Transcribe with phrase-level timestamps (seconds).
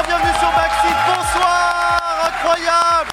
[0.00, 3.10] bonsoir, bienvenue sur Maxit, bonsoir, incroyable.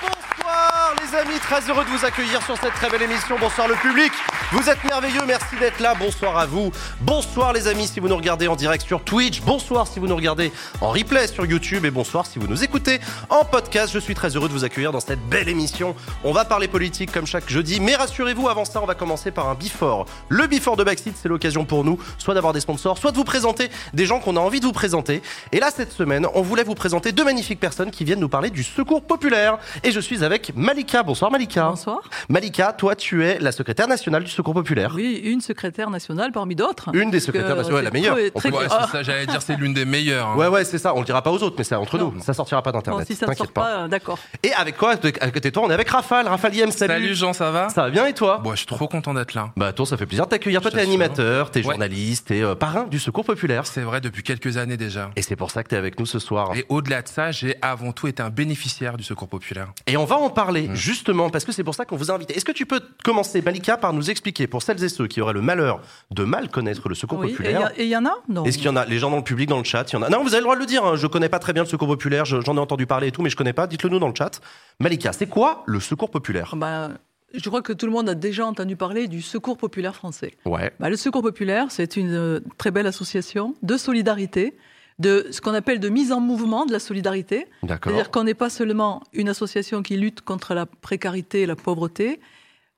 [0.00, 3.74] Bonsoir les amis, très heureux de vous accueillir sur cette très belle émission, bonsoir le
[3.76, 4.12] public
[4.50, 5.94] vous êtes merveilleux, merci d'être là.
[5.94, 6.72] Bonsoir à vous.
[7.02, 9.42] Bonsoir les amis si vous nous regardez en direct sur Twitch.
[9.42, 11.84] Bonsoir si vous nous regardez en replay sur YouTube.
[11.84, 12.98] Et bonsoir si vous nous écoutez
[13.28, 13.92] en podcast.
[13.92, 15.94] Je suis très heureux de vous accueillir dans cette belle émission.
[16.24, 17.78] On va parler politique comme chaque jeudi.
[17.78, 20.06] Mais rassurez-vous, avant ça, on va commencer par un before.
[20.30, 23.24] Le before de Backseat, c'est l'occasion pour nous soit d'avoir des sponsors, soit de vous
[23.24, 25.20] présenter des gens qu'on a envie de vous présenter.
[25.52, 28.48] Et là, cette semaine, on voulait vous présenter deux magnifiques personnes qui viennent nous parler
[28.48, 29.58] du secours populaire.
[29.84, 31.02] Et je suis avec Malika.
[31.02, 31.68] Bonsoir Malika.
[31.68, 32.00] Bonsoir.
[32.30, 34.92] Malika, toi, tu es la secrétaire nationale du Secours populaire.
[34.94, 36.90] Oui, une secrétaire nationale parmi d'autres.
[36.94, 38.16] Une des secrétaires nationales, la meilleure.
[38.36, 40.28] Très, ouais, c'est ça, j'allais dire, c'est l'une des meilleures.
[40.28, 40.36] Hein.
[40.36, 40.94] Ouais, ouais, c'est ça.
[40.94, 42.14] On le dira pas aux autres, mais c'est entre nous.
[42.20, 43.04] Ça sortira pas d'internet.
[43.04, 44.20] si ça ne sort pas, d'accord.
[44.44, 46.28] Et avec quoi À côté de toi, on est avec Rafale.
[46.28, 46.92] Rafale Yem, salut.
[46.92, 47.68] Salut Jean, ça va?
[47.68, 48.38] Ça va bien et toi?
[48.38, 49.50] Bon, je suis trop content d'être là.
[49.56, 50.60] Bah, toi, ça fait plaisir de t'accueillir.
[50.60, 53.66] Toi, t'es animateur, t'es journaliste, t'es euh, parrain du Secours populaire.
[53.66, 55.10] C'est vrai, depuis quelques années déjà.
[55.16, 56.52] Et c'est pour ça que t'es avec nous ce soir.
[56.54, 59.72] Et au-delà de ça, j'ai avant tout été un bénéficiaire du Secours populaire.
[59.88, 60.76] Et on va en parler, mmh.
[60.76, 62.36] justement, parce que c'est pour ça qu'on vous a invité.
[62.36, 65.32] Est-ce que tu peux commencer, Malika, par nous expliquer, pour celles et ceux qui auraient
[65.32, 67.72] le malheur de mal connaître le secours populaire.
[67.76, 68.44] Et il y, en a Non.
[68.44, 69.98] Est-ce qu'il y en a Les gens dans le public, dans le chat, il y
[69.98, 70.08] en a?
[70.08, 70.84] Non, vous avez le droit de le dire.
[70.84, 70.96] Hein.
[70.96, 72.24] Je connais pas très bien le secours populaire.
[72.24, 73.66] J'en ai entendu parler et tout, mais je connais pas.
[73.66, 74.40] Dites-le nous dans le chat.
[74.80, 76.54] Malika, c'est quoi le secours populaire?
[76.56, 76.90] Bah,
[77.34, 80.32] je crois que tout le monde a déjà entendu parler du Secours populaire français.
[80.46, 80.72] Ouais.
[80.80, 84.56] Bah, le Secours populaire, c'est une euh, très belle association de solidarité,
[84.98, 87.46] de ce qu'on appelle de mise en mouvement de la solidarité.
[87.66, 92.18] C'est-à-dire qu'on n'est pas seulement une association qui lutte contre la précarité et la pauvreté,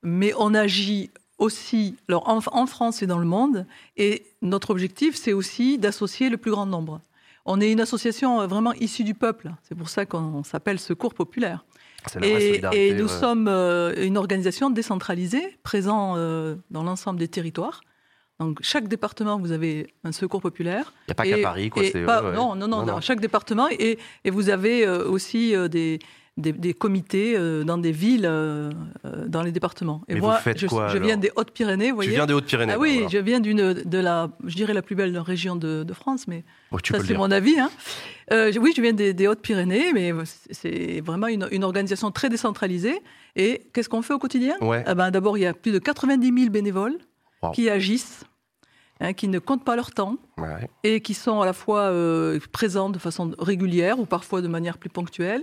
[0.03, 1.11] mais on agit
[1.41, 3.65] aussi alors en, France et dans le monde.
[3.97, 7.01] Et notre objectif, c'est aussi d'associer le plus grand nombre.
[7.45, 9.51] On est une association euh, vraiment issue du peuple.
[9.63, 11.65] C'est pour ça qu'on s'appelle Secours populaire.
[12.21, 17.81] Et, et, nous sommes euh, une organisation décentralisée, présente euh, dans l'ensemble des territoires.
[18.39, 20.93] Donc, chaque département, vous avez un secours populaire.
[21.07, 21.83] Il n'y a pas qu'à Paris, quoi.
[22.33, 23.67] non, non, non, dans chaque département.
[23.69, 25.99] Et, et vous avez aussi des,
[26.37, 28.71] des, comités euh, dans des villes, euh,
[29.05, 30.01] euh, dans les départements.
[30.07, 32.11] Et moi, je, je, viens des Hautes-Pyrénées, vous voyez.
[32.11, 32.73] Tu viens des Hautes-Pyrénées.
[32.73, 36.27] Ah oui, je viens d'une de la, je dirais la plus belle région de, France,
[36.27, 37.59] mais ça c'est mon avis.
[37.59, 37.69] Hein.
[38.31, 43.01] oui, je viens des, Hautes-Pyrénées, mais c'est vraiment une, une, organisation très décentralisée.
[43.35, 44.55] Et qu'est-ce qu'on fait au quotidien?
[44.61, 44.83] Ouais.
[44.89, 46.97] eh ben, D'abord, il y a plus de 90 000 bénévoles
[47.53, 48.23] qui agissent.
[49.03, 50.17] Hein, qui ne comptent pas leur temps
[50.83, 51.91] et qui sont à la fois
[52.51, 55.41] présents de façon régulière ou parfois de manière plus ponctuelle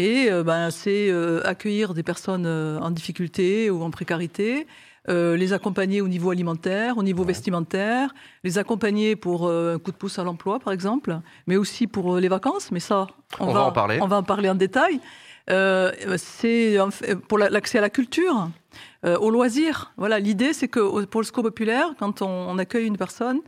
[0.00, 4.66] et euh, ben, c'est euh, accueillir des personnes euh, en difficulté ou en précarité,
[5.08, 10.20] les accompagner au niveau alimentaire, au niveau vestimentaire, les accompagner pour un coup de pouce
[10.20, 11.18] à l'emploi, par exemple,
[11.48, 12.70] mais aussi pour les vacances.
[12.70, 13.08] Mais ça,
[13.40, 13.98] on, va, en parler.
[14.00, 15.00] On va en parler en détail.
[15.48, 16.78] c'est
[17.26, 18.50] pour l'accès à la culture,
[19.04, 19.92] aux loisirs.
[19.96, 23.40] Voilà, l'idée, c'est que pour le SCO populaire, quand on, accueille une personne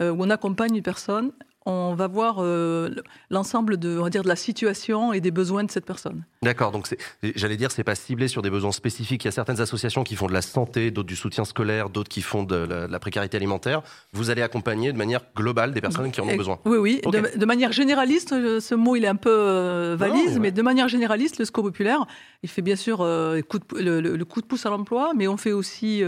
[0.00, 1.30] ou on accompagne une personne,
[1.66, 2.90] on va voir euh,
[3.30, 6.24] l'ensemble de, on va dire, de la situation et des besoins de cette personne.
[6.42, 9.24] D'accord, donc j'allais dire, c'est pas ciblé sur des besoins spécifiques.
[9.24, 12.10] Il y a certaines associations qui font de la santé, d'autres du soutien scolaire, d'autres
[12.10, 13.82] qui font de la, précarité alimentaire.
[14.12, 16.58] Vous allez accompagner de manière globale des personnes qui en ont besoin.
[16.66, 20.50] Oui, oui, de, manière généraliste, euh, ce mot il est un peu euh, valise, mais
[20.50, 22.06] de manière généraliste, le SCO populaire,
[22.42, 26.02] il fait bien sûr le, coup de pouce à l'emploi, mais on fait aussi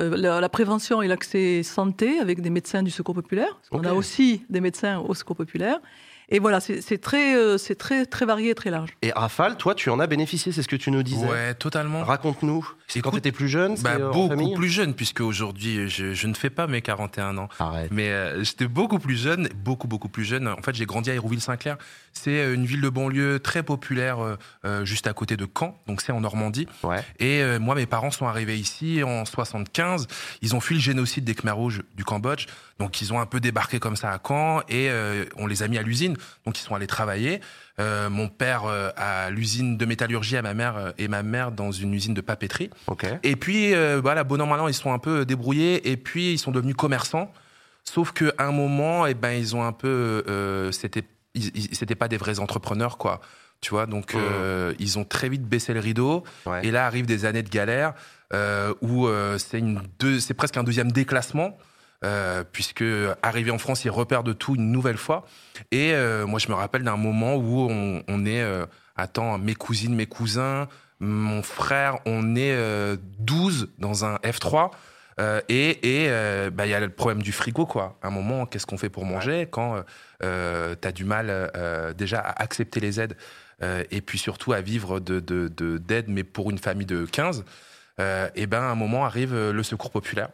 [0.00, 3.60] euh, la, prévention et l'accès santé avec des médecins du Secours populaire.
[3.72, 5.80] On a aussi des médecins au Secours populaire.
[6.28, 8.90] Et voilà, c'est très, euh, c'est très, très varié et très large.
[9.02, 11.26] Et Rafale, toi, tu en as bénéficié, c'est ce que tu nous disais.
[11.26, 12.04] Ouais, totalement.
[12.04, 12.68] Raconte-nous.
[12.88, 16.50] C'est quand tu étais plus jeune bah, Beaucoup plus jeune, puisque aujourd'hui, je, ne fais
[16.50, 17.48] pas mes 41 ans.
[17.58, 17.90] Arrête.
[17.90, 20.48] Mais euh, j'étais beaucoup plus jeune, beaucoup, beaucoup plus jeune.
[20.48, 21.76] En fait, j'ai grandi à Hérouville-Saint-Clair.
[22.12, 24.18] C'est euh, une ville de banlieue très populaire,
[24.82, 25.76] juste à côté de Caen.
[25.86, 26.66] Donc, c'est en Normandie.
[26.82, 27.04] Ouais.
[27.18, 30.06] Et moi, mes parents sont arrivés ici en 75.
[30.42, 32.46] Ils ont fui le génocide des Khmer Rouges du Cambodge.
[32.82, 35.68] Donc ils ont un peu débarqué comme ça à Caen et euh, on les a
[35.68, 36.11] mis à l'usine.
[36.44, 37.40] Donc ils sont allés travailler.
[37.80, 41.72] Euh, mon père euh, à l'usine de métallurgie à ma mère et ma mère dans
[41.72, 42.70] une usine de papeterie.
[43.22, 46.52] Et puis voilà, bon an mal ils sont un peu débrouillés et puis ils sont
[46.52, 47.32] devenus commerçants.
[47.84, 51.04] Sauf qu'à un moment, et eh ben ils ont un peu, c'était,
[51.72, 53.20] c'était pas des vrais entrepreneurs quoi.
[53.60, 54.14] Tu vois, donc
[54.78, 56.24] ils ont très vite baissé le rideau.
[56.62, 57.94] Et là arrivent des années de galère
[58.80, 59.80] où c'est une
[60.20, 61.58] c'est presque un deuxième déclassement.
[62.04, 62.84] Euh, puisque
[63.22, 65.24] arrivé en France, il repère de tout une nouvelle fois.
[65.70, 68.66] Et euh, moi, je me rappelle d'un moment où on, on est, euh,
[68.96, 70.68] attends, mes cousines, mes cousins,
[70.98, 72.56] mon frère, on est
[73.18, 74.70] 12 dans un F3.
[75.48, 77.98] et il bah, y a le problème du frigo, quoi.
[78.02, 79.82] À un moment, qu'est-ce qu'on fait pour manger quand
[80.20, 81.50] tu as du mal
[81.98, 83.16] déjà à accepter les aides
[83.90, 87.44] et puis surtout à vivre d'aide, de, de, mais pour une famille de 15
[88.00, 90.30] euh, et ben à un moment arrive euh, le secours populaire.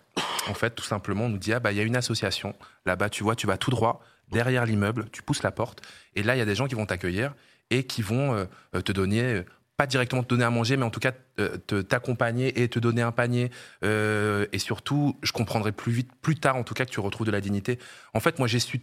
[0.49, 2.55] En fait, tout simplement, on nous dit ah bah il y a une association
[2.87, 5.83] là-bas, tu vois, tu vas tout droit derrière l'immeuble, tu pousses la porte,
[6.15, 7.35] et là, il y a des gens qui vont t'accueillir
[7.71, 9.45] et qui vont te donner
[9.79, 11.12] pas directement te donner à manger, mais en tout cas
[11.89, 13.50] t'accompagner et te donner un panier.
[13.83, 17.31] et surtout, je comprendrai plus vite, plus tard en tout cas, que tu retrouves de
[17.31, 17.79] la dignité.
[18.12, 18.81] En fait, moi, j'ai su,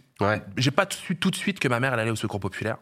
[0.56, 2.78] j'ai pas su tout de suite que ma mère elle allait au Secours populaire.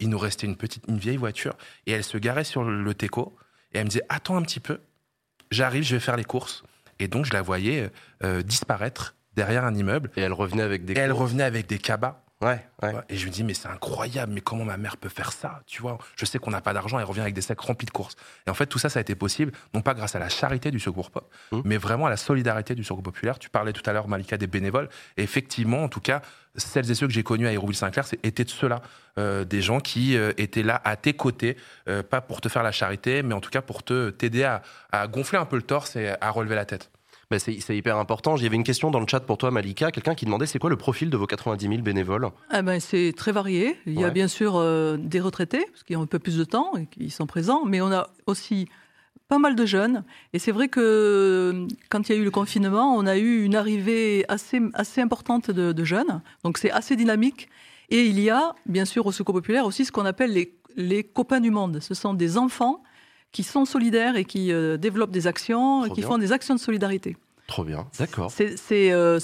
[0.00, 1.56] il nous restait une petite, une vieille voiture
[1.86, 3.36] et elle se garait sur le Teco
[3.72, 4.80] et elle me disait attends un petit peu,
[5.50, 6.64] j'arrive, je vais faire les courses.
[7.04, 7.90] Et donc, je la voyais
[8.24, 10.10] euh, disparaître derrière un immeuble.
[10.16, 10.94] Et elle revenait avec des.
[10.94, 12.22] Et elle revenait avec des cabas.
[12.40, 12.94] Ouais, ouais.
[13.10, 15.82] Et je me dis, mais c'est incroyable, mais comment ma mère peut faire ça Tu
[15.82, 18.16] vois, je sais qu'on n'a pas d'argent, elle revient avec des sacs remplis de courses.
[18.46, 20.70] Et en fait, tout ça, ça a été possible, non pas grâce à la charité
[20.70, 21.60] du Secours Pop, mmh.
[21.64, 23.38] mais vraiment à la solidarité du Secours Populaire.
[23.38, 24.88] Tu parlais tout à l'heure, Malika, des bénévoles.
[25.16, 26.22] Et effectivement, en tout cas,
[26.56, 28.82] celles et ceux que j'ai connus à Hérouville-Saint-Clair étaient de ceux-là,
[29.18, 31.56] euh, des gens qui euh, étaient là à tes côtés,
[31.88, 34.62] euh, pas pour te faire la charité, mais en tout cas pour te t'aider à,
[34.92, 36.90] à, gonfler un peu le torse et à relever la tête.
[37.34, 38.36] Ben c'est hyper important.
[38.36, 39.90] Il y avait une question dans le chat pour toi, Malika.
[39.90, 42.28] Quelqu'un qui demandait c'est quoi le profil de vos 90 000 bénévoles?
[42.50, 43.76] Ah ben, C'est très varié.
[43.86, 44.52] Il y a bien sûr
[44.98, 47.80] des retraités, parce qu'ils ont un peu plus de temps et qui sont présents, mais
[47.80, 48.68] on a aussi
[49.28, 50.04] pas mal de jeunes.
[50.32, 53.56] Et c'est vrai que quand il y a eu le confinement, on a eu une
[53.56, 56.22] arrivée assez, assez importante de, jeunes.
[56.44, 57.48] Donc c'est assez dynamique.
[57.90, 61.04] Et il y a, bien sûr, au Secours populaire aussi ce qu'on appelle les, les,
[61.04, 61.80] copains du monde.
[61.80, 62.82] Ce sont des enfants
[63.32, 67.16] qui sont solidaires et qui euh, développent des actions, qui font des actions de solidarité.
[67.46, 68.30] Trop bien, d'accord.
[68.30, 68.56] C'est,
[68.92, 69.20] euh,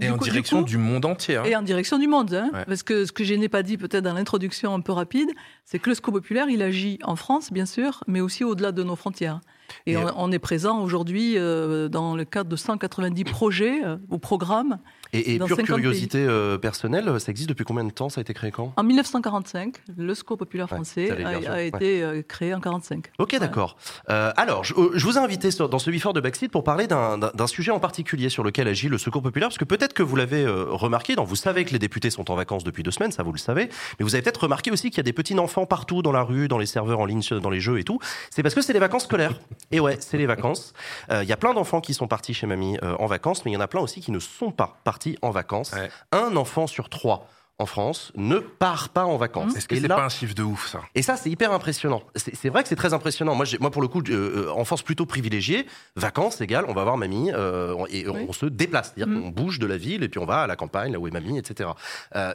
[0.00, 1.36] et en direction du monde entier.
[1.36, 1.42] Hein.
[1.44, 2.32] Et en direction du monde.
[2.32, 2.50] Hein.
[2.66, 5.30] Parce que ce que je n'ai pas dit peut-être dans l'introduction un peu rapide,
[5.64, 8.84] c'est que le SCO populaire, il agit en France, bien sûr, mais aussi au-delà de
[8.84, 9.40] nos frontières.
[9.86, 14.78] Et, on, est présent aujourd'hui euh, dans le cadre de 190 projets ou programmes
[15.14, 18.50] et, pure curiosité euh, personnelle, ça existe depuis combien de temps Ça a été créé
[18.50, 18.72] quand?
[18.76, 19.76] En 1945.
[19.96, 23.06] Le Secours populaire français a, été euh, créé en 45.
[23.18, 23.76] Ok, d'accord.
[24.10, 27.70] Euh, alors, je, vous ai invité dans ce Before de Backseat pour parler d'un sujet
[27.70, 31.14] en particulier sur lequel agit le Secours populaire, parce que peut-être que vous l'avez remarqué,
[31.14, 33.38] donc vous savez que les députés sont en vacances depuis deux semaines, ça vous le
[33.38, 33.68] savez,
[33.98, 36.22] mais vous avez peut-être remarqué aussi qu'il y a des petits enfants partout dans la
[36.22, 37.98] rue, dans les serveurs en ligne, dans les jeux et tout.
[38.30, 39.40] C'est parce que c'est les vacances scolaires.
[39.70, 40.72] Et ouais, c'est les vacances.
[41.10, 43.56] Il y a plein d'enfants qui sont partis chez mamie en vacances, mais il y
[43.56, 45.74] en a plein aussi qui ne sont pas partis en vacances.
[46.12, 47.28] Un enfant sur trois
[47.58, 49.54] en France ne part pas en vacances.
[49.56, 50.80] Est-ce que c'est pas un chiffre de ouf ça?
[50.96, 52.02] Et ça c'est hyper impressionnant.
[52.16, 53.34] C'est vrai que c'est très impressionnant.
[53.36, 56.96] Moi, moi pour le coup, euh, euh, enfance plutôt privilégiée, vacances égale, on va voir
[56.96, 59.22] mamie euh, et on se déplace, c'est-à-dire mm.
[59.22, 61.12] qu'on bouge de la ville et puis on va à la campagne là où est
[61.12, 61.70] mamie, etc.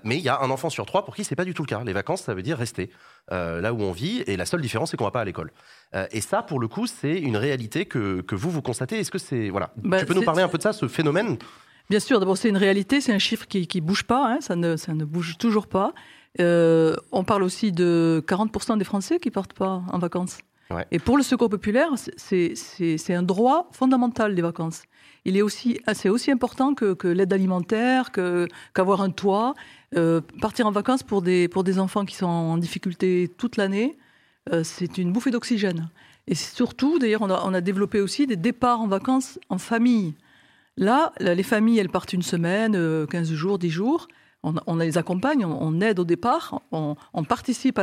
[0.04, 1.68] mais il y a un enfant sur trois pour qui c'est pas du tout le
[1.68, 1.84] cas.
[1.84, 2.90] Les vacances, ça veut dire rester
[3.30, 5.52] là où on vit et la seule différence c'est qu'on va pas à l'école.
[6.12, 9.00] et ça, pour le coup, c'est une réalité que, que vous vous constatez.
[9.00, 11.38] Est-ce que c'est voilà bah, Tu peux nous parler un peu de ça, ce phénomène?
[11.90, 14.56] Bien sûr, d'abord c'est une réalité, c'est un chiffre qui ne bouge pas, hein, ça,
[14.56, 15.94] ne, ça ne bouge toujours pas.
[16.40, 20.40] Euh, on parle aussi de 40% des Français qui partent pas en vacances.
[20.92, 22.54] Et pour le Secours populaire, c'est
[23.10, 24.84] un droit fondamental les vacances.
[25.26, 29.56] Il est aussi, c'est aussi important que, que l'aide alimentaire, qu'avoir un toit.
[29.98, 33.98] Euh, partir en vacances pour des, pour des enfants qui sont en difficulté toute l'année,
[34.54, 35.90] euh, c'est une bouffée d'oxygène.
[36.28, 40.14] Et surtout, d'ailleurs, on a, on a développé aussi des départs en vacances en famille.
[40.80, 44.08] Là, les familles, elles partent une semaine, 15 euh, jours, 10 jours.
[44.42, 46.96] On, les accompagne, on, aide au départ, on,
[47.28, 47.78] participe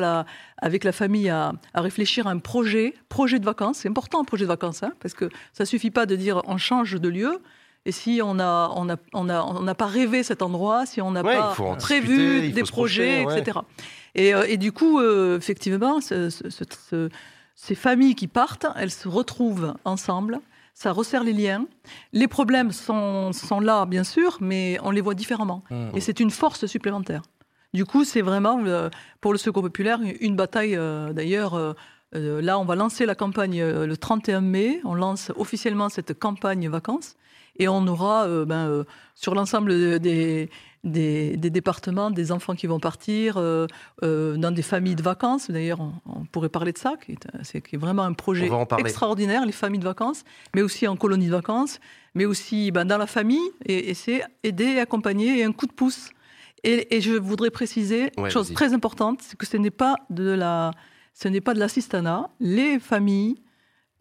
[0.57, 3.81] avec la famille à, réfléchir à un projet, projet de vacances.
[3.81, 6.57] C'est important un projet de vacances, hein, parce que ça suffit pas de dire on
[6.57, 7.43] change de lieu.
[7.85, 8.89] Et si on n'a on
[9.69, 13.59] a, pas rêvé cet endroit, si on n'a pas prévu des projets, etc.
[14.19, 20.41] Euh, et, du coup, euh, effectivement, ces familles qui partent, elles se retrouvent ensemble
[20.77, 21.65] ça resserre les liens.
[22.13, 25.65] Les problèmes sont, sont là, bien sûr, mais on les voit différemment.
[25.71, 25.97] Mmh.
[25.97, 27.23] Et c'est une force supplémentaire.
[27.73, 28.63] Du coup, c'est vraiment,
[29.23, 30.77] pour le Secours populaire, une bataille.
[30.77, 31.73] Euh, d'ailleurs, euh,
[32.15, 34.81] euh, là, on va lancer la campagne le 31 mai.
[34.85, 37.17] On lance officiellement cette campagne vacances.
[37.59, 40.51] Et on aura, ben, sur l'ensemble des,
[40.87, 43.67] des, départements, des enfants qui vont partir euh,
[44.03, 45.51] euh, dans des familles de vacances.
[45.51, 49.85] D'ailleurs, on, pourrait parler de ça, qui est, vraiment un projet extraordinaire, les familles de
[49.85, 50.25] vacances,
[50.55, 51.81] mais aussi en colonie de vacances,
[52.15, 56.11] mais aussi ben, dans la famille, et, c'est aider, accompagner et un coup de pouce.
[56.63, 60.71] Et, je voudrais préciser, une chose très importante, c'est que ce n'est pas de la,
[61.15, 62.31] ce n'est pas de l'assistanat.
[62.41, 63.37] Les familles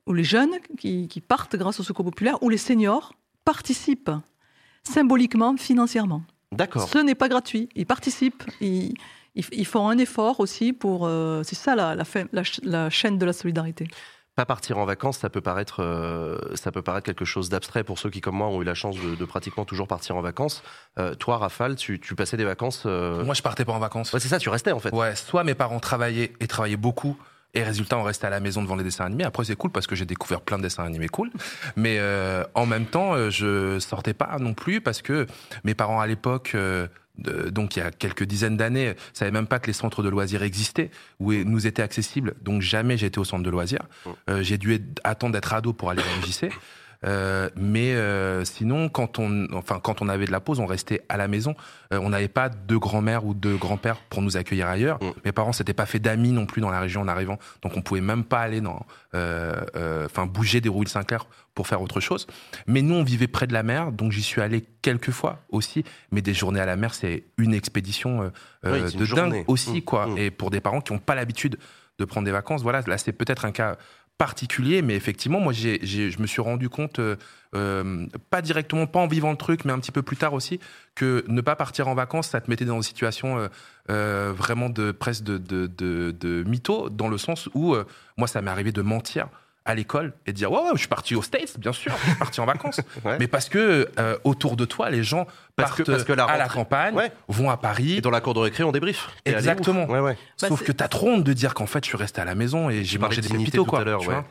[0.06, 3.14] ou les jeunes qui, qui partent grâce au secours populaire ou les seniors
[3.44, 4.12] participent
[4.84, 6.24] symboliquement, financièrement.
[6.56, 6.90] D'accord.
[6.90, 7.70] Ce n'est pas gratuit.
[7.76, 8.44] Ils participent.
[8.62, 11.06] Ils, font un effort aussi pour.
[11.06, 13.88] Euh, c'est ça la, la, chaîne de la solidarité.
[14.36, 18.00] Pas partir en vacances, ça peut paraître, euh, ça peut paraître quelque chose d'abstrait pour
[18.00, 20.62] ceux qui, comme moi, ont eu la chance de, pratiquement toujours partir en vacances.
[21.00, 24.12] Euh, toi, Rafale, tu, passais des vacances Moi, je partais pas en vacances.
[24.12, 24.94] Ouais, c'est ça, tu restais en fait.
[24.94, 27.18] Ouais, soit mes parents travaillaient et travaillaient beaucoup.
[27.56, 29.24] Et résultat, on restait à la maison devant les dessins animés.
[29.24, 31.32] Après, c'est cool parce que j'ai découvert plein de dessins animés cool.
[31.78, 35.26] Mais euh, en même temps, euh, je sortais pas non plus parce que
[35.64, 39.48] mes parents à l'époque euh, donc il y a quelques dizaines d'années, je savais même
[39.48, 42.34] pas que les centres de loisirs existaient ou nous étaient accessibles.
[42.42, 43.84] Donc jamais j'ai été au centre de loisirs.
[44.06, 44.42] Mmh.
[44.42, 46.52] j'ai dû attendre d'être ado pour aller à MJC.
[47.04, 51.02] Euh, mais euh, sinon, quand on, enfin, quand on avait de la pause, on restait
[51.10, 51.56] à la maison.
[51.94, 54.98] Euh, on n'avait pas de grand-mère ou de grand-père pour nous accueillir ailleurs.
[55.02, 55.12] Mm.
[55.26, 57.82] Mes parents s'étaient pas fait d'amis non plus dans la région en arrivant, donc on
[57.82, 62.28] pouvait même pas aller dans, enfin, bouger des rouilles Saint-Clair pour faire autre chose.
[62.68, 65.84] Mais nous, on vivait près de la mer, donc j'y suis allé quelques fois aussi.
[66.12, 68.32] Mais des journées à la mer, c'est une expédition
[68.64, 69.82] de dingue aussi, mm.
[69.82, 70.08] quoi.
[70.08, 70.18] Mm.
[70.18, 71.58] Et pour des parents qui n'ont pas l'habitude
[71.98, 73.78] de prendre des vacances, voilà, là c'est peut-être un cas
[74.18, 77.16] particulier, mais effectivement, moi, je me suis rendu compte, euh,
[77.54, 80.60] euh, pas directement, pas en vivant le truc, mais un petit peu plus tard aussi,
[80.96, 83.50] que ne pas partir en vacances, ça te mettait dans une situation
[83.90, 87.76] euh, vraiment de presque de, de, de, de, mytho, dans le sens où
[88.18, 89.28] moi, ça m'est arrivé de mentir
[89.66, 92.20] à l'école et dire ouais, ouais je suis parti aux States bien sûr je suis
[92.20, 92.82] parti en vacances.
[93.20, 96.48] Mais parce que euh, autour de toi les gens partent parce que la à la
[96.48, 96.96] campagne
[97.28, 97.98] vont à Paris.
[97.98, 99.10] Et dans la cour de récré on débrief.
[99.26, 99.86] Exactement.
[99.86, 100.18] Ouais, ouais.
[100.42, 102.36] Bah, sauf que t'as trop honte de dire qu'en fait je suis resté à la
[102.36, 103.84] maison et j'ai mangé des pépitos quoi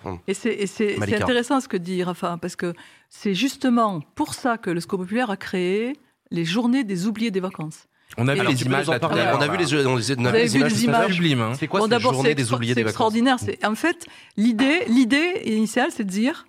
[0.05, 0.19] hum.
[0.27, 2.73] et c'est intéressant ce que dit Rafa parce que
[3.11, 5.95] c'est justement pour ça que le Scope populaire a créé
[6.31, 8.89] les journées des oubliés des vacances on a vu les images.
[8.89, 9.75] On a vu les,
[10.17, 11.21] on a vu les images.
[11.21, 11.53] Hein.
[11.59, 13.37] C'est quoi cette journée des oubliés des vacances extraordinaire.
[13.39, 14.07] C'est en fait
[14.37, 16.47] l'idée, l'idée initiale, c'est de dire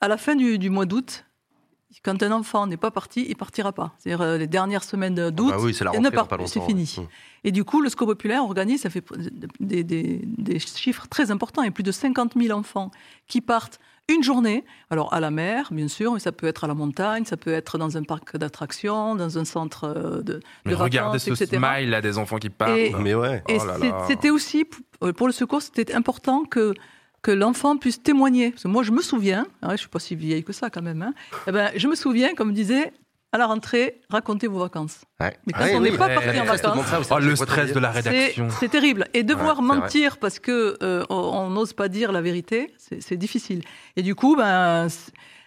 [0.00, 1.24] à la fin du, mois d'août,
[2.02, 3.92] quand un enfant n'est pas parti, il partira pas.
[3.98, 6.92] C'est-à-dire euh, les dernières semaines d'août, ah bah c'est fini.
[6.98, 7.06] Hum.
[7.44, 9.04] Et du coup, le SCO populaire organise, ça fait
[9.60, 11.62] des, des, chiffres très importants.
[11.62, 12.90] Il y a plus de 50 000 enfants
[13.28, 13.78] qui partent
[14.12, 17.24] une journée, alors à la mer, bien sûr, mais ça peut être à la montagne,
[17.24, 21.34] ça peut être dans un parc d'attractions, dans un centre euh, de, mais regardez ce
[21.34, 22.72] smile là des enfants qui partent.
[23.00, 23.42] mais ouais.
[23.48, 24.66] Et oh c'était aussi
[25.02, 26.74] euh, pour le secours, c'était important que
[27.22, 28.50] que l'enfant puisse témoigner.
[28.50, 30.70] Parce que moi, je me souviens, hein, je ne suis pas si vieille que ça
[30.70, 31.14] quand même, hein,
[31.46, 32.92] eh ben, je me souviens, comme disait
[33.32, 35.00] à la rentrée, racontez vos vacances.
[35.20, 38.68] Mais quand on n'est pas parti en vacances, oh, le stress de la rédaction, c'est
[38.68, 39.06] terrible.
[39.14, 43.62] Et devoir mentir parce que euh, on n'ose pas dire la vérité, c'est difficile.
[43.96, 44.88] Et du coup, ben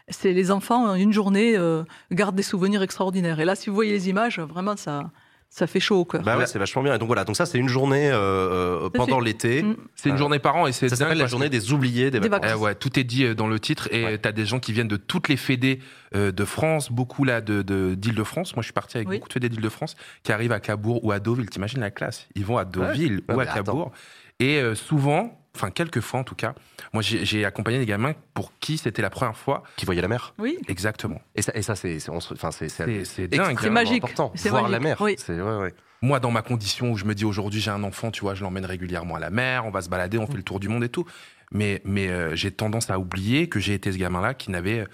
[0.08, 3.40] c'est les enfants une journée euh, gardent des souvenirs extraordinaires.
[3.40, 5.10] Et là, si vous voyez les images, vraiment ça
[5.56, 6.22] ça fait chaud au cœur.
[6.22, 6.94] Bah ouais, c'est vachement bien.
[6.94, 9.64] Et donc voilà, donc ça c'est une journée euh, euh pendant l'été.
[9.96, 12.52] C'est une journée par an et c'est ça s'appelle la journée des oubliés des, vacances.
[12.54, 14.18] Eh ouais, tout est dit euh, dans le titre et ouais.
[14.18, 15.80] t'as des gens qui viennent de toutes les fédés
[16.14, 17.62] de France, beaucoup là de
[17.96, 18.54] d'Île-de-France.
[18.58, 21.20] Moi je suis parti avec beaucoup de fédés d'Île-de-France qui arrivent à Cabourg ou à
[21.20, 21.50] Deauville.
[21.50, 22.28] T'imagines la classe?
[22.36, 23.94] Ils vont à Deauville ou à Cabourg
[24.42, 26.54] et souvent enfin quelques fois en tout cas.
[26.94, 30.34] Moi, j'ai accompagné des gamins pour qui c'était la première fois qui voyaient la mer.
[30.38, 31.22] Oui, exactement.
[31.36, 34.34] Et ça, et ça c'est, enfin, c'est, c'est dingue, c'est magique, important.
[34.46, 34.98] Voir la mer.
[35.02, 35.16] Oui.
[35.30, 35.74] Ouais, ouais.
[36.02, 38.44] Moi, dans ma condition où je me dis aujourd'hui j'ai un enfant, tu vois, je
[38.44, 40.84] l'emmène régulièrement à la mer, on va se balader, on fait le tour du monde
[40.84, 41.06] et tout.
[41.52, 44.86] Mais, mais euh, j'ai tendance à oublier que j'ai été ce gamin-là qui n'avait,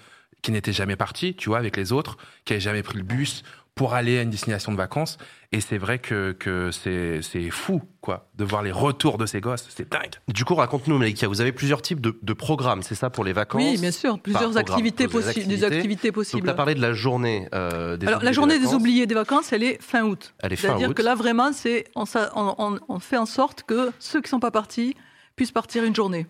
[0.42, 3.42] qui n'était jamais parti, tu vois, avec les autres, qui avait jamais pris le bus
[3.74, 5.16] pour aller à une destination de vacances.
[5.50, 9.40] Et c'est vrai que, que c'est, c'est fou, quoi, de voir les retours de ces
[9.40, 9.66] gosses.
[9.70, 10.14] C'est dingue.
[10.28, 13.32] Du coup, raconte-nous, Malika, vous avez plusieurs types de, de programmes, c'est ça, pour les
[13.32, 13.62] vacances?
[13.62, 16.42] Oui, bien sûr, plusieurs activités, possibles, des activités possibles.
[16.42, 19.52] tu as parlé de la journée euh, des Alors, la journée des, oubliés des vacances,
[19.52, 20.34] elle est fin août.
[20.40, 23.90] Elle est fin C'est-à-dire que là, vraiment, c'est, on, on, on, fait en sorte que
[23.98, 24.94] ceux qui ne sont pas partis
[25.36, 26.26] puissent partir une journée.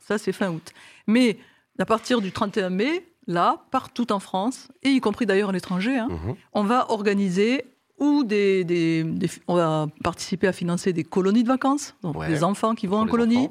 [0.00, 0.72] Ça, c'est fin août.
[1.06, 1.38] Mais
[1.78, 5.96] à partir du 31 mai, là, partout en France, et y compris d'ailleurs à l'étranger,
[5.96, 6.34] hein, mhm.
[6.52, 7.64] on va organiser
[7.98, 9.04] ou des,
[9.46, 13.06] on va participer à financer des colonies de vacances, donc des enfants qui vont en
[13.06, 13.50] colonie,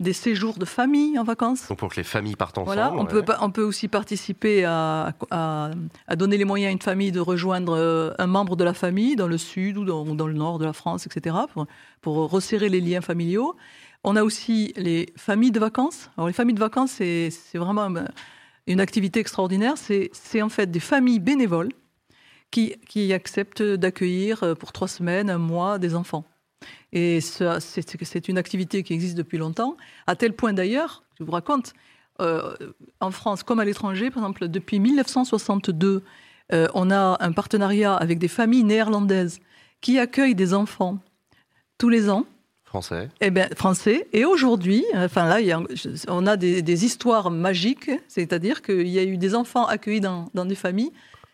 [0.00, 1.68] des séjours de famille en vacances.
[1.68, 2.74] Donc pour que les familles partent ensemble.
[2.74, 5.70] Voilà, on, peut, on peut aussi participer à, à,
[6.16, 9.28] donner les moyens à une famille de rejoindre euh, un membre de la famille dans
[9.28, 11.66] le sud ou dans, dans le nord de la France, etc., pour,
[12.00, 13.54] pour resserrer les liens familiaux.
[14.02, 16.10] On a aussi les familles de vacances.
[16.16, 17.90] Alors les familles de vacances, c'est vraiment
[18.70, 19.74] une activité extraordinaire.
[19.76, 21.70] C'est en fait des familles bénévoles
[22.50, 26.24] qui, acceptent d'accueillir euh, pour trois semaines, un mois, des enfants.
[26.92, 31.72] Et c'est une activité qui existe depuis longtemps, à tel point d'ailleurs, je vous raconte,
[32.20, 32.54] euh,
[32.98, 36.02] en France comme à l'étranger, par exemple, depuis 1962,
[36.52, 39.40] euh, on a un partenariat avec des familles néerlandaises
[39.80, 40.98] qui accueillent des enfants
[41.78, 42.26] tous les ans
[42.70, 43.08] Français.
[43.20, 44.06] Eh bien, français.
[44.12, 45.38] Et aujourd'hui, enfin là,
[46.06, 50.44] on a des, histoires magiques, c'est-à-dire qu'il y a eu des enfants accueillis dans, dans
[50.44, 50.92] des familles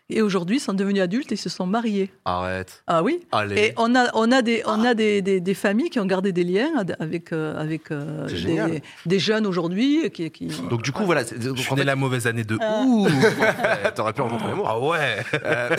[0.09, 2.13] et aujourd'hui sont devenus adultes et se sont mariés.
[2.25, 2.85] Arrête.
[2.87, 3.21] Ah oui?
[3.33, 3.61] Allez.
[3.61, 6.45] Et on a, on a, des, on a des, des, familles qui ont gardé des
[6.45, 6.71] liens
[7.01, 10.09] avec, euh, avec euh, des, des, jeunes aujourd'hui.
[10.11, 11.23] Qui, qui, Donc du coup, voilà.
[11.25, 12.85] Je suis la mauvaise année de ah.
[12.87, 13.09] Ouh
[13.97, 14.69] T'aurais pu rencontrer l'amour.
[14.69, 15.75] Ah ouais euh,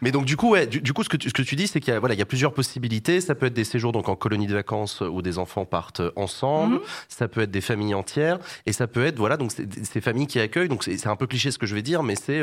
[0.00, 1.80] Mais donc du coup, ouais, du, coup, ce que tu, ce que tu dis, c'est
[1.80, 3.20] qu'il y, a, voilà, il y a plusieurs possibilités.
[3.20, 6.76] Ça peut être des séjours donc en colonie de vacances où des enfants partent ensemble.
[6.76, 6.80] Mhm.
[7.08, 8.38] Ça peut être des familles entières.
[8.66, 10.68] Et ça peut être, voilà, donc ces familles qui accueillent.
[10.68, 12.40] Donc c'est un peu cliché ce que je vais dire, mais c'est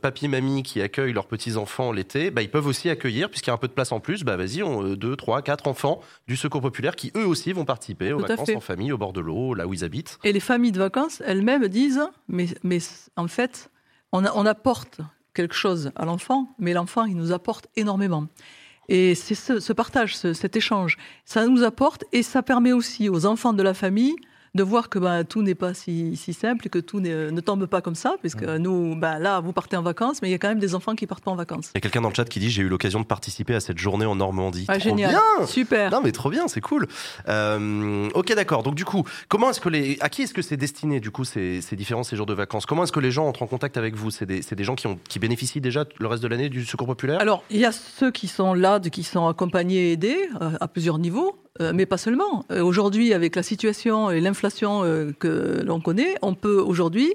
[0.00, 3.54] papy, mamies qui accueillent leurs petits-enfants l'été, bah, ils peuvent aussi accueillir, puisqu'il y a
[3.54, 6.36] un peu de place en plus, bah, vas-y, on, euh, deux, trois, quatre enfants du
[6.36, 9.54] Secours populaire qui eux aussi vont participer aux vacances en famille, au bord de l'eau,
[9.54, 10.18] là où ils habitent.
[10.24, 12.78] Et les familles de vacances elles-mêmes disent, mais, mais
[13.16, 13.70] en fait,
[14.12, 15.00] on, on apporte
[15.34, 18.26] quelque chose à l'enfant, mais l'enfant, il nous apporte énormément.
[18.88, 23.52] Et c'est ce, partage, cet échange, ça nous apporte et ça permet aussi aux enfants
[23.52, 24.16] de la famille
[24.54, 27.80] de voir que ben, tout n'est pas si, si, simple, que tout ne tombe pas
[27.80, 28.56] comme ça, puisque mm.
[28.56, 30.94] nous, ben, là, vous partez en vacances, mais il y a quand même des enfants
[30.94, 31.70] qui partent pas en vacances.
[31.74, 33.60] Il y a quelqu'un dans le chat qui dit j'ai eu l'occasion de participer à
[33.60, 34.66] cette journée en Normandie.
[34.68, 35.90] Ah, génial, bien super.
[35.90, 36.86] Non mais trop bien, c'est cool.
[37.28, 38.62] Euh, ok d'accord.
[38.62, 41.24] Donc du coup, comment est-ce que les, à qui est-ce que c'est destiné du coup
[41.24, 42.66] ces, ces, différents séjours de vacances?
[42.66, 44.10] Comment est-ce que les gens entrent en contact avec vous?
[44.10, 46.86] C'est des, des, gens qui, ont, qui bénéficient déjà le reste de l'année du Secours
[46.86, 47.20] populaire?
[47.20, 50.68] Alors il y a ceux qui sont là, qui sont accompagnés et aidés euh, à
[50.68, 51.41] plusieurs niveaux.
[51.60, 52.44] Euh, mais pas seulement.
[52.50, 57.14] Euh, aujourd'hui, avec la situation et l'inflation euh, que l'on connaît, on peut aujourd'hui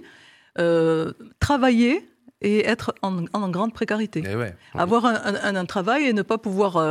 [1.39, 2.03] travailler
[2.41, 4.23] et être en, grande précarité.
[4.25, 6.83] Eh Avoir un, travail et ne pas pouvoir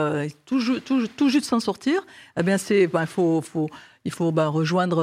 [0.45, 2.07] tout, tout, juste s'en sortir,
[2.39, 3.69] eh bien c'est, ben, faut, faut,
[4.07, 5.03] il faut ben, rejoindre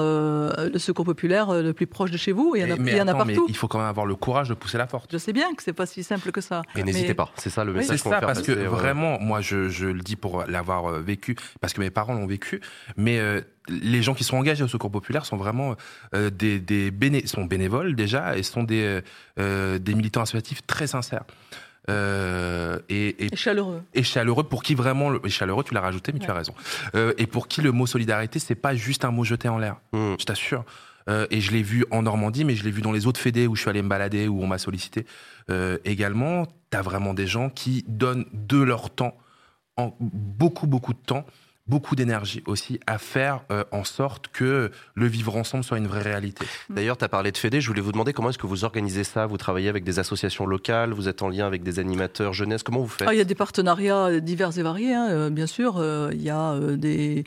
[0.58, 2.54] le secours populaire le plus proche de chez vous.
[2.56, 3.46] Il y en a, il y en a partout.
[3.48, 5.12] il faut quand même avoir le courage de pousser la porte.
[5.12, 6.64] Je sais bien que c'est pas si simple que ça.
[6.76, 8.00] Et n'hésitez pas, c'est ça le message.
[8.00, 11.82] c'est ça, parce que vraiment, moi je, je, le dis pour l'avoir vécu, parce que
[11.82, 12.62] mes parents l'ont vécu,
[12.98, 13.20] mais
[13.70, 15.76] les gens qui sont engagés au Secours populaire sont vraiment
[16.14, 19.02] euh, des, des béné sont bénévoles déjà et sont des,
[19.40, 21.24] euh, des militants associatifs très sincères.
[21.90, 23.82] Euh, et, et, chaleureux.
[23.94, 26.54] Et chaleureux pour qui vraiment le, et chaleureux tu l'as rajouté mais tu as raison.
[26.96, 29.78] Euh, et pour qui le mot solidarité c'est pas juste un mot jeté en l'air.
[29.92, 30.16] Mmh.
[30.20, 30.64] je t'assure.
[31.10, 33.48] Euh, et je l'ai vu en Normandie mais je l'ai vu dans les autres fédés
[33.48, 35.06] où je suis allé me balader où on m'a sollicité.
[35.50, 39.18] Euh, également t'as vraiment des gens qui donnent de leur temps
[39.76, 41.26] en beaucoup beaucoup de temps
[41.68, 46.02] beaucoup d'énergie aussi à faire euh, en sorte que le vivre ensemble soit une vraie
[46.02, 46.46] réalité.
[46.70, 46.74] Mm.
[46.76, 49.04] D'ailleurs, tu as parlé de Fédé, je voulais vous demander comment est-ce que vous organisez
[49.04, 49.26] ça?
[49.26, 52.82] Vous travaillez avec des associations locales, vous êtes en lien avec des animateurs jeunesse, comment
[52.82, 53.08] vous faites?
[53.08, 55.78] Ah, Il y a des partenariats divers et variés, hein, euh, bien sûr.
[55.78, 57.24] Euh, il y a des,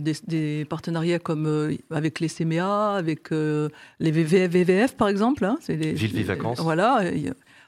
[0.00, 5.44] des, partenariats comme avec les CMA, avec les VVF par exemple.
[5.44, 6.60] Hein, c'est les, Ville Vacances.
[6.60, 7.02] Voilà,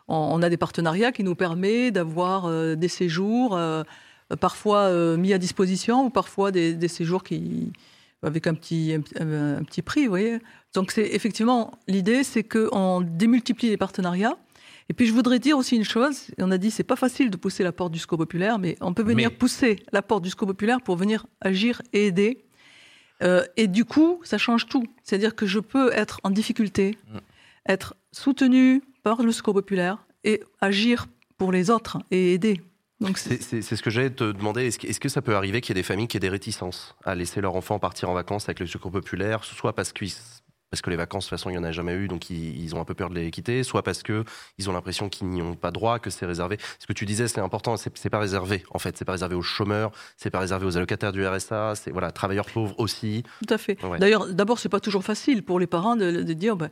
[0.09, 3.57] on, a des partenariats qui nous permettent d'avoir des séjours
[4.37, 7.73] parfois euh, mis à disposition ou parfois des, séjours qui
[8.23, 10.39] avec un petit, un, petit prix, vous voyez.
[10.75, 14.37] Donc c'est effectivement l'idée, c'est qu'on démultiplie les partenariats.
[14.91, 17.37] Et puis je voudrais dire aussi une chose, on a dit c'est pas facile de
[17.37, 20.47] pousser la porte du SCO populaire, mais on peut venir pousser la porte du SCO
[20.47, 22.45] populaire pour venir agir et aider.
[23.23, 24.85] Euh, et du coup, ça change tout.
[25.03, 27.19] C'est-à-dire que je peux être en difficulté, mm.
[27.69, 31.07] être soutenu par le SCO populaire et agir
[31.39, 32.61] pour les autres et aider.
[33.17, 34.67] C'est ce que j'allais te demander.
[34.67, 37.15] Est-ce que, ça peut arriver qu'il y ait des familles qui aient des réticences à
[37.15, 40.05] laisser leur enfant partir en vacances avec le secours populaire, soit parce que
[40.71, 42.75] parce que les vacances, de toute façon, il n'y en a jamais eu, donc ils,
[42.77, 45.57] ont un peu peur de les quitter, soit parce qu'ils ont l'impression qu'ils n'y ont
[45.57, 46.59] pas droit, que c'est réservé.
[46.79, 48.97] Ce que tu disais, c'est important, c'est pas réservé, en fait.
[48.97, 52.47] C'est pas réservé aux chômeurs, c'est pas réservé aux allocataires du RSA, c'est voilà, travailleurs
[52.47, 53.25] pauvres aussi.
[53.45, 53.79] Tout à fait.
[53.99, 56.71] D'ailleurs, d'abord, c'est pas toujours facile pour les parents de, dire, ben,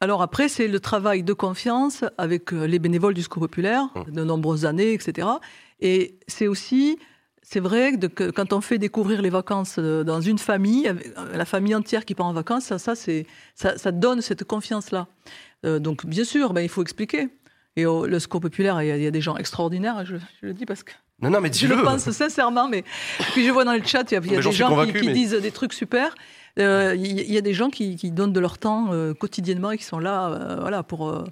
[0.00, 4.12] alors après, c'est le travail de confiance avec euh, les bénévoles du Secours populaire, mmh.
[4.12, 5.26] de nombreuses années, etc.
[5.80, 6.98] Et c'est aussi,
[7.42, 10.94] c'est vrai que quand on fait découvrir les vacances euh, dans une famille, euh,
[11.34, 12.94] la famille entière qui part en vacances, ça, ça,
[13.54, 15.08] ça, donne cette confiance-là.
[15.66, 17.28] Euh, donc bien sûr, ben, il faut expliquer.
[17.74, 20.82] Et au, le Secours populaire, il y, a, des gens extraordinaires, je, le dis parce
[20.82, 20.92] que...
[21.22, 22.84] Non, non, mais je le pense sincèrement, mais
[23.32, 25.72] puis je vois dans le chat, il y a, des gens qui, disent des trucs
[25.72, 26.14] super.
[26.56, 30.56] Il y, a des gens qui, donnent de leur temps quotidiennement et qui sont là,
[30.60, 31.24] voilà, pour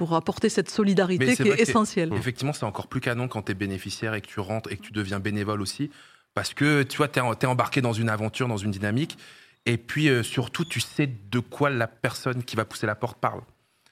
[0.00, 2.10] pour apporter cette solidarité qui est, essentielle.
[2.14, 4.82] Effectivement, c'est encore plus canon quand tu es bénéficiaire et que tu rentres et que
[4.82, 5.90] tu deviens bénévole aussi.
[6.32, 9.18] Parce que tu vois, tu es, embarqué dans une aventure, dans une dynamique.
[9.66, 13.20] Et puis euh, surtout, tu sais de quoi la personne qui va pousser la porte
[13.20, 13.42] parle.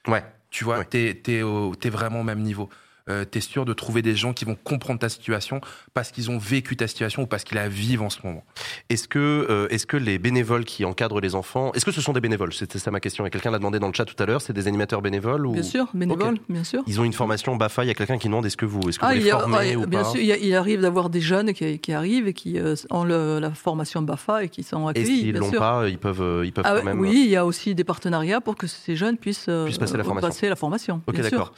[0.06, 0.24] Ouais.
[0.48, 2.70] Tu vois, tu es, es, vraiment au même niveau.
[3.08, 5.60] Euh, tu es sûr de trouver des gens qui vont comprendre ta situation
[5.94, 8.44] parce qu'ils ont vécu ta situation ou parce qu'ils la vivent en ce moment?
[8.88, 12.12] Est-ce que, euh, est-ce que les bénévoles qui encadrent les enfants, est-ce que ce sont
[12.12, 12.52] des bénévoles?
[12.52, 13.26] C'était ça ma question.
[13.26, 14.40] Et quelqu'un l'a demandé dans le chat tout à l'heure.
[14.40, 16.82] C'est des animateurs bénévoles ou Bien sûr, bénévoles, bien sûr.
[16.86, 17.84] Ils ont une formation BAFA.
[17.84, 19.76] Il y a quelqu'un qui demande est-ce que vous, est-ce que ah, vous les formez
[19.76, 23.50] ou Bien sûr, il, arrive d'avoir des jeunes qui, arrivent et qui euh, ont la
[23.52, 25.20] formation BAFA et qui sont accueillis.
[25.20, 27.00] Et s'ils l'ont pas, ils peuvent, ils peuvent ah, quand même.
[27.00, 30.28] Oui, il y a aussi des partenariats pour que ces jeunes puissent, passer la formation.
[30.28, 31.52] Passer la formation ok, d'accord.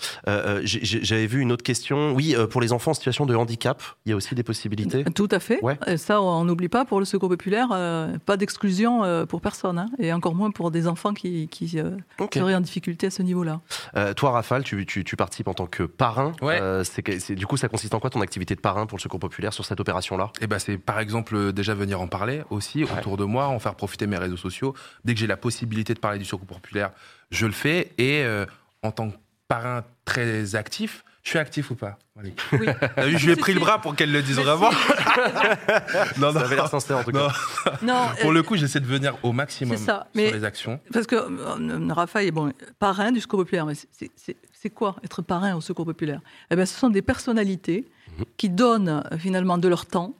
[0.64, 4.10] J'avais vu une autre question oui, euh, pour les enfants en situation de handicap, il
[4.10, 5.04] y a aussi des possibilités.
[5.14, 5.60] Tout à fait.
[5.88, 9.88] Euh, ça, on n'oublie pas pour le secours populaire, euh, pas d'exclusion pour personne, hein,
[9.98, 13.60] et encore moins pour des enfants qui, seraient en difficulté à ce niveau-là.
[14.16, 16.32] toi, Rafale, tu, participes en tant que parrain.
[16.84, 19.52] c'est, du coup, ça consiste en quoi ton activité de parrain pour le secours populaire
[19.52, 20.30] sur cette opération-là?
[20.40, 23.74] Eh ben, c'est par exemple déjà venir en parler aussi autour de moi, en faire
[23.74, 24.74] profiter mes réseaux sociaux.
[25.04, 26.90] Dès que j'ai la possibilité de parler du secours populaire,
[27.30, 27.92] je le fais.
[27.98, 28.24] Et
[28.82, 29.16] en tant que
[29.48, 32.32] parrain très actif, Je suis actif ou pas oui.
[32.98, 34.70] Je lui ai pris le bras pour qu'elle le dise vraiment.
[36.18, 37.32] non, non, ça avait l'air sincère en tout cas.
[37.82, 40.80] Non, pour le coup, j'essaie de venir au maximum sur les actions.
[40.92, 43.66] Parce que euh, Raphaël est bon, parrain du Secours populaire.
[43.66, 43.74] Mais
[44.52, 46.20] c'est quoi être parrain au Secours populaire?
[46.50, 47.86] Eh bien, Ce sont des personnalités
[48.18, 48.24] mhm.
[48.36, 50.14] qui donnent finalement de leur temps,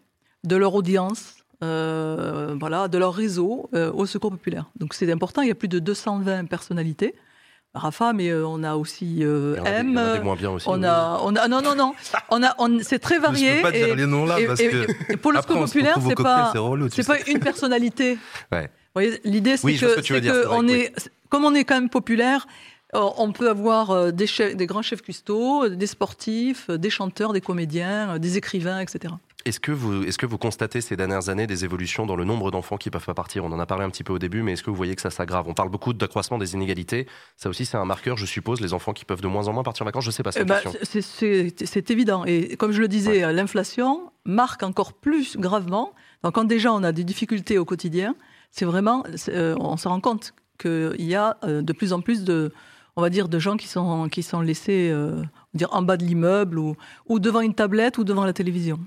[0.44, 4.70] de leur audience, euh, voilà, de leur réseau euh, au Secours populaire.
[4.76, 7.14] Donc c'est important, il y a plus de 220 personnalités.
[7.74, 9.60] Rafa, mais euh, on a aussi M.
[9.60, 10.66] On a des moins bien aussi.
[10.68, 11.94] On a, on a, non, non, non.
[12.30, 13.50] On a, on, c'est très varié.
[13.50, 15.12] Je peux pas et, dire les noms là parce que.
[15.12, 16.52] Et pour le populaire, c'est pas,
[16.90, 18.18] c'est pas une personnalité.
[18.52, 18.70] ouais.
[19.24, 20.92] L'idée, c'est que, que, que on est,
[21.28, 22.46] comme on est quand même populaire,
[22.92, 28.18] on peut avoir des, chefs, des grands chefs cuistots, des sportifs, des chanteurs, des comédiens,
[28.18, 29.14] des écrivains, etc.
[29.46, 32.50] Est-ce que, vous, est que vous constatez ces dernières années des évolutions dans le nombre
[32.50, 33.44] d'enfants qui peuvent pas partir?
[33.44, 35.02] On en a parlé un petit peu au début, mais est-ce que vous voyez que
[35.02, 35.46] ça s'aggrave?
[35.48, 37.06] On parle beaucoup d'accroissement des inégalités.
[37.36, 39.62] Ça aussi, c'est un marqueur, je suppose, les enfants qui peuvent de moins en moins
[39.62, 40.04] partir en vacances.
[40.04, 40.30] Je sais pas.
[40.36, 42.24] Eh ben, c'est évident.
[42.26, 45.92] Et comme je le disais, l'inflation marque encore plus gravement.
[46.22, 48.14] Donc, quand déjà on a des difficultés au quotidien,
[48.50, 52.24] c'est vraiment, euh, on se rend compte qu'il y a euh, de plus en plus
[52.24, 52.52] de,
[52.96, 55.22] on va dire, de gens qui sont, qui sont laissés euh,
[55.54, 56.76] dire, en bas de l'immeuble ou,
[57.06, 58.78] ou devant une tablette ou devant la télévision.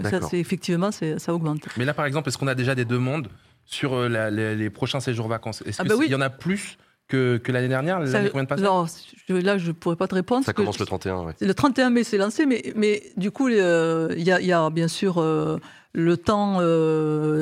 [0.00, 1.60] Ça, effectivement, ça augmente.
[1.76, 3.28] Mais là, par exemple, est-ce qu'on a déjà des demandes
[3.64, 5.62] sur euh, les, prochains séjours vacances?
[5.66, 6.78] Est-ce ah qu'il bah y en a plus
[7.08, 8.86] que, que l'année dernière L'année combien de Non,
[9.28, 10.44] là, je ne pourrais pas te répondre.
[10.44, 11.34] Ça commence le 31, ouais.
[11.40, 15.18] Le 31 mai, c'est lancé, mais, mais du coup, euh, il y, a, bien sûr
[15.18, 15.58] euh,
[15.92, 16.60] le temps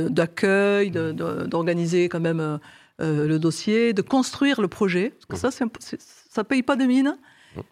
[0.08, 2.58] d'accueil, d'organiser quand même
[2.98, 5.14] le dossier, de construire le projet.
[5.28, 5.66] Parce que ça,
[6.30, 7.16] ça ne paye pas de mine.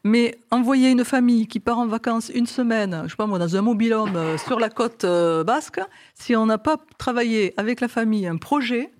[0.04, 3.56] Mais envoyer une famille qui part en vacances une semaine, je sais pas moi, dans
[3.56, 5.80] un mobilhome euh, sur la côte euh, basque,
[6.14, 8.90] si on n'a pas travaillé avec la famille un projet,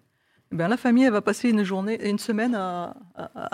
[0.50, 2.94] ben, la famille, elle va passer une journée, une semaine à,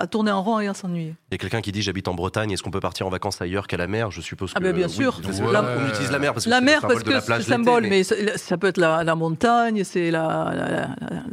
[0.06, 1.16] tourner en rond et à s'ennuyer.
[1.30, 3.42] Il y a quelqu'un qui dit j'habite en Bretagne, est-ce qu'on peut partir en vacances
[3.42, 4.12] ailleurs qu'à la mer?
[4.12, 4.64] Je suppose ah, que.
[4.64, 5.20] Ah ben bien sûr.
[5.24, 8.68] on utilise la mer parce que la mer parce que c'est symbole, mais, ça, peut
[8.68, 10.88] être la, montagne, c'est la,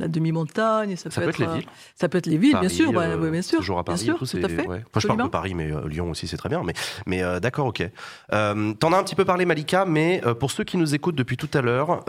[0.07, 1.67] demi-montagne, ça, peut, être, les villes.
[1.95, 3.59] Ça peut être les villes, bien sûr, euh, bien sûr.
[3.59, 4.67] Toujours à Paris, bien sûr, tout, à fait.
[4.97, 6.63] je parle de Paris, mais euh, Lyon aussi, c'est très bien.
[6.63, 6.73] Mais,
[7.05, 7.87] mais euh, d'accord, ok.
[8.31, 11.49] T'en as un petit peu parlé, Malika, mais pour ceux qui nous écoutent depuis tout
[11.53, 12.03] à l'heure,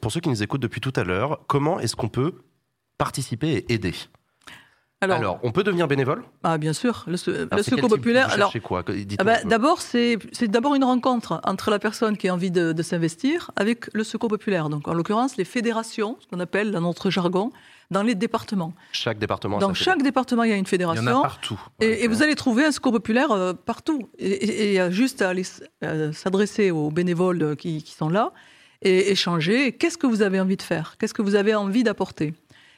[0.00, 2.17] pour ceux qui nous écoutent depuis tout à l'heure, comment est-ce qu'on peut
[2.98, 3.94] participer et aider
[5.00, 6.24] alors, on peut devenir bénévole?
[6.42, 7.04] Ah, Bien sûr.
[7.06, 8.32] Le, secours populaire.
[8.32, 8.84] Alors, quoi
[9.18, 13.50] ah bah, D'abord, c'est d'abord une rencontre entre la personne qui a envie de, s'investir
[13.56, 14.68] avec le secours populaire.
[14.68, 17.52] Donc, en l'occurrence, les fédérations, ce qu'on appelle dans notre jargon,
[17.90, 18.74] dans les départements.
[18.92, 19.58] Chaque département.
[19.58, 21.02] Dans chaque département, il y a une fédération.
[21.02, 21.60] Il y en a partout.
[21.80, 24.10] Et, vous allez trouver un secours populaire euh, partout.
[24.18, 25.32] Et il y a juste à
[26.12, 28.32] s'adresser aux bénévoles qui, qui sont là
[28.82, 29.72] et échanger.
[29.72, 30.96] Qu'est-ce que vous avez envie de faire?
[30.98, 32.34] Qu'est-ce que vous avez envie d'apporter?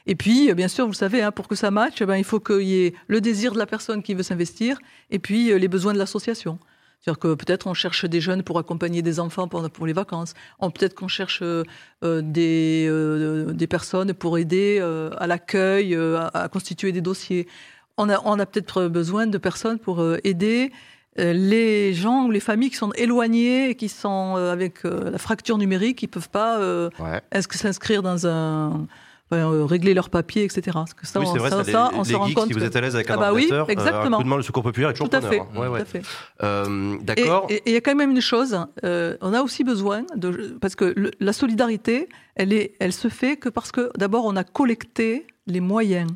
[0.07, 2.39] Et puis, bien sûr, vous savez, hein, pour que ça matche, eh ben, il faut
[2.39, 5.67] qu'il y ait le désir de la personne qui veut s'investir et puis euh, les
[5.67, 6.59] besoins de l'association.
[6.99, 10.35] C'est-à-dire que peut-être on cherche des jeunes pour accompagner des enfants pour, les vacances.
[10.59, 11.63] Peut-être qu'on cherche euh,
[12.03, 12.87] euh, des,
[13.55, 14.79] des personnes pour aider
[15.17, 17.47] à l'accueil, à, constituer des dossiers.
[17.97, 20.71] On a, on a peut-être besoin de personnes pour aider
[21.17, 26.05] les gens ou les familles qui sont éloignées, qui sont avec la fracture numérique, qui
[26.05, 26.59] ne peuvent pas
[27.31, 28.87] est-ce que s'inscrire dans un
[29.33, 30.77] euh, régler leurs papiers, etc.
[30.93, 32.47] que ça, oui, c'est vrai, ça, ça, les, on se rend compte.
[32.47, 34.03] Si vous êtes à l'aise avec un ah bah oui, exactement.
[34.03, 35.85] Euh, un coup de main, le secours populaire est toujours tout à fait, ouais, ouais.
[35.85, 36.01] fait.
[36.43, 37.47] Euh, D'accord.
[37.49, 40.75] Et il y a quand même une chose, euh, on a aussi besoin de, parce
[40.75, 44.43] que le, la solidarité, elle est, elle se fait que parce que d'abord on a
[44.43, 46.11] collecté les moyens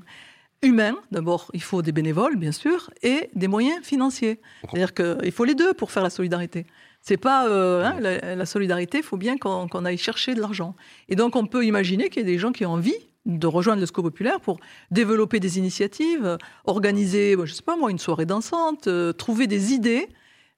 [0.65, 0.97] humains.
[1.11, 4.39] D'abord, il faut des bénévoles, bien sûr, et des moyens financiers.
[4.61, 6.65] C'est-à-dire qu'il faut les deux pour faire la solidarité.
[7.01, 10.75] C'est pas euh, hein, la, solidarité, il faut bien qu'on aille chercher de l'argent.
[11.07, 12.97] Et donc on peut imaginer qu'il y a des gens qui ont envie
[13.27, 17.99] de rejoindre le SCO populaire pour développer des initiatives, organiser, je sais pas moi, une
[17.99, 20.09] soirée dansante, euh, trouver des idées.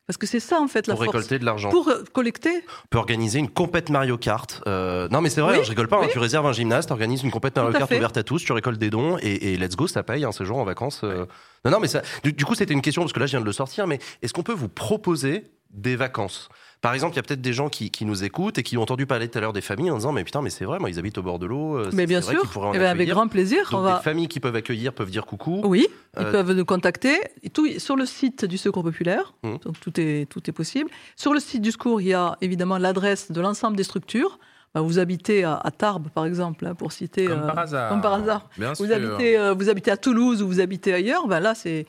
[0.08, 1.70] Parce que c'est ça en fait la pour récolter de l'argent.
[1.70, 2.64] Pour euh, collecter.
[2.86, 4.64] On peut organiser une compète Mario Kart.
[4.66, 6.02] non mais c'est vrai, hein, je rigole pas.
[6.02, 8.52] Hein, tu réserves un gymnase, tu organises une compète Mario Kart ouverte à tous, tu
[8.54, 11.04] récoltes des dons et, let's go, ça paye un séjour en vacances.
[11.04, 12.02] Non non mais ça.
[12.24, 14.00] Du, du coup c'était une question parce que là je viens de le sortir, mais
[14.22, 16.50] est-ce qu'on peut vous proposer des vacances?
[16.82, 19.06] Par exemple, il y a peut-être des gens qui, nous écoutent et qui ont entendu
[19.06, 21.00] parler tout à l'heure des familles en disant mais putain mais c'est vrai moi ils
[21.00, 21.78] habitent au bord de l'eau.
[21.78, 23.70] Euh, mais bien sûr, eh ben, avec grand plaisir.
[23.72, 25.62] Donc, Des familles qui peuvent accueillir peuvent dire coucou.
[25.66, 25.88] Oui,
[26.18, 27.18] ils euh, peuvent nous contacter.
[27.54, 29.56] tout sur le site du Secours populaire, mmh.
[29.64, 30.90] donc tout est tout est possible.
[31.16, 34.40] Sur le site du Secours, il y a évidemment l'adresse de l'ensemble des structures.
[34.76, 37.26] Bah, vous habitez à, Tarbes, par exemple, hein, pour citer.
[37.26, 37.90] Comme par hasard.
[37.90, 38.50] Comme par hasard.
[38.58, 41.88] vous, Habitez, vous habitez à Toulouse ou vous habitez ailleurs, ben là, c'est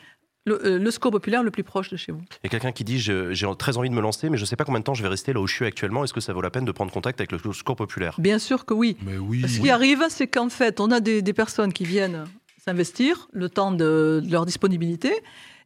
[0.48, 2.20] le, euh, score populaire le plus proche de chez vous.
[2.42, 4.46] Il y a quelqu'un qui dit j'ai très envie de me lancer, mais je ne
[4.46, 6.04] sais pas combien de temps je vais rester là où je suis actuellement.
[6.04, 8.14] Est-ce que ça vaut la peine de prendre contact avec le score populaire?
[8.18, 8.96] Bien sûr que oui.
[9.02, 9.48] Mais oui.
[9.48, 12.24] Ce qui arrive, c'est qu'en fait, on a des, personnes qui viennent
[12.64, 15.12] s'investir le temps de, leur disponibilité.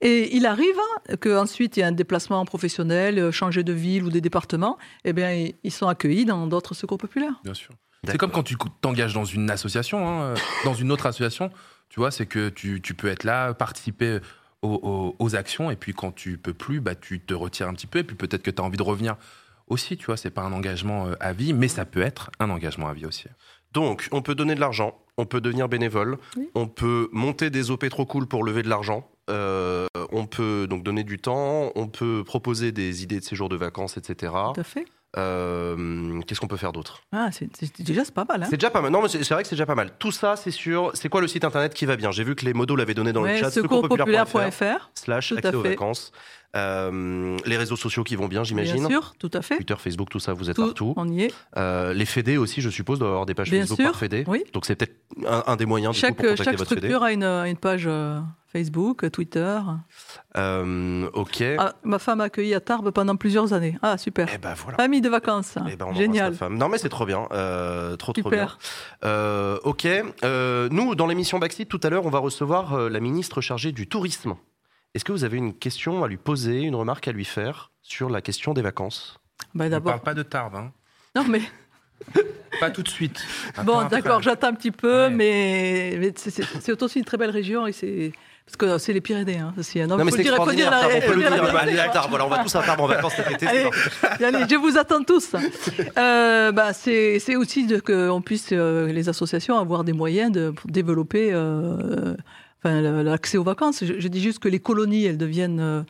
[0.01, 0.77] Et il arrive
[1.21, 5.13] qu'ensuite il y a un déplacement professionnel, euh, changer de ville ou des départements, eh
[5.13, 7.41] bien, ils sont accueillis dans d'autres secours populaires.
[7.45, 7.71] Bien sûr.
[8.05, 11.51] C'est comme quand tu t'engages dans une association, hein, euh, dans une autre association,
[11.89, 14.19] tu vois, c'est que tu, tu, peux être là, participer
[14.63, 17.87] aux, aux, actions, et puis quand tu peux plus, bah, tu te retires un petit
[17.87, 19.17] peu, et puis peut-être que tu as envie de revenir
[19.69, 22.51] aussi, tu vois, c'est pas un engagement euh, à vie, mais ça peut être un
[22.51, 23.27] engagement à vie aussi.
[23.73, 26.19] Donc, on peut donner de l'argent, on peut devenir bénévole,
[26.55, 30.83] on peut monter des OP trop cool pour lever de l'argent, euh, on peut donc
[30.83, 34.33] donner du temps, on peut proposer des idées de séjour de vacances, etc.
[34.55, 34.85] Tout à fait.
[35.19, 37.03] Euh, qu'est-ce qu'on peut faire d'autre?
[37.13, 37.51] Ah, c'est
[37.83, 38.43] déjà c'est pas mal.
[38.43, 38.47] Hein.
[38.49, 38.91] c'est déjà pas mal.
[38.91, 39.91] Non, mais c'est vrai que c'est déjà pas mal.
[39.99, 40.91] Tout ça, c'est sûr.
[40.95, 42.11] C'est quoi le site internet qui va bien?
[42.11, 43.51] J'ai vu que les modos l'avaient donné dans le chat.
[43.51, 46.13] Secourspopulaire.fr slash accès aux vacances.
[46.55, 48.87] Euh, les réseaux sociaux qui vont bien, j'imagine.
[48.87, 49.57] Bien sûr, tout à fait.
[49.57, 50.93] Twitter, Facebook, tout ça, vous êtes partout.
[50.97, 51.35] On y est.
[51.57, 54.25] Euh, les fédés aussi, je suppose, doivent avoir des pages Facebook par fédé.
[54.27, 54.45] Oui.
[54.53, 57.57] Donc c'est peut-être un, des moyens chaque, du coup, pour chaque structure a une, une
[57.57, 58.21] page euh,
[58.53, 59.61] Facebook, Twitter.
[60.37, 61.43] Euh, ok.
[61.59, 63.79] Ah, ma femme a accueilli à Tarbes pendant plusieurs années.
[63.81, 64.29] Ah, super.
[64.33, 64.77] Eh ben, voilà.
[64.77, 65.57] Famille de vacances.
[65.71, 66.35] Eh ben, Génial.
[66.51, 67.29] Non, mais c'est trop bien.
[67.33, 68.49] Euh, trop, trop bien.
[69.05, 69.89] Euh, ok.
[70.71, 74.35] nous, dans l'émission Backseat, tout à l'heure, on va recevoir la ministre chargée du tourisme.
[74.95, 78.11] Est-ce que vous avez une question à lui poser, une remarque à lui faire sur
[78.11, 79.19] la question des vacances?
[79.55, 80.57] Bah, On ne parle pas de Tarbes.
[80.57, 80.73] Hein.
[81.17, 81.41] Non, mais
[82.61, 83.25] pas tout de suite.
[83.65, 88.13] bon, d'accord, j'attends un petit peu, mais, c'est aussi une très belle région et c'est.
[88.45, 89.81] Parce que c'est les Pyrénées hein, aussi.
[89.81, 89.87] Hein.
[89.87, 91.33] Non, mais c'est extraordinaire, on peut le dire.
[91.33, 91.77] Allez,
[92.11, 93.47] voilà, on va tous à Tarbes en vacances cet été.
[93.47, 93.71] Allez,
[94.25, 95.35] allez, je vous attends tous.
[95.97, 101.31] Euh, bah, c'est aussi qu'on puisse, euh, les associations, avoir des moyens de, pour développer
[101.33, 102.15] euh,
[102.65, 103.85] l'accès aux vacances.
[103.85, 105.83] Je, dis juste que les colonies, elles deviennent euh,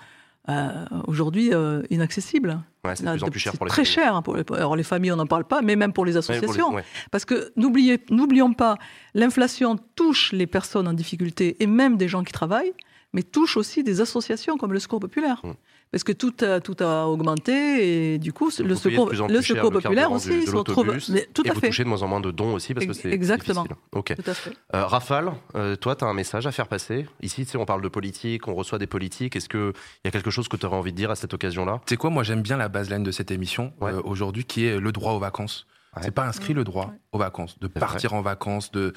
[0.48, 2.60] euh, aujourd'hui euh, inaccessibles.
[2.94, 3.92] c'est plus en plus cher pour les très familles.
[3.92, 4.16] cher.
[4.16, 6.74] Hein, pour les, alors les familles, on n'en parle pas, mais même pour les associations.
[7.10, 8.76] Parce que n'oublions pas,
[9.14, 12.74] l'inflation touche les personnes en difficulté et même des gens qui travaillent,
[13.12, 15.40] mais touche aussi des associations comme le Secours Populaire.
[15.44, 15.52] Mmh
[15.92, 20.10] parce que tout a, tout a augmenté et du coup le secours, le secours populaire
[20.10, 20.96] aussi se retrouve.
[21.34, 21.66] tout et à vous fait.
[21.66, 23.64] touchez de moins en moins de dons aussi parce que c'est exactement.
[23.64, 23.82] Difficile.
[23.92, 24.14] Ok.
[24.16, 24.56] Tout à fait.
[24.74, 27.06] Euh, Rafale, euh, toi, tu as un message à faire passer.
[27.20, 29.36] Ici, tu sais, on parle de politique, on reçoit des politiques.
[29.36, 29.72] Est-ce qu'il
[30.04, 31.82] y a quelque chose que tu aurais envie de dire à cette occasion-là?
[31.84, 32.08] C'est quoi?
[32.08, 35.18] Moi, j'aime bien la baseline de cette émission euh, aujourd'hui, qui est le droit aux
[35.18, 35.66] vacances.
[36.00, 38.94] C'est pas inscrit le droit aux vacances, de partir en vacances, de,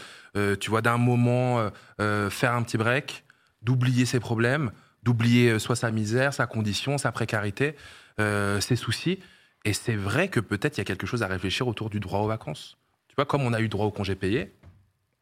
[0.62, 3.25] tu vois, d'un moment faire un petit break,
[3.63, 4.71] d'oublier ses problèmes
[5.05, 7.75] d'oublier euh, soit sa misère, sa condition, sa précarité,
[8.19, 9.19] euh, ses soucis.
[9.63, 12.19] Et c'est vrai que peut-être il y a quelque chose à réfléchir autour du droit
[12.19, 12.77] aux vacances.
[13.07, 14.51] Tu vois, comme on a eu droit au congé payé,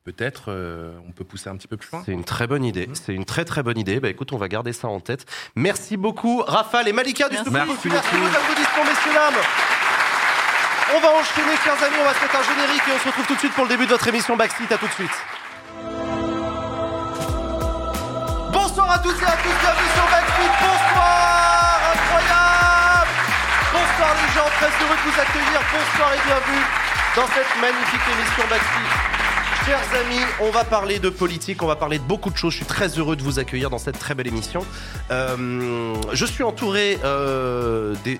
[0.04, 2.02] peut-être euh, on peut pousser un petit peu plus loin.
[2.06, 2.90] C'est une très bonne idée.
[2.94, 4.00] C'est une très très bonne idée.
[4.00, 5.26] Bah écoute, on va garder ça en tête.
[5.56, 7.36] Merci beaucoup, Rafale et Malika du.
[7.36, 9.42] Merci, Merci messieurs dames.
[10.96, 13.26] On va enchaîner, chers amis, on va se mettre un générique et on se retrouve
[13.26, 14.72] tout de suite pour le début de votre émission Backseat.
[14.72, 15.43] À tout de suite.
[18.94, 23.10] À toutes et à tous, bienvenue sur Backflip, bonsoir, incroyable.
[23.74, 26.66] Bonsoir les gens, très heureux de vous accueillir, bonsoir et bienvenue
[27.16, 29.13] dans cette magnifique émission Backflip.
[29.66, 32.52] Chers amis, on va parler de politique, on va parler de beaucoup de choses.
[32.52, 34.66] Je suis très heureux de vous accueillir dans cette très belle émission.
[35.10, 38.20] Euh, je suis entouré euh, des,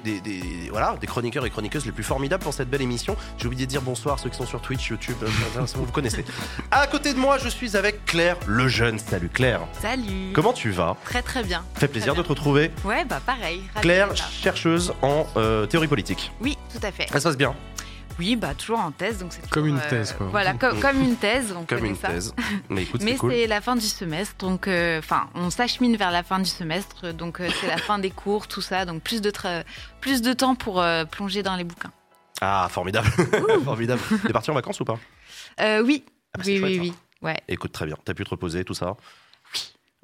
[0.72, 3.18] voilà, des chroniqueurs et chroniqueuses les plus formidables pour cette belle émission.
[3.38, 6.24] J'ai oublié de dire bonsoir à ceux qui sont sur Twitch, YouTube, euh, vous connaissez.
[6.72, 8.98] À côté de moi, je suis avec Claire Lejeune.
[8.98, 9.68] Salut Claire.
[9.82, 10.32] Salut.
[10.34, 10.96] Comment tu vas?
[11.04, 11.66] Très très bien.
[11.76, 12.72] Fait plaisir de te retrouver.
[12.86, 13.64] Ouais, bah pareil.
[13.82, 15.28] Claire, chercheuse en
[15.68, 16.32] théorie politique.
[16.40, 17.10] Oui, tout à fait.
[17.10, 17.54] Ça se passe bien?
[18.20, 20.28] Oui, bah toujours en thèse, donc c'est comme une euh, thèse, quoi.
[20.28, 22.10] Voilà, comme une thèse, on comme une ça.
[22.10, 22.34] thèse.
[22.70, 26.24] Mais écoute, Mais c'est la fin du semestre, donc euh, enfin, on s'achemine vers la
[26.24, 29.32] fin du semestre, donc euh, c'est la fin des cours, tout ça, donc plus de
[30.00, 31.92] plus de temps pour plonger dans les bouquins.
[32.42, 33.08] Ah, formidable,
[33.64, 34.02] formidable.
[34.26, 35.00] T'es parti en vacances ou pas?
[35.84, 37.40] Oui, ah, bah, oui, oui, oui, ouais.
[37.48, 37.96] Écoute, très bien.
[38.04, 38.96] T'as pu te reposer, tout ça?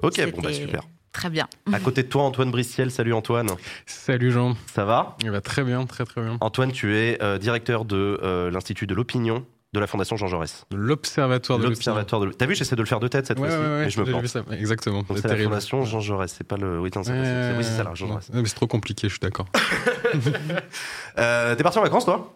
[0.02, 0.82] Ok, bon bah super.
[1.12, 1.48] Très bien.
[1.72, 2.90] À côté de toi, Antoine Bristiel.
[2.90, 3.50] Salut Antoine.
[3.84, 4.56] Salut Jean.
[4.72, 5.16] Ça va?
[5.22, 6.36] Il va très bien, très très bien.
[6.40, 10.66] Antoine, tu es euh, directeur de euh, l'Institut de l'opinion de la Fondation Jean Jaurès.
[10.72, 13.90] L'Observatoire de l'Observatoire de T'as vu, j'essaie de le faire de tête cette fois-ci, mais
[13.90, 14.26] je me plante.
[14.26, 14.42] Ça.
[14.52, 15.04] Exactement.
[15.14, 16.78] c'est la Fondation Jean Jaurès, c'est pas le.
[16.80, 18.30] Oui, c'est ça là, Jean Jaurès.
[18.32, 19.46] c'est trop compliqué, je suis d'accord.
[21.18, 22.34] euh, T'es parti en vacances, toi?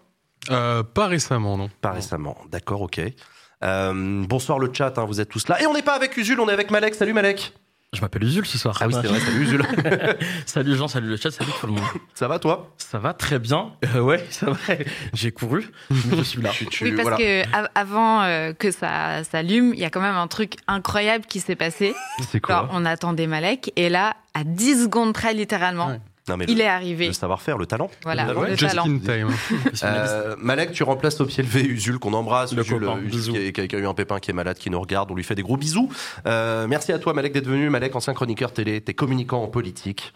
[0.50, 1.70] Euh, Pas récemment, non.
[1.80, 3.00] Pas récemment, d'accord, ok.
[3.62, 5.62] bonsoir le chat, hein, vous êtes tous là.
[5.62, 6.94] Et on n'est pas avec Usul, on est avec Malek.
[6.94, 7.52] Salut Malek.
[7.94, 8.76] Je m'appelle Usul ce soir.
[8.80, 9.62] Ah oui, c'est vrai, salut Usul.
[10.46, 11.84] salut Jean, salut le chat, salut tout le monde.
[12.14, 12.74] Ça va toi?
[12.76, 13.72] Ça va très bien.
[13.94, 14.84] Euh, ouais, c'est vrai.
[15.12, 16.50] J'ai couru, mais je suis là.
[16.82, 17.42] oui, parce que
[17.74, 21.56] avant euh, que ça s'allume, il y a quand même un truc incroyable qui s'est
[21.56, 21.94] passé.
[22.30, 22.68] C'est quoi?
[22.72, 25.98] On attendait Malek et là, à 10 secondes près littéralement,
[26.48, 27.08] il est arrivé.
[27.08, 27.90] Le savoir-faire, le talent.
[28.02, 28.86] Voilà, le, le talent.
[29.84, 32.52] euh, Malek, tu remplaces au pied levé Usul qu'on embrasse.
[32.52, 35.10] Usul, Usul qui, a, qui, a, eu un pépin qui est malade, qui nous regarde.
[35.10, 35.90] On lui fait des gros bisous.
[36.26, 37.68] Euh, merci à toi, Malek, d'être venu.
[37.68, 40.14] Malek, ancien chroniqueur télé, t'es communicant en politique.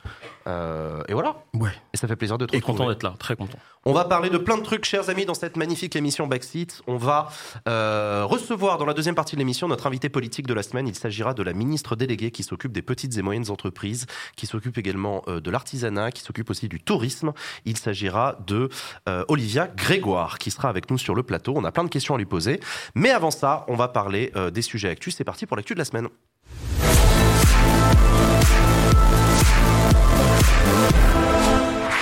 [0.48, 1.36] Euh, et voilà.
[1.54, 1.70] Ouais.
[1.92, 3.58] Et ça fait plaisir de te Et content d'être là, très content.
[3.84, 6.82] On va parler de plein de trucs, chers amis, dans cette magnifique émission Backseat.
[6.86, 7.28] On va
[7.68, 10.88] euh, recevoir dans la deuxième partie de l'émission notre invité politique de la semaine.
[10.88, 14.06] Il s'agira de la ministre déléguée qui s'occupe des petites et moyennes entreprises,
[14.36, 17.32] qui s'occupe également euh, de l'artisanat, qui s'occupe aussi du tourisme.
[17.64, 18.68] Il s'agira de
[19.08, 21.54] euh, Olivia Grégoire, qui sera avec nous sur le plateau.
[21.56, 22.60] On a plein de questions à lui poser.
[22.94, 25.16] Mais avant ça, on va parler euh, des sujets actus.
[25.16, 26.08] C'est parti pour l'actu de la semaine.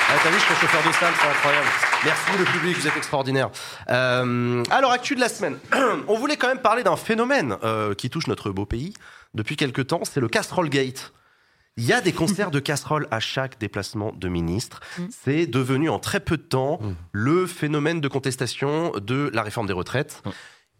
[0.08, 1.66] Ah, t'as vu, je suis chauffeur de salle, c'est incroyable.
[2.04, 3.50] Merci le public, vous êtes extraordinaire.
[3.90, 5.58] Euh, alors, actu de la semaine.
[6.08, 8.94] On voulait quand même parler d'un phénomène euh, qui touche notre beau pays
[9.34, 11.12] depuis quelques temps, c'est le casserole gate.
[11.76, 14.80] Il y a des concerts de casseroles à chaque déplacement de ministre.
[14.98, 15.02] Mm.
[15.10, 16.92] C'est devenu en très peu de temps mm.
[17.12, 20.22] le phénomène de contestation de la réforme des retraites.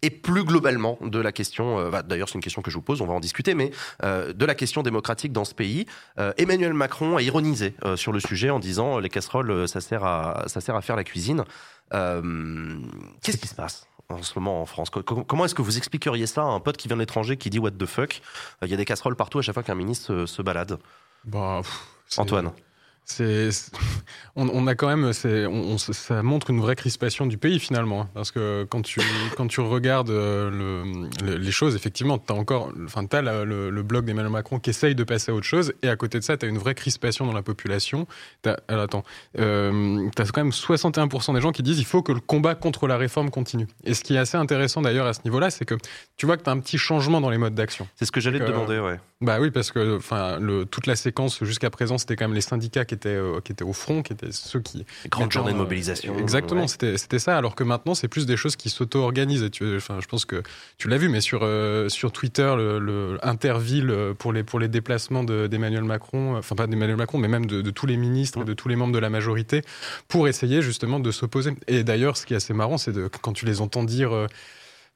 [0.03, 2.83] Et plus globalement de la question, euh, bah, d'ailleurs c'est une question que je vous
[2.83, 3.71] pose, on va en discuter, mais
[4.03, 5.85] euh, de la question démocratique dans ce pays.
[6.19, 10.43] Euh, Emmanuel Macron a ironisé sur le sujet en disant les casseroles, ça sert à,
[10.47, 11.43] ça sert à faire la cuisine.
[11.91, 14.89] Qu'est-ce qui se passe en ce moment en France?
[14.89, 17.59] Comment est-ce que vous expliqueriez ça à un pote qui vient de l'étranger qui dit
[17.59, 18.21] what the fuck?
[18.61, 20.77] Il y a des casseroles partout à chaque fois qu'un ministre se, balade.
[21.25, 21.61] Bah,
[22.17, 22.51] Antoine
[23.09, 23.49] c'est,
[24.35, 25.11] on, on, a quand même,
[25.49, 28.99] on, ça montre une vraie crispation du pays finalement, hein, parce que quand tu
[29.37, 34.03] quand tu regardes euh, le, les choses, effectivement, t'as encore, enfin t'as le, le blog
[34.03, 36.47] d'Emmanuel Macron qui essaye de passer à autre chose, et à côté de ça, t'as
[36.47, 38.07] une vraie crispation dans la population.
[38.67, 39.05] Alors attends,
[39.39, 42.87] euh, t'as quand même 61% des gens qui disent il faut que le combat contre
[42.87, 43.67] la réforme continue.
[43.85, 45.75] Et ce qui est assez intéressant d'ailleurs à ce niveau-là, c'est que
[46.17, 47.87] tu vois que t'as un petit changement dans les modes d'action.
[47.95, 48.99] C'est ce que j'allais te demander, ouais.
[49.21, 50.39] Bah oui, parce que enfin
[50.69, 53.63] toute la séquence jusqu'à présent, c'était quand même les syndicats qui étaient, euh, qui étaient
[53.63, 54.85] au front, qui étaient ceux qui.
[55.09, 56.17] Grande journée de mobilisation.
[56.17, 57.37] exactement, c'était, c'était ça.
[57.37, 59.49] Alors que maintenant, c'est plus des choses qui s'auto-organisent.
[59.75, 60.43] Enfin, je pense que
[60.77, 64.59] tu l'as vu, mais sur, euh, sur Twitter, le, le, Interville euh, pour les, pour
[64.59, 68.41] les déplacements d'Emmanuel Macron, enfin pas d'Emmanuel Macron, mais même de, de, tous les ministres
[68.41, 69.61] et de tous les membres de la majorité,
[70.07, 71.53] pour essayer justement de s'opposer.
[71.67, 74.27] Et d'ailleurs, ce qui est assez marrant, c'est quand tu les entends dire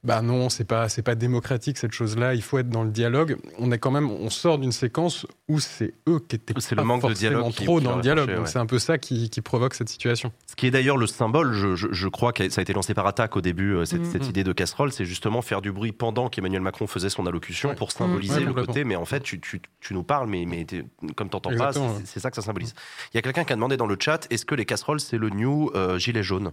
[0.04, 2.34] bah non, c'est pas c'est pas démocratique cette chose-là.
[2.34, 3.36] Il faut être dans le dialogue.
[3.58, 6.82] On est quand même, on sort d'une séquence où c'est eux qui étaient c'est le
[6.82, 8.34] manque de dialogue trop dans le dialogue.
[8.34, 10.32] Donc c'est un peu ça qui, qui, provoque cette situation.
[10.48, 12.94] Ce qui est d'ailleurs le symbole, je, je, je, crois que ça a été lancé
[12.94, 14.12] par attaque au début euh, cette, mm-hmm.
[14.12, 17.76] cette, idée de casserole, c'est justement faire du bruit pendant qu'Emmanuel Macron faisait son allocution
[17.76, 18.44] pour symboliser mm-hmm.
[18.44, 18.84] le côté.
[18.84, 20.66] Mais en fait, tu, tu, tu nous parles, mais, mais
[21.14, 21.70] comme t'entends pas,
[22.04, 22.74] c'est ça que ça symbolise.
[23.12, 25.18] Il y a quelqu'un qui a demandé dans le chat, est-ce que les casseroles c'est
[25.18, 26.50] le new euh, gilet jaune?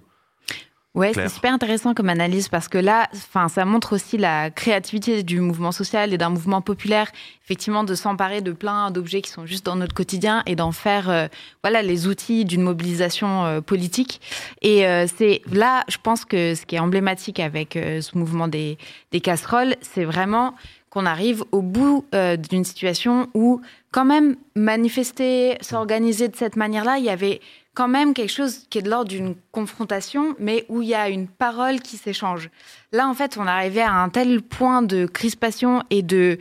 [0.95, 5.21] Ouais, c'est super intéressant comme analyse parce que là, enfin, ça montre aussi la créativité
[5.21, 7.11] du mouvement social et d'un mouvement populaire,
[7.45, 11.11] effectivement, de s'emparer de plein d'objets qui sont juste dans notre quotidien et d'en faire,
[11.11, 11.27] euh,
[11.63, 14.19] voilà, les outils d'une mobilisation euh, politique.
[14.63, 18.79] Et euh, c'est là, je pense que ce qui est emblématique avec ce mouvement des,
[19.11, 20.55] des casseroles, c'est vraiment
[20.89, 22.03] qu'on arrive au bout
[22.49, 27.41] d'une situation où, quand même, manifester, s'organiser de cette manière-là, il y avait
[27.73, 31.09] quand même quelque chose qui est de l'ordre d'une confrontation, mais où il y a
[31.09, 32.49] une parole qui s'échange.
[32.91, 36.37] Là, en fait, on arrivait à un tel point de crispation et de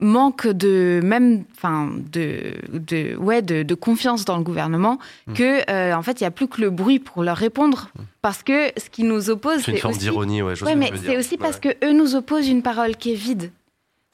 [0.00, 5.32] manque de même enfin de de ouais de, de confiance dans le gouvernement mmh.
[5.34, 8.02] que euh, en fait il y a plus que le bruit pour leur répondre mmh.
[8.22, 11.36] parce que ce qui nous oppose c'est une forme d'ironie ouais, ouais mais c'est aussi
[11.36, 13.52] parce que eux nous opposent une parole qui est vide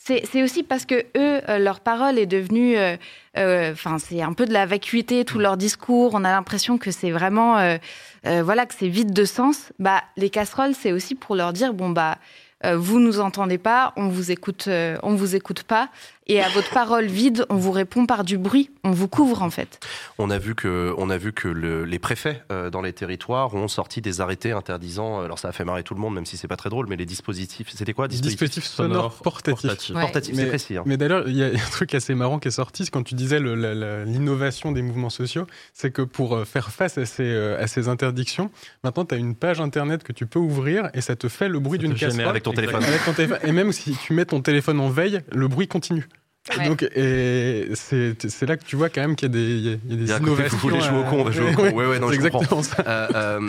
[0.07, 2.97] c'est aussi parce que eux, euh, leur parole est devenue, euh,
[3.37, 6.12] euh, enfin, c'est un peu de la vacuité, tout leur discours.
[6.14, 7.57] On a l'impression que c'est vraiment,
[8.25, 9.73] voilà, que c'est vide de sens.
[9.79, 12.19] Bah, les casseroles, c'est aussi pour leur dire, bon bah,
[12.64, 14.69] vous nous entendez pas, on vous écoute,
[15.03, 15.89] on vous écoute pas.
[16.29, 19.51] Et à votre parole vide, on vous répond par du bruit, on vous couvre en
[19.51, 19.79] fait.
[20.18, 23.55] On a vu que, on a vu que le, les préfets euh, dans les territoires
[23.55, 26.27] ont sorti des arrêtés interdisant, euh, alors ça a fait marrer tout le monde, même
[26.27, 29.93] si c'est pas très drôle, mais les dispositifs, c'était quoi Dispositifs sonores portatifs.
[29.93, 30.77] Portatifs, c'est précis.
[30.77, 30.83] Hein.
[30.85, 33.14] Mais d'ailleurs, il y a un truc assez marrant qui est sorti, c'est quand tu
[33.14, 37.89] disais l'innovation des mouvements sociaux, c'est que pour euh, faire face à ces, à ces
[37.89, 38.51] interdictions,
[38.83, 41.61] maintenant tu as une page internet que tu peux ouvrir et ça te fait le
[41.61, 42.27] bruit d'une casserole.
[42.27, 42.83] Avec ton téléphone.
[42.83, 43.39] Avec ton téléphone.
[43.45, 46.09] Et même si tu mets ton téléphone en veille, le bruit continue.
[46.57, 46.68] Ouais.
[46.68, 49.72] Donc, et c'est là que tu vois quand même qu'il y a des, il y
[49.72, 50.59] a, des il y a innovations.
[50.59, 51.70] Faut les jouer au con, on va jouer au con.
[51.70, 52.84] Ouais, ouais, non, je exactement ça.
[52.86, 53.40] Euh, euh,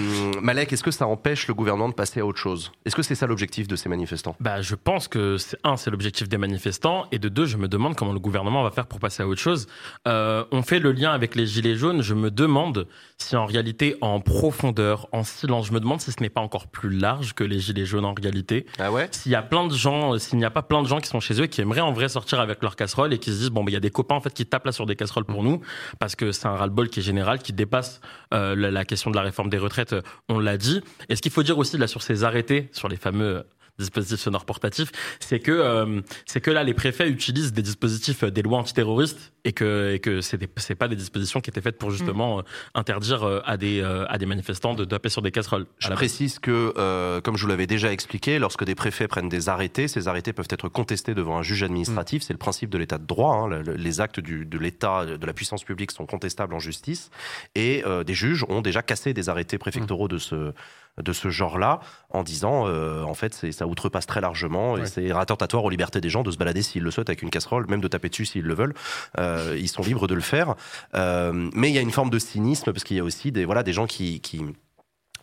[0.42, 2.72] Malek, est-ce que ça empêche le gouvernement de passer à autre chose?
[2.86, 4.36] Est-ce que c'est ça l'objectif de ces manifestants?
[4.40, 7.68] Bah, je pense que c'est un, c'est l'objectif des manifestants, et de deux, je me
[7.68, 9.68] demande comment le gouvernement va faire pour passer à autre chose.
[10.08, 12.02] Euh, on fait le lien avec les gilets jaunes.
[12.02, 12.88] Je me demande
[13.20, 16.66] si en réalité, en profondeur, en silence, je me demande si ce n'est pas encore
[16.66, 18.66] plus large que les gilets jaunes en réalité.
[18.80, 19.08] Ah ouais?
[19.12, 21.20] S'il y a plein de gens, s'il n'y a pas plein de gens qui sont
[21.20, 23.38] chez eux et qui aimeraient en vrai sortir avec leur casque casseroles et qui se
[23.38, 25.26] disent bon, il y a des copains en fait qui tapent là sur des casseroles
[25.26, 25.62] pour nous
[26.00, 29.22] parce que c'est un ras-le-bol qui est général, qui dépasse la, la, question de la
[29.22, 29.96] réforme des retraites.
[30.30, 30.82] On l'a dit.
[31.10, 33.46] Et ce qu'il faut dire aussi là sur ces arrêtés, sur les fameux
[33.80, 38.32] dispositifs sonores portatifs, c'est que euh, c'est que là les préfets utilisent des dispositifs euh,
[38.32, 41.78] des lois antiterroristes et que et que c'est c'est pas des dispositions qui étaient faites
[41.78, 42.40] pour justement mm.
[42.40, 45.68] euh, interdire à des à des manifestants de taper sur des casseroles.
[45.80, 49.88] Je précise que comme je vous l'avais déjà expliqué, lorsque des préfets prennent des arrêtés,
[49.88, 52.24] ces arrêtés peuvent être contestés devant un juge administratif.
[52.24, 52.26] Mm.
[52.26, 53.36] C'est le principe de l'état de droit.
[53.36, 53.64] Hein.
[53.76, 57.10] Les actes du, de l'État, de la puissance publique sont contestables en justice
[57.56, 60.10] et des juges ont déjà cassé des arrêtés préfectoraux mm.
[60.10, 60.54] de ce
[61.02, 61.80] de ce genre-là
[62.10, 66.10] en disant euh, en fait ça outrepasse très largement et c'est attentatoire aux libertés des
[66.10, 68.44] gens de se balader s'ils le souhaitent avec une casserole, même de taper dessus s'ils
[68.44, 68.74] le veulent.
[69.20, 70.56] Euh, ils sont libres de le faire.
[70.96, 73.46] Euh, mais il y a une forme de cynisme parce qu'il y a aussi des
[73.46, 74.44] voilà des gens qui, qui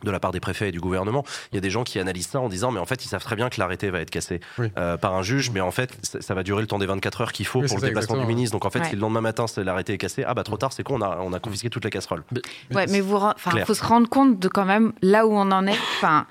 [0.02, 1.24] de la part des préfets et du gouvernement.
[1.52, 3.22] Il y a des gens qui analysent ça en disant mais en fait ils savent
[3.22, 4.40] très bien que l'arrêté va être cassé
[4.76, 7.32] euh, par un juge, mais en fait ça, va durer le temps des 24 heures
[7.32, 8.52] qu'il faut pour le déplacement du ministre.
[8.52, 10.82] Donc en fait si le lendemain matin l'arrêté est cassé, ah bah trop tard, c'est
[10.82, 12.24] quoi on a, on a confisqué toutes les casseroles.
[12.74, 13.18] ouais, mais vous,
[13.54, 15.78] il faut se rendre compte de quand même là où on en est.
[15.96, 16.26] Enfin,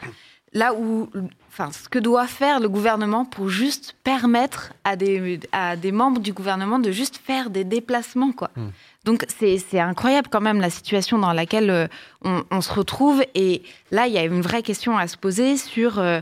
[0.54, 1.10] là où,
[1.50, 6.22] enfin, ce que doit faire le gouvernement pour juste permettre à des, à des membres
[6.22, 8.52] du gouvernement de juste faire des déplacements, quoi.
[8.56, 8.70] Hmm.
[9.04, 11.88] Donc c'est incroyable quand même la situation dans laquelle euh,
[12.24, 13.22] on, se retrouve.
[13.36, 16.22] Et là, il y a une vraie question à se poser sur euh,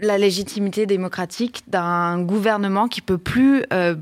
[0.00, 3.96] la légitimité démocratique d'un gouvernement qui peut plus euh,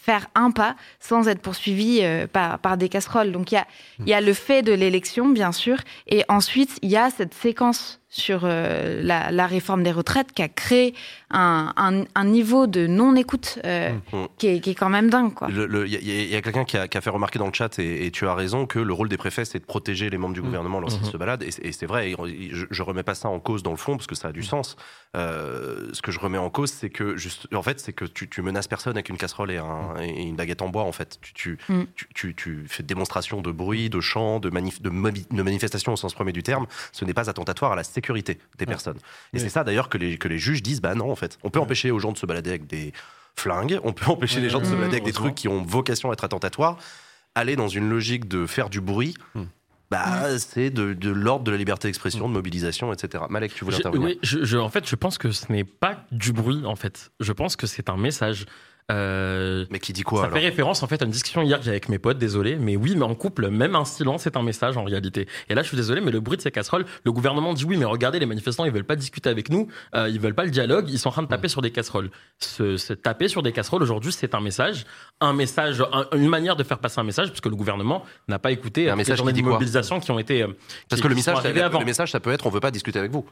[0.00, 2.02] faire un pas sans être poursuivi
[2.32, 3.32] par, par, des casseroles.
[3.32, 3.66] Donc il y a,
[4.06, 8.00] y a le fait de l'élection, bien sûr, et ensuite il y a cette séquence
[8.16, 10.94] sur euh, la, réforme des retraites qui a créé
[11.30, 14.16] un, niveau de non-écoute euh, mm.
[14.16, 14.26] Mm.
[14.38, 15.32] qui, est, quand même dingue.
[15.48, 18.66] Il y a, quelqu'un qui, a, fait remarquer dans le chat, et, tu as raison,
[18.66, 20.44] que le rôle des préfets, c'est de protéger les membres du mm.
[20.44, 21.42] gouvernement lorsqu'ils se baladent.
[21.42, 24.14] Et, c'est vrai, je ne remets pas ça en cause dans le fond, parce que
[24.14, 24.76] ça a du sens.
[25.16, 28.42] Euh, ce que je remets en cause, c'est que, juste, en fait, c'est que tu,
[28.42, 29.60] menaces personne avec une casserole et,
[30.22, 30.84] une baguette en bois.
[30.84, 31.18] En fait.
[31.20, 31.58] Tu,
[32.14, 36.14] tu, tu, fais démonstration de bruit, de chant, de, manif, de, de manifestation au sens
[36.14, 36.66] premier du terme.
[36.92, 38.98] Ce n'est pas attentatoire à la sécurité sécurité des personnes.
[39.32, 41.50] Et c'est ça d'ailleurs que les, que les juges disent, bah non, en fait, on
[41.50, 42.92] peut empêcher aux gens de se balader avec des
[43.34, 46.10] flingues, on peut empêcher les gens de se balader avec des trucs qui ont vocation
[46.10, 46.76] à être attentatoires.
[47.34, 49.42] Aller dans une logique de faire du bruit, hmm.
[49.90, 53.24] bah, c'est de, de l'ordre de la liberté d'expression, de mobilisation, etc.
[53.28, 56.32] Malek, tu voulais intervenir Oui, je, en fait, je pense que ce n'est pas du
[56.32, 57.10] bruit, en fait.
[57.20, 58.46] Je pense que c'est un message.
[58.92, 61.64] Euh, mais qui dit quoi Ça fait référence en fait à une discussion hier que
[61.64, 64.42] j'ai avec mes potes, désolé, mais oui, mais en couple, même un silence est un
[64.42, 65.26] message en réalité.
[65.48, 67.76] Et là, je suis désolé, mais le bruit de ces casseroles, le gouvernement dit oui,
[67.76, 70.50] mais regardez, les manifestants, ils veulent pas discuter avec nous, euh, ils veulent pas le
[70.50, 72.10] dialogue, ils sont en train de taper sur des casseroles.
[72.38, 74.84] Se, taper sur des casseroles aujourd'hui, c'est un message,
[75.20, 75.82] un message,
[76.12, 78.96] une manière de faire passer un message, puisque le gouvernement n'a pas écouté un euh,
[78.96, 80.42] message les mobilisations qui ont été.
[80.42, 80.48] Euh,
[80.88, 83.26] Parce que le message, le message, ça peut être, on veut pas discuter avec vous.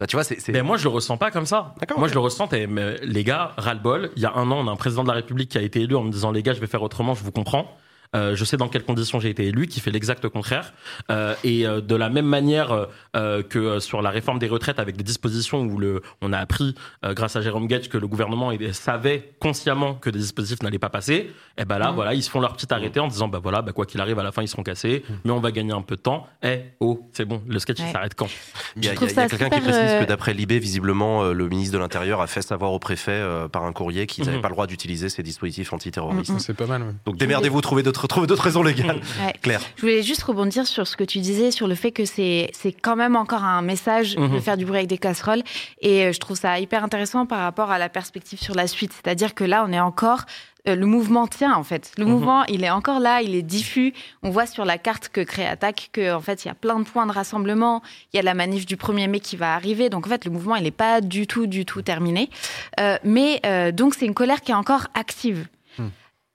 [0.00, 1.74] Bah, tu vois, c'est, Mais moi, je le ressens pas comme ça.
[1.96, 2.48] Moi, je le ressens.
[2.52, 4.10] les gars, ras-le-bol.
[4.16, 5.82] Il y a un an, on a un président de la République qui a été
[5.82, 7.76] élu en me disant, les gars, je vais faire autrement, je vous comprends.
[8.16, 10.72] Euh, je sais dans quelles conditions j'ai été élu, qui fait l'exact contraire.
[11.10, 12.86] Euh, et euh, de la même manière
[13.16, 16.74] euh, que sur la réforme des retraites, avec des dispositions où le, on a appris,
[17.04, 21.14] grâce à Jérôme Gage, que le gouvernement savait consciemment que des dispositifs n'allaient pas passer.
[21.14, 21.94] Et eh ben là, mmh.
[21.94, 24.18] voilà, ils se font leur petit arrêté en disant, bah voilà, bah quoi qu'il arrive,
[24.18, 25.12] à la fin, ils seront cassés, mmh.
[25.24, 26.26] mais on va gagner un peu de temps.
[26.42, 28.28] Eh oh, c'est bon, le sketch il s'arrête quand?
[28.76, 32.26] Il y a, quelqu'un qui précise que d'après Libé, visiblement, le ministre de l'Intérieur a
[32.26, 34.42] fait savoir au préfet par un courrier qu'ils n'avaient mmh.
[34.42, 36.38] pas le droit d'utiliser ces dispositifs antiterroristes.
[36.38, 36.94] C'est pas mal.
[37.04, 39.00] Donc démerdez-vous, trouvez d'autres trouver d'autres raisons légales.
[39.42, 39.60] Claire.
[39.76, 42.50] Je voulais juste rebondir sur ce que tu disais, sur le fait que c'est
[42.82, 44.40] quand même encore un message de mhm.
[44.40, 45.42] faire du bruit avec des casseroles.
[45.80, 48.92] Et euh, je trouve ça hyper intéressant par rapport à la perspective sur la suite.
[48.92, 50.24] C'est-à-dire que là, on est encore
[50.68, 51.92] euh, le mouvement tient en fait.
[51.96, 52.10] Le mhm.
[52.10, 53.94] mouvement, il est encore là, il est diffus.
[54.22, 56.78] On voit sur la carte que crée Attaque que en fait, il y a plein
[56.78, 57.82] de points de rassemblement.
[58.12, 59.88] Il y a la manif du 1er mai qui va arriver.
[59.88, 62.28] Donc en fait, le mouvement, il n'est pas du tout, du tout terminé.
[62.78, 63.40] Euh, mais
[63.72, 65.46] donc c'est une colère qui est encore active.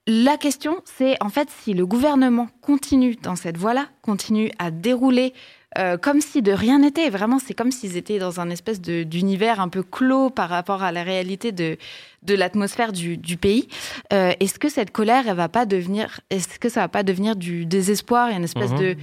[0.08, 5.34] La question, c'est en fait si le gouvernement continue dans cette voie-là, continue à dérouler
[5.78, 7.10] euh, comme si de rien n'était.
[7.10, 10.92] Vraiment, c'est comme s'ils étaient dans un espèce d'univers un peu clos par rapport à
[10.92, 11.78] la réalité de,
[12.22, 13.68] de l'atmosphère du, pays.
[14.14, 17.36] Euh, est-ce que cette colère, elle va pas devenir, est-ce que ça va pas devenir
[17.36, 18.78] du désespoir et une espèce mhm.
[18.78, 18.96] de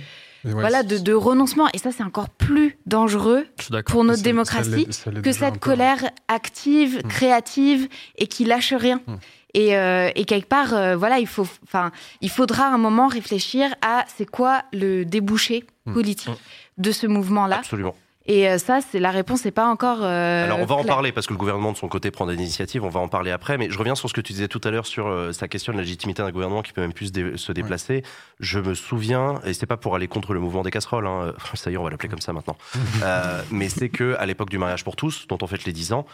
[0.44, 1.68] voilà, de, renoncement?
[1.74, 3.46] Et ça, c'est encore plus dangereux
[3.86, 4.88] pour notre démocratie
[5.22, 7.10] que cette colère active, mhm.
[7.10, 9.00] créative et qui lâche rien.
[9.56, 14.04] Euh, et, quelque part, euh, voilà, il faut, enfin, il faudra un moment réfléchir à
[14.16, 15.92] c'est quoi le débouché hmm.
[15.92, 16.34] politique
[16.78, 17.58] de ce mouvement-là.
[17.58, 17.94] Absolument.
[18.26, 19.98] Et euh, ça, c'est la réponse n'est pas encore.
[20.02, 22.34] Euh, Alors on va en parler parce que le gouvernement de son côté prend des
[22.34, 22.84] initiatives.
[22.84, 23.58] On va en parler après.
[23.58, 25.72] Mais je reviens sur ce que tu disais tout à l'heure sur euh, sa question
[25.72, 28.02] de la légitimité d'un gouvernement qui peut même plus se, déplacer.
[28.40, 31.06] Je me souviens, et c'est pas pour aller contre le mouvement des casseroles.
[31.06, 32.56] Hein, ça y est, on va l'appeler comme ça maintenant.
[33.50, 36.06] mais c'est que à l'époque du mariage pour tous, dont on fête les 10 ans,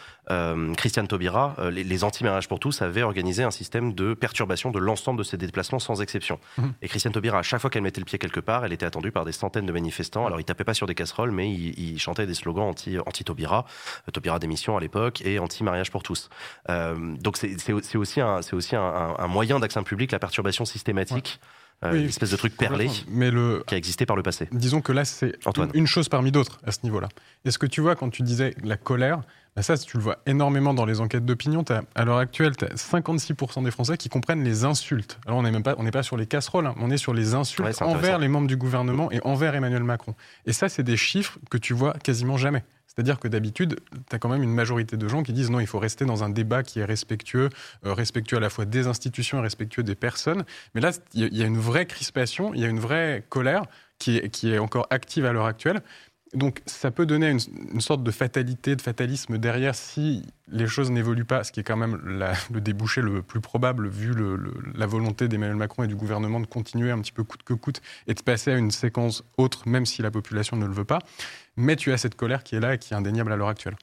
[0.77, 5.23] Christiane Taubira, les, anti-mariage pour tous avaient organisé un système de perturbation de l'ensemble de
[5.23, 6.39] ces déplacements sans exception.
[6.57, 6.63] Mmh.
[6.81, 9.11] Et Christiane Taubira, à chaque fois qu'elle mettait le pied quelque part, elle était attendue
[9.11, 10.25] par des centaines de manifestants.
[10.25, 13.23] Alors ils tapaient pas sur des casseroles, mais ils il chantait des slogans anti, anti
[13.23, 13.65] Taubira,
[14.07, 16.29] euh, Taubira démission à l'époque, et anti mariage pour tous.
[16.69, 21.39] Euh, donc c'est aussi, un, aussi un, moyen d'accès public, la perturbation systématique.
[21.85, 23.63] Euh, une espèce de truc perlé mais le...
[23.65, 24.49] qui a existé par le passé.
[24.51, 25.37] Disons que là, c'est
[25.73, 27.07] une chose parmi d'autres à ce niveau-là.
[27.45, 29.21] Et ce que tu vois quand tu disais la colère,
[29.55, 31.63] bah ça, tu le vois énormément dans les enquêtes d'opinion.
[31.95, 35.19] À l'heure actuelle, tu as 56% des Français qui comprennent les insultes.
[35.25, 36.75] Alors, on n'est même pas, on pas sur les casseroles, hein.
[36.79, 40.15] on est sur les insultes envers les membres du gouvernement et envers Emmanuel Macron.
[40.45, 42.63] Et ça, c'est des chiffres que tu vois quasiment jamais.
[42.99, 43.79] C'est-à-dire que d'habitude,
[44.09, 46.25] tu as quand même une majorité de gens qui disent non, il faut rester dans
[46.25, 47.47] un débat qui est respectueux,
[47.85, 50.43] euh, respectueux à la fois des institutions et respectueux des personnes.
[50.75, 53.63] Mais là, il y, a une vraie crispation, il y a une vraie colère
[53.99, 55.81] qui est, qui est encore active à l'heure actuelle.
[56.33, 61.25] Donc ça peut donner une, sorte de fatalité, de fatalisme derrière si les choses n'évoluent
[61.25, 64.13] pas, ce qui est quand même le débouché le plus probable vu
[64.75, 67.81] la volonté d'Emmanuel Macron et du gouvernement de continuer un petit peu coûte que coûte
[68.07, 70.99] et de passer à une séquence autre, même si la population ne le veut pas.
[71.57, 73.75] Mais tu as cette colère qui est là et qui est indéniable à l'heure actuelle.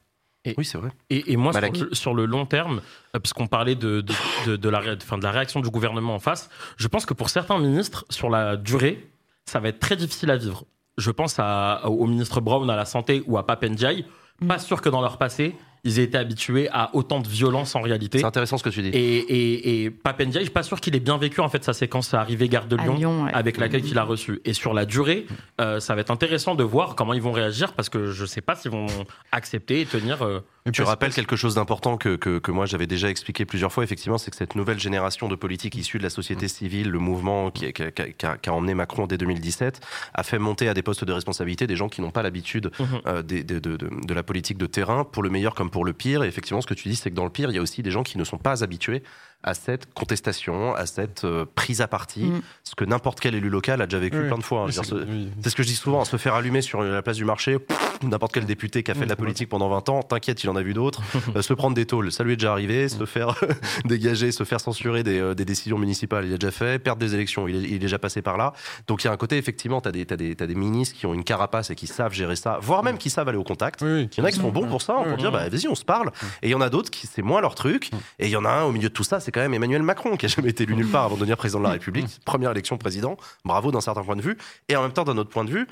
[0.56, 0.90] oui, c'est vrai.
[1.10, 1.52] Et, moi,
[1.92, 2.80] sur le, long terme,
[3.16, 7.06] euh, puisqu'on parlait de, de, la, de la réaction du gouvernement en face, je pense
[7.06, 9.04] que pour certains ministres, sur la durée,
[9.46, 10.64] ça va être très difficile à vivre
[10.96, 11.38] je pense
[11.84, 14.04] au ministre Brown à la santé ou à Papendiaï,
[14.46, 15.54] pas sûr que dans leur passé,
[15.86, 18.18] ils aient été habitués à autant de violence en réalité.
[18.18, 18.88] C'est intéressant ce que tu dis.
[18.88, 21.72] Et, et, et Papendiaï, je suis pas sûr qu'il ait bien vécu en fait sa
[21.72, 24.40] séquence à arrivée gare de Lyon, avec laquelle il a reçu.
[24.44, 25.26] Et sur la durée,
[25.60, 28.40] euh, ça va être intéressant de voir comment ils vont réagir parce que je sais
[28.40, 28.86] pas s'ils vont
[29.32, 30.22] accepter et tenir.
[30.22, 30.40] Euh,
[30.72, 34.18] tu rappelles quelque chose d'important que, que, que, moi j'avais déjà expliqué plusieurs fois, effectivement,
[34.18, 37.72] c'est que cette nouvelle génération de politiques issus de la société civile, le mouvement qui,
[37.72, 39.80] qui, qui, a, emmené Macron dès 2017,
[40.14, 42.86] a fait monter à des postes de responsabilité des gens qui n'ont pas l'habitude mhm.
[43.06, 45.92] euh, de, de, de, de, la politique de terrain, pour le meilleur comme pour le
[45.92, 46.22] pire.
[46.24, 47.90] Effectivement, ce que tu dis, c'est que dans le pire, il y a aussi des
[47.90, 49.02] gens qui ne sont pas habitués
[49.46, 52.42] à cette contestation, à cette euh, prise à partie, mm.
[52.64, 54.66] ce que n'importe quel élu local a déjà vécu plein de fois.
[54.68, 54.70] Hein.
[54.72, 57.58] c'est ce que je dis souvent, se faire allumer sur la place du marché,
[58.02, 60.56] n'importe quel député qui a fait de la politique pendant 20 ans, t'inquiète, il en
[60.56, 61.00] a vu d'autres,
[61.36, 63.36] euh, se prendre des tôles, ça lui est déjà arrivé, se faire
[63.84, 67.46] dégager, se faire censurer euh, des, décisions municipales, il a déjà fait, perdre des élections,
[67.46, 68.52] il est, déjà passé par là.
[68.88, 71.06] Donc il y a un côté, effectivement, t'as des, as des, as des ministres qui
[71.06, 73.82] ont une carapace et qui savent gérer ça, voire même qui savent aller au contact.
[73.82, 75.84] il y en a qui sont bons pour ça, pour dire, bah, vas-y, on se
[75.84, 76.10] parle.
[76.42, 77.90] Et il y en a d'autres qui, c'est moins leur truc.
[78.18, 79.82] Et il y en a un au milieu de tout ça, c'est quand même Emmanuel
[79.82, 82.20] Macron qui a jamais été élu nulle part avant de devenir président de la République.
[82.24, 84.38] Première élection président, bravo d'un certain point de vue.
[84.70, 85.66] Et en même temps, d'un autre point de vue,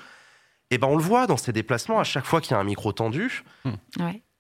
[0.71, 2.65] eh ben on le voit dans ses déplacements, à chaque fois qu'il y a un
[2.65, 3.43] micro tendu.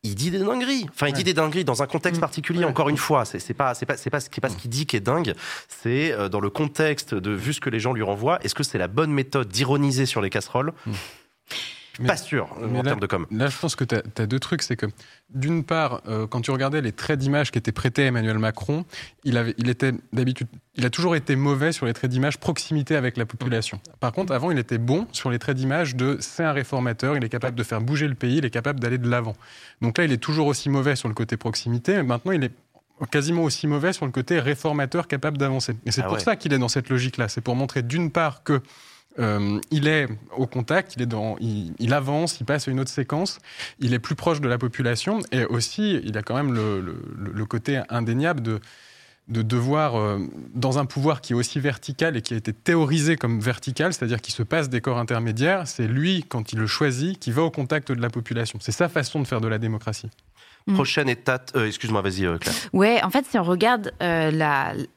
[0.02, 0.86] il dit des dingueries.
[0.90, 2.66] Enfin, il dit des dingueries dans un contexte particulier.
[2.66, 5.00] Encore une fois, c'est pas c'est pas c'est pas, pas ce qu'il dit qui est
[5.00, 5.32] dingue.
[5.68, 8.38] C'est euh, dans le contexte de vu ce que les gens lui renvoient.
[8.44, 10.74] Est-ce que c'est la bonne méthode d'ironiser sur les casseroles?
[12.02, 13.26] Pas sûr en termes de com.
[13.30, 14.62] Là, je pense que tu as, deux trucs.
[14.62, 14.86] C'est que,
[15.30, 18.84] d'une part, euh, quand tu regardais les traits d'image qui étaient prêtés à Emmanuel Macron,
[19.24, 22.96] il, avait, il était d'habitude, il a toujours été mauvais sur les traits d'image proximité
[22.96, 23.80] avec la population.
[24.00, 27.24] Par contre, avant, il était bon sur les traits d'image de c'est un réformateur, il
[27.24, 29.34] est capable de faire bouger le pays, il est capable d'aller de l'avant.
[29.80, 32.02] Donc là, il est toujours aussi mauvais sur le côté proximité.
[32.02, 32.52] Maintenant, il est
[33.10, 35.74] quasiment aussi mauvais sur le côté réformateur capable d'avancer.
[35.84, 37.28] Et c'est ah pour ça qu'il est dans cette logique-là.
[37.28, 38.62] C'est pour montrer d'une part que
[39.18, 42.90] euh, il est au contact, il, est dans, il, avance, il passe à une autre
[42.90, 43.38] séquence,
[43.78, 47.80] il est plus proche de la population et aussi il a quand même le, côté
[47.90, 48.60] indéniable de,
[49.28, 50.18] de devoir, euh,
[50.54, 54.20] dans un pouvoir qui est aussi vertical et qui a été théorisé comme vertical, c'est-à-dire
[54.20, 57.50] qui se passe des corps intermédiaires, c'est lui, quand il le choisit, qui va au
[57.50, 58.58] contact de la population.
[58.60, 60.10] C'est sa façon de faire de la démocratie.
[60.66, 60.74] Mm.
[60.74, 62.54] Prochaine étape, euh, excuse-moi, vas-y euh, Claire.
[62.72, 64.30] Ouais, en fait, si on regarde euh,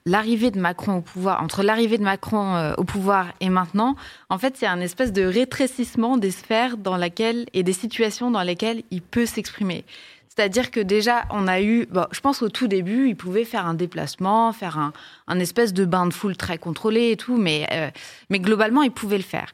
[0.05, 3.95] l'arrivée de Macron au pouvoir, entre l'arrivée de Macron au pouvoir et maintenant,
[4.29, 7.73] en fait, il y a un espèce de rétrécissement des sphères dans laquelle et des
[7.73, 9.83] situations dans lesquelles il peut s'exprimer.
[10.29, 13.65] C'est-à-dire que déjà, on a eu, bon, je pense au tout début, il pouvait faire
[13.65, 14.93] un déplacement, faire un,
[15.27, 17.67] un espèce de bain de foule très contrôlé et tout, mais,
[18.29, 19.51] mais globalement, il pouvait le faire.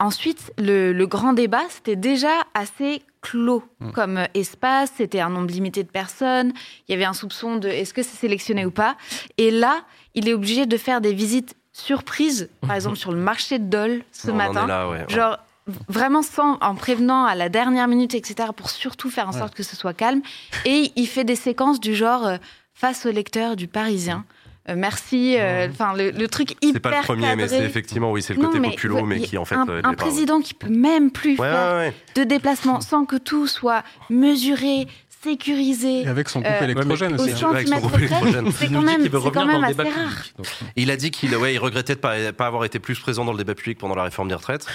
[0.00, 3.90] ensuite, le, le grand débat, c'était déjà assez clos hmm.
[3.92, 6.52] comme espace, c'était un nombre limité de personnes,
[6.88, 8.96] il y avait un soupçon de est-ce que c'est sélectionné ou pas.
[9.36, 9.82] Et là,
[10.14, 14.02] il est obligé de faire des visites surprises, par exemple sur le marché de Dole
[14.12, 14.66] ce matin.
[15.08, 15.38] Genre,
[15.88, 19.62] vraiment sans, en prévenant à la dernière minute, etc., pour surtout faire en sorte que
[19.62, 20.22] ce soit calme.
[20.64, 22.36] Et il fait des séquences du genre euh,
[22.74, 24.24] face au lecteur du Parisien.
[24.76, 25.36] Merci.
[25.70, 26.72] Enfin, le, truc hyper.
[26.72, 29.44] C'est pas le premier, mais c'est effectivement, oui, c'est le côté populo, mais, qui en
[29.44, 29.56] fait.
[29.56, 34.86] Un, président qui peut même plus faire de déplacement sans que tout soit mesuré,
[35.22, 36.02] sécurisé.
[36.02, 37.44] Et avec son couple électrogène aussi.
[37.44, 38.50] Avec son couple électrogène.
[38.52, 40.24] C'est quand même, quand même assez rare.
[40.76, 43.24] Il a dit qu'il ouais, il regrettait de ne pas, pas avoir été plus présent
[43.24, 44.66] dans le débat public pendant la réforme des retraites.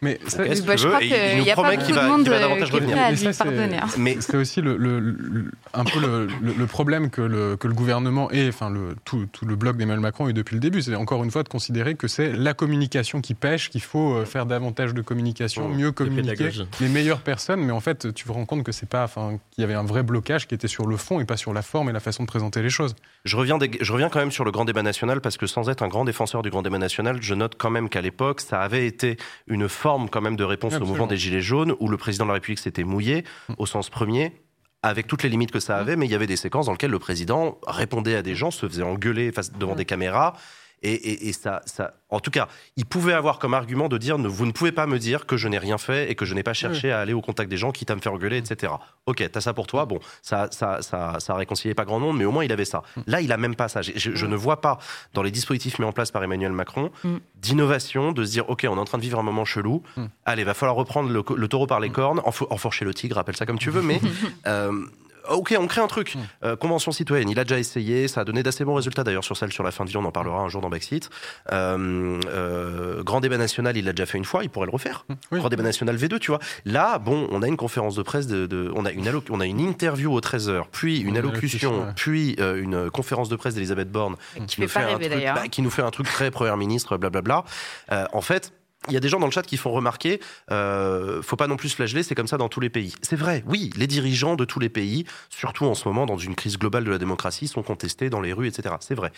[0.00, 3.00] Mais ça, bah, je crois qu'il n'y a pas beaucoup de monde qui est prêt
[3.00, 3.78] à lui pardonner.
[3.78, 3.86] Hein.
[3.98, 8.48] Mais c'est aussi le, le, un peu le, problème que le, que le gouvernement et
[8.48, 10.82] enfin le, tout, tout le bloc d'Emmanuel Macron est depuis le début.
[10.82, 14.24] C'est encore une fois de considérer que c'est la communication qui pêche, qu'il faut euh,
[14.24, 15.76] faire davantage de communication, mmh.
[15.76, 17.60] mieux communiquer, les meilleures personnes.
[17.60, 19.84] Mais en fait, tu te rends compte que c'est pas, enfin, qu'il y avait un
[19.84, 22.22] vrai blocage qui était sur le fond et pas sur la forme et la façon
[22.22, 22.94] de présenter les choses.
[23.24, 25.82] Je reviens, je reviens quand même sur le grand débat national parce que sans être
[25.82, 28.86] un grand défenseur du grand débat national, je note quand même qu'à l'époque, ça avait
[28.86, 29.16] été
[29.46, 32.28] une forme quand même de réponse au mouvement des Gilets jaunes où le président de
[32.28, 33.54] la République s'était mouillé mm.
[33.58, 34.32] au sens premier
[34.82, 35.98] avec toutes les limites que ça avait, mm.
[36.00, 38.68] mais il y avait des séquences dans lesquelles le président répondait à des gens, se
[38.68, 39.76] faisait engueuler face, devant mm.
[39.76, 40.34] des caméras,
[40.82, 44.52] et, ça, ça, en tout cas, il pouvait avoir comme argument de dire vous ne
[44.52, 46.90] pouvez pas me dire que je n'ai rien fait et que je n'ai pas cherché
[46.90, 48.72] à aller au contact des gens, quitte à me faire engueuler, etc.
[49.06, 49.84] Ok, t'as ça pour toi.
[49.86, 52.82] Bon, ça, ça, ça, ça réconciliait pas grand monde, mais au moins il avait ça.
[53.06, 53.80] Là, il a même pas ça.
[53.82, 54.78] Je, ne vois pas
[55.14, 57.16] dans les dispositifs mis en place par Emmanuel Macron mm.
[57.36, 59.82] d'innovation, de se dire ok, on est en train de vivre un moment chelou.
[59.96, 60.04] Mm.
[60.24, 61.92] Allez, va falloir reprendre le, taureau par les mm.
[61.92, 64.00] cornes, enfourcher le tigre, appelle ça comme tu veux, mais
[64.46, 64.72] euh,
[65.28, 66.14] ok, on crée un truc.
[66.14, 66.18] Hmm.
[66.44, 69.36] Euh, convention citoyenne, il a déjà essayé, ça a donné d'assez bons résultats d'ailleurs sur
[69.36, 71.10] celle sur la fin de vie, on en parlera un jour dans Backseat.
[71.52, 75.04] Euh, euh, grand débat national, il l'a déjà fait une fois, il pourrait le refaire.
[75.08, 75.38] Hmm.
[75.38, 76.40] Grand débat national V2, tu vois.
[76.64, 79.60] Là, bon, on a une conférence de presse, de, on, a une on a une
[79.60, 84.16] interview aux 13h, puis une allocution, puis une conférence de presse d'Elisabeth Borne
[84.46, 87.44] qui, nous fait un truc, bah, qui nous fait un truc très Premier ministre, blablabla.
[87.90, 88.52] en fait,
[88.88, 90.20] il y a des gens dans le chat qui font remarquer,
[90.50, 92.94] euh, faut pas non plus flageller, c'est comme ça dans tous les pays.
[93.02, 96.34] C'est vrai, oui, les dirigeants de tous les pays, surtout en ce moment dans une
[96.34, 98.74] crise globale de la démocratie, sont contestés dans les rues, etc.
[98.80, 99.12] C'est vrai.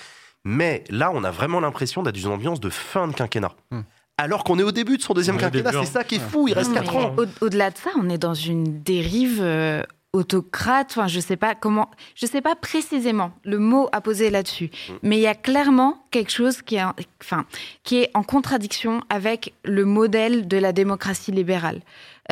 [0.44, 3.52] Mais là, on a vraiment l'impression d'être dans une ambiance de fin de quinquennat.
[3.70, 3.80] Hmm.
[4.16, 6.54] Alors qu'on est au début de son deuxième quinquennat, c'est ça qui est fou, il
[6.54, 7.16] reste 4 ans.
[7.40, 9.82] Au-delà de ça, on est dans une dérive euh,
[10.14, 10.92] autocrate.
[10.92, 14.92] Enfin, je sais pas comment, je sais pas précisément le mot à poser là-dessus, mm.
[15.02, 16.84] mais il y a clairement quelque chose qui est,
[17.20, 17.44] enfin,
[17.82, 21.82] qui est en contradiction avec le modèle de la démocratie libérale.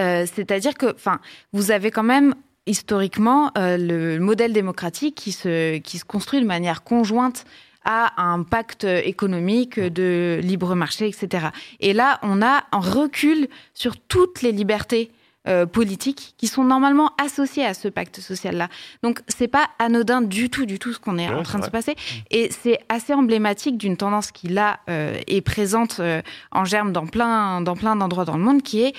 [0.01, 1.21] Euh, c'est-à-dire que, enfin,
[1.53, 2.35] vous avez quand même
[2.67, 7.45] historiquement euh, le modèle démocratique qui se qui se construit de manière conjointe
[7.85, 11.49] à un pacte économique de libre marché, etc.
[11.81, 15.11] Et là, on a un recul sur toutes les libertés
[15.49, 18.69] euh, politiques qui sont normalement associés à ce pacte social-là.
[19.03, 21.71] Donc c'est pas anodin du tout, du tout ce qu'on est en train de se
[21.71, 21.97] passer.
[22.31, 26.23] Et c'est assez emblématique d'une tendance qui là euh, est présente euh,
[26.53, 28.95] en germe dans plein, dans plein d'endroits dans le monde, qui est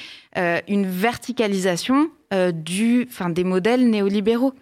[0.67, 2.09] une verticalisation
[2.53, 4.55] du, enfin des modèles néolibéraux.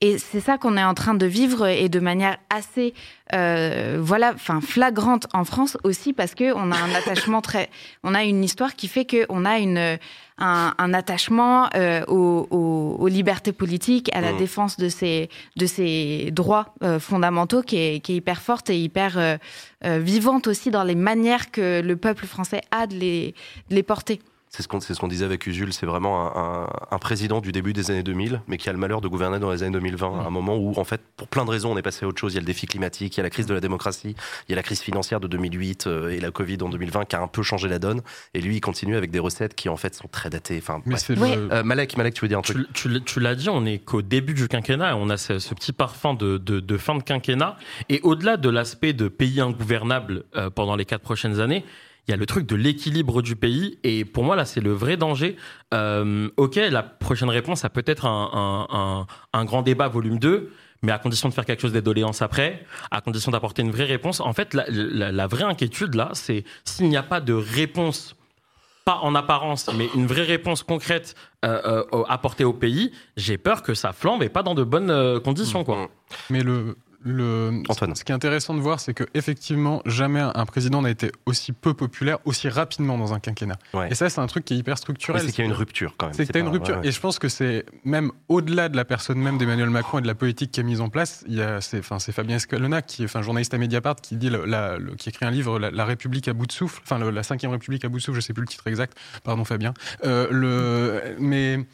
[0.00, 2.92] Et c'est ça qu'on est en train de vivre et de manière assez,
[3.32, 7.70] euh, voilà, enfin flagrante en France aussi parce que on a un attachement très,
[8.02, 9.98] on a une histoire qui fait que on a une
[10.38, 14.36] un, attachement euh, aux, libertés politiques, à la mmh.
[14.38, 18.78] défense de ces de ces droits euh, fondamentaux qui est, qui est hyper forte et
[18.78, 19.38] hyper
[19.82, 23.34] vivante aussi dans les manières que le peuple français a de les,
[23.68, 24.20] de les porter.
[24.54, 27.72] C'est ce qu'on ce qu'on disait avec Usul, c'est vraiment un, un, président du début
[27.72, 30.26] des années 2000, mais qui a le malheur de gouverner dans les années 2020, à
[30.28, 32.34] un moment où, en fait, pour plein de raisons, on est passé à autre chose.
[32.34, 34.14] Il y a le défi climatique, il y a la crise de la démocratie,
[34.48, 37.16] il y a la crise financière de 2008 euh, et la Covid en 2020 qui
[37.16, 38.02] a un peu changé la donne.
[38.32, 40.62] Et lui, il continue avec des recettes qui, en fait, sont très datées.
[40.62, 43.78] Enfin, euh, Malek, Malek, tu veux dire un truc Tu, tu, l'as dit, on est
[43.78, 47.56] qu'au début du quinquennat, on a ce, petit parfum de, de, de, fin de quinquennat.
[47.88, 51.64] Et au-delà de l'aspect de pays ingouvernable euh, pendant les quatre prochaines années,
[52.06, 53.78] il y a le truc de l'équilibre du pays.
[53.82, 55.36] Et pour moi, là, c'est le vrai danger.
[55.72, 59.06] Euh, ok, la prochaine réponse, ça peut être un,
[59.44, 60.52] grand débat volume 2
[60.82, 64.20] mais à condition de faire quelque chose d'édoléance après, à condition d'apporter une vraie réponse.
[64.20, 68.16] En fait, la, vraie inquiétude, là, c'est s'il n'y a pas de réponse,
[68.84, 73.62] pas en apparence, mais une vraie réponse concrète euh, euh, apportée au pays, j'ai peur
[73.62, 75.64] que ça flambe et pas dans de bonnes conditions.
[75.64, 75.88] Quoi.
[76.28, 77.62] Mais le, le,
[77.94, 81.52] Ce qui est intéressant de voir, c'est que effectivement, jamais un président n'a été aussi
[81.52, 83.58] peu populaire aussi rapidement dans un quinquennat.
[83.90, 85.22] Et ça, c'est un truc qui est hyper structurel.
[85.22, 86.14] c'est qu'il y a une rupture quand même.
[86.14, 86.80] C'est qu'il y a une rupture.
[86.82, 90.06] Et je pense que c'est même au-delà de la personne même d'Emmanuel Macron et de
[90.06, 91.24] la politique qui est mise en place.
[91.28, 94.16] Il y a, c'est, enfin, c'est Fabien Escalona, qui est, enfin, journaliste à Mediapart, qui
[94.16, 97.52] dit, la, qui écrit un livre, la, République à bout de souffle, enfin, la cinquième
[97.52, 98.96] République à bout de souffle, je sais plus le titre exact.
[99.22, 99.74] Pardon, Fabien.
[100.04, 101.66] Euh, le, mais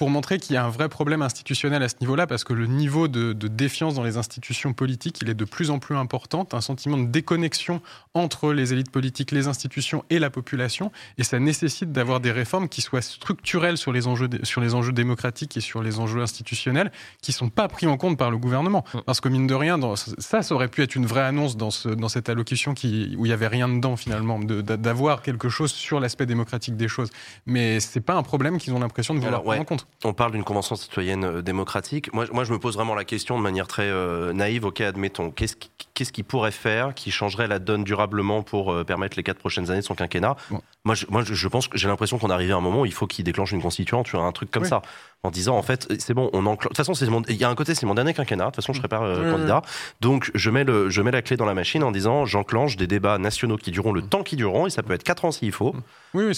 [0.00, 2.64] pour montrer qu'il y a un vrai problème institutionnel à ce niveau-là, parce que le
[2.64, 6.62] niveau de, défiance dans les institutions politiques, il est de plus en plus important, un
[6.62, 7.82] sentiment de déconnexion
[8.14, 12.70] entre les élites politiques, les institutions et la population, et ça nécessite d'avoir des réformes
[12.70, 16.90] qui soient structurelles sur les enjeux, sur les enjeux démocratiques et sur les enjeux institutionnels,
[17.20, 18.86] qui sont pas pris en compte par le gouvernement.
[18.94, 18.98] Mm.
[19.04, 21.70] Parce que mine de rien, dans, ça, ça aurait pu être une vraie annonce dans,
[21.70, 25.72] ce, dans cette allocution qui, où il y avait rien dedans finalement, d'avoir quelque chose
[25.72, 27.10] sur l'aspect démocratique des choses.
[27.44, 29.86] Mais c'est pas un problème qu'ils ont l'impression de vouloir prendre en compte.
[30.04, 32.12] On parle d'une convention citoyenne euh, démocratique.
[32.14, 34.64] Moi, moi, je me pose vraiment la question de manière très euh, naïve.
[34.64, 35.30] Ok, admettons.
[35.30, 39.38] Qu'est-ce qui, qu'est-ce pourrait faire qui changerait la donne durablement pour euh, permettre les quatre
[39.38, 40.36] prochaines années de son quinquennat?
[40.84, 42.86] Moi, je, moi, je pense que j'ai l'impression qu'on est arrivé à un moment où
[42.86, 44.80] il faut qu'il déclenche une constituante, tu vois, un truc comme ça,
[45.22, 46.94] en disant en fait, c'est bon, on De toute façon,
[47.28, 48.46] il y a un côté, c'est mon dernier quinquennat.
[48.46, 49.62] De toute façon, je serai pas euh, candidat,
[50.00, 52.86] donc je mets le, je mets la clé dans la machine en disant, j'enclenche des
[52.86, 55.52] débats nationaux qui dureront le temps qui dureront, et ça peut être quatre ans s'il
[55.52, 55.74] faut,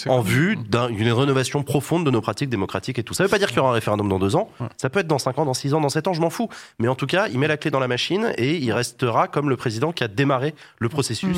[0.07, 3.13] en vue d'une rénovation profonde de nos pratiques démocratiques et tout.
[3.13, 4.49] Ça veut pas dire qu'il y aura un référendum dans deux ans.
[4.77, 6.49] Ça peut être dans cinq ans, dans six ans, dans sept ans, je m'en fous.
[6.79, 9.49] Mais en tout cas, il met la clé dans la machine et il restera comme
[9.49, 11.37] le président qui a démarré le processus.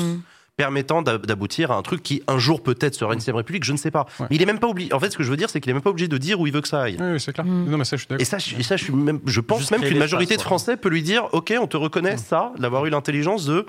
[0.56, 3.76] Permettant d'aboutir à un truc qui un jour peut-être sera une sixième république, je ne
[3.76, 4.06] sais pas.
[4.20, 4.92] Mais il est même pas obligé.
[4.92, 6.40] En fait, ce que je veux dire, c'est qu'il est même pas obligé de dire
[6.40, 6.96] où il veut que ça aille.
[6.98, 7.44] Oui, c'est clair.
[7.44, 7.70] Mmh.
[7.70, 9.82] Non, mais ça, je suis et ça, je, ça, je suis même, je pense même
[9.82, 12.18] qu'une majorité de Français peut lui dire, ok, on te reconnaît mmh.
[12.18, 13.66] ça, d'avoir eu l'intelligence de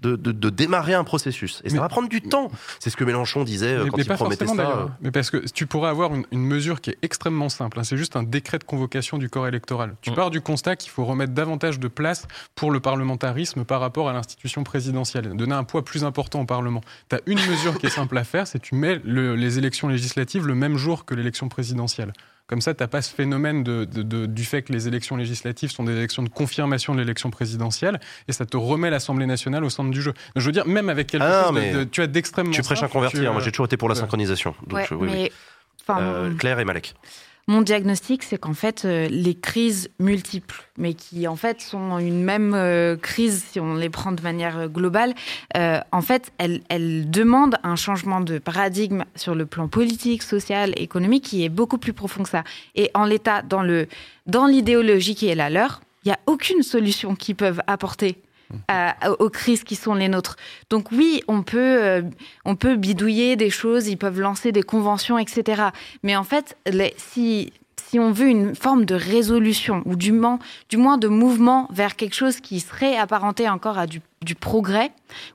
[0.00, 1.62] de, de, démarrer un processus.
[1.64, 2.50] Et ça va prendre du temps.
[2.80, 4.52] C'est ce que Mélenchon disait euh, quand il promettait ça.
[4.52, 4.86] Euh.
[5.00, 7.80] Mais parce que tu pourrais avoir une, mesure qui est extrêmement simple.
[7.80, 7.84] Hein.
[7.84, 9.96] C'est juste un décret de convocation du corps électoral.
[10.02, 10.14] Tu mm.
[10.14, 14.12] pars du constat qu'il faut remettre davantage de place pour le parlementarisme par rapport à
[14.12, 15.34] l'institution présidentielle.
[15.34, 16.82] Donner un poids plus important au Parlement.
[17.08, 20.46] Tu as une mesure qui est simple à faire, c'est tu mets les élections législatives
[20.46, 22.12] le même jour que l'élection présidentielle.
[22.46, 23.84] Comme ça, tu n'as pas ce phénomène de,
[24.26, 28.32] du fait que les élections législatives sont des élections de confirmation de l'élection présidentielle, et
[28.32, 30.14] ça te remet l'Assemblée nationale au centre du jeu.
[30.36, 32.52] Je veux dire, même avec quelque ah chose tu as d'extrêmement.
[32.52, 33.32] Tu prêches un converti, hein.
[33.32, 34.54] moi j'ai toujours été pour la synchronisation.
[34.66, 35.30] Donc, oui,
[35.90, 36.94] euh, Claire et Malek.
[37.48, 42.24] Mon diagnostic, c'est qu'en fait, euh, les crises multiples, mais qui en fait sont une
[42.24, 45.14] même euh, crise si on les prend de manière euh, globale,
[45.54, 51.44] en fait, elles, demandent un changement de paradigme sur le plan politique, social, économique, qui
[51.44, 52.42] est beaucoup plus profond que ça.
[52.74, 53.64] Et en l'état, dans
[54.26, 58.18] dans l'idéologie qui est la leur, il n'y a aucune solution qu'ils peuvent apporter
[59.18, 60.36] aux crises qui sont les nôtres.
[60.70, 62.02] Donc oui, on peut, euh,
[62.44, 65.62] on peut bidouiller des choses, ils peuvent lancer des conventions, etc.
[66.02, 66.56] Mais en fait,
[66.96, 67.52] si,
[67.88, 70.38] si on veut une forme de résolution ou du, moins,
[70.68, 74.90] du moins de mouvement vers quelque chose qui serait apparenté encore à du, du progrès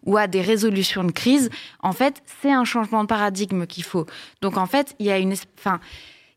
[0.05, 1.49] ou à des résolutions de crise,
[1.81, 4.05] en fait, c'est un changement de paradigme qu'il faut.
[4.41, 5.33] Donc en fait, il y a une...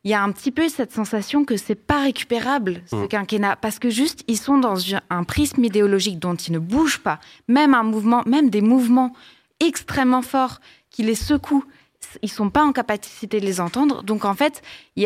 [0.05, 3.07] il y a un petit peu cette sensation que c'est pas récupérable ce mm.
[3.07, 4.77] quinquennat parce que juste ils sont dans
[5.09, 7.19] un prisme idéologique dont ils ne bougent pas.
[7.47, 9.13] Même un mouvement, même des mouvements
[9.59, 11.65] extrêmement forts qui les secouent,
[12.21, 14.03] ils sont pas en capacité de les entendre.
[14.03, 14.61] Donc en fait,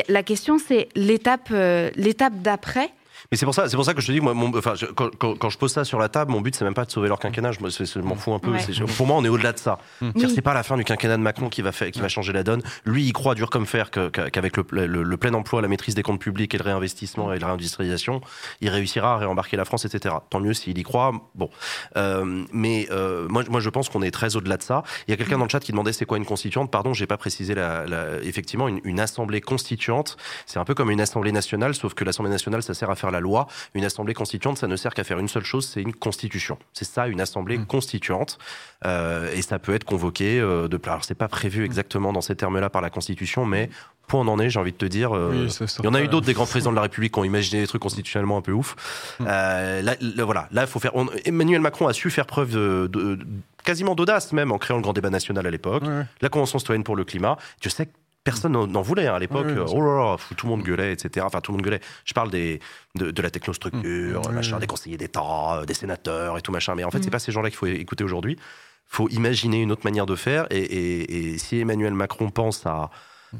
[0.10, 2.92] la question c'est l'étape, euh, l'étape d'après
[3.32, 5.50] mais c'est pour ça, c'est pour ça que je te dis, moi, enfin, quand, quand,
[5.50, 7.52] je pose ça sur la table, mon but c'est même pas de sauver leur quinquennat.
[7.52, 8.52] Je, m'en fous un peu.
[8.98, 9.80] Pour moi, on est au-delà de ça.
[10.02, 10.12] Mm.
[10.34, 12.62] C'est pas la fin du quinquennat de Macron qui va qui va changer la donne.
[12.86, 16.22] Lui, il croit dur comme fer qu'avec le, le, plein emploi, la maîtrise des comptes
[16.22, 18.22] publics et le réinvestissement et la réindustrialisation,
[18.62, 20.16] il réussira à réembarquer la France, etc.
[20.30, 21.12] Tant mieux s'il y croit.
[21.36, 21.50] Bon,
[21.98, 24.84] euh, mais euh, moi, moi, je pense qu'on est très au-delà de ça.
[25.08, 26.72] Il y a quelqu'un dans le chat qui demandait c'est quoi une constituante.
[26.72, 27.86] Pardon, j'ai pas précisé la,
[28.24, 30.18] effectivement une, une assemblée constituante.
[30.46, 33.09] C'est un peu comme une assemblée nationale, sauf que l'assemblée nationale, ça sert à faire
[33.12, 33.48] la loi.
[33.74, 36.58] Une assemblée constituante, ça ne sert qu'à faire une seule chose, c'est une constitution.
[36.74, 37.66] C'est ça, une assemblée mmh.
[37.66, 38.38] constituante.
[38.86, 40.80] Euh, et ça peut être convoqué euh, de.
[40.86, 43.70] Alors, c'est pas prévu exactement dans ces termes-là par la Constitution, mais
[44.08, 45.16] point on en est, j'ai envie de te dire.
[45.16, 45.48] Euh,
[45.80, 47.62] il y en a eu d'autres des grands présidents de la République qui ont imaginé
[47.62, 48.76] des trucs constitutionnellement un peu ouf.
[49.20, 49.26] Mmh.
[49.26, 50.94] là, voilà, là, il faut faire.
[51.26, 53.20] Emmanuel Macron a su faire preuve de,
[53.64, 55.84] quasiment d'audace même en créant le grand débat national à l'époque.
[56.22, 57.38] La Convention citoyenne pour le climat.
[57.62, 57.92] Je sais que
[58.30, 59.48] personne n'en voulait hein, à l'époque.
[59.48, 61.26] oh là là, tout le monde gueulait, etc.
[61.26, 61.82] Enfin, tout le monde gueulait.
[62.06, 62.60] Je parle des,
[62.96, 66.76] de, la technostructure, machin, des conseillers d'État, des sénateurs et tout machin.
[66.76, 68.34] Mais en fait, c'est pas ces gens-là qu'il faut écouter aujourd'hui.
[68.38, 70.48] Il faut imaginer une autre manière de faire.
[70.50, 72.90] Et, et si Emmanuel Macron pense à,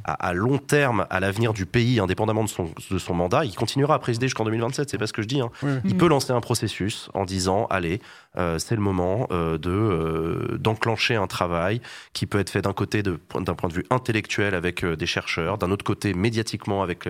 [0.04, 3.96] à, long terme à l'avenir du pays, indépendamment de son, de son mandat, il continuera
[3.96, 4.90] à présider jusqu'en 2027.
[4.90, 5.42] C'est pas ce que je dis.
[5.42, 5.52] Hein.
[5.86, 8.02] Il peut lancer un processus en disant allez,
[8.38, 11.82] euh, c'est le moment euh, de euh, d'enclencher un travail
[12.14, 15.72] qui peut être fait d'un côté d'un point de vue intellectuel avec des chercheurs, d'un
[15.72, 17.08] autre côté médiatiquement avec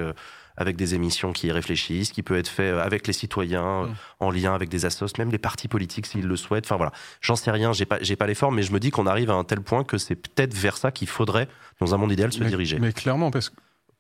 [0.59, 3.87] avec des émissions qui y réfléchissent, qui peut être fait euh, avec les citoyens, euh,
[3.87, 3.95] mm.
[4.19, 6.65] en lien avec des assos, même les partis politiques s'ils le souhaitent.
[6.65, 6.91] Enfin voilà,
[7.21, 9.35] j'en sais rien, j'ai pas, j'ai pas l'effort, mais je me dis qu'on arrive à
[9.35, 11.47] un tel point que c'est peut-être vers ça qu'il faudrait,
[11.79, 12.77] dans un monde idéal, se diriger.
[12.77, 13.55] Mais clairement, parce que.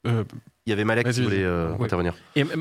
[0.07, 0.23] Euh,
[0.69, 2.13] il y avait Malek qui voulait euh, intervenir.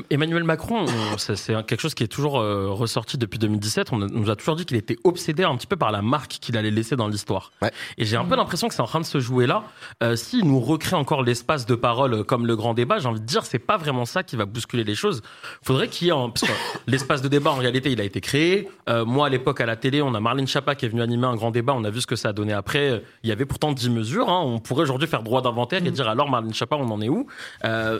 [0.09, 0.85] Emmanuel Macron,
[1.17, 3.93] c'est quelque chose qui est toujours euh, ressorti depuis 2017.
[3.93, 6.57] On, nous a toujours dit qu'il était obsédé un petit peu par la marque qu'il
[6.57, 7.51] allait laisser dans l'histoire.
[7.99, 9.63] Et j'ai un peu l'impression que c'est en train de se jouer là.
[10.01, 13.25] Euh, S'il nous recrée encore l'espace de parole comme le grand débat, j'ai envie de
[13.25, 15.21] dire, c'est pas vraiment ça qui va bousculer les choses.
[15.61, 16.51] Faudrait qu'il y ait, parce que
[16.87, 18.67] l'espace de débat en réalité, il a été créé.
[18.89, 21.27] Euh, moi, à l'époque, à la télé, on a Marlène Chapa qui est venue animer
[21.27, 21.73] un grand débat.
[21.75, 23.03] On a vu ce que ça a donné après.
[23.21, 24.29] Il y avait pourtant 10 mesures.
[24.29, 24.41] Hein.
[24.43, 25.93] On pourrait aujourd'hui faire droit d'inventaire et mm.
[25.93, 27.27] dire alors Marlène Chapa, on en est où?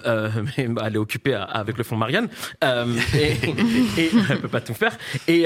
[0.06, 0.30] Euh,
[0.60, 2.30] euh, elle est occupée avec le fonds Marianne
[2.64, 4.98] euh, et, et, elle peut pas tout faire.
[5.28, 5.46] Et,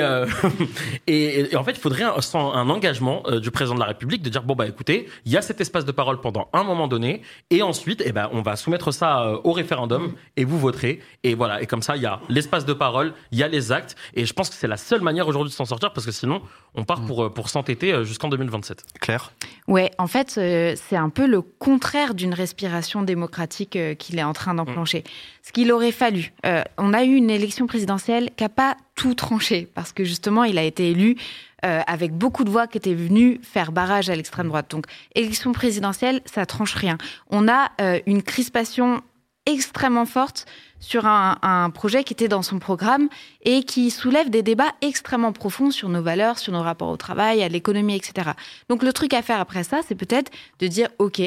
[1.07, 4.43] et, en fait, il faudrait un, un engagement du président de la République de dire
[4.43, 7.61] bon bah écoutez, il y a cet espace de parole pendant un moment donné, et
[7.61, 10.99] ensuite, eh ben on va soumettre ça au référendum et vous voterez.
[11.23, 11.61] Et voilà.
[11.61, 14.25] Et comme ça, il y a l'espace de parole, il y a les actes, et
[14.25, 16.41] je pense que c'est la seule manière aujourd'hui de s'en sortir parce que sinon,
[16.76, 18.84] on part pour pour s'entêter jusqu'en 2027.
[18.99, 19.34] Claire.
[19.67, 24.53] Ouais, en fait, c'est un peu le contraire d'une respiration démocratique qu'il est en train
[24.53, 25.03] d'enclencher.
[25.41, 26.34] Ce qu'il aurait fallu.
[26.45, 30.43] Euh, on a eu une élection présidentielle qui n'a pas tout tranché, parce que justement,
[30.43, 31.17] il a été élu
[31.65, 34.71] euh, avec beaucoup de voix qui étaient venues faire barrage à l'extrême droite.
[34.71, 36.97] Donc, élection présidentielle, ça tranche rien.
[37.30, 39.01] On a euh, une crispation
[39.45, 40.45] extrêmement forte
[40.84, 43.07] sur un, un, projet qui était dans son programme
[43.43, 47.41] et qui soulève des débats extrêmement profonds sur nos valeurs, sur nos rapports au travail,
[47.41, 48.31] à l'économie, etc.
[48.67, 50.29] Donc le truc à faire après ça, c'est peut-être
[50.59, 51.21] de dire, OK,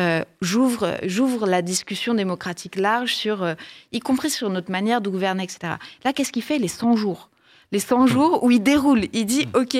[0.00, 3.54] euh, j'ouvre, j'ouvre la discussion démocratique large sur, euh,
[3.92, 5.74] y compris sur notre manière de gouverner, etc.
[6.04, 6.58] Là, qu'est-ce qu'il fait?
[6.58, 7.28] Les 100 jours
[7.70, 9.04] Les 100 jours où il déroule.
[9.12, 9.76] Il dit, OK,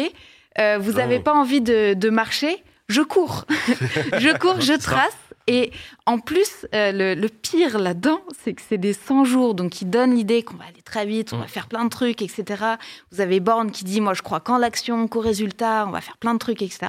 [0.59, 3.47] euh, vous n'avez pas envie de, de, marcher, je cours.
[4.19, 5.17] je cours, je trace.
[5.47, 5.73] Et
[6.07, 10.15] en plus, le, le, pire là-dedans, c'est que c'est des 100 jours, donc qui donnent
[10.15, 12.65] l'idée qu'on va aller très vite, on va faire plein de trucs, etc.
[13.11, 16.17] Vous avez Borne qui dit, moi je crois qu'en l'action, qu'au résultat, on va faire
[16.17, 16.89] plein de trucs, etc.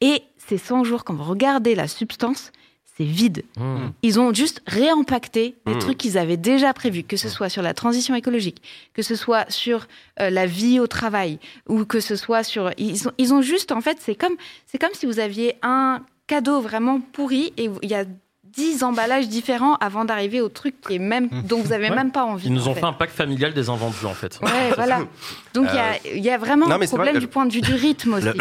[0.00, 2.52] Et ces 100 jours, quand vous regardez la substance,
[2.96, 3.44] c'est vide.
[3.56, 3.88] Mmh.
[4.02, 5.78] Ils ont juste réimpacté les mmh.
[5.78, 8.62] trucs qu'ils avaient déjà prévus, que ce soit sur la transition écologique,
[8.94, 9.86] que ce soit sur
[10.20, 11.38] euh, la vie au travail,
[11.68, 12.70] ou que ce soit sur...
[12.78, 14.36] Ils ont, ils ont juste, en fait, c'est comme,
[14.66, 18.04] c'est comme si vous aviez un cadeau vraiment pourri et il y a
[18.44, 21.42] 10 emballages différents avant d'arriver au truc qui est même, mmh.
[21.42, 22.46] dont vous n'avez même pas envie.
[22.46, 22.84] Ils nous ont fait.
[22.84, 24.38] un pack familial des invendus, en fait.
[24.40, 25.00] Ouais, voilà.
[25.54, 25.66] Donc
[26.14, 28.28] il y, a vraiment un problème du point de vue du rythme aussi.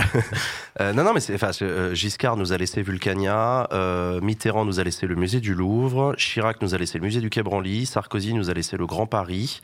[0.80, 4.84] Euh, non, non, mais enfin, euh, Giscard nous a laissé Vulcania, euh, Mitterrand nous a
[4.86, 8.34] laissé le musée du Louvre, Chirac nous a laissé le musée du Quai Branly, Sarkozy
[8.34, 9.60] nous a laissé le Grand Paris,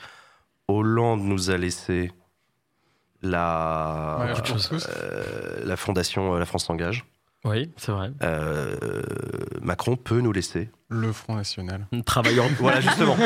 [0.68, 2.12] Hollande nous a laissé
[3.22, 4.34] la,
[5.64, 7.06] la fondation La France s'engage.
[7.46, 8.10] Oui, c'est vrai.
[8.24, 8.76] Euh,
[9.62, 10.70] Macron peut nous laisser.
[10.90, 11.88] Le Front National.
[12.06, 12.48] Travaillant.
[12.60, 13.16] voilà, justement.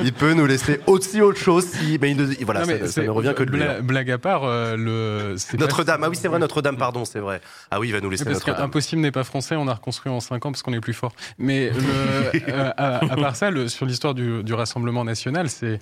[0.02, 1.98] il peut nous laisser aussi autre chose si.
[2.00, 3.62] Mais, il, voilà, ça, ne revient que de lui.
[3.62, 3.80] Hein.
[3.82, 5.36] Blague à part, euh, le.
[5.56, 6.02] Notre-Dame.
[6.04, 7.40] Ah oui, c'est vrai, Notre-Dame, pardon, c'est vrai.
[7.70, 8.62] Ah oui, il va nous laisser Notre-Dame.
[8.62, 11.12] Impossible n'est pas français, on a reconstruit en 5 ans parce qu'on est plus fort.
[11.38, 15.78] Mais euh, à, part ça, sur l'histoire du, du Rassemblement national, c'est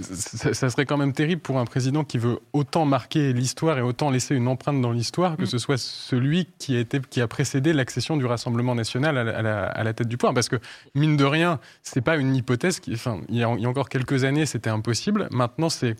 [0.00, 4.10] ça, serait quand même terrible pour un président qui veut autant marquer l'histoire et autant
[4.10, 5.46] laisser une empreinte dans l'histoire que mm.
[5.46, 9.92] ce soit celui qui a, été, qui a précédé l'accession du Rassemblement national à la,
[9.92, 10.32] tête du pouvoir.
[10.34, 10.56] Parce que,
[10.94, 12.94] mine de rien, c'est pas une hypothèse qui.
[12.94, 15.28] Enfin, il y a, encore quelques années, c'était impossible.
[15.30, 15.96] Maintenant, c'est.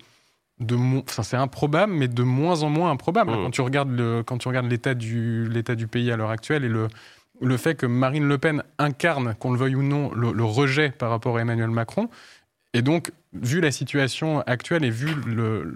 [0.58, 3.32] De enfin, c'est improbable, mais de moins en moins improbable.
[3.32, 3.44] Mm.
[3.44, 6.64] Quand tu regardes le, quand tu regardes l'état du, l'état du pays à l'heure actuelle
[6.64, 6.88] et le,
[7.40, 11.10] le fait que Marine Le Pen incarne, qu'on le veuille ou non, le rejet par
[11.10, 12.08] rapport à Emmanuel Macron,
[12.74, 15.08] et donc, vu la situation actuelle et vu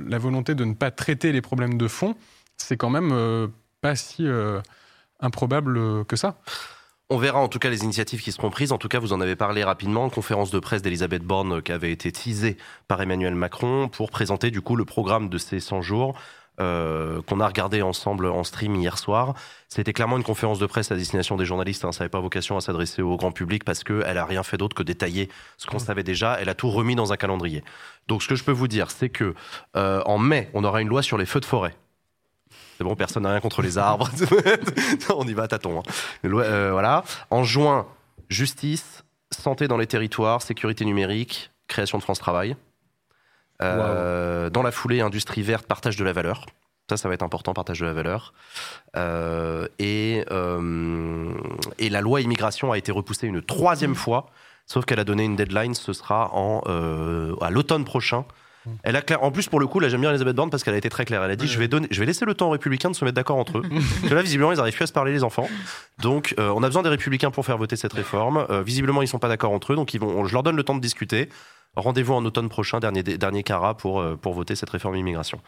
[0.09, 2.15] la volonté de ne pas traiter les problèmes de fond,
[2.57, 3.49] c'est quand même euh,
[3.81, 4.61] pas si euh,
[5.21, 6.39] improbable que ça.
[7.09, 8.73] On verra en tout cas les initiatives qui seront prises.
[8.73, 10.11] En tout cas, vous en avez parlé rapidement.
[10.11, 12.57] Conférence de presse d'Elisabeth Borne qui avait été teasée
[12.89, 16.19] par Emmanuel Macron pour présenter du coup le programme de ces 100 jours.
[16.59, 19.35] Euh, qu'on a regardé ensemble en stream hier soir.
[19.69, 21.85] C'était clairement une conférence de presse à destination des journalistes.
[21.85, 21.93] Hein.
[21.93, 24.75] Ça n'avait pas vocation à s'adresser au grand public parce qu'elle a rien fait d'autre
[24.75, 25.29] que détailler
[25.59, 25.81] ce qu'on mmh.
[25.81, 26.39] savait déjà.
[26.41, 27.63] Elle a tout remis dans un calendrier.
[28.09, 29.35] Donc ce que je peux vous dire, c'est que
[29.77, 31.77] euh, en mai, on aura une loi sur les feux de forêt.
[32.79, 34.09] C'est bon, personne n'a rien contre les arbres.
[35.15, 35.81] on y va tâtons.
[35.81, 35.83] Hein.
[36.25, 37.05] Euh, voilà.
[37.29, 37.87] En juin,
[38.31, 42.57] justice, santé dans les territoires, sécurité numérique, création de France Travail.
[43.63, 46.47] Euh, dans la foulée, industrie verte, partage de la valeur.
[46.89, 48.33] Ça, ça va être important, partage de la valeur.
[48.97, 51.33] Euh, et, euh,
[51.79, 53.97] et la loi immigration a été repoussée une troisième mmh.
[53.97, 54.27] fois,
[54.67, 56.61] sauf qu'elle a donné une deadline, ce sera en,
[57.41, 58.25] à l'automne prochain.
[58.67, 58.71] Mmh.
[58.85, 59.23] Elle a clair...
[59.25, 61.05] En plus, pour le coup, là, j'aime bien Elisabeth Borne parce qu'elle a été très
[61.05, 61.25] claire.
[61.25, 61.89] Elle a dit je, vais donner...
[61.91, 63.63] je vais laisser le temps aux républicains de se mettre d'accord entre eux.
[63.69, 65.49] parce que là, visiblement, ils n'arrivent plus à se parler, les enfants.
[65.99, 68.47] Donc, on a besoin des républicains pour faire voter cette réforme.
[68.65, 69.77] visiblement, ils ne sont pas d'accord entre eux.
[69.77, 70.25] Donc, ils vont...
[70.25, 71.31] je leur donne le temps de discuter.
[71.77, 75.41] Rendez-vous en automne prochain, dernier, dernier CARA, pour, euh, pour voter cette réforme immigration.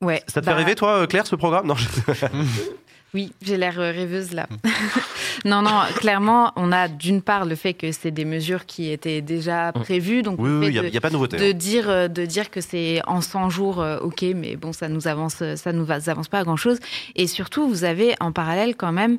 [0.00, 1.66] Ouais, Ça te fait bah rêver, toi, euh, Claire, ce programme?
[1.66, 1.76] Non,
[3.14, 4.48] Oui, j'ai l'air euh, rêveuse là.
[5.44, 9.20] non, non, clairement, on a d'une part le fait que c'est des mesures qui étaient
[9.20, 9.72] déjà mm.
[9.82, 10.22] prévues.
[10.22, 11.36] Donc, oui, il n'y a, pas de nouveauté.
[11.36, 11.52] De, hein.
[11.52, 15.72] dire, de dire que c'est en 100 jours, ok, mais bon, ça nous avance, ça
[15.74, 16.78] nous avance pas à grand chose.
[17.14, 19.18] Et surtout, vous avez en parallèle quand même,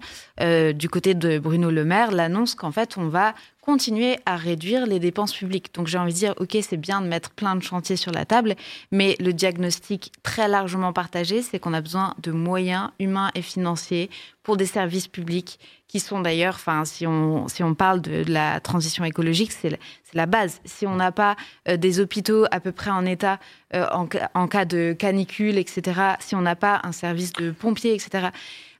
[0.73, 4.99] du côté de Bruno Le Maire, l'annonce qu'en fait, on va continuer à réduire les
[4.99, 5.73] dépenses publiques.
[5.73, 8.25] Donc j'ai envie de dire, ok, c'est bien de mettre plein de chantiers sur la
[8.25, 8.55] table,
[8.91, 14.09] mais le diagnostic très largement partagé, c'est qu'on a besoin de moyens humains et financiers
[14.43, 18.59] pour des services publics qui sont d'ailleurs, enfin, si on, si on parle de, la
[18.59, 19.79] transition écologique, c'est
[20.13, 20.59] la, base.
[20.65, 21.37] Si on n'a pas
[21.69, 23.39] euh, des hôpitaux à peu près en état
[23.75, 23.87] euh,
[24.33, 28.27] en, cas de canicule, etc., si on n'a pas un service de pompiers, etc.,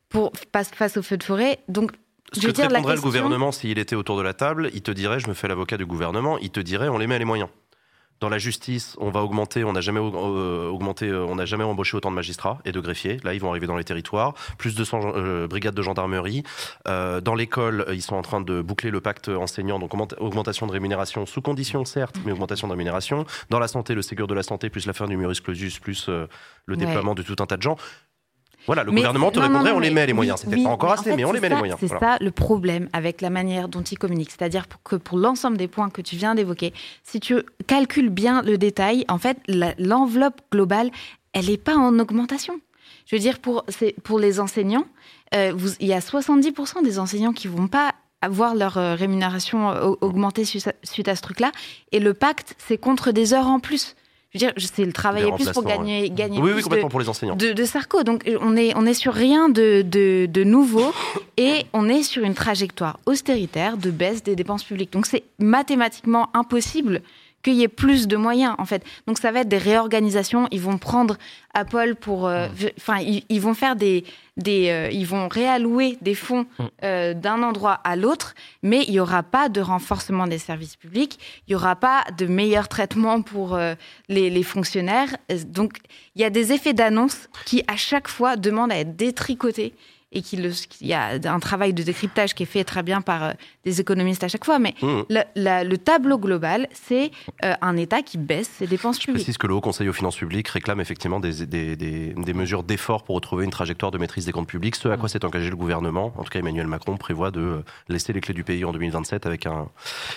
[0.10, 1.92] pour, face, aux feux de forêt, donc
[2.34, 5.20] ce que te répondrait le gouvernement s'il était autour de la table, il te dirait,
[5.20, 7.50] je me fais l'avocat du gouvernement, il te dirait, on les met les moyens.
[8.24, 11.66] Dans la justice, on va augmenter, on n'a jamais euh, augmenté, euh, on n'a jamais
[11.66, 13.18] embauché autant de magistrats et de greffiers.
[13.26, 16.44] Là, ils vont arriver dans les territoires, plus de 100 euh, brigades de gendarmerie.
[16.86, 21.26] dans l'école, ils sont en train de boucler le pacte enseignant, donc augmentation de rémunération
[21.26, 23.26] sous condition certes, mais augmentation de rémunération.
[23.50, 26.10] Dans la santé, le Ségur de la santé, plus l'affaire numerus clausus, plus
[26.66, 27.76] le déploiement de tout un tas de gens.
[28.66, 30.40] Voilà, le gouvernement te répondrait, on les met les moyens.
[30.40, 31.78] C'est peut-être pas encore assez, mais on les met les moyens.
[31.80, 34.32] C'est ça le problème avec la manière dont ils communiquent.
[34.32, 37.36] C'est-à-dire que pour l'ensemble des points que tu viens d'évoquer, si tu
[37.68, 39.38] calcules bien le détail, en fait,
[39.78, 40.92] l'enveloppe globale,
[41.34, 42.60] elle n'est pas en augmentation.
[43.06, 43.66] Je veux dire, pour,
[44.04, 44.86] pour les enseignants,
[45.36, 49.72] euh, vous, il y a 70% des enseignants qui vont pas avoir leur euh, rémunération
[49.72, 51.52] euh, augmentée suite à ce truc-là.
[51.92, 53.96] Et le pacte, c'est contre des heures en plus
[54.34, 57.00] je veux dire, c'est le travailler plus pour gagner, gagner oui, plus oui, complètement pour
[57.00, 57.36] les enseignants.
[57.36, 58.02] De, de, Sarko.
[58.02, 60.92] Donc, on est, on est sur rien de, de, de nouveau
[61.38, 64.92] et on est sur une trajectoire austéritaire de baisse des dépenses publiques.
[64.92, 67.02] Donc, c'est mathématiquement impossible
[67.44, 68.84] qu'il y ait plus de moyens en fait.
[69.06, 70.48] Donc ça va être des réorganisations.
[70.52, 71.18] Ils vont prendre
[71.54, 74.06] Apple pour, euh, enfin ils, vont faire des,
[74.38, 76.64] des euh, ils vont réallouer des fonds mmh.
[76.84, 78.34] euh, d'un endroit à l'autre,
[78.64, 82.26] mais il y aura pas de renforcement des services publics, il y aura pas de
[82.26, 83.58] meilleur traitement pour
[84.10, 85.16] les, les, fonctionnaires.
[85.48, 85.78] Donc
[86.16, 89.76] il y a des effets d'annonce qui à chaque fois demandent à être détricotés
[90.14, 93.32] et qu'il y a un travail de décryptage qui est fait très bien par euh,
[93.66, 94.60] des économistes à chaque fois.
[94.60, 95.02] Mais mmh.
[95.10, 97.12] le, tableau global, c'est
[97.44, 99.18] euh, un État qui baisse ses dépenses publiques.
[99.18, 102.64] Je précise que le Haut Conseil aux finances publiques réclame effectivement des, des, des, mesures
[102.64, 105.10] d'effort pour retrouver une trajectoire de maîtrise des comptes publics, ce à quoi mmh.
[105.10, 106.14] s'est engagé le gouvernement.
[106.18, 109.46] En tout cas, Emmanuel Macron prévoit de laisser les clés du pays en 2027 avec
[109.46, 109.70] un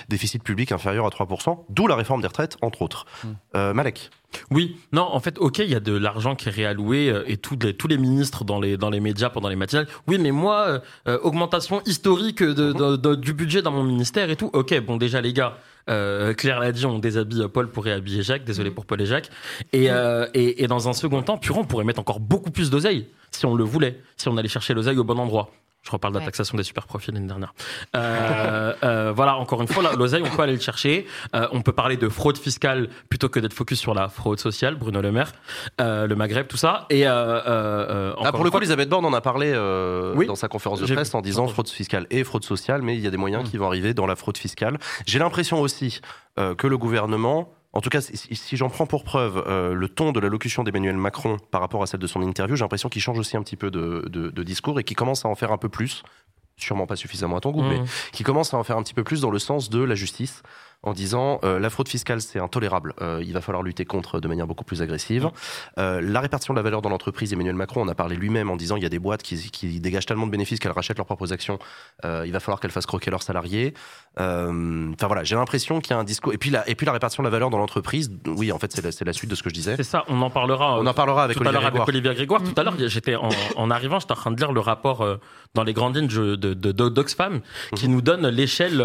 [0.09, 3.07] déficit public inférieur à 3%, d'où la réforme des retraites, entre autres.
[3.25, 3.29] Mmh.
[3.57, 4.11] Euh, Malek
[4.51, 7.37] oui, non, en fait, ok, il y a de l'argent qui est réalloué euh, et
[7.37, 9.87] tous les, tous les ministres dans les, dans les médias pendant les matinales.
[10.07, 10.79] Oui, mais moi, euh,
[11.09, 14.51] euh, augmentation historique de, du budget dans mon ministère et tout.
[14.53, 18.45] Ok, bon, déjà, les gars, Claire l'a dit, on déshabille Paul pour réhabiller Jacques.
[18.45, 19.31] Désolé pour Paul et Jacques.
[19.73, 19.87] Et,
[20.35, 23.55] et, et, dans un second temps, Puron pourrait mettre encore beaucoup plus d'oseille si on
[23.55, 25.51] le voulait, si on allait chercher l'oseille au bon endroit.
[25.87, 27.55] Je reparle de la taxation des super profits l'année dernière.
[27.95, 31.07] Euh, euh, voilà, encore une fois, l'oseille, on peut aller le chercher.
[31.35, 34.75] Euh, on peut parler de fraude fiscale plutôt que d'être focus sur la fraude sociale.
[34.75, 35.33] Bruno Le Maire,
[35.79, 36.87] le Maghreb, tout ça.
[36.91, 41.15] Et ah, pour le coup, Elisabeth Borne en a parlé dans sa conférence de presse
[41.15, 43.51] en disant fraude fiscale et fraude sociale, mais il y a des moyens mmh.
[43.51, 44.79] qui vont arriver dans la fraude fiscale.
[45.07, 46.01] J'ai l'impression aussi
[46.37, 50.19] que le gouvernement en tout cas, si, j'en prends pour preuve euh, le ton de
[50.19, 53.37] l'allocution d'Emmanuel Macron par rapport à celle de son interview, j'ai l'impression qu'il change aussi
[53.37, 56.03] un petit peu de, discours et qu'il commence à en faire un peu plus,
[56.57, 57.69] sûrement pas suffisamment à ton goût, mmh.
[57.69, 59.95] mais qui commence à en faire un petit peu plus dans le sens de la
[59.95, 60.43] justice
[60.83, 64.29] en disant euh, la fraude fiscale c'est intolérable, euh, il va falloir lutter contre de
[64.29, 65.31] manière beaucoup plus agressive.
[65.79, 68.57] Euh, la répartition de la valeur dans l'entreprise, Emmanuel Macron en a parlé lui-même en
[68.57, 71.07] disant il y a des boîtes qui, qui dégagent tellement de bénéfices qu'elles rachètent leurs
[71.07, 71.59] propres actions,
[72.05, 73.75] il va falloir qu'elles fassent croquer leurs salariés.
[74.17, 76.33] Enfin voilà, j'ai l'impression qu'il y a un discours.
[76.33, 78.73] Et puis, la, et puis la répartition de la valeur dans l'entreprise, oui en fait
[78.73, 79.77] c'est la, la, suite de ce que je disais.
[79.77, 80.79] C'est ça, on en parlera.
[80.79, 82.43] On en parlera avec, tout Olivier, à l'heure avec Olivier Grégoire.
[82.43, 85.07] Tout à l'heure j'étais en, en, arrivant, j'étais en train de lire le rapport
[85.55, 87.41] dans les grandes lignes de, de, de d'Oxfam
[87.75, 87.95] qui mhm.
[87.95, 88.83] nous donne l'échelle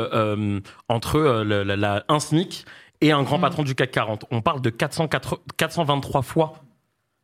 [0.88, 2.66] entre la, la, un SMIC
[3.02, 3.42] et un grand mm.
[3.42, 4.26] patron du CAC 40.
[4.32, 6.54] On parle de 423 fois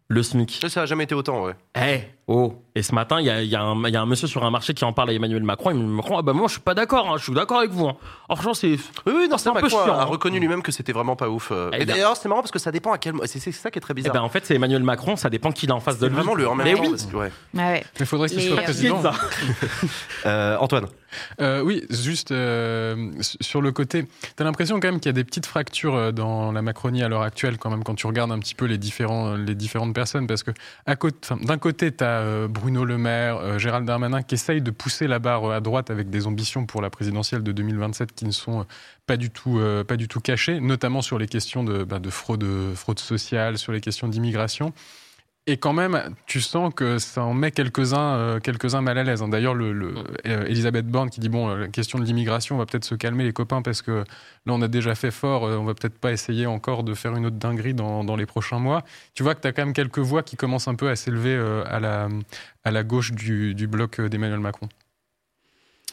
[0.08, 0.64] le SMIC.
[0.68, 1.53] Ça n'a jamais été autant, ouais.
[1.76, 2.53] Eh, oh.
[2.75, 4.93] Et ce matin, il y a, y, a un monsieur sur un marché qui en
[4.93, 5.71] parle à Emmanuel Macron.
[5.71, 7.88] Emmanuel Macron, ah bah moi je suis pas d'accord, hein, je suis d'accord avec vous.
[7.88, 7.97] Hein.
[8.28, 8.78] franchement, c'est.
[9.07, 9.80] Oui, oui, non, c'est un peu chiant.
[9.80, 10.03] a hein.
[10.03, 11.51] reconnu lui-même que c'était vraiment pas ouf.
[11.51, 11.88] Eh et ben.
[11.88, 13.15] d'ailleurs, c'est marrant parce que ça dépend à quel.
[13.25, 14.11] C'est ça qui est très bizarre.
[14.13, 16.15] Eh ben, en fait, c'est Emmanuel Macron, ça dépend qui est en face de lui.
[16.15, 16.95] vraiment le en même Mais oui.
[17.13, 17.32] ouais.
[17.53, 19.01] Mais il faudrait qu'il soit président.
[20.28, 20.88] euh, Antoine.
[21.41, 25.13] Euh, oui, juste euh, sur le côté, tu as l'impression quand même qu'il y a
[25.13, 28.32] des petites fractures euh, dans la Macronie à l'heure actuelle, quand même, quand tu regardes
[28.32, 30.51] un petit peu les, différents, les différentes personnes, parce que
[30.86, 35.51] d'un côté, tu as Bruno Le Maire, Gérald Darmanin, qui essayent de pousser la barre
[35.51, 38.65] à droite avec des ambitions pour la présidentielle de 2027 qui ne sont
[39.05, 42.45] pas du tout, pas du tout cachées, notamment sur les questions de, bah, de fraude,
[42.76, 44.74] fraude sociale, sur les questions d'immigration.
[45.50, 49.22] Et quand même, tu sens que ça en met quelques-uns euh, quelques-uns mal à l'aise.
[49.22, 49.30] Hein.
[49.30, 49.93] D'ailleurs, le, le
[50.26, 53.24] euh, Elisabeth Borne qui dit bon, la question de l'immigration, on va peut-être se calmer
[53.24, 54.04] les copains parce que
[54.45, 57.26] là, on a déjà fait fort, on va peut-être pas essayer encore de faire une
[57.26, 58.84] autre dinguerie dans, dans les prochains mois.
[59.14, 61.36] Tu vois que tu as quand même quelques voix qui commencent un peu à s'élever
[61.66, 62.10] à, la,
[62.66, 64.68] à la gauche du, du bloc d'Emmanuel Macron.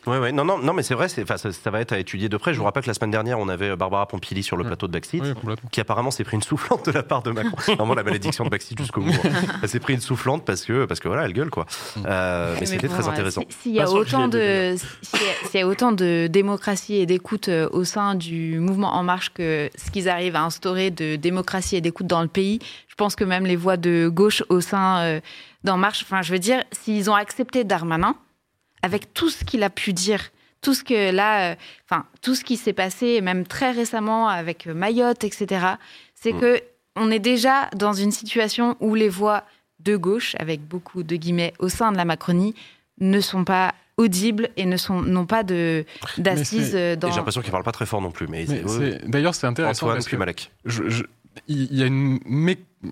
[0.07, 0.33] Ouais, ouais.
[0.33, 2.53] Non, non, non, mais c'est vrai, ça, ça, va être à étudier de près.
[2.53, 4.93] Je vous rappelle que la semaine dernière, on avait Barbara Pompili sur le plateau de
[4.93, 5.23] Backseat,
[5.71, 7.57] qui apparemment s'est pris une soufflante de la part de Macron.
[7.77, 9.13] Vraiment la malédiction de Backseat jusqu'au bout.
[9.63, 11.67] Elle s'est pris une soufflante parce que, parce que voilà, elle gueule, quoi.
[12.05, 13.43] Euh, mais, c'était très intéressant.
[13.63, 17.85] S'il y, a autant de, s'il y a autant de démocratie et d'écoute euh, au
[17.85, 22.07] sein du mouvement En Marche que ce qu'ils arrivent à instaurer de démocratie et d'écoute
[22.07, 25.21] dans le pays, je pense que même les voix de gauche au sein euh,
[25.65, 28.17] d'En Marche, enfin, je veux dire, s'ils ont accepté Darmanin,
[28.85, 30.31] avec tout ce qu'il a pu dire,
[30.61, 31.55] tout ce que là, euh,
[31.89, 35.67] enfin, tout ce qui s'est passé, même très récemment avec euh, Mayotte, etc.,
[36.15, 36.41] c'est mm.
[36.41, 36.61] que
[36.95, 39.45] on est déjà dans une situation où les voix
[39.81, 42.55] de gauche, avec beaucoup de guillemets, au sein de la Macronie,
[43.01, 45.87] ne sont pas audibles et ne sont n'ont pas de
[46.19, 47.11] d'assises dans.
[47.11, 48.45] J'ai l'impression qu'ils parlent pas très fort non plus, mais,
[49.07, 49.87] d'ailleurs c'est intéressant.
[49.87, 50.51] Antoine puis Malek.
[50.67, 51.05] je,
[51.49, 52.19] il y a une,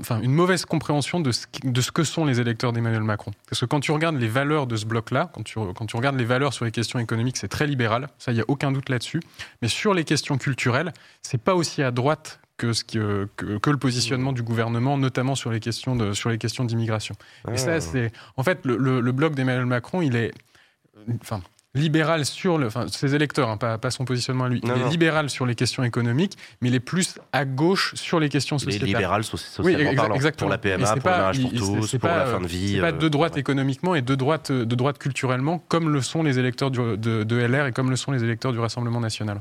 [0.00, 3.32] enfin, une mauvaise compréhension de ce, de ce, que sont les électeurs d'Emmanuel Macron.
[3.48, 6.16] Parce que quand tu regardes les valeurs de ce bloc-là, quand tu, quand tu regardes
[6.16, 8.88] les valeurs sur les questions économiques, c'est très libéral, ça, il n'y a aucun doute
[8.88, 9.20] là-dessus.
[9.60, 13.76] Mais sur les questions culturelles, c'est pas aussi à droite que, ce que, que, le
[13.76, 17.14] positionnement du gouvernement, notamment sur les questions de, sur les questions d'immigration.
[17.52, 17.80] Et ça, ah.
[17.80, 20.32] c'est en fait le, le, le bloc d'Emmanuel Macron, il est,
[21.20, 21.42] enfin,
[21.74, 24.60] libéral sur le, enfin, ses électeurs, hein, pas, pas, son positionnement à lui.
[24.62, 28.28] il est libéral sur les questions économiques, mais il est plus à gauche sur les
[28.28, 28.88] questions sociétales.
[28.88, 30.48] Il est libéral socialement oui, parlant, exactement.
[30.48, 32.74] pour la PMA, pour le mariage pour tous, pour la fin de vie.
[32.74, 36.38] C'est pas de droite économiquement et de droite, de droite culturellement, comme le sont les
[36.38, 39.40] électeurs de, de LR et comme le sont les électeurs du Rassemblement national.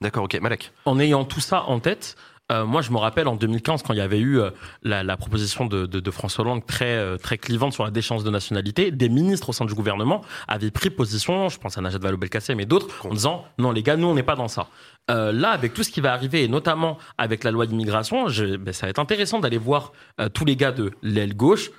[0.00, 0.38] D'accord, ok.
[0.40, 0.72] Malek.
[0.86, 2.16] En ayant tout ça en tête,
[2.50, 4.50] euh, moi, je me rappelle en 2015 quand il y avait eu euh,
[4.82, 8.24] la, la, proposition de, de, de, François Hollande très euh, très clivante sur la déchéance
[8.24, 11.98] de nationalité, des ministres au sein du gouvernement avaient pris position, je pense à Najat
[11.98, 14.68] Vallaud-Belkacem et d'autres, en disant non les gars, nous on n'est pas dans ça.
[15.08, 18.86] là, avec tout ce qui va arriver, et notamment avec la loi d'immigration, ben, ça
[18.86, 19.92] va être intéressant d'aller voir
[20.34, 21.70] tous les gars de l'aile gauche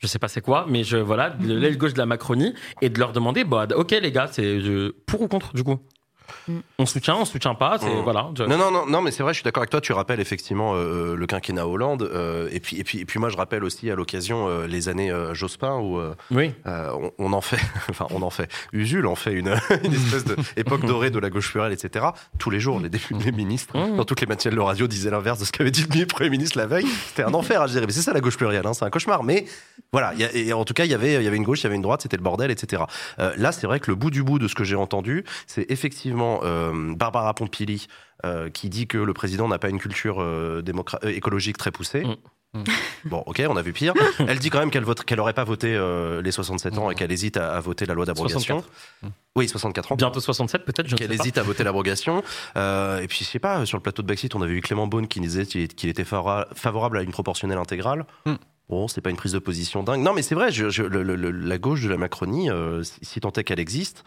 [0.00, 2.88] je sais pas c'est quoi, mais je voilà, de l'aile gauche de la Macronie, et
[2.88, 4.60] de leur demander, bah ok les gars, c'est
[5.06, 5.80] pour ou contre du coup?
[6.78, 8.02] On soutient, on soutient pas, c'est mm.
[8.02, 8.30] voilà.
[8.38, 9.80] Non, non, non, non, mais c'est vrai, je suis d'accord avec toi.
[9.80, 13.28] Tu rappelles effectivement euh, le quinquennat Hollande, euh, et puis et puis et puis moi
[13.28, 16.00] je rappelle aussi à l'occasion euh, les années Jospin où
[16.30, 16.52] oui.
[17.18, 17.60] On, en fait,
[17.90, 18.50] enfin on en fait.
[18.72, 19.48] Usul en fait une,
[19.84, 22.06] une espèce d'époque dorée de la gauche plurielle, etc.
[22.38, 22.90] Tous les jours, les,
[23.24, 23.96] les ministres mm.
[23.96, 26.58] dans toutes les matières de radio disaient l'inverse de ce qu'avait dit le premier ministre
[26.58, 26.86] la veille.
[27.08, 27.86] C'était un enfer à gérer.
[27.86, 29.22] Mais c'est ça la gauche plurielle, hein, c'est un cauchemar.
[29.22, 29.46] Mais
[29.92, 31.60] voilà, y a, et en tout cas il y avait il y avait une gauche,
[31.60, 32.82] il y avait une droite, c'était le bordel, etc.
[33.18, 36.17] là, c'est vrai que le bout du bout de ce que j'ai entendu, c'est effectivement
[36.20, 37.86] euh, Barbara Pompili
[38.24, 40.62] euh, qui dit que le président n'a pas une culture euh,
[41.04, 42.04] écologique très poussée.
[42.04, 42.60] Mm.
[42.60, 42.64] Mm.
[43.04, 43.94] Bon, ok, on a vu pire.
[44.26, 45.78] Elle dit quand même qu'elle vote, qu'elle aurait pas voté
[46.22, 48.64] les 67 ans et qu'elle hésite à, voter la loi d'abrogation.
[49.36, 49.96] Oui, 64 ans.
[49.96, 50.94] Bientôt 67 peut-être.
[50.96, 52.22] Qu'elle hésite à voter l'abrogation.
[52.56, 55.06] et puis je sais pas, sur le plateau de Brexit, on avait eu Clément Beaune
[55.06, 58.04] qui disait qu'il était favorable à une proportionnelle intégrale.
[58.26, 58.34] Mm.
[58.68, 60.00] Bon, c'est pas une prise de position dingue.
[60.00, 60.50] Non, mais c'est vrai.
[60.50, 62.48] Je, la gauche de la Macronie,
[62.82, 64.04] si tant est qu'elle existe,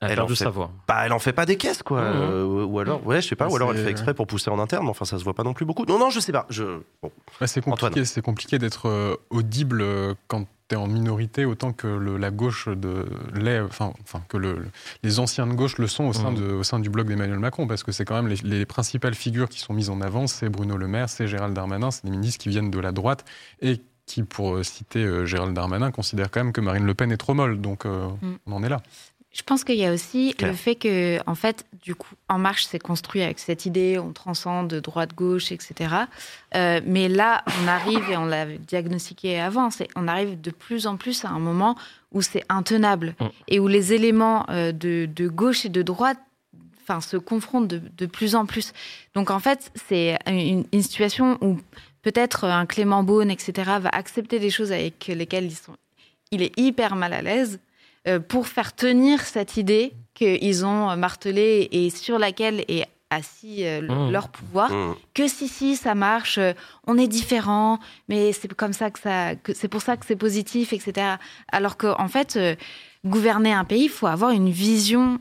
[0.00, 0.70] elle, en fait, savoir.
[0.86, 2.02] Bah, elle en fait pas des caisses, quoi.
[2.02, 2.14] Mmh.
[2.16, 4.58] Euh, ou alors, ouais, je sais pas, ou alors elle fait exprès pour pousser en
[4.58, 5.86] interne, mais enfin, ça se voit pas non plus beaucoup.
[5.86, 6.46] Non, non, je sais pas.
[6.50, 6.80] Je...
[7.02, 7.10] Bon.
[7.46, 11.86] c'est compliqué, c'est compliqué d'être euh, audible euh, quand tu es en minorité autant que
[11.86, 14.66] la gauche de l'est, enfin, enfin que le,
[15.02, 16.34] les anciens de gauche le sont au sein, mmh.
[16.34, 19.14] de, au sein du bloc d'Emmanuel Macron, parce que c'est quand même les, les, principales
[19.14, 22.10] figures qui sont mises en avant, c'est Bruno Le Maire, c'est Gérald Darmanin, c'est des
[22.10, 23.24] ministres qui viennent de la droite
[23.62, 27.34] et qui, pour citer Gérald Darmanin, considèrent quand même que Marine Le Pen est trop
[27.34, 27.60] molle.
[27.60, 28.36] Donc, mmh.
[28.46, 28.82] on en est là.
[29.36, 32.64] Je pense qu'il y a aussi le fait que, en fait, du coup, En Marche
[32.64, 35.94] s'est construit avec cette idée, on transcende de droite-gauche, etc.
[36.54, 40.96] Euh, mais là, on arrive, et on l'a diagnostiqué avant, on arrive de plus en
[40.96, 41.76] plus à un moment
[42.12, 43.26] où c'est intenable mm.
[43.48, 46.18] et où les éléments euh, de, gauche et de droite
[46.82, 48.72] enfin, se confrontent de, plus en plus.
[49.14, 51.58] Donc, en fait, c'est une, une, situation où
[52.00, 55.76] peut-être un Clément Beaune, etc., va accepter des choses avec lesquelles ils sont,
[56.30, 57.60] il est hyper mal à l'aise
[58.28, 64.10] pour faire tenir cette idée qu'ils ont martelée et sur laquelle est assis euh, mmh.
[64.10, 64.96] leur pouvoir, mmh.
[65.14, 66.52] que si si ça marche, euh,
[66.86, 67.78] on est différent,
[68.08, 71.16] mais c'est comme ça que ça, c'est pour ça que c'est positif, etc.
[71.52, 72.38] Alors qu'en en fait,
[73.04, 75.20] gouverner un pays, il faut avoir une vision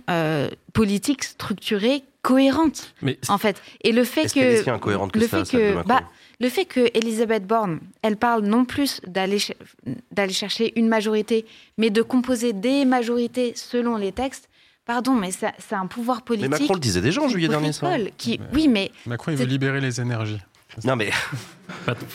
[0.73, 2.93] politique structurée cohérente.
[3.03, 5.83] Mais en fait, et le fait que, le fait que,
[6.39, 9.37] le fait que Elisabeth Borne, elle parle non plus d'aller
[10.11, 11.45] d'aller chercher une majorité,
[11.77, 14.49] mais de composer des majorités selon les textes.
[14.85, 16.51] Pardon, mais c'est un pouvoir politique.
[16.51, 17.97] Mais Macron le disait déjà en juillet dernier, ça.
[18.17, 20.39] Qui, oui, mais Macron, il veut libérer les énergies.
[20.83, 21.09] Non, mais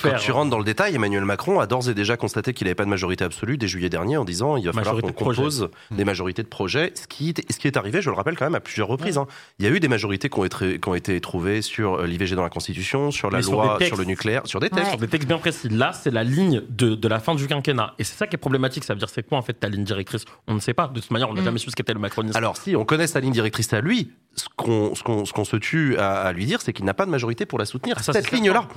[0.02, 2.74] Quand tu rentres dans le détail, Emmanuel Macron a d'ores et déjà constaté qu'il n'avait
[2.74, 6.04] pas de majorité absolue dès juillet dernier en disant il va falloir qu'on compose des
[6.04, 6.92] majorités de projets.
[6.94, 9.18] Ce qui, ce qui est arrivé, je le rappelle quand même à plusieurs reprises.
[9.18, 9.26] Hein.
[9.58, 12.06] Il y a eu des majorités qui ont été, qui ont été trouvées sur euh,
[12.06, 14.90] l'IVG dans la Constitution, sur la loi sur, le nucléaire, sur des textes.
[14.90, 15.68] Sur des textes bien précis.
[15.68, 17.94] Là, c'est la ligne de, de, la fin du quinquennat.
[17.98, 18.84] Et c'est ça qui est problématique.
[18.84, 20.24] Ça veut dire c'est quoi en fait ta ligne directrice?
[20.46, 20.88] On ne sait pas.
[20.88, 21.44] De toute manière, on n'a mm.
[21.44, 22.36] jamais su ce qu'était le macronisme.
[22.36, 24.12] Alors si, on connaît sa ligne directrice à lui.
[24.36, 27.64] Ce qu'on se tue à, lui dire, c'est qu'il n'a pas de majorité pour la
[27.64, 27.96] soutenir.
[27.98, 28.68] Ah, cette ligne-là.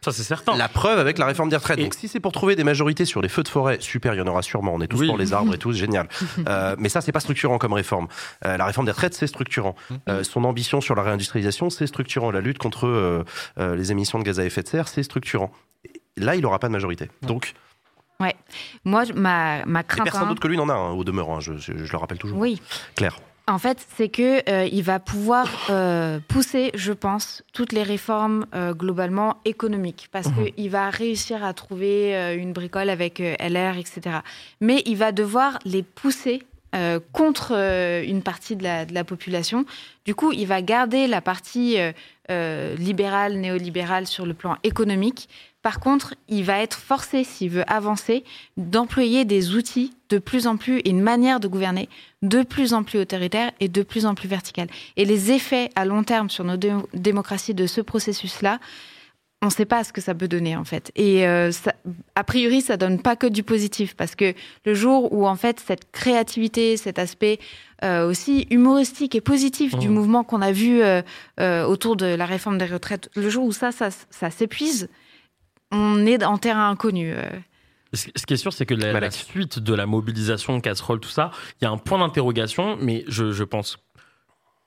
[0.00, 0.56] Ça, c'est certain.
[0.56, 1.78] La preuve avec la réforme des retraites.
[1.78, 4.20] Donc, si c'est pour trouver des majorités sur les feux de forêt, super, il y
[4.20, 4.74] en aura sûrement.
[4.74, 6.08] On est tous pour les arbres et tout, génial.
[6.46, 8.06] Euh, mais ça, c'est pas structurant comme réforme.
[8.46, 9.74] Euh, la réforme des retraites, c'est structurant.
[10.08, 12.30] Euh, son ambition sur la réindustrialisation, c'est structurant.
[12.30, 13.24] La lutte contre
[13.58, 15.50] les émissions de gaz à effet de serre, c'est structurant.
[16.16, 17.10] Là, il n'aura pas de majorité.
[17.22, 17.54] Donc.
[18.20, 18.34] Ouais.
[18.84, 20.06] Moi, ma, ma crainte.
[20.06, 21.36] Et personne d'autre que lui n'en a, hein, au demeurant.
[21.36, 22.38] Hein, je, je, le rappelle toujours.
[22.38, 22.60] Oui.
[22.94, 23.18] Claire.
[23.48, 28.44] En fait, c'est que euh, il va pouvoir euh, pousser, je pense, toutes les réformes
[28.54, 30.52] euh, globalement économiques, parce mhm.
[30.52, 34.18] qu'il va réussir à trouver une bricole avec LR, etc.
[34.60, 36.42] Mais il va devoir les pousser
[37.12, 37.52] contre
[38.06, 39.64] une partie de la, de la, population.
[40.04, 41.78] Du coup, il va garder la partie
[42.28, 45.30] libérale, néolibérale sur le plan économique,
[45.62, 48.24] par contre, il va être forcé, s'il veut avancer,
[48.56, 51.88] d'employer des outils de plus en plus et une manière de gouverner
[52.22, 54.68] de plus en plus autoritaire et de plus en plus verticale.
[54.96, 56.56] Et les effets à long terme sur nos
[56.94, 58.60] démocraties de ce processus-là,
[59.40, 60.90] on ne sait pas ce que ça peut donner en fait.
[60.96, 61.52] Et euh,
[62.16, 65.60] a priori, ça donne pas que du positif parce que le jour où en fait
[65.60, 67.38] cette créativité, cet aspect
[67.84, 69.92] euh, aussi humoristique et positif du mmh.
[69.92, 71.02] mouvement qu'on a vu euh,
[71.66, 74.88] autour de la réforme des retraites, le jour où ça, ça, ça s'épuise,
[75.70, 77.12] on est en terrain inconnu.
[77.12, 77.28] Euh.
[77.94, 81.30] Ce qui est sûr, c'est que la, suite de la mobilisation, casserole, tout ça,
[81.60, 83.78] il y a un point d'interrogation, mais je, pense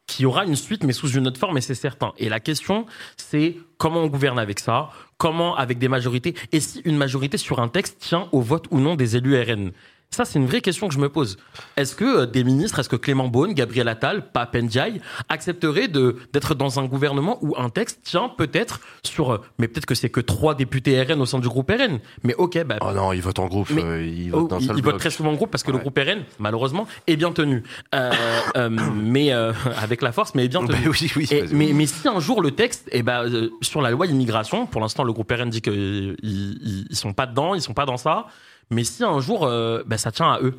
[0.08, 2.14] qu'il y aura une suite, mais sous une autre forme, et c'est certain.
[2.18, 2.88] Et la question,
[3.18, 7.60] c'est comment on gouverne avec ça, comment avec des majorités, et si une majorité sur
[7.60, 9.72] un texte tient au vote ou non des élus RN.
[10.14, 11.38] Ça, c'est une vraie question que je me pose.
[11.78, 16.54] Est-ce que euh, des ministres, est-ce que Clément Beaune, Gabriel Attal, Pape Ndiaye accepteraient d'être
[16.54, 20.20] dans un gouvernement où un texte tient peut-être sur, euh, mais peut-être que c'est que
[20.20, 22.00] trois députés RN au sein du groupe RN.
[22.26, 22.76] Mais ok, bah.
[22.82, 25.64] Oh non, ils votent en groupe, euh, ils votent oh, très souvent en groupe parce
[25.64, 27.64] que le groupe RN, malheureusement, est bien tenu.
[28.94, 30.90] mais avec la force, mais est bien tenu.
[30.90, 33.24] oui, oui, mais, mais, si un jour le texte, eh bah,
[33.62, 37.28] sur la loi immigration, pour l'instant, le groupe RN dit qu'ils ils, ils sont pas
[37.28, 38.28] dedans, ils sont pas dans ça.
[38.72, 40.58] Mais si un jour, euh, ben, ça tient à eux.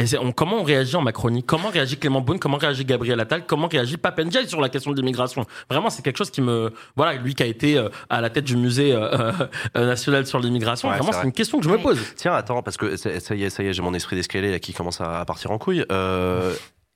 [0.00, 0.04] Et
[0.36, 1.42] comment on réagit en Macronie?
[1.42, 2.38] Comment réagit Clément Beaune?
[2.38, 3.44] Comment réagit Gabriel Attal?
[3.46, 5.44] Comment réagit Papendiaï sur la question de l'immigration?
[5.68, 6.72] Vraiment, c'est quelque chose qui me...
[6.94, 9.32] Voilà, lui qui a été euh, à la tête du musée euh,
[9.74, 11.98] national sur l'immigration, vraiment, c'est une question que je me pose.
[12.14, 14.72] Tiens, attends, parce que ça y est, ça y est, j'ai mon esprit d'escalier qui
[14.72, 15.84] commence à partir en couille.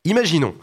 [0.05, 0.55] imaginons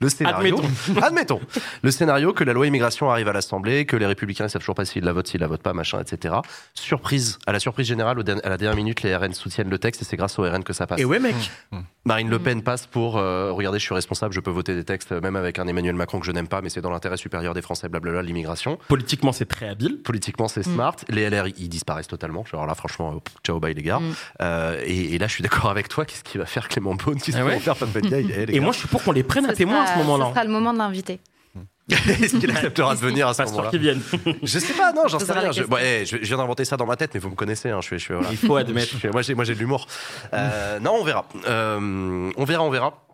[0.00, 0.60] le scénario.
[1.02, 1.40] Admettons.
[1.82, 4.74] Le scénario que la loi immigration arrive à l'Assemblée, que les Républicains ne savent toujours
[4.74, 6.36] pas s'ils la votent, s'ils la votent pas, machin, etc.
[6.74, 10.04] Surprise, à la surprise générale, à la dernière minute, les RN soutiennent le texte et
[10.04, 11.00] c'est grâce aux RN que ça passe.
[11.00, 11.34] Et ouais, mec.
[11.70, 11.76] Mmh.
[11.76, 11.82] Mmh.
[12.06, 15.12] Marine Le Pen passe pour euh, regardez, je suis responsable, je peux voter des textes,
[15.12, 17.60] même avec un Emmanuel Macron que je n'aime pas, mais c'est dans l'intérêt supérieur des
[17.60, 18.78] Français, blablabla, l'immigration.
[18.88, 20.00] Politiquement, c'est très habile.
[20.02, 20.74] Politiquement, c'est mmh.
[20.74, 20.96] smart.
[21.08, 22.44] Les LR, ils disparaissent totalement.
[22.52, 24.00] Alors là, franchement, euh, ciao, bye les gars.
[24.40, 26.06] Euh, et, là, je suis d'accord avec toi.
[26.06, 27.20] Qu'est-ce qu'il va faire Clément Beaune?
[27.20, 27.88] Qu'est-ce ah qu'il va faire
[28.48, 30.78] Et, et moi, je suis pour qu'on les prenne à témoin à ce moment-là de
[30.78, 31.20] l'inviter.
[31.90, 34.00] Est-ce qu'il acceptera de venir à ce moment-là vienne.
[34.42, 35.50] Je sais pas, non, j'en sais rien.
[35.52, 37.70] Je, eh, je, viens d'inventer ça dans ma tête, mais vous me connaissez.
[37.70, 38.94] Hein, je, je, Il faut admettre.
[39.12, 39.86] moi, j'ai, moi, j'ai de l'humour.
[40.32, 41.26] Euh, non, on verra.
[41.48, 43.06] Euh, on verra, on verra.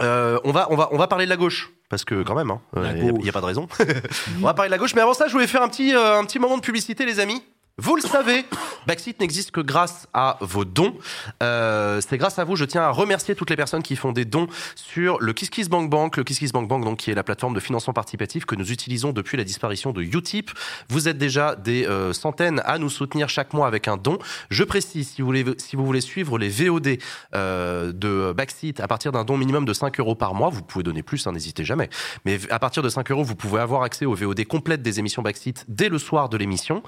[0.00, 2.52] Euh, on va, on va, on va parler de la gauche parce que quand même,
[2.76, 3.68] il hein, n'y a, a, pas de raison.
[4.38, 6.24] on va parler de la gauche, mais avant ça, je voulais faire un petit, un
[6.24, 7.42] petit moment de publicité, les amis.
[7.78, 8.44] Vous le savez,
[8.86, 10.94] Backseat n'existe que grâce à vos dons.
[11.42, 14.26] Euh, c'est grâce à vous, je tiens à remercier toutes les personnes qui font des
[14.26, 17.94] dons sur le KissKissBankBank, Bank le KissKissBankBank Bank, donc qui est la plateforme de financement
[17.94, 20.50] participatif que nous utilisons depuis la disparition de Utip.
[20.90, 24.18] Vous êtes déjà des euh, centaines à nous soutenir chaque mois avec un don.
[24.50, 26.98] Je précise, si vous voulez, suivre les VOD
[27.34, 30.82] euh, de Backseat à partir d'un don minimum de 5 euros par mois, vous pouvez
[30.82, 31.88] donner plus, hein, n'hésitez jamais.
[32.26, 35.22] Mais à partir de 5 euros, vous pouvez avoir accès aux VOD complètes des émissions
[35.22, 36.82] Backseat dès le soir de l'émission.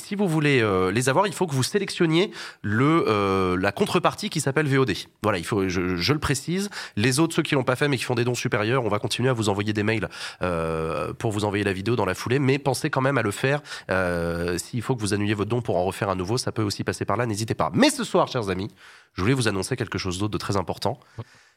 [0.00, 2.30] Si vous voulez euh, les avoir, il faut que vous sélectionniez
[2.62, 4.92] le, euh, la contrepartie qui s'appelle VOD.
[5.22, 6.70] Voilà, il faut, je, le précise.
[6.96, 8.98] Les autres, ceux qui l'ont pas fait mais qui font des dons supérieurs, on va
[8.98, 10.08] continuer à vous envoyer des mails
[10.42, 13.30] euh, pour vous envoyer la vidéo dans la foulée, mais pensez quand même à le
[13.30, 13.62] faire.
[14.58, 16.84] S'il faut que vous annuliez votre don pour en refaire un nouveau, ça peut aussi
[16.84, 17.70] passer par là, n'hésitez pas.
[17.74, 18.70] Mais ce soir, chers amis,
[19.14, 20.98] je voulais vous annoncer quelque chose d'autre de très important.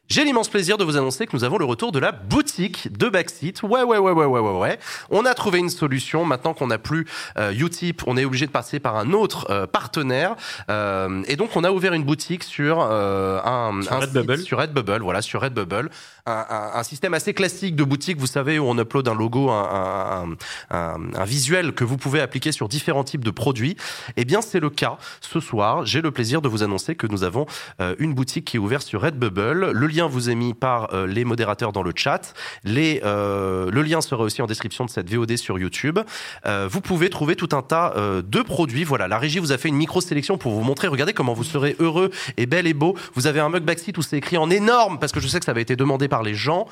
[0.09, 3.07] J'ai l'immense plaisir de vous annoncer que nous avons le retour de la boutique de
[3.07, 3.63] Backseat.
[3.63, 4.79] Ouais, ouais, ouais, ouais, ouais, ouais, ouais.
[5.09, 6.25] On a trouvé une solution.
[6.25, 7.07] Maintenant qu'on n'a plus
[7.37, 10.35] euh, Utip, on est obligé de passer par un autre euh, partenaire.
[10.69, 14.39] Euh, et donc, on a ouvert une boutique sur euh, un, sur Redbubble.
[14.39, 15.89] Sur Redbubble, voilà, sur Redbubble.
[16.25, 19.49] Un, un, un, système assez classique de boutique, vous savez, où on upload un logo,
[19.49, 20.35] un,
[20.69, 23.77] un, visuel que vous pouvez appliquer sur différents types de produits.
[24.15, 24.97] Eh bien, c'est le cas.
[25.21, 27.45] Ce soir, j'ai le plaisir de vous annoncer que nous avons
[27.81, 29.71] euh, une boutique qui est ouverte sur Redbubble.
[29.71, 32.33] Le lien vous est mis par euh, les modérateurs dans le chat.
[32.63, 35.99] Les, euh, le lien sera aussi en description de cette VOD sur YouTube.
[36.45, 38.83] Euh, vous pouvez trouver tout un tas de produits.
[38.83, 40.87] Voilà, la régie vous a fait une micro-sélection pour vous montrer.
[40.87, 42.95] Regardez comment vous serez heureux et bel et beau.
[43.13, 45.45] Vous avez un mug backseat où c'est écrit en énorme, parce que je sais que
[45.45, 46.67] ça avait été demandé par les gens.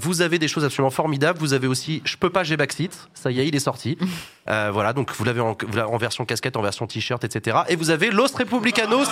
[0.00, 1.38] vous avez des choses absolument formidables.
[1.38, 3.08] Vous avez aussi Je peux pas, j'ai backseat.
[3.14, 3.98] Ça y est, il est sorti.
[4.46, 7.58] voilà, donc vous l'avez en, en, version casquette, en version t-shirt, etc.
[7.68, 9.08] Et vous avez Los Republicanos.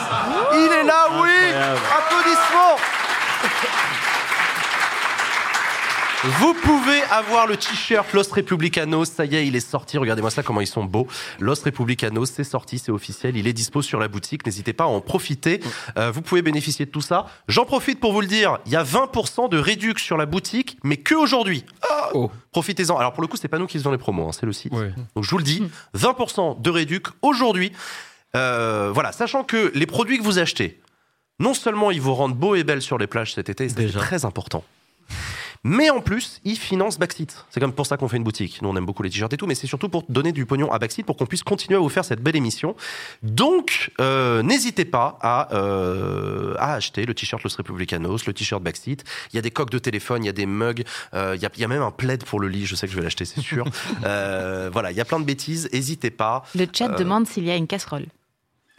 [0.54, 1.52] Il est là, oui
[1.98, 3.05] Applaudissements
[6.24, 9.96] vous pouvez avoir le t-shirt Los Republicanos, ça y est, il est sorti.
[9.96, 11.06] Regardez-moi ça, comment ils sont beaux.
[11.38, 14.44] Los Republicanos, c'est sorti, c'est officiel, il est dispo sur la boutique.
[14.44, 15.60] N'hésitez pas à en profiter.
[15.96, 17.26] Euh, vous pouvez bénéficier de tout ça.
[17.46, 20.78] J'en profite pour vous le dire, il y a 20% de réduction sur la boutique,
[20.82, 21.64] mais que aujourd'hui.
[22.14, 22.30] Oh.
[22.50, 22.96] Profitez-en.
[22.96, 24.72] Alors pour le coup, c'est pas nous qui faisons les promos, hein, c'est le site.
[24.72, 25.62] Donc je vous le dis,
[25.96, 27.72] 20% de réduction aujourd'hui.
[28.34, 30.80] Euh, voilà, sachant que les produits que vous achetez,
[31.38, 34.24] non seulement ils vous rendent beaux et belles sur les plages cet été, c'est très
[34.24, 34.64] important.
[35.68, 37.44] Mais en plus, ils financent Backseat.
[37.50, 38.62] C'est comme pour ça qu'on fait une boutique.
[38.62, 40.70] Nous, on aime beaucoup les t-shirts et tout, mais c'est surtout pour donner du pognon
[40.70, 42.76] à Backseat pour qu'on puisse continuer à vous faire cette belle émission.
[43.24, 49.02] Donc, euh, n'hésitez pas à, euh, à acheter le t-shirt Los Republicanos, le t-shirt Backseat.
[49.32, 50.84] Il y a des coques de téléphone, il y a des mugs,
[51.14, 52.64] euh, il, y a, il, y a, même un plaid pour le lit.
[52.64, 53.64] Je sais que je vais l'acheter, c'est sûr.
[54.04, 55.68] Euh, voilà, il y a plein de bêtises.
[55.72, 56.44] N'hésitez pas.
[56.54, 58.06] Le chat euh, demande s'il y a une casserole.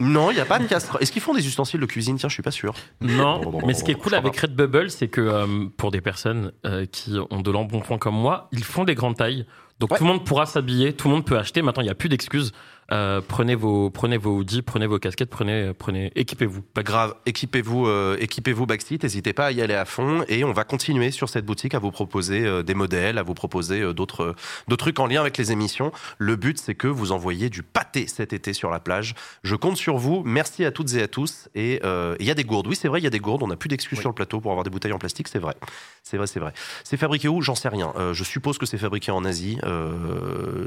[0.00, 1.02] Non, il n'y a pas de casserole.
[1.02, 2.16] Est-ce qu'ils font des ustensiles de cuisine?
[2.16, 2.72] Tiens, je suis pas sûr.
[3.00, 6.86] Non, mais ce qui est cool avec Redbubble, c'est que euh, pour des personnes euh,
[6.86, 9.44] qui ont de l'embonpoint comme moi, ils font des grandes tailles.
[9.80, 11.62] Donc tout le monde pourra s'habiller, tout le monde peut acheter.
[11.62, 12.52] Maintenant, il n'y a plus d'excuses.
[12.90, 16.62] Euh, prenez vos prenez vos hoodies, prenez vos casquettes, prenez prenez équipez-vous.
[16.62, 20.54] Pas grave, équipez-vous euh, équipez-vous Backseat, n'hésitez pas à y aller à fond et on
[20.54, 23.92] va continuer sur cette boutique à vous proposer euh, des modèles, à vous proposer euh,
[23.92, 24.34] d'autres
[24.68, 25.92] d'autres trucs en lien avec les émissions.
[26.16, 29.14] Le but c'est que vous envoyez du pâté cet été sur la plage.
[29.42, 30.22] Je compte sur vous.
[30.24, 32.68] Merci à toutes et à tous et il y a des gourdes.
[32.68, 34.40] Oui, c'est vrai, il y a des gourdes, on n'a plus d'excuses sur le plateau
[34.40, 35.54] pour avoir des bouteilles en plastique, c'est vrai.
[36.02, 36.54] C'est vrai, c'est vrai.
[36.84, 37.42] C'est fabriqué où?
[37.42, 37.92] J'en sais rien.
[38.12, 39.58] je suppose que c'est fabriqué en Asie.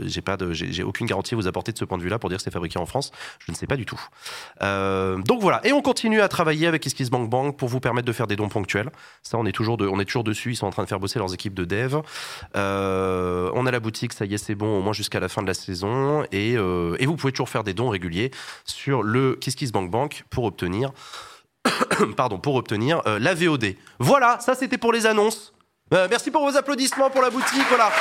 [0.03, 2.41] j'ai pas de j'ai aucune garantie à vous apporter de ce point de pour dire
[2.41, 3.11] c'est fabriqué en France.
[3.45, 3.99] Je ne sais pas du tout.
[4.61, 5.65] Euh, donc voilà.
[5.65, 8.49] Et on continue à travailler avec Bank Bank pour vous permettre de faire des dons
[8.49, 8.89] ponctuels.
[9.23, 10.51] Ça, on est toujours, de, on est toujours dessus.
[10.51, 11.97] Ils sont en train de faire bosser leurs équipes de dev.
[12.55, 15.41] Euh, on a la boutique, ça y est, c'est bon, au moins jusqu'à la fin
[15.41, 16.23] de la saison.
[16.31, 18.31] Et, euh, et vous pouvez toujours faire des dons réguliers
[18.65, 19.39] sur le
[19.73, 20.91] Bank Bank pour obtenir,
[22.17, 23.75] pardon, pour obtenir la VOD.
[23.99, 25.53] Voilà, ça c'était pour les annonces.
[25.91, 27.65] merci pour vos applaudissements pour la boutique.
[27.69, 27.91] Voilà.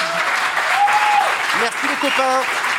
[1.61, 2.70] Merci les copains.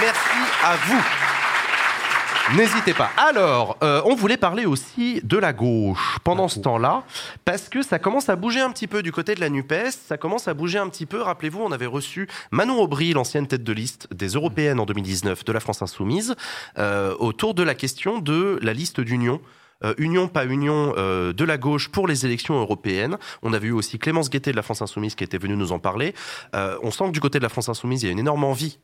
[0.00, 2.56] Merci à vous.
[2.56, 3.10] N'hésitez pas.
[3.16, 7.02] Alors, euh, on voulait parler aussi de la gauche pendant ce temps-là,
[7.44, 10.16] parce que ça commence à bouger un petit peu du côté de la NUPES, ça
[10.16, 11.20] commence à bouger un petit peu.
[11.20, 15.52] Rappelez-vous, on avait reçu Manon Aubry, l'ancienne tête de liste des européennes en 2019 de
[15.52, 16.36] la France Insoumise,
[16.78, 19.40] euh, autour de la question de la liste d'union.
[19.84, 23.16] Euh, union, pas union, de la gauche pour les élections européennes.
[23.42, 25.80] On avait eu aussi Clémence Guettet de la France Insoumise qui était venue nous en
[25.80, 26.14] parler.
[26.54, 28.78] on sent que du côté de la France Insoumise, il y a une énorme envie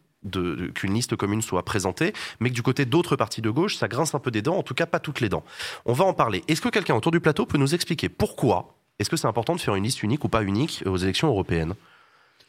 [0.75, 4.15] qu'une liste commune soit présentée, mais que du côté d'autres partis de gauche, ça grince
[4.15, 5.45] un peu des dents, en tout cas pas toutes les dents.
[5.85, 6.43] On va en parler.
[6.49, 9.61] Est-ce que quelqu'un autour du plateau peut nous expliquer pourquoi est-ce que c'est important de
[9.61, 11.75] faire une liste unique ou pas unique aux élections européennes?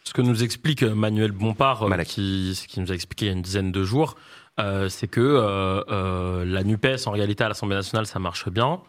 [0.03, 3.33] Ce que nous explique Manuel Bompard, euh, qui, qui, nous a expliqué il y a
[3.33, 4.15] une dizaine de jours,
[4.59, 8.81] euh, c'est que euh, euh, la NUPES, en réalité, à l'Assemblée nationale, ça marche bien.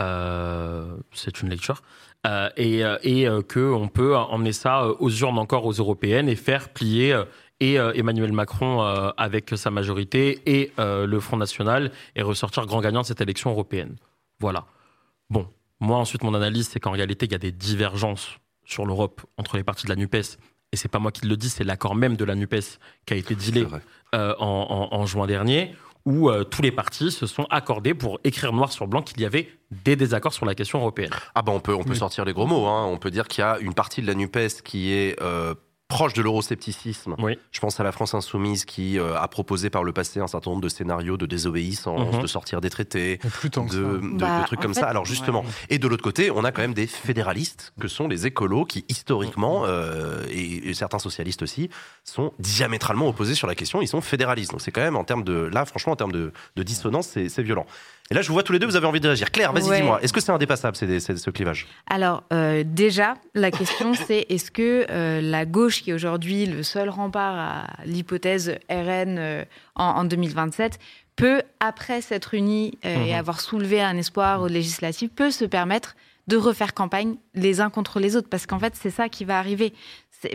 [0.00, 1.82] Euh, c'est une lecture.
[2.26, 7.22] Euh, et, et qu'on peut emmener ça aux urnes encore aux européennes et faire plier
[7.64, 12.66] et euh, Emmanuel Macron euh, avec sa majorité et euh, le Front National et ressortir
[12.66, 13.96] grand gagnant de cette élection européenne.
[14.38, 14.66] Voilà.
[15.30, 15.48] Bon,
[15.80, 19.56] moi ensuite mon analyse c'est qu'en réalité il y a des divergences sur l'Europe entre
[19.56, 20.36] les partis de la NUPES
[20.72, 23.16] et c'est pas moi qui le dis, c'est l'accord même de la NUPES qui a
[23.16, 23.66] été dealé
[24.12, 25.72] en, juin dernier,
[26.04, 29.48] où tous les partis se sont accordés pour écrire noir sur blanc qu'il y avait
[29.70, 31.10] des désaccords sur la question européenne.
[31.36, 32.66] Ah ben on peut, on peut sortir les gros mots.
[32.66, 32.86] Hein.
[32.86, 35.16] On peut dire qu'il y a une partie de la NUPES qui est
[35.88, 37.14] proche de l'euroscepticisme.
[37.52, 40.50] Je pense à la France insoumise qui euh, a proposé par le passé un certain
[40.50, 42.22] nombre de scénarios de désobéissance, mhm.
[42.22, 44.86] de sortir des traités, de, bah, trucs comme ça.
[44.86, 48.26] Alors justement, et de l'autre côté, on a quand même des fédéralistes que sont les
[48.26, 49.68] écolos qui historiquement, mhm.
[49.68, 51.70] euh, et, certains socialistes aussi,
[52.02, 53.82] sont diamétralement opposés sur la question.
[53.82, 54.50] Ils sont fédéralistes.
[54.50, 57.66] Donc c'est quand même en termes de, là franchement en termes de, dissonance, c'est violent.
[58.10, 59.30] Et là, je vous vois tous les deux, vous avez envie de réagir.
[59.30, 61.66] Claire, vas-y, dis-moi, est-ce que c'est indépassable ce clivage?
[61.88, 66.62] Alors, euh, déjà, la question, c'est est-ce que euh, la gauche, qui est aujourd'hui le
[66.62, 69.44] seul rempart à l'hypothèse RN euh,
[69.74, 70.78] en, 2027,
[71.16, 73.18] peut, après s'être unie et mhm.
[73.18, 78.00] avoir soulevé un espoir au législatif, peut se permettre de refaire campagne les uns contre
[78.00, 79.72] les autres, parce qu'en fait, c'est ça qui va arriver.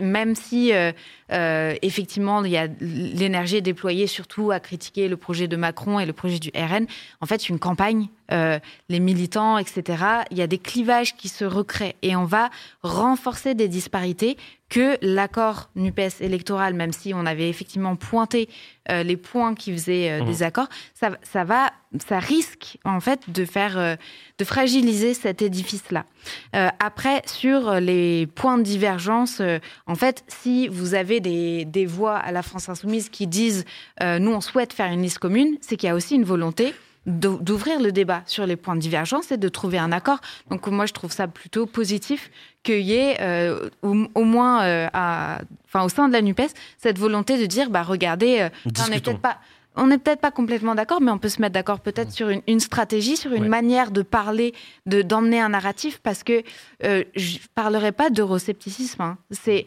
[0.00, 0.92] Même si euh,
[1.32, 6.06] euh, effectivement il y a l'énergie déployée surtout à critiquer le projet de Macron et
[6.06, 6.86] le projet du RN,
[7.20, 8.58] en fait une campagne, euh,
[8.88, 10.04] les militants, etc.
[10.30, 12.50] Il y a des clivages qui se recréent et on va
[12.82, 14.36] renforcer des disparités
[14.68, 18.48] que l'accord NUPES électoral, même si on avait effectivement pointé
[18.88, 20.24] les points qui faisaient mmh.
[20.26, 21.70] des accords, ça, ça, va,
[22.04, 23.96] ça risque en fait de faire,
[24.38, 26.04] de fragiliser cet édifice-là.
[26.52, 29.42] après, sur les points de divergence,
[29.86, 33.64] en fait, si vous avez des, voix à la France insoumise qui disent
[34.02, 36.74] euh, nous, on souhaite faire une liste commune, c'est qu'il y a aussi une volonté
[37.06, 40.20] d'ouvrir le débat sur les points de divergence et de trouver un accord.
[40.50, 42.30] Donc moi, je trouve ça plutôt positif
[42.62, 47.38] qu'il y ait euh, au, moins, euh, enfin, au sein de la NUPES, cette volonté
[47.38, 49.38] de dire, bah, regardez, on n'est peut-être pas
[49.80, 52.60] on n'est peut-être pas complètement d'accord, mais on peut se mettre d'accord peut-être sur une,
[52.60, 54.52] stratégie, sur une manière de parler,
[54.84, 56.42] de d'emmener un narratif, parce que
[56.84, 59.00] euh, je parlerai pas d'euroscepticisme.
[59.00, 59.18] Hein.
[59.30, 59.64] C'est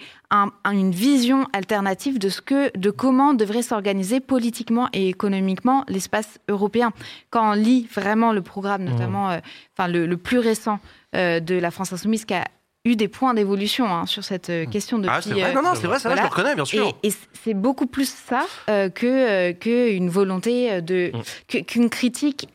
[0.71, 6.93] une vision alternative de ce que, de comment devrait s'organiser politiquement et économiquement l'espace européen.
[7.31, 9.39] Quand on lit vraiment le programme, notamment, euh,
[9.75, 10.79] enfin le, plus récent
[11.15, 12.45] euh, de la France insoumise, qui a
[12.85, 15.07] eu des points d'évolution hein, sur cette euh, question de.
[15.07, 16.93] Ah, c'est vrai, euh, non, non, c'est vrai, ça, je le reconnais, bien sûr.
[17.03, 17.13] Et,
[17.45, 21.63] c'est beaucoup plus ça euh, que qu'une volonté de mm.
[21.63, 22.49] qu'une critique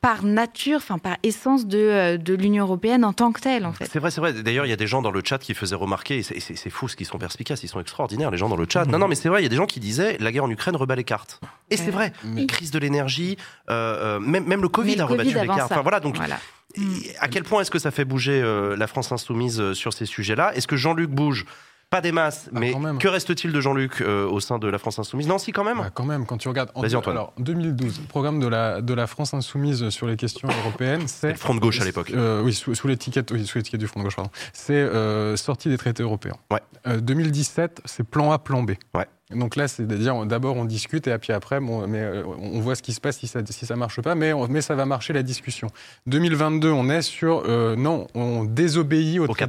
[0.00, 3.86] par nature, enfin par essence de, de l'Union européenne en tant que telle, en fait.
[3.90, 4.32] C'est vrai, c'est vrai.
[4.32, 6.88] D'ailleurs, il y a des gens dans le chat qui faisaient remarquer, et c'est fou
[6.88, 8.86] ce qu'ils sont perspicaces, ils sont extraordinaires, les gens dans le chat.
[8.86, 10.50] Non, non, mais c'est vrai, il y a des gens qui disaient la guerre en
[10.50, 11.40] Ukraine rebat les cartes.
[11.70, 12.12] Et c'est vrai,
[12.48, 13.36] crise de l'énergie,
[13.68, 15.72] même, même le Covid a rebattu les cartes.
[15.72, 16.16] Enfin voilà, donc.
[16.16, 16.38] Voilà.
[17.20, 20.06] À quel point est-ce que ça fait bouger euh, la France insoumise euh, sur ces
[20.06, 20.54] sujets-là?
[20.54, 21.46] Est-ce que Jean-Luc bouge
[21.88, 24.98] pas des masses, ah, mais que reste-t-il de Jean-Luc euh, au sein de la France
[24.98, 25.28] Insoumise?
[25.28, 25.78] Non, si, quand même.
[25.78, 26.72] Bah, quand même, quand tu regardes.
[26.74, 30.48] En Vas-y, Alors, 2012, le programme de la, de la France Insoumise sur les questions
[30.48, 31.30] européennes, c'est.
[31.30, 32.12] Le Front de gauche à l'époque.
[32.42, 34.32] oui, sous, l'étiquette oui, sous du Front de gauche, pardon.
[34.52, 36.36] C'est sortie des traités européens.
[36.50, 36.60] Ouais.
[37.00, 38.72] 2017, c'est plan A, plan B.
[38.92, 39.06] Ouais.
[39.30, 42.60] Donc là, c'est à dire d'abord on discute et puis après, bon, mais euh, on
[42.60, 44.86] voit ce qui se passe si ça si ça marche pas, mais mais ça va
[44.86, 45.68] marcher la discussion.
[46.06, 49.48] 2022, on est sur euh, non, on désobéit au, cas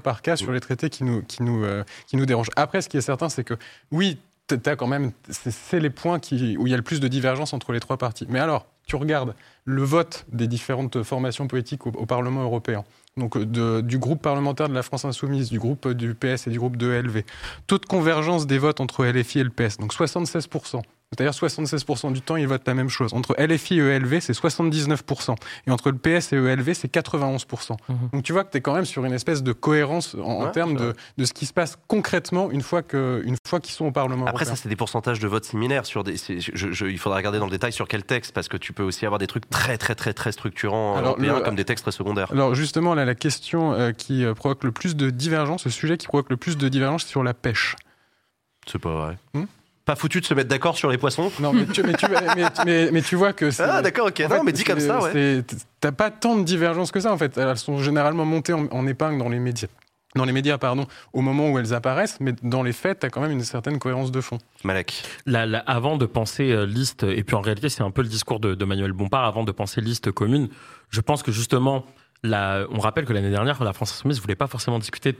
[0.00, 0.36] par cas.
[0.36, 2.50] sur les traités qui nous qui nous euh, qui nous dérangent.
[2.56, 3.54] Après, ce qui est certain, c'est que
[3.92, 4.18] oui,
[4.50, 7.52] as quand même, c'est les points qui, où il y a le plus de divergence
[7.52, 8.26] entre les trois parties.
[8.28, 9.34] Mais alors, tu regardes
[9.64, 12.84] le vote des différentes formations politiques au Parlement européen
[13.16, 16.58] donc de, du groupe parlementaire de la France Insoumise, du groupe du PS et du
[16.58, 17.22] groupe de LV.
[17.66, 20.82] Taux convergence des votes entre LFI et le PS, donc 76%.
[21.12, 23.14] C'est-à-dire 76% du temps, ils votent la même chose.
[23.14, 25.36] Entre LFI et ELV, c'est 79%.
[25.66, 27.76] Et entre le PS et ELV, c'est 91%.
[27.88, 27.96] Mhm.
[28.12, 30.76] Donc tu vois que tu es quand même sur une espèce de cohérence en, termes
[30.76, 33.36] de, de, ce qui se passe concrètement une fois qu'ils
[33.68, 35.86] sont au Parlement Après, ça, c'est des pourcentages de votes similaires.
[35.86, 38.72] Sur des, je, il faudra regarder dans le détail sur quel texte, parce que tu
[38.72, 41.92] peux aussi avoir des trucs très, très, très, très structurants européens, comme des textes très
[41.92, 42.32] secondaires.
[42.32, 45.96] Alors justement, là, la question euh, qui euh, provoque le plus de divergence, le sujet
[45.96, 47.76] qui provoque le plus de divergence, c'est sur la pêche.
[48.66, 49.18] C'est pas vrai.
[49.34, 49.44] Hmm?
[49.84, 51.30] Pas foutu de se mettre d'accord sur les poissons.
[51.40, 53.50] Non, mais tu, mais tu, vois que.
[53.60, 54.20] Ah, d'accord, ok.
[54.30, 55.42] Non, mais dit comme ça, ouais.
[55.80, 57.36] T'as pas tant de divergences que ça, en fait.
[57.36, 59.68] Elles sont généralement montées en, épingle dans les médias.
[60.14, 63.10] Dans les médias, pardon, au moment où elles apparaissent, mais dans les faits, tu as
[63.10, 64.38] quand même une certaine cohérence de fond.
[64.62, 65.02] Malek.
[65.66, 68.54] avant de penser euh, liste, et puis en réalité, c'est un peu le discours de,
[68.54, 70.50] de, Manuel Bompard, avant de penser liste commune,
[70.90, 71.84] je pense que justement,
[72.22, 75.16] la, on rappelle que l'année dernière, la France Insoumise ne voulait pas forcément discuter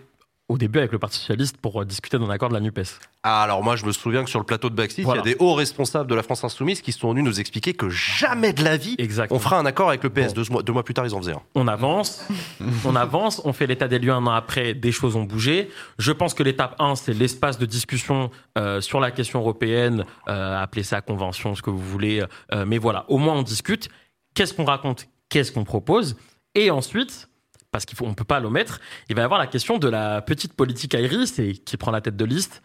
[0.49, 3.01] au début avec le Parti Socialiste pour euh, discuter d'un accord de la NUPES.
[3.23, 5.23] Ah, alors moi je me souviens que sur le plateau de Baxis, il y a
[5.23, 8.63] des hauts responsables de la France Insoumise qui sont venus nous expliquer que jamais de
[8.63, 8.97] la vie
[9.31, 10.35] on fera un accord avec le PS.
[10.35, 11.43] Deux, mois, plus tard ils en faisaient un.
[11.55, 12.27] On avance,
[12.85, 15.71] on avance, on fait l'état des lieux un an après, des choses ont bougé.
[15.99, 20.63] Je pense que l'étape 1 c'est l'espace de discussion euh, sur la question européenne, euh,
[20.63, 22.25] appelez ça convention, ce que vous voulez,
[22.67, 23.89] mais voilà, au moins on discute.
[24.35, 25.07] Qu'est-ce qu'on raconte?
[25.29, 26.17] Qu'est-ce qu'on propose?
[26.55, 27.29] Et ensuite,
[27.75, 30.53] parce qu'on ne peut pas l'omettre, il va y avoir la question de la petite
[30.53, 32.63] politique Iris et qui prend la tête de liste.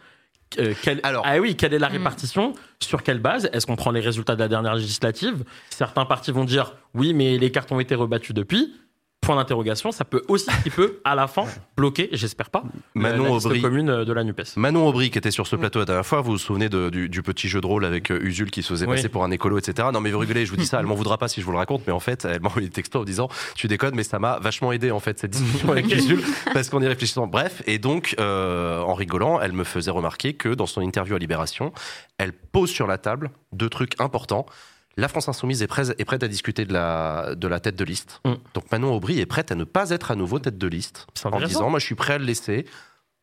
[0.60, 0.72] Euh,
[1.02, 1.94] Alors, ah oui, quelle est la hmm.
[1.94, 6.30] répartition Sur quelle base Est-ce qu'on prend les résultats de la dernière législative Certains partis
[6.30, 8.72] vont dire oui, mais les cartes ont été rebattues depuis
[9.20, 11.44] point d'interrogation, ça peut aussi qui peut à la fin
[11.76, 12.64] bloquer, j'espère pas,
[12.94, 14.56] Manon la Aubry, commune de la Nupes.
[14.56, 17.48] Manon Aubry qui était sur ce plateau la dernière fois, vous vous souvenez du, petit
[17.48, 19.88] jeu de rôle avec euh, Usul qui se faisait passer pour un écolo, etc.
[19.92, 21.52] Non mais vous rigolez, je vous dis ça, elle m'en voudra pas si je vous
[21.52, 24.04] le raconte, mais en fait elle m'a envoyé des textos en disant tu déconnes, mais
[24.04, 26.22] ça m'a vachement aidé en fait cette discussion avec Usul
[26.52, 27.26] parce qu'en y réfléchissant.
[27.26, 31.18] Bref, et donc euh, en rigolant, elle me faisait remarquer que dans son interview à
[31.18, 31.72] Libération,
[32.18, 34.46] elle pose sur la table deux trucs importants
[34.96, 37.84] la France Insoumise est prête, est prête à discuter de la, de la tête de
[37.84, 38.20] liste.
[38.24, 38.34] Mm.
[38.54, 41.40] Donc Manon Aubry est prête à ne pas être à nouveau tête de liste en
[41.40, 42.66] disant moi je suis prêt à le laisser,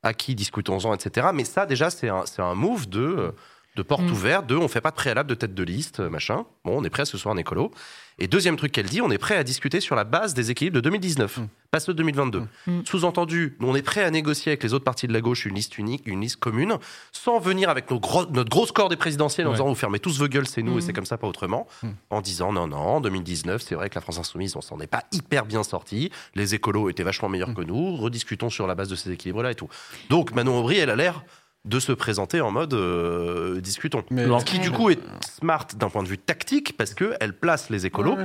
[0.04, 1.28] à qui discutons-en, etc.
[1.34, 3.34] Mais ça déjà c'est un, un move de,
[3.78, 4.12] de porte mm.
[4.12, 6.46] ouverte, de on fait pas de préalable de tête de liste, machin.
[6.66, 7.72] Bon, on est prêt à ce soir un écolo.
[8.20, 10.76] Et deuxième truc qu'elle dit, on est prêt à discuter sur la base des équilibres
[10.76, 11.48] de 2019, mm.
[11.70, 12.40] pas ceux de 2022.
[12.40, 12.48] Mm.
[12.66, 12.86] Mm.
[12.86, 15.78] Sous-entendu, on est prêt à négocier avec les autres partis de la gauche une liste
[15.78, 16.78] unique, une liste commune,
[17.12, 18.02] sans venir avec nos
[18.32, 20.82] notre gros score des présidentielles en disant vous fermez tous vos gueules, c'est nous et
[20.82, 21.68] c'est comme ça, pas autrement.
[22.10, 24.88] En disant non, non, en 2019, c'est vrai que la France Insoumise, on s'en est
[24.88, 26.12] pas hyper bien sorti.
[26.34, 27.96] Les écolos étaient vachement meilleurs que nous.
[27.98, 29.70] Rediscutons sur la base de ces équilibres-là et tout.
[30.10, 31.24] Donc Manon Aubry, elle a l'air
[31.68, 34.04] de se présenter en mode euh, discutons.
[34.10, 37.70] Mais Ce qui du coup est smart d'un point de vue tactique parce qu'elle place
[37.70, 38.18] les écolos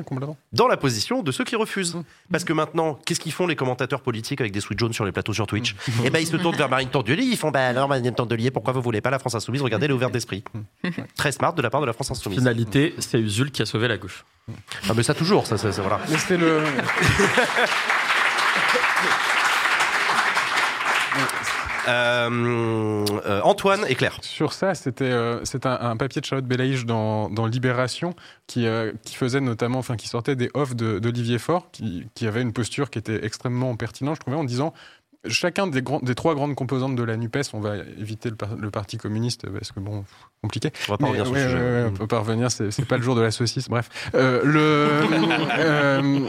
[0.52, 1.97] dans la position de ceux qui refusent.
[1.97, 2.02] Mmh.
[2.31, 5.12] Parce que maintenant, qu'est-ce qu'ils font les commentateurs politiques avec des sweet jaunes sur les
[5.12, 5.93] plateaux sur Twitch mmh.
[6.05, 8.73] Eh ben ils se tournent vers Marine Tordelier, ils font bah alors Marine Tordelier, pourquoi
[8.73, 10.44] vous voulez pas la France Insoumise Regardez, elle est ouverte d'esprit.
[10.85, 10.90] Mmh.
[11.16, 12.40] Très smart de la part de la France Insoumise.
[12.40, 14.24] Finalité, c'est Usul qui a sauvé la gauche.
[14.89, 16.01] Ah mais ça toujours, ça, ça, voilà.
[16.09, 16.60] Mais c'était le.
[21.14, 24.19] Euh, euh, Antoine et Claire.
[24.23, 28.15] Sur ça, c'était euh, un, papier de Charlotte Belaïch dans, dans Libération
[28.47, 28.67] qui,
[29.05, 32.91] qui faisait notamment, enfin, qui sortait des offres d'Olivier Faure, qui, qui, avait une posture
[32.91, 34.73] qui était extrêmement pertinente, je trouvais, en disant
[35.27, 39.47] chacun des, des, trois grandes composantes de la NUPES, on va éviter le, Parti communiste
[39.49, 40.05] parce que bon,
[40.43, 40.70] compliqué.
[40.89, 41.85] On va pas revenir sur ce sujet.
[41.86, 43.89] on peut pas revenir, c'est pas le jour de la saucisse, bref.
[44.15, 44.89] Euh, le,
[45.59, 46.20] euh,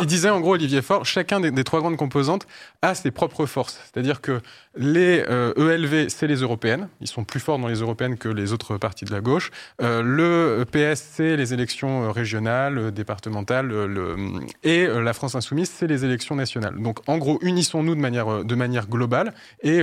[0.00, 2.46] il disait en gros, Olivier Faure, chacun des, trois grandes composantes
[2.82, 3.78] a ses propres forces.
[3.84, 4.40] C'est-à-dire que
[4.76, 6.88] les ELV, euh, e c'est les européennes.
[7.00, 9.50] Ils sont plus forts dans les européennes que les autres partis de la gauche.
[9.78, 13.68] le PS, c'est les élections régionales, départementales.
[13.68, 14.16] Le,
[14.64, 16.80] et la France insoumise, c'est les élections nationales.
[16.80, 17.38] Donc en gros,
[17.76, 19.82] unissons-nous de manière, de manière globale et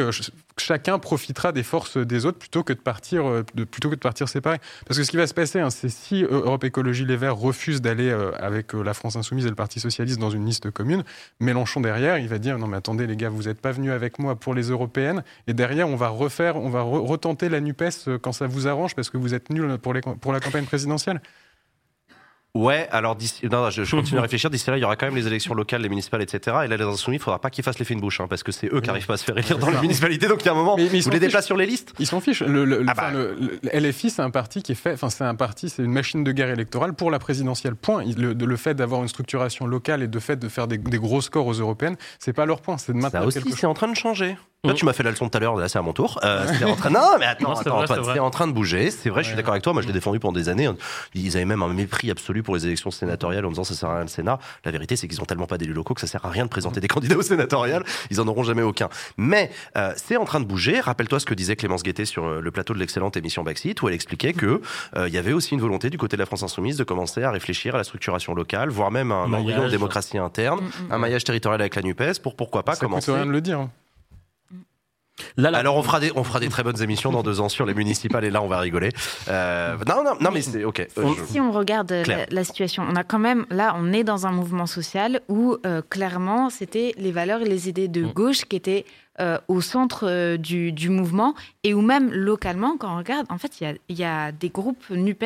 [0.58, 4.00] chacun profitera des forces des autres plutôt que de partir, euh, de, plutôt que de
[4.00, 4.60] partir séparés.
[4.86, 7.38] Parce que ce qui va se passer, hein, c'est si euh, Europe Écologie Les Verts
[7.38, 11.04] refuse d'aller euh, avec la France Insoumise et le Parti Socialiste dans une liste commune,
[11.40, 14.20] Mélenchon derrière, il va dire non mais attendez les gars, vous n'êtes pas venus avec
[14.20, 17.84] moi pour les européennes, et derrière on va refaire, on va retenter la Nupes
[18.22, 21.22] quand ça vous arrange parce que vous êtes nuls pour, les, pour la campagne présidentielle.
[22.56, 23.18] Ouais, alors
[23.52, 24.52] non, je, continue à réfléchir.
[24.52, 26.58] D'ici là, il y aura quand même les élections locales, les municipales, etc.
[26.66, 28.52] Et là, les insoumis, il faudra pas qu'ils fassent l'effet une bouche, hein, parce que
[28.52, 30.28] c'est eux qui n'arrivent pas à se faire élire dans les municipalités.
[30.28, 32.22] Donc il y a un moment, mais, vous les déplacez sur les listes Ils s'en
[32.22, 32.44] fichent.
[32.44, 33.12] Le, ah bah.
[33.74, 34.94] LFI, c'est un parti qui est fait.
[34.94, 37.76] Enfin, c'est un parti, c'est une machine de guerre électorale pour la présidentielle.
[37.76, 38.04] Point.
[38.16, 41.48] Le, le fait d'avoir une structuration locale et de fait de faire des, gros scores
[41.48, 42.78] aux européennes, c'est pas leur point.
[42.78, 43.22] C'est de maintenir.
[43.22, 44.36] Ça aussi, c'est en train de changer.
[44.66, 46.22] Là, tu m'as fait la leçon tout à l'heure, là c'est à mon tour.
[46.24, 46.90] Euh, en train...
[46.90, 48.92] Non, mais attends, attends c'est en train de bouger.
[48.92, 49.74] C'est vrai, je suis d'accord avec toi.
[49.74, 50.70] Moi, je l'ai défendu pendant des années.
[51.14, 53.96] Ils avaient même un mépris absolu pour les élections sénatoriales en disant ça sert à
[53.96, 54.40] rien le Sénat.
[54.64, 56.50] La vérité, c'est qu'ils ont tellement pas d'élus locaux que ça sert à rien de
[56.50, 57.84] présenter des candidats aux sénatoriales.
[58.10, 58.88] Ils en auront jamais aucun.
[59.18, 60.80] Mais euh, c'est en train de bouger.
[60.80, 63.90] Rappelle-toi ce que disait Clémence Guettet sur euh, le plateau de l'excellente émission Backseat, où
[63.90, 64.62] elle expliquait que
[64.96, 67.22] euh, il y avait aussi une volonté du côté de la France insoumise de commencer
[67.22, 70.92] à réfléchir à la structuration locale, voire même un embryon de démocratie interne, mm, mm,
[70.92, 73.12] un maillage territorial avec la Nupes, pour pourquoi pas ça commencer.
[73.12, 73.68] rien de le dire.
[75.38, 77.74] Alors on fera des on fera des très bonnes émissions dans deux ans sur les
[77.74, 78.90] municipales et là on va rigoler.
[79.28, 80.88] Euh, non non non mais c'est ok.
[80.98, 81.92] Euh, si on regarde
[82.30, 85.82] la, situation, on a quand même là on est dans un mouvement social où euh,
[85.88, 88.14] clairement c'était les valeurs et les idées de mm.
[88.14, 88.86] gauche qui étaient
[89.48, 93.68] au centre du, du, mouvement et où même localement quand on regarde en fait il
[93.68, 95.24] y a, y a des groupes Nupes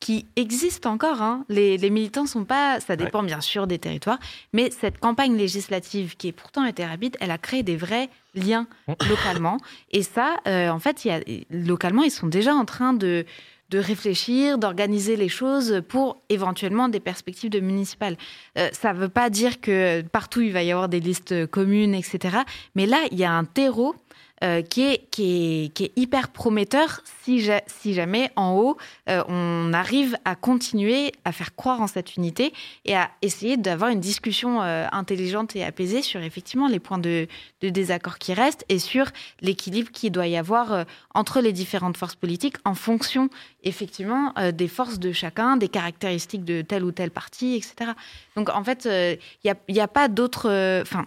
[0.00, 1.22] qui existent encore.
[1.22, 1.44] Hein.
[1.48, 2.80] Les, les, militants sont pas.
[2.80, 4.18] Ça dépend bien sûr des territoires,
[4.52, 8.66] mais cette campagne législative qui est pourtant été rapide, elle a créé des vrais liens
[9.08, 9.58] localement.
[9.92, 11.20] Et ça, euh, en fait, y a,
[11.50, 13.24] localement, ils sont déjà en train de
[13.70, 18.16] de réfléchir, d'organiser les choses pour éventuellement des perspectives de municipales.
[18.58, 21.94] Euh, ça ne veut pas dire que partout il va y avoir des listes communes,
[21.94, 22.38] etc.
[22.74, 23.94] Mais là, il y a un terreau
[24.42, 28.78] euh, qui, est, qui, est, qui, est, hyper prometteur si, si jamais en haut,
[29.10, 32.54] euh, on arrive à continuer à faire croire en cette unité
[32.86, 37.28] et à essayer d'avoir une discussion euh, intelligente et apaisée sur effectivement les points de,
[37.60, 39.10] de désaccord qui restent et sur
[39.42, 43.28] l'équilibre qu'il doit y avoir entre les différentes forces politiques en fonction
[43.62, 47.90] effectivement des forces de chacun, des caractéristiques de tel ou tel parti, etc.
[48.36, 50.48] Donc en fait, il n'y a, a, pas d'autre...
[50.80, 51.04] Enfin,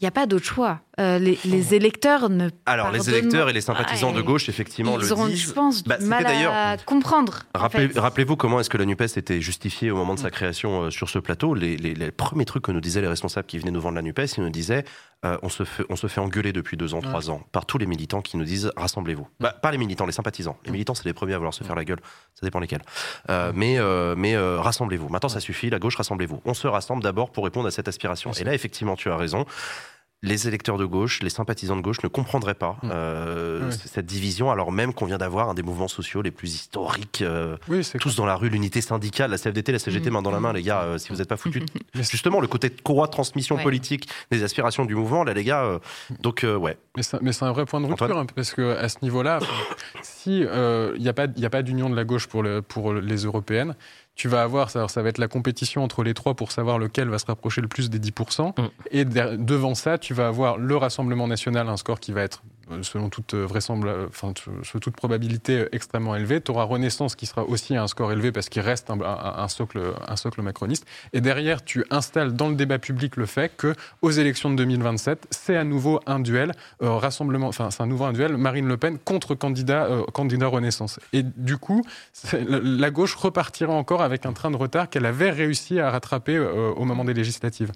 [0.00, 0.80] il n'y a pas d'autre choix.
[0.98, 2.48] Euh, les, les, électeurs ne.
[2.66, 5.48] Alors, les électeurs et les sympathisants de gauche, effectivement, ils le auront, disent.
[5.48, 7.44] Je pense, bah, mal à comprendre.
[7.54, 11.08] Rappelez-vous comment est-ce que la NUPES était justifiée au moment de sa création euh, sur
[11.08, 11.54] ce plateau.
[11.54, 14.02] Les, les, les, premiers trucs que nous disaient les responsables qui venaient nous vendre la
[14.02, 14.84] NUPES, ils nous disaient
[15.24, 17.78] euh, on, se fait, on se fait engueuler depuis deux ans, trois ans, par tous
[17.78, 19.26] les militants qui nous disent rassemblez-vous.
[19.38, 20.58] Bah, pas les militants, les sympathisants.
[20.64, 22.00] Les militants, c'est les premiers à vouloir se faire la gueule.
[22.34, 22.82] Ça dépend lesquels.
[23.54, 23.78] mais
[24.16, 25.08] mais rassemblez-vous.
[25.08, 25.70] Maintenant, ça suffit.
[25.70, 26.40] La gauche, rassemblez-vous.
[26.44, 28.32] On se rassemble d'abord pour répondre à cette aspiration.
[28.32, 29.44] Et là, effectivement, tu as raison
[30.22, 32.90] les électeurs de gauche, les sympathisants de gauche ne comprendraient pas mmh.
[32.92, 37.22] euh, cette division, alors même qu'on vient d'avoir un des mouvements sociaux les plus historiques,
[37.22, 37.56] euh,
[38.00, 40.12] tous dans la rue, l'unité syndicale, la CFDT, la CGT, mmh.
[40.12, 41.62] main dans la main, les gars, euh, si vous n'êtes pas foutus.
[41.94, 45.78] Justement, le côté de courroie de transmission politique des aspirations du mouvement, là, les gars,
[46.20, 46.76] donc, ouais.
[46.96, 49.38] Mais c'est un vrai point de rupture, hein, parce qu'à ce niveau-là,
[50.02, 53.24] si il n'y a pas, a pas d'union de la gauche pour, le, pour les
[53.24, 53.76] européennes,
[54.18, 57.08] tu vas avoir, ça, ça va être la compétition entre les trois pour savoir lequel
[57.08, 58.60] va se rapprocher le plus des 10%.
[58.60, 58.68] Mm.
[58.90, 62.42] Et devant ça, tu vas avoir le Rassemblement national, un score qui va être
[62.82, 64.10] selon toute euh, vraisemblance,
[64.62, 66.40] selon toute probabilité euh, extrêmement élevé.
[66.40, 69.80] Tu auras Renaissance qui sera aussi à un score élevé parce qu'il reste un, socle,
[70.06, 70.86] un socle macroniste.
[71.12, 75.26] Et derrière, tu installes dans le débat public le fait que aux élections de 2027,
[75.30, 79.34] c'est à nouveau un duel rassemblement, enfin c'est un nouveau duel Marine Le Pen contre
[79.34, 81.00] candidat candidat Renaissance.
[81.12, 81.82] Et du coup,
[82.32, 86.84] la gauche repartira encore avec un train de retard qu'elle avait réussi à rattraper au
[86.84, 87.72] moment des législatives.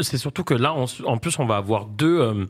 [0.00, 2.48] C'est surtout que là, en plus, on va avoir deux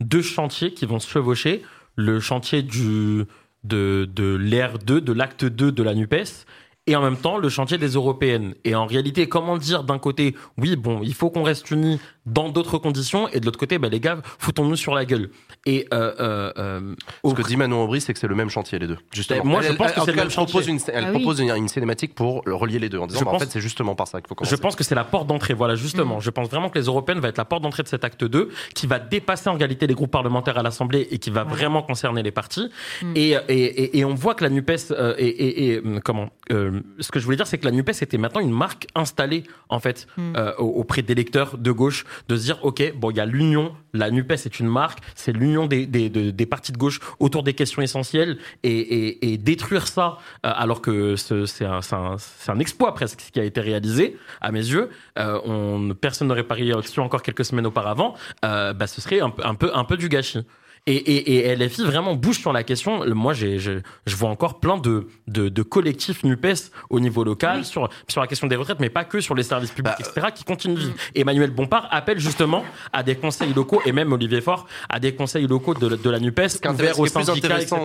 [0.00, 1.62] deux chantiers qui vont se chevaucher.
[1.94, 3.24] Le chantier du,
[3.64, 6.46] de, de l'ère 2, de l'acte 2 de la NUPES,
[6.86, 8.54] et en même temps le chantier des européennes.
[8.64, 12.48] Et en réalité, comment dire d'un côté, oui, bon, il faut qu'on reste unis dans
[12.48, 15.30] d'autres conditions, et de l'autre côté, bah, les gars, foutons-nous sur la gueule.
[15.66, 16.94] Et euh, euh, euh
[17.24, 18.98] ce que dit Manon Aubry, c'est que c'est le même chantier les deux.
[19.12, 19.44] Justement.
[19.44, 20.52] Moi, je pense que c'est le même chantier.
[20.52, 23.38] Propose une, elle ah propose une, cinématique pour relier les deux en disant, bah, en
[23.38, 24.54] fait, c'est justement par ça qu'il faut commencer.
[24.54, 25.54] Je pense que c'est la porte d'entrée.
[25.54, 26.18] Voilà, justement.
[26.18, 26.20] Mm.
[26.20, 28.50] Je pense vraiment que les européennes va être la porte d'entrée de cet acte 2,
[28.74, 32.22] qui va dépasser en réalité les groupes parlementaires à l'Assemblée et qui va vraiment concerner
[32.22, 32.70] les partis.
[33.02, 33.12] Mm.
[33.16, 37.18] Et, et, et, on voit que la Nupes euh, et, et, comment euh, ce que
[37.18, 40.36] je voulais dire, c'est que la Nupes était maintenant une marque installée en fait mm.
[40.36, 44.10] euh, auprès d'électeurs de gauche, de se dire, ok, bon, il y a l'union, la
[44.10, 48.36] NUPES est une marque, c'est l'union des, des, partis de gauche autour des questions essentielles
[48.62, 54.18] et, détruire ça, euh, alors que c'est un, exploit presque ce qui a été réalisé,
[54.42, 58.14] à mes yeux, euh, on, personne n'aurait parié dessus encore quelques semaines auparavant,
[58.44, 60.44] euh, bah, ce serait un peu du gâchis.
[60.88, 63.04] Et, et, et LFI vraiment bouge sur la question.
[63.12, 67.64] Moi, j'ai, je, je vois encore plein de, de, de, collectifs NUPES au niveau local
[67.64, 70.28] sur, sur la question des retraites, mais pas que sur les services publics, bah, etc.,
[70.32, 70.94] qui continuent de vivre.
[71.14, 75.46] Emmanuel Bompard appelle justement à des conseils locaux, et même Olivier Faure, à des conseils
[75.46, 77.76] locaux de, de la NUPES ouverts aux syndicats, etc.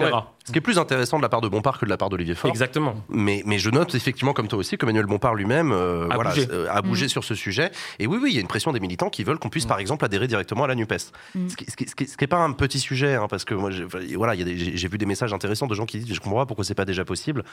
[0.46, 2.36] Ce qui est plus intéressant de la part de Bompard que de la part d'Olivier
[2.36, 2.50] Faure.
[2.50, 2.96] Exactement.
[3.10, 6.48] Mais, mais je note effectivement, comme toi aussi, qu'Emmanuel Bompard lui-même euh, a, voilà, bougé.
[6.52, 7.10] Euh, a bougé mm.
[7.10, 7.72] sur ce sujet.
[8.00, 9.70] Et oui, oui, il y a une pression des militants qui veulent qu'on puisse, mm.
[9.70, 11.12] par exemple, adhérer directement à la NUPES.
[11.36, 11.50] Mm.
[11.50, 13.70] Ce qui n'est ce qui, ce qui, pas un petit sujet, hein, parce que moi,
[14.16, 16.76] voilà, j'ai vu des messages intéressants de gens qui disent je comprends pas pourquoi c'est
[16.76, 17.44] pas déjà possible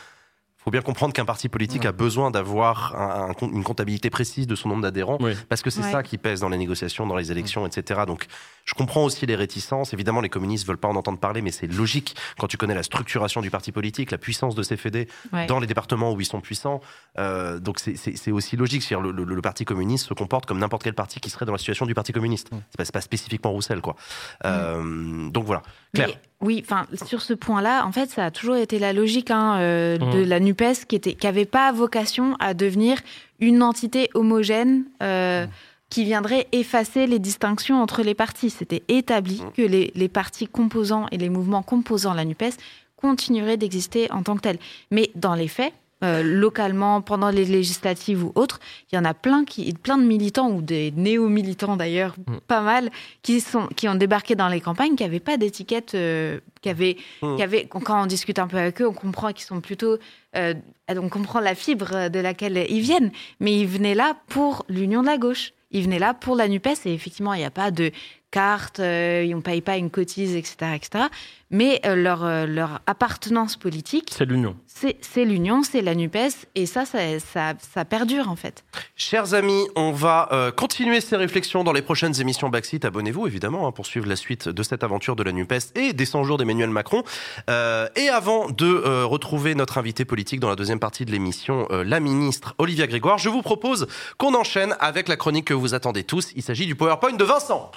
[0.69, 2.95] faut bien comprendre qu'un parti politique a besoin d'avoir
[3.41, 5.19] une comptabilité précise de son nombre d'adhérents,
[5.49, 8.03] parce que c'est ça qui pèse dans les négociations, dans les élections, etc.
[8.07, 8.27] Donc,
[8.67, 9.95] je comprends aussi les réticences.
[9.95, 12.83] Évidemment, les communistes veulent pas en entendre parler, mais c'est logique quand tu connais la
[12.83, 15.09] structuration du parti politique, la puissance de ces fédés
[15.49, 16.83] dans les départements où ils sont puissants.
[17.19, 18.87] Euh, donc, c'est aussi logique.
[18.91, 21.95] le, parti communiste se comporte comme n'importe quel parti qui serait dans la situation du
[21.95, 22.51] parti communiste.
[22.53, 23.97] C'est pas, pas spécifiquement Roussel, quoi.
[24.45, 25.63] Euh, donc voilà.
[25.95, 26.19] Claire.
[26.41, 29.99] Oui, enfin sur ce point-là, en fait, ça a toujours été la logique hein, euh,
[29.99, 30.29] de mmh.
[30.29, 32.99] la Nupes qui était, qui avait pas vocation à devenir
[33.41, 34.85] une entité homogène.
[35.03, 35.51] Euh, mmh.
[35.91, 38.51] qui viendrait effacer les distinctions entre les partis.
[38.51, 39.53] C'était établi mmh.
[39.57, 42.59] que les, les, partis composants et les mouvements composant la NUPES
[42.97, 44.59] continueraient d'exister en tant que tels.
[44.91, 45.73] Mais dans les faits,
[46.05, 48.61] euh, localement, pendant les législatives ou autres,
[48.93, 52.37] il y en a plein, qui, plein de militants, ou des néo-militants d'ailleurs, mm.
[52.47, 52.91] pas mal,
[53.23, 56.99] qui, sont, qui ont débarqué dans les campagnes, qui n'avaient pas d'étiquette, euh, qui, avaient,
[57.21, 57.37] mm.
[57.37, 59.99] qui avaient, quand on discute un peu avec eux, on comprend qu'ils sont plutôt...
[60.37, 60.55] Euh,
[60.89, 63.11] on comprend la fibre de laquelle ils viennent,
[63.41, 65.53] mais ils venaient là pour l'union de la gauche.
[65.71, 67.91] Ils venaient là pour la NUPES et effectivement, il n'y a pas de
[68.31, 70.75] carte, ils ne payent pas une cotise, etc.
[70.75, 71.09] etc
[71.51, 74.13] mais euh, leur, euh, leur appartenance politique.
[74.17, 74.57] C'est l'union.
[75.01, 78.65] C'est l'union, c'est la NUPES, et ça ça, ça perdure en fait.
[78.95, 82.85] Chers amis, on va euh, continuer ces réflexions dans les prochaines émissions Backseat.
[82.85, 86.05] Abonnez-vous évidemment hein, pour suivre la suite de cette aventure de la NUPES et des
[86.05, 87.03] 100 jours d'Emmanuel Macron.
[87.49, 92.55] et avant de retrouver notre invité politique dans la deuxième partie de l'émission, la ministre
[92.59, 96.31] Olivia Grégoire, je vous propose qu'on enchaîne avec la chronique que vous attendez tous.
[96.37, 97.73] Il s'agit du PowerPoint de Vincent.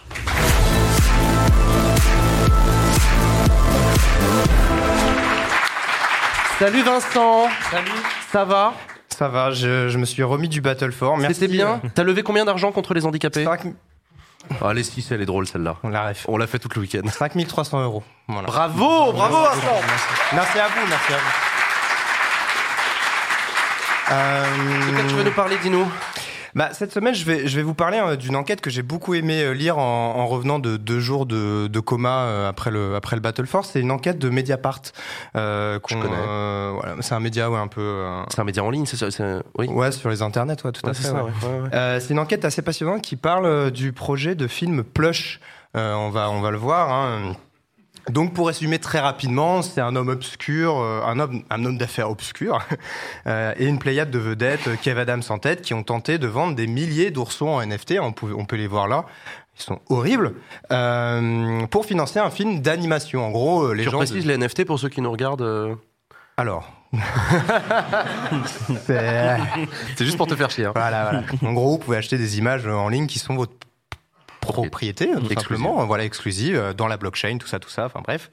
[6.60, 7.92] Salut Vincent Salut
[8.32, 8.74] Ça va?
[9.10, 11.18] Ça va, je, me suis remis du Battle for.
[11.28, 11.82] C'était bien?
[11.96, 13.44] T'as levé combien d'argent contre les handicapés?
[13.44, 13.62] 5...
[14.62, 15.78] Oh, allez, si, elle est drôle celle-là.
[15.84, 17.02] On l'a On l'a fait tout le week-end.
[17.08, 18.04] 5300 euros.
[18.28, 19.82] Bravo, bravo Vincent
[20.34, 21.52] Merci à vous, merci à vous.
[24.12, 24.92] Euh...
[24.92, 25.88] De quoi tu veux nous parler, dis-nous
[26.56, 29.14] bah, Cette semaine, je vais, je vais vous parler euh, d'une enquête que j'ai beaucoup
[29.14, 32.96] aimé euh, lire en, en, revenant de deux jours de, de coma euh, après le,
[32.96, 33.72] après le Battle Force.
[33.72, 34.82] C'est une enquête de Mediapart.
[35.36, 36.10] Euh, je connais.
[36.74, 38.06] voilà, c'est un média ouais, un peu.
[38.30, 39.08] C'est un média en ligne, c'est ça
[39.58, 39.68] oui.
[39.68, 41.10] Ouais, sur les internets, ouais, tout à fait.
[41.10, 42.00] Ouais.
[42.00, 45.40] c'est une enquête assez passionnante qui parle du projet de film Plush.
[45.74, 46.92] on, va, on va le voir.
[46.92, 47.36] Hein.
[48.10, 52.10] Donc, pour résumer très rapidement, c'est un homme obscur, euh, un homme, un homme d'affaires
[52.10, 52.60] obscur,
[53.28, 56.28] euh, et une pléiade de vedettes, euh, Kev Adams en tête, qui ont tenté de
[56.28, 57.96] vendre des milliers d'oursons en NFT.
[58.02, 59.06] On peut, on peut les voir là.
[59.58, 60.34] Ils sont horribles
[60.72, 63.26] euh, pour financer un film d'animation.
[63.26, 63.98] En gros, les tu gens.
[63.98, 65.78] précises les NFT pour ceux qui nous regardent.
[66.38, 66.72] Alors.
[68.86, 69.38] c'est
[70.06, 70.66] juste pour te faire chier.
[70.66, 70.72] Hein.
[70.76, 71.24] Voilà, voilà.
[71.44, 73.54] En gros, vous pouvez acheter des images en ligne qui sont votre
[74.42, 78.30] propriété, tout simplement, voilà, exclusive, euh, dans la blockchain, tout ça, tout ça, enfin bref.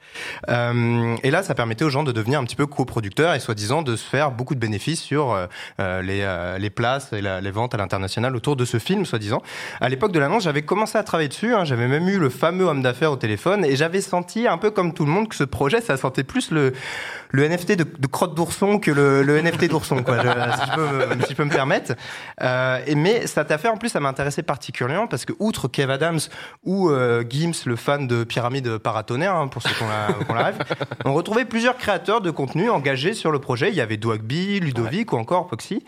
[0.49, 3.83] Euh, et là, ça permettait aux gens de devenir un petit peu coproducteurs et soi-disant
[3.83, 5.45] de se faire beaucoup de bénéfices sur euh,
[5.79, 9.05] euh les, euh, les places et la, les ventes à l'international autour de ce film,
[9.05, 9.41] soi-disant.
[9.79, 12.65] À l'époque de l'annonce, j'avais commencé à travailler dessus, hein, j'avais même eu le fameux
[12.65, 15.43] homme d'affaires au téléphone et j'avais senti, un peu comme tout le monde, que ce
[15.43, 16.73] projet, ça sentait plus le,
[17.29, 20.75] le NFT de, de crotte d'ourson que le, le NFT d'ourson, quoi, je, si, je
[20.75, 21.93] peux, si je peux me permettre.
[22.41, 26.19] et, mais cette affaire, en plus, ça m'intéressait particulièrement parce que, outre Kevin Adams
[26.63, 30.57] ou euh, Gims, le fan de Pyramide Paratonnerre, hein, pour ceux qui ont la, rêve,
[31.05, 33.69] on retrouvait plusieurs créateurs de contenu engagés sur le projet.
[33.69, 35.83] Il y avait Dwagby, Ludovic ou encore Poxy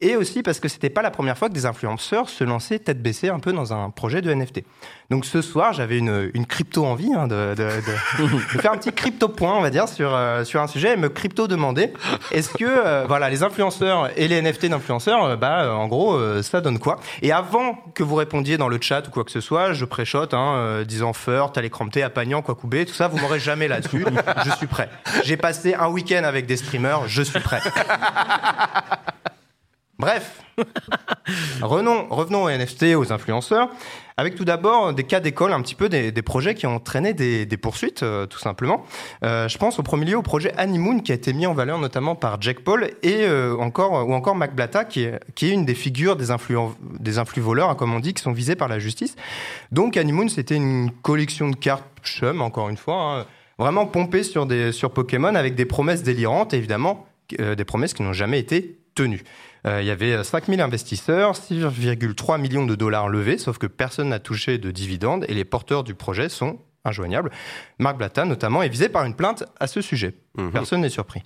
[0.00, 3.00] et aussi parce que c'était pas la première fois que des influenceurs se lançaient tête
[3.00, 4.62] baissée un peu dans un projet de NFT.
[5.10, 8.76] Donc ce soir, j'avais une, une crypto envie hein, de, de, de, de, faire un
[8.76, 11.92] petit crypto point, on va dire, sur euh, sur un sujet et me crypto demander
[12.32, 16.60] est-ce que euh, voilà les influenceurs et les NFT d'influenceurs, euh, bah en gros ça
[16.60, 16.98] donne quoi?
[17.22, 20.34] Et avant que vous répondiez dans le chat ou quoi que ce soit, je préchote,
[20.34, 24.04] hein, disant Feur, Télécrampté, Apagnan, Quacoubé, tout ça, vous m'aurez jamais là-dessus.
[24.44, 24.90] je suis prêt.
[25.24, 27.60] J'ai passé un week-end avec des streamers, je suis prêt.
[30.04, 30.42] Bref,
[31.62, 33.70] Revenons, aux NFT, aux influenceurs,
[34.18, 37.56] avec tout d'abord des cas d'école, un petit peu des, projets qui ont entraîné des,
[37.56, 38.84] poursuites, euh, tout simplement.
[39.24, 41.78] Euh, je pense au premier lieu au projet Honeymoon qui a été mis en valeur
[41.78, 45.74] notamment par Jack Paul et euh, encore ou encore Mac Blatta qui est, une des
[45.74, 46.58] figures des influx
[47.00, 49.16] des voleurs, hein, comme on dit, qui sont visés par la justice.
[49.72, 53.26] Donc Honeymoon, c'était une collection de cartes chum, encore une fois, hein,
[53.58, 57.06] vraiment pompée sur sur Pokémon avec des promesses délirantes, évidemment,
[57.40, 59.22] euh, des promesses qui n'ont jamais été tenues.
[59.66, 64.18] Euh, il y avait 5000 investisseurs, 6,3 millions de dollars levés, sauf que personne n'a
[64.18, 67.30] touché de dividendes et les porteurs du projet sont injoignables.
[67.78, 70.14] Marc Blatta, notamment, est visé par une plainte à ce sujet.
[70.36, 70.50] Mmh.
[70.50, 71.22] Personne n'est surpris.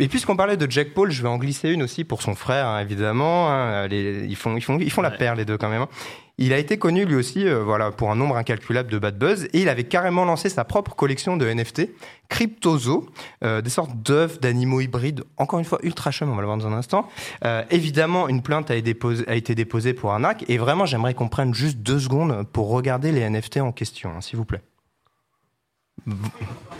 [0.00, 2.66] Et puisqu'on parlait de Jack Paul, je vais en glisser une aussi pour son frère,
[2.66, 3.50] hein, évidemment.
[3.50, 5.82] Hein, les, ils font, ils font, ils font la paire les deux quand même.
[5.82, 5.88] Hein.
[6.36, 9.44] Il a été connu lui aussi, euh, voilà, pour un nombre incalculable de bad buzz,
[9.52, 11.90] et il avait carrément lancé sa propre collection de NFT,
[12.28, 13.06] Cryptozo,
[13.44, 16.58] euh, des sortes d'œufs d'animaux hybrides, encore une fois ultra chum, on va le voir
[16.58, 17.08] dans un instant.
[17.44, 21.14] Euh, évidemment, une plainte a été, déposée, a été déposée pour arnaque, et vraiment, j'aimerais
[21.14, 24.62] qu'on prenne juste deux secondes pour regarder les NFT en question, hein, s'il vous plaît.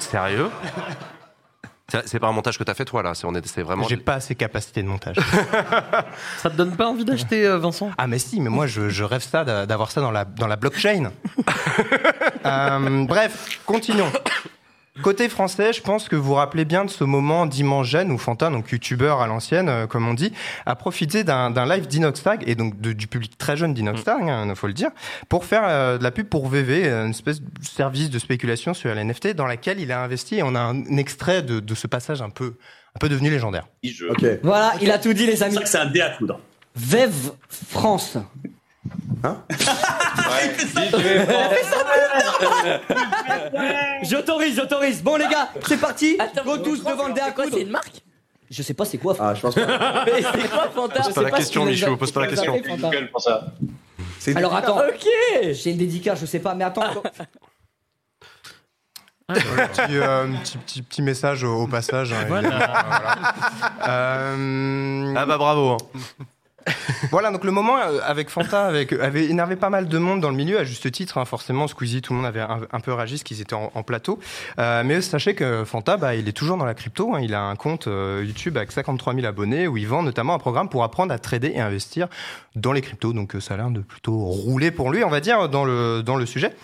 [0.00, 0.50] Sérieux?
[1.88, 3.86] C'est pas un montage que t'as fait toi là, c'est vraiment.
[3.86, 5.16] J'ai pas assez capacité de montage.
[6.38, 7.90] ça te donne pas envie d'acheter euh, Vincent?
[7.98, 10.56] Ah mais si, mais moi je, je rêve ça d'avoir ça dans la dans la
[10.56, 11.12] blockchain.
[12.46, 14.10] euh, bref, continuons.
[15.02, 18.18] Côté français, je pense que vous vous rappelez bien de ce moment dimanche jeune où
[18.18, 20.32] Fanta, donc youtubeur à l'ancienne, euh, comme on dit,
[20.66, 24.54] a profité d'un live d'Inoxtag et donc de, du public très jeune d'Inoxtag, il hein,
[24.54, 24.90] faut le dire,
[25.28, 28.94] pour faire euh, de la pub pour VV, une espèce de service de spéculation sur
[28.94, 30.36] les NFT dans laquelle il a investi.
[30.36, 32.54] Et on a un extrait de, de ce passage un peu,
[32.94, 33.66] un peu devenu légendaire.
[34.10, 34.38] Okay.
[34.44, 35.58] Voilà, il a tout dit les amis.
[35.64, 36.38] C'est un dé à coudre.
[36.76, 38.16] Vev France.
[39.22, 39.36] Hein
[44.02, 45.02] J'autorise, j'autorise.
[45.02, 46.18] Bon les gars, c'est parti.
[46.44, 48.02] Go tous devant le dé à C'est une marque?
[48.50, 49.16] Je sais pas c'est quoi.
[49.18, 50.04] Ah, je pense pas.
[50.06, 51.02] Mais c'est quoi Fanta?
[51.02, 52.54] Pose pas la question, Michou, pose pas la question.
[54.36, 54.78] Alors attends.
[54.78, 55.06] Ok.
[55.52, 57.02] J'ai une dédicace, je sais pas, mais attends.
[59.26, 62.12] Ah, petit, euh, petit, petit, petit, message au, au passage.
[62.12, 62.48] Hein, voilà.
[62.50, 63.16] voilà.
[63.88, 65.14] Euh...
[65.16, 65.70] Ah bah bravo.
[65.70, 66.24] Hein.
[67.10, 70.30] voilà, donc le moment euh, avec Fanta avec, avait énervé pas mal de monde dans
[70.30, 73.14] le milieu, à juste titre, hein, forcément, Squeezie, tout le monde avait un, peu réagi,
[73.14, 74.18] parce qu'ils étaient en, plateau.
[74.58, 77.42] Euh, mais sachez que Fanta, bah, il est toujours dans la crypto, hein, il a
[77.42, 80.84] un compte euh, YouTube avec 53 000 abonnés, où il vend notamment un programme pour
[80.84, 82.08] apprendre à trader et investir
[82.56, 85.20] dans les cryptos, donc euh, ça a l'air de plutôt rouler pour lui, on va
[85.20, 86.54] dire, dans le, dans le sujet.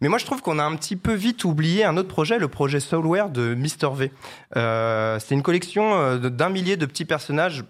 [0.00, 2.46] Mais moi, je trouve qu'on a un petit peu vite oublié un autre projet, le
[2.46, 4.12] projet Soulware de Mr V.
[4.56, 7.64] Euh, c'est une collection d'un millier de petits personnages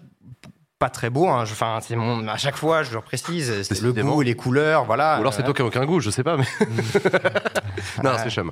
[0.79, 1.27] pas très beau.
[1.27, 1.41] Hein.
[1.43, 5.17] Enfin, c'est mon, à chaque fois, je le précise, c'est le goût, les couleurs, voilà.
[5.17, 6.45] Ou alors c'est toi qui n'as aucun goût, je sais pas, mais.
[8.03, 8.51] non, c'est chum.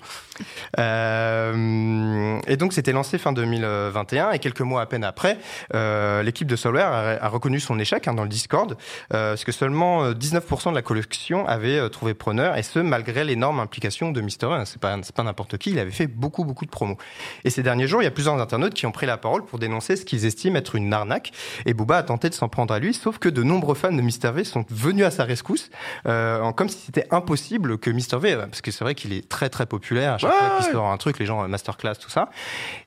[0.78, 5.40] Euh, et donc, c'était lancé fin 2021, et quelques mois à peine après,
[5.74, 8.78] euh, l'équipe de Solware a, reconnu son échec hein, dans le Discord,
[9.14, 13.62] euh, parce que seulement 19% de la collection avait trouvé preneur, et ce, malgré l'énorme
[13.62, 14.64] implication de Mister hein.
[14.66, 16.98] C'est pas, pas n'importe qui, il avait fait beaucoup, beaucoup de promos.
[17.46, 19.60] Et ces derniers jours, il y a plusieurs internautes qui ont pris la parole pour
[19.60, 21.32] dénoncer ce qu'ils estiment être une arnaque,
[21.66, 24.44] et Booba de s'en prendre à lui, sauf que de nombreux fans de Mr V
[24.44, 25.70] sont venus à sa rescousse,
[26.08, 29.50] euh, comme si c'était impossible que Mr V, parce que c'est vrai qu'il est très
[29.50, 32.30] très populaire, à chaque fois qu'il sort un truc, les gens euh, masterclass, tout ça.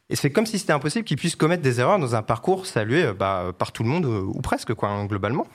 [0.09, 3.05] Et c'est comme si c'était impossible qu'il puisse commettre des erreurs dans un parcours salué
[3.05, 5.47] euh, bah, par tout le monde, ou presque, quoi, hein, globalement.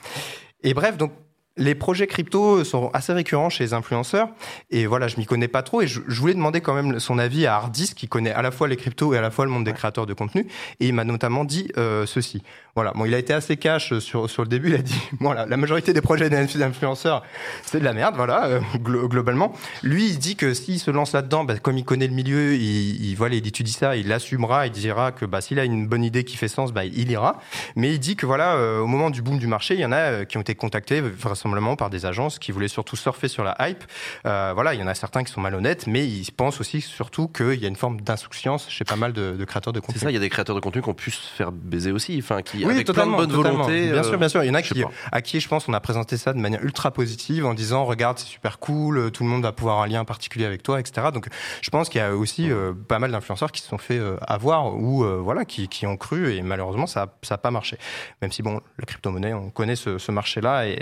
[0.62, 1.12] Et bref, donc
[1.56, 4.28] les projets crypto sont assez récurrents chez les influenceurs.
[4.70, 5.82] Et voilà, je m'y connais pas trop.
[5.82, 8.68] Et je, voulais demander quand même son avis à Hardis, qui connaît à la fois
[8.68, 10.46] les cryptos et à la fois le monde des créateurs de contenu.
[10.80, 11.70] Et il m'a notamment dit
[12.06, 12.42] ceci.
[12.76, 14.68] Voilà, bon, il a été assez cash sur, sur le début.
[14.68, 17.22] Il a dit, voilà, la majorité des projets d'influenceurs,
[17.62, 19.54] c'est de la merde, voilà, euh, globalement.
[19.82, 23.02] Lui, il dit que s'il se lance là-dedans, bah, comme il connaît le milieu, il,
[23.02, 26.04] il, voilà, il étudie ça, il l'assumera, il dira que bah, s'il a une bonne
[26.04, 27.40] idée qui fait sens, bah, il ira.
[27.76, 29.92] Mais il dit que voilà, euh, au moment du boom du marché, il y en
[29.92, 31.00] a euh, qui ont été contactés
[31.46, 33.84] vraisemblablement par des agences qui voulaient surtout surfer sur la hype.
[34.24, 37.60] voilà, il y en a certains qui sont malhonnêtes, mais ils pensent aussi surtout qu'il
[37.60, 39.98] y a une forme d'insouciance chez pas mal de, de créateurs de contenu.
[39.98, 41.92] C'est ça, il y a des créateurs de contenu qui ont pu se faire baiser
[41.92, 43.92] aussi, enfin, qui oui, avec totalement, plein de bonne volonté.
[43.92, 44.44] Bien sûr, euh, bien sûr.
[44.44, 44.82] Il y en a qui,
[45.12, 48.18] à qui je pense on a présenté ça de manière ultra positive en disant regarde
[48.18, 51.08] c'est super cool, euh, tout le monde va pouvoir un lien particulier avec toi, etc.
[51.12, 51.28] Donc
[51.60, 54.74] je pense qu'il y a aussi euh, pas mal d'influenceurs qui se sont fait avoir
[54.76, 57.78] ou voilà qui, qui, ont cru et malheureusement ça n'a pas marché.
[58.22, 60.76] Même si bon la crypto-monnaie on connaît ce, ce marché-là et,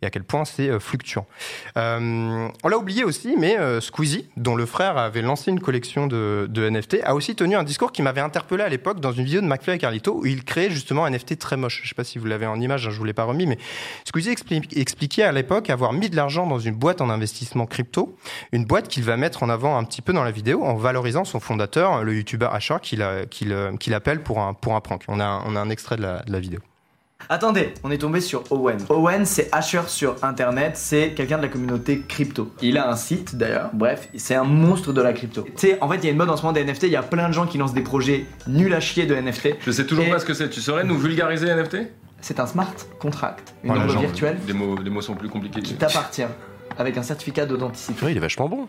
[0.00, 1.26] et, à quel point c'est fluctuant.
[1.76, 6.98] on l'a oublié aussi, mais Squeezie, dont le frère avait lancé une collection de, NFT,
[7.04, 9.76] a aussi tenu un discours qui m'avait interpellé à l'époque dans une vidéo de McFly
[9.76, 11.78] et Carlito où il créait justement un NFT très moche.
[11.78, 13.24] Je ne sais pas si vous l'avez en image, hein, je ne vous l'ai pas
[13.24, 13.58] remis, mais
[14.04, 14.34] Squeezie
[14.76, 18.16] expliquait à l'époque avoir mis de l'argent dans une boîte en investissement crypto,
[18.52, 21.24] une boîte qu'il va mettre en avant un petit peu dans la vidéo en valorisant
[21.24, 25.04] son fondateur, le youtubeur Asher, qu'il appelle pour un, prank.
[25.08, 26.60] On a, un extrait de la vidéo.
[27.28, 28.78] Attendez, on est tombé sur Owen.
[28.88, 32.52] Owen, c'est Asher sur internet, c'est quelqu'un de la communauté crypto.
[32.62, 35.42] Il a un site d'ailleurs, bref, c'est un monstre de la crypto.
[35.42, 36.90] Tu sais, en fait, il y a une mode en ce moment des NFT, il
[36.90, 39.56] y a plein de gens qui lancent des projets nuls à chier de NFT.
[39.60, 41.76] Je sais toujours pas ce que c'est, tu saurais nous vulgariser NFT
[42.20, 44.38] C'est un smart contract, une oh, virtuelle.
[44.46, 45.62] Des mots, des mots sont plus compliqués.
[45.62, 46.26] Qui t'appartient,
[46.78, 48.10] avec un certificat d'authenticité.
[48.10, 48.68] il est vachement bon.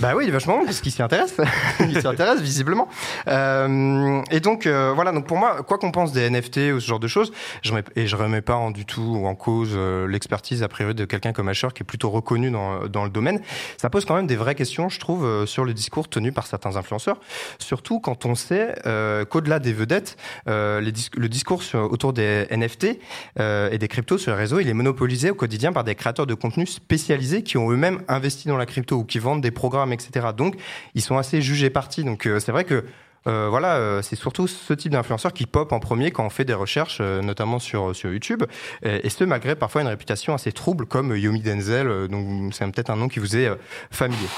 [0.00, 1.34] Bah oui, vachement parce qu'il s'y intéresse.
[1.80, 2.86] il s'y intéresse visiblement.
[3.26, 6.86] Euh, et donc euh, voilà, donc pour moi, quoi qu'on pense des NFT ou ce
[6.86, 10.06] genre de choses, je remets, et je remets pas en du tout en cause euh,
[10.06, 13.40] l'expertise a priori de quelqu'un comme Asher qui est plutôt reconnu dans, dans le domaine.
[13.76, 16.46] Ça pose quand même des vraies questions, je trouve, euh, sur le discours tenu par
[16.46, 17.18] certains influenceurs,
[17.58, 18.76] surtout quand on sait
[19.30, 20.16] qu'au-delà des vedettes,
[20.46, 22.98] les le discours autour des NFT
[23.38, 26.34] et des cryptos sur les réseaux, il est monopolisé au quotidien par des créateurs de
[26.34, 30.28] contenu spécialisés qui ont eux-mêmes investi dans la crypto ou qui vendent des programmes etc.
[30.36, 30.56] Donc,
[30.94, 32.04] ils sont assez jugés partis.
[32.04, 32.84] Donc, euh, c'est vrai que
[33.26, 36.44] euh, voilà, euh, c'est surtout ce type d'influenceurs qui pop en premier quand on fait
[36.44, 38.44] des recherches, notamment sur, sur YouTube,
[38.82, 42.96] et, ce malgré parfois une réputation assez trouble comme Yomi Denzel, donc c'est peut-être un
[42.96, 43.50] nom qui vous est
[43.90, 44.28] familier.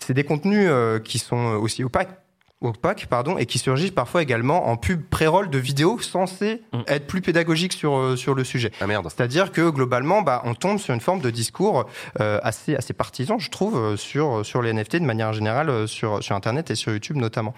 [0.00, 0.70] C'est des contenus
[1.04, 2.18] qui sont aussi opaques
[2.60, 6.80] opaque, pardon, et qui surgissent parfois également en pub pré-roll de vidéos censées mm.
[6.88, 8.70] être plus pédagogiques sur, euh, sur le sujet.
[8.80, 9.06] Ah merde.
[9.08, 11.86] C'est-à-dire que globalement, bah, on tombe sur une forme de discours
[12.20, 16.22] euh, assez, assez partisan, je trouve, euh, sur, sur les NFT de manière générale, sur,
[16.22, 17.54] sur Internet et sur YouTube notamment.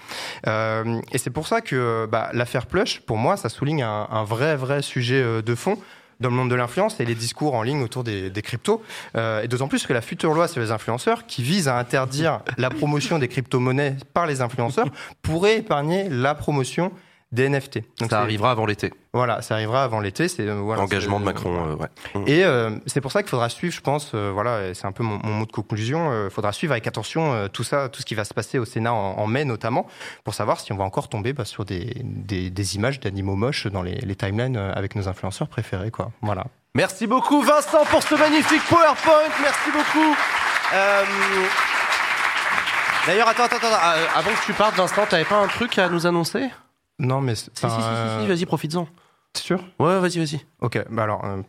[0.47, 4.57] et c'est pour ça que bah, l'affaire Plush, pour moi, ça souligne un, un vrai,
[4.57, 5.79] vrai sujet de fond
[6.21, 8.83] dans le monde de l'influence et les discours en ligne autour des, cryptos.
[9.17, 12.41] Euh, et d'autant plus que la future loi sur les influenceurs, qui vise à interdire
[12.59, 14.89] la promotion des crypto-monnaies par les influenceurs,
[15.23, 16.93] pourrait épargner la promotion
[17.33, 17.81] des NFT.
[17.99, 18.93] Donc ça arrivera avant l'été.
[19.15, 20.29] Voilà, ça arrivera avant l'été.
[20.29, 21.67] C'est euh, voilà, engagement de Macron.
[21.67, 21.89] Euh, ouais.
[22.15, 22.25] Mmh.
[22.27, 24.15] Et euh, c'est pour ça qu'il faudra suivre, je pense.
[24.15, 26.27] voilà, c'est un peu mon, mot de conclusion.
[26.27, 28.93] Il faudra suivre avec attention tout ça, tout ce qui va se passer au Sénat
[28.93, 29.87] en, mai notamment,
[30.25, 33.67] pour savoir si on va encore tomber bah, sur des, des, des images d'animaux moches
[33.67, 36.11] dans les, les, timelines avec nos influenceurs préférés, quoi.
[36.21, 36.45] Voilà.
[36.75, 39.31] Merci beaucoup Vincent pour ce magnifique PowerPoint.
[39.41, 40.17] Merci beaucoup.
[43.07, 43.79] D'ailleurs, attends, attends, attends.
[44.15, 46.51] Avant que tu partes, Vincent, t'avais pas un truc à nous annoncer?
[47.03, 47.35] Non, mais.
[47.35, 48.89] Si, si, si, si, vas-y, profites-en.
[49.37, 49.61] Sûr?
[49.79, 50.41] Ouais, vas-y, vas-y.
[50.61, 51.25] Ok, bah alors.
[51.25, 51.43] Euh...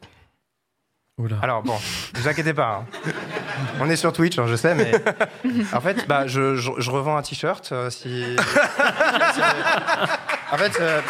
[1.43, 1.75] Alors bon,
[2.15, 2.81] ne vous inquiétez pas.
[2.81, 3.11] Hein.
[3.79, 4.91] On est sur Twitch, hein, je sais, mais
[5.73, 7.69] en fait, bah, je, je, revends un t-shirt.
[7.71, 8.35] Euh, si...
[10.51, 11.01] en fait, euh,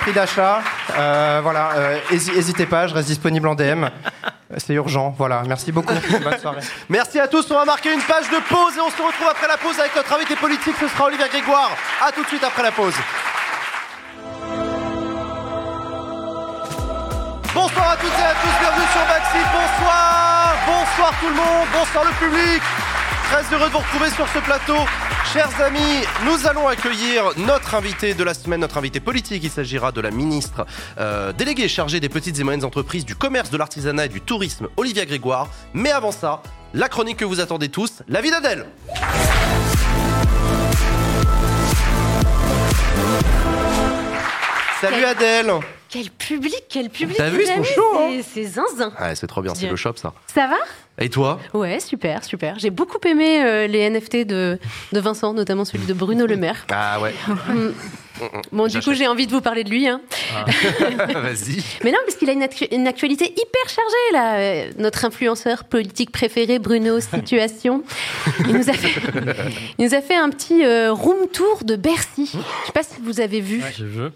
[0.00, 0.60] prix d'achat.
[0.94, 3.86] Euh, voilà, n'hésitez pas, je reste disponible en DM.
[4.56, 5.42] C'est urgent, voilà.
[5.46, 5.92] Merci beaucoup.
[6.24, 6.62] Bonne soirée.
[6.88, 7.50] Merci à tous.
[7.50, 9.94] On va marquer une page de pause et on se retrouve après la pause avec
[9.94, 10.74] notre invité politique.
[10.80, 11.70] Ce sera Olivier Grégoire.
[12.06, 12.94] À tout de suite après la pause.
[17.54, 19.38] Bonsoir à toutes et à tous, bienvenue sur Maxi.
[19.52, 22.62] Bonsoir, bonsoir tout le monde, bonsoir le public.
[23.30, 24.78] Très heureux de vous retrouver sur ce plateau.
[25.34, 29.44] Chers amis, nous allons accueillir notre invité de la semaine, notre invité politique.
[29.44, 30.64] Il s'agira de la ministre
[30.98, 34.68] euh, déléguée chargée des petites et moyennes entreprises, du commerce, de l'artisanat et du tourisme,
[34.78, 35.48] Olivia Grégoire.
[35.74, 36.42] Mais avant ça,
[36.72, 38.64] la chronique que vous attendez tous, la vie d'Adèle.
[44.80, 45.52] Salut Adèle
[45.88, 49.54] Quel public, quel public T'as vu, c'est chaud hein C'est zinzin Ouais, c'est trop bien,
[49.54, 50.12] c'est le shop ça.
[50.26, 50.56] Ça va?
[51.00, 51.38] Et toi?
[51.54, 52.58] Ouais, super, super.
[52.58, 54.58] J'ai beaucoup aimé euh, les NFT de,
[54.92, 56.66] de Vincent, notamment celui de Bruno Le Maire.
[56.70, 57.14] Ah ouais.
[58.20, 58.40] Mm.
[58.50, 59.86] Bon, du coup, j'ai envie de vous parler de lui.
[59.86, 60.00] Hein.
[60.34, 60.44] Ah.
[61.06, 61.62] Vas-y.
[61.84, 64.38] Mais non, parce qu'il a une, une, actualité hyper chargée, là.
[64.38, 67.84] Euh, notre influenceur politique préféré, Bruno Situation.
[68.40, 69.00] Il nous a fait,
[69.78, 72.26] il nous a fait un petit euh, room tour de Bercy.
[72.32, 73.62] Je sais pas si vous avez vu.
[73.62, 74.12] Ouais, je veux.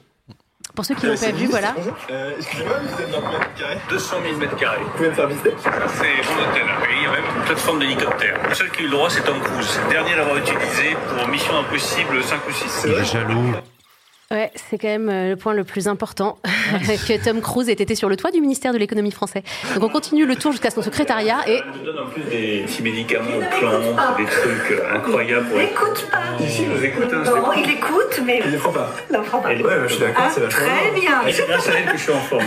[0.75, 1.75] Pour ceux qui l'ont pas vu, voilà.
[2.11, 4.79] Euh, Excusez-moi, vous êtes dans combien de carrés 200 000 mètres carrés.
[4.83, 6.63] Vous pouvez me faire visiter C'est mon hôtel.
[6.63, 8.39] Et il y a même une plateforme d'hélicoptère.
[8.49, 9.67] Le seul qui a eu le droit, c'est Tom Cruise.
[9.69, 12.83] C'est le dernier à l'avoir utilisé pour Mission Impossible 5 ou 6.
[12.87, 13.53] Il est jaloux.
[14.33, 16.39] Ouais, c'est quand même euh, le point le plus important
[16.73, 19.43] que Tom Cruise ait été sur le toit du ministère de l'économie français.
[19.75, 21.61] Donc on continue le tour jusqu'à son secrétariat et.
[21.63, 25.49] On nous donne en plus des petits médicaments aux plantes, des trucs euh, incroyables.
[25.53, 26.43] Il n'écoute pas.
[26.43, 27.13] Ici, vous écoute.
[27.13, 28.41] Hein, non, il écoute, mais.
[28.43, 28.91] Il ne prend pas.
[29.11, 29.53] Il n'en prend pas.
[29.53, 29.67] Elle...
[29.67, 31.21] Ouais, je suis d'accord, ah, c'est vachement Très bien.
[31.31, 32.45] C'est grâce à elle que je suis en forme.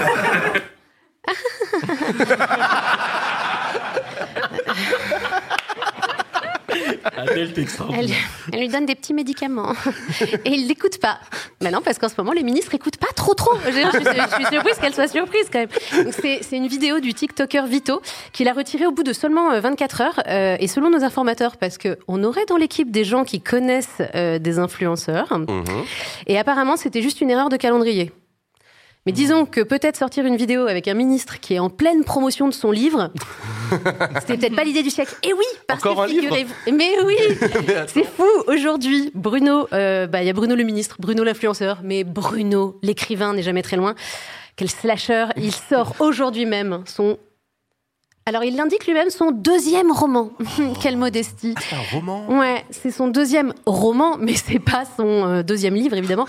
[7.17, 8.09] Adèle, t'es elle,
[8.51, 9.73] elle, lui donne des petits médicaments.
[10.45, 11.19] Et il l'écoute pas.
[11.61, 13.53] Ben non, parce qu'en ce moment, les ministres écoutent pas trop trop.
[13.65, 16.11] Je, je, je, je suis surprise qu'elle soit surprise quand même.
[16.11, 18.01] C'est une vidéo du TikToker Vito
[18.33, 20.19] qu'il a retirée au bout de seulement 24 heures.
[20.27, 24.39] Euh, et selon nos informateurs, parce qu'on aurait dans l'équipe des gens qui connaissent euh,
[24.39, 25.37] des influenceurs.
[25.37, 25.63] Mmh.
[26.27, 28.11] Et apparemment, c'était juste une erreur de calendrier.
[29.05, 32.47] Mais disons que peut-être sortir une vidéo avec un ministre qui est en pleine promotion
[32.47, 33.11] de son livre,
[34.21, 35.15] c'était peut-être pas l'idée du siècle.
[35.21, 36.35] Et oui, parce Encore que livre
[36.73, 37.15] Mais oui,
[37.87, 38.27] c'est fou.
[38.47, 43.35] Aujourd'hui, Bruno, euh, bah il y a Bruno le ministre, Bruno l'influenceur, mais Bruno l'écrivain
[43.35, 43.93] n'est jamais très loin.
[44.55, 47.19] Quel slasher Il sort aujourd'hui même son
[48.27, 50.31] alors, il l'indique lui-même son deuxième roman.
[50.81, 51.53] Quelle modestie.
[51.55, 55.75] Ah, c'est un roman Ouais, c'est son deuxième roman, mais c'est pas son euh, deuxième
[55.75, 56.25] livre, évidemment.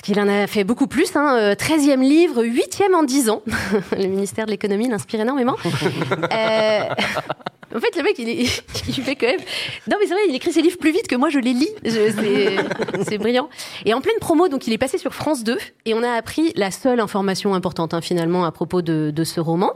[0.00, 3.42] Parce qu'il en a fait beaucoup plus, hein, 13e livre, 8e en 10 ans.
[3.92, 5.56] le ministère de l'économie l'inspire énormément.
[5.64, 6.80] euh,
[7.76, 9.40] en fait, le mec, il, est, il, fait quand même...
[9.90, 11.68] Non, mais c'est vrai, il écrit ses livres plus vite que moi, je les lis.
[11.84, 13.50] C'est brillant.
[13.84, 16.54] Et en pleine promo, donc il est passé sur France 2, et on a appris
[16.56, 19.74] la seule information importante, hein, finalement, à propos de, de ce roman.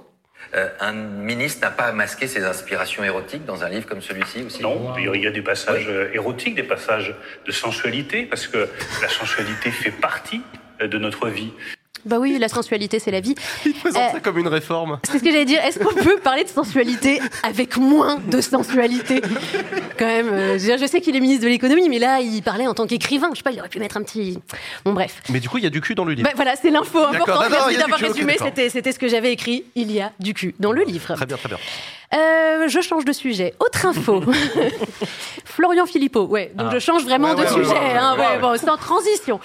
[0.55, 4.45] Euh, un ministre n'a pas à masquer ses inspirations érotiques dans un livre comme celui-ci
[4.45, 6.15] aussi Non, il y a des passages oui.
[6.15, 7.15] érotiques, des passages
[7.45, 8.69] de sensualité, parce que
[9.03, 10.43] la sensualité fait partie
[10.81, 11.53] de notre vie.
[12.07, 13.35] Bah oui, la sensualité, c'est la vie.
[13.65, 14.99] Il présente euh, ça comme une réforme.
[15.05, 15.61] C'est ce que j'allais dire.
[15.65, 19.23] Est-ce qu'on peut parler de sensualité avec moins de sensualité?
[19.99, 22.75] Quand même, euh, je, sais qu'il est ministre de l'économie, mais là, il parlait en
[22.75, 23.31] tant qu'écrivain.
[23.33, 24.39] Je sais pas, il aurait pu mettre un petit.
[24.85, 25.23] Bon, bref.
[25.31, 26.29] Mais du coup, il y a du cul dans le livre.
[26.29, 27.47] Bah, voilà, c'est l'info importante.
[27.51, 28.37] Merci d'avoir résumé.
[28.41, 29.65] Okay, C'était ce que j'avais écrit.
[29.75, 31.15] Il y a du cul dans le livre.
[31.15, 31.59] Très bien, très bien.
[32.15, 33.55] Euh, je change de sujet.
[33.59, 34.23] Autre info.
[35.45, 36.27] Florian Philippot.
[36.27, 36.75] Ouais, donc ah.
[36.75, 37.97] je change vraiment ouais, de ouais, sujet.
[37.99, 39.41] Hein, ouais, bon, c'est en transition.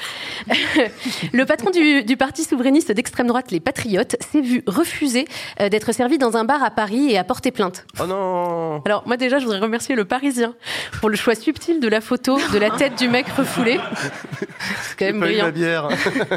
[1.34, 5.26] le patron du, du parti souverainiste d'extrême droite, les Patriotes, s'est vu refuser
[5.61, 7.85] euh, d'être servi dans un bar à Paris et a porté plainte.
[8.01, 10.55] Oh non Alors, moi déjà, je voudrais remercier le Parisien
[10.99, 13.80] pour le choix subtil de la photo de la tête du mec refoulé.
[14.84, 15.45] C'est quand même brillant.
[15.45, 15.88] La bière.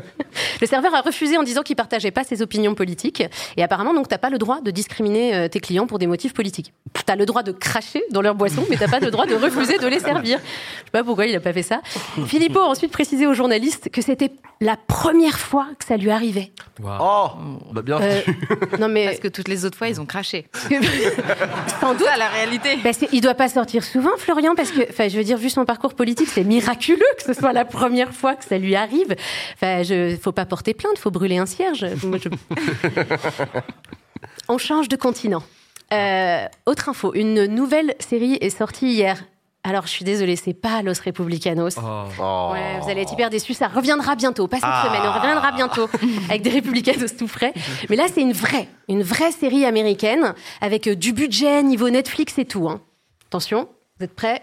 [0.61, 3.23] le serveur a refusé en disant qu'il partageait pas ses opinions politiques.
[3.57, 6.35] Et apparemment, donc, t'as pas le droit de discriminer euh, tes clients pour des motifs
[6.35, 6.73] politiques.
[7.07, 9.79] T'as le droit de cracher dans leur boisson, mais t'as pas le droit de refuser
[9.79, 10.39] de les servir.
[10.39, 11.81] Je sais pas pourquoi il a pas fait ça.
[12.27, 14.31] Philippot a ensuite précisé aux journalistes que c'était
[14.61, 16.53] la première fois que ça lui arrivait.
[16.81, 16.91] Wow.
[17.01, 17.29] Oh,
[17.73, 18.21] bah bien euh,
[18.79, 20.47] non mais parce que toutes les autres fois ils ont craché.
[21.81, 22.77] Sans doute à la réalité.
[22.83, 25.65] Bah il doit pas sortir souvent, Florian, parce que, enfin, je veux dire, vu son
[25.65, 29.15] parcours politique, c'est miraculeux que ce soit la première fois que ça lui arrive.
[29.55, 31.87] Enfin, je, faut pas porter plainte, faut brûler un cierge.
[32.05, 32.29] Moi, je...
[34.49, 35.43] On change de continent.
[35.93, 39.23] Euh, autre info, une nouvelle série est sortie hier.
[39.65, 41.77] Alors, je suis désolée, c'est pas Los Republicanos.
[41.79, 42.51] Oh.
[42.53, 43.55] Ouais, vous allez être hyper déçus.
[43.55, 44.85] Ça reviendra bientôt, pas cette Ah.
[44.87, 45.89] semaine, on reviendra bientôt
[46.29, 47.53] avec des Republicanos tout frais.
[47.89, 52.39] Mais là, c'est une vraie, une vraie série américaine avec euh, du budget niveau Netflix
[52.39, 52.69] et tout.
[52.69, 52.81] hein.
[53.27, 53.69] Attention,
[53.99, 54.43] vous êtes prêts?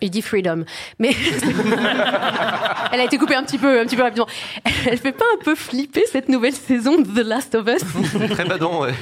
[0.00, 0.64] Il dit freedom.
[1.00, 1.10] Mais
[2.92, 4.28] elle a été coupée un petit peu, un petit peu rapidement.
[4.86, 7.82] Elle fait pas un peu flipper cette nouvelle saison de The Last of Us?
[8.30, 8.94] Très badon, ouais.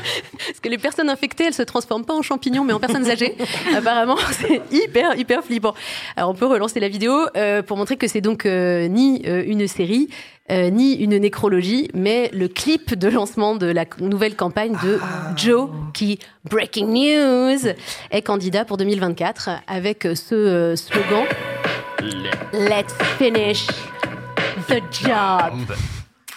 [0.47, 3.37] Parce que les personnes infectées, elles se transforment pas en champignons, mais en personnes âgées.
[3.77, 5.75] Apparemment, c'est hyper, hyper flippant.
[6.17, 9.45] Alors, on peut relancer la vidéo euh, pour montrer que c'est donc euh, ni euh,
[9.47, 10.09] une série,
[10.51, 15.01] euh, ni une nécrologie, mais le clip de lancement de la nouvelle campagne de
[15.37, 17.73] Joe, qui, breaking news,
[18.11, 21.25] est candidat pour 2024 avec ce euh, slogan
[22.53, 23.67] Let's finish
[24.69, 25.75] the job.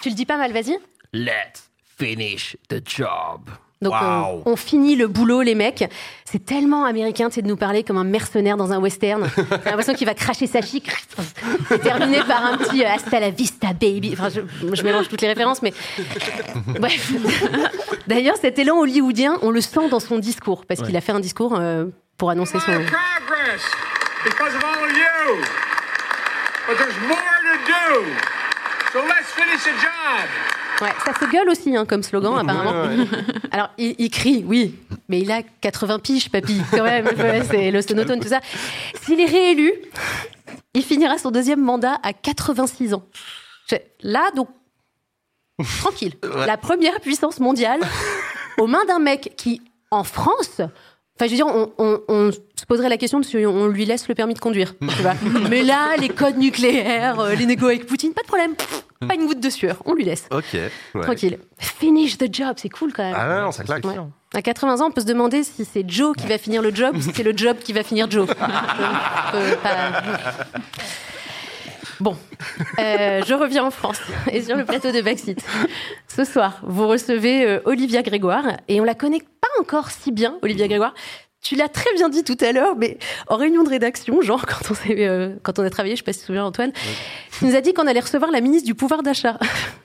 [0.01, 0.77] Tu le dis pas mal, vas-y
[1.13, 3.49] Let's finish the job.
[3.81, 5.85] Donc on, on finit le boulot, les mecs.
[6.25, 9.29] C'est tellement américain, c'est de nous parler comme un mercenaire dans un western.
[9.37, 10.89] J'ai l'impression qu'il va cracher sa chic
[11.71, 14.11] et terminer par un petit euh, hasta la vista, baby.
[14.13, 14.41] Enfin, je,
[14.75, 15.73] je mélange toutes les références, mais
[16.79, 17.11] bref.
[18.07, 21.21] D'ailleurs, cet élan hollywoodien, on le sent dans son discours parce qu'il a fait un
[21.21, 21.85] discours euh,
[22.17, 22.73] pour annoncer son.
[22.73, 23.61] progress
[24.25, 25.41] because of all of you.
[26.67, 28.11] But there's more to do.
[28.91, 30.58] So let's finish the job.
[30.81, 32.83] Ouais, ça se gueule aussi hein, comme slogan apparemment.
[32.87, 33.05] Ouais,
[33.51, 34.75] Alors il, il crie, oui,
[35.09, 37.07] mais il a 80 piges, papy, quand même.
[37.49, 38.39] C'est le sonotone, tout ça.
[39.01, 39.73] S'il est réélu,
[40.73, 43.03] il finira son deuxième mandat à 86 ans.
[44.01, 44.49] Là, donc,
[45.79, 46.13] tranquille.
[46.45, 47.81] La première puissance mondiale
[48.57, 49.61] aux mains d'un mec qui,
[49.91, 50.61] en France,
[51.19, 53.83] Enfin, je veux dire, on, on- on se poserait la question de si on lui
[53.85, 54.73] laisse le permis de conduire.
[54.79, 55.15] tu vois.
[55.49, 58.53] Mais là, les codes nucléaires, euh, les négos avec Poutine, pas de problème.
[59.05, 60.27] Pas une goutte de sueur, on lui laisse.
[60.31, 60.45] Ok.
[60.53, 61.01] ouais.
[61.01, 61.39] Tranquille.
[61.57, 63.15] Finish the job, c'est cool quand même.
[63.17, 63.83] Ah non, ça claque.
[63.85, 63.95] Ouais.
[64.33, 66.95] À 80 ans, on peut se demander si c'est Joe qui va finir le job
[66.95, 68.27] ou si c'est le job qui va finir Joe.
[68.37, 69.33] Pas-
[71.99, 72.15] Bon,
[72.79, 73.99] Euh, je reviens en France
[74.31, 75.43] et sur le plateau de Backseat.
[76.07, 80.37] Ce soir, vous recevez euh, Olivia Grégoire et on la connaît pas encore si bien,
[80.41, 80.93] Olivia Grégoire.
[81.41, 82.97] Tu l'as très bien dit tout à l'heure, mais
[83.27, 86.11] en réunion de rédaction, genre quand on, euh, quand on a travaillé, je sais pas
[86.13, 86.71] si tu te souviens Antoine,
[87.37, 89.37] tu nous a dit qu'on allait recevoir la ministre du pouvoir d'achat.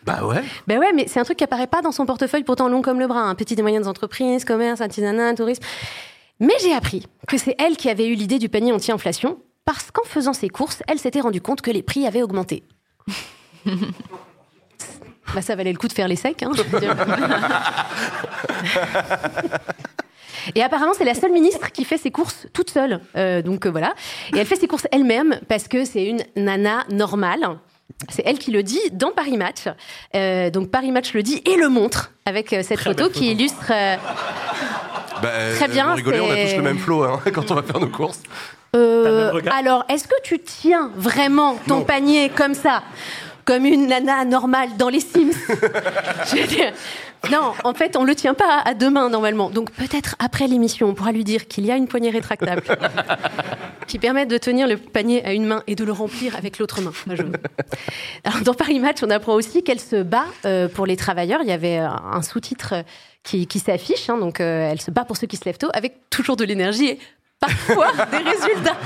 [0.04, 0.42] Bah ouais.
[0.66, 2.98] Ben ouais, mais c'est un truc qui apparaît pas dans son portefeuille, pourtant long comme
[3.00, 3.22] le bras.
[3.22, 3.34] Hein.
[3.34, 5.62] Petites et moyennes entreprises, commerce, artisanat, tourisme.
[6.40, 10.04] Mais j'ai appris que c'est elle qui avait eu l'idée du panier anti-inflation, parce qu'en
[10.04, 12.64] faisant ses courses, elle s'était rendue compte que les prix avaient augmenté.
[15.34, 16.96] bah ça valait le coup de faire les secs, hein, je veux dire.
[20.54, 23.00] Et apparemment, c'est la seule ministre qui fait ses courses toute seule.
[23.16, 23.94] Euh, donc euh, voilà.
[24.34, 27.58] Et elle fait ses courses elle-même parce que c'est une nana normale.
[28.08, 29.64] C'est elle qui le dit dans Paris Match.
[30.14, 33.72] Euh, donc Paris Match le dit et le montre avec euh, cette photo, qui illustre.
[35.24, 37.54] Bah, Très euh, bien, vous rigolez, on a tous le même flow hein, quand on
[37.54, 38.20] va faire nos courses.
[38.76, 42.82] euh, alors, est-ce que tu tiens vraiment ton panier comme ça
[43.44, 45.32] comme une nana normale dans les Sims.
[45.48, 46.72] Je veux dire,
[47.30, 49.50] non, en fait, on le tient pas à deux mains normalement.
[49.50, 52.62] Donc peut-être après l'émission, on pourra lui dire qu'il y a une poignée rétractable
[53.86, 56.80] qui permet de tenir le panier à une main et de le remplir avec l'autre
[56.80, 56.92] main.
[57.10, 57.22] Je-
[58.24, 61.40] Alors, dans Paris Match, on apprend aussi qu'elle se bat euh, pour les travailleurs.
[61.42, 62.82] Il y avait un sous-titre euh,
[63.24, 65.70] qui, qui s'affiche, hein, donc euh, elle se bat pour ceux qui se lèvent tôt,
[65.72, 66.98] avec toujours de l'énergie et
[67.40, 68.76] parfois des résultats.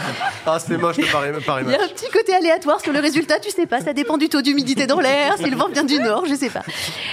[0.47, 3.01] Ah, c'est moche le Paris, Paris Il y a un petit côté aléatoire sur le
[3.01, 5.85] résultat, tu sais pas, ça dépend du taux d'humidité dans l'air, si le vent vient
[5.85, 6.63] du nord, je sais pas.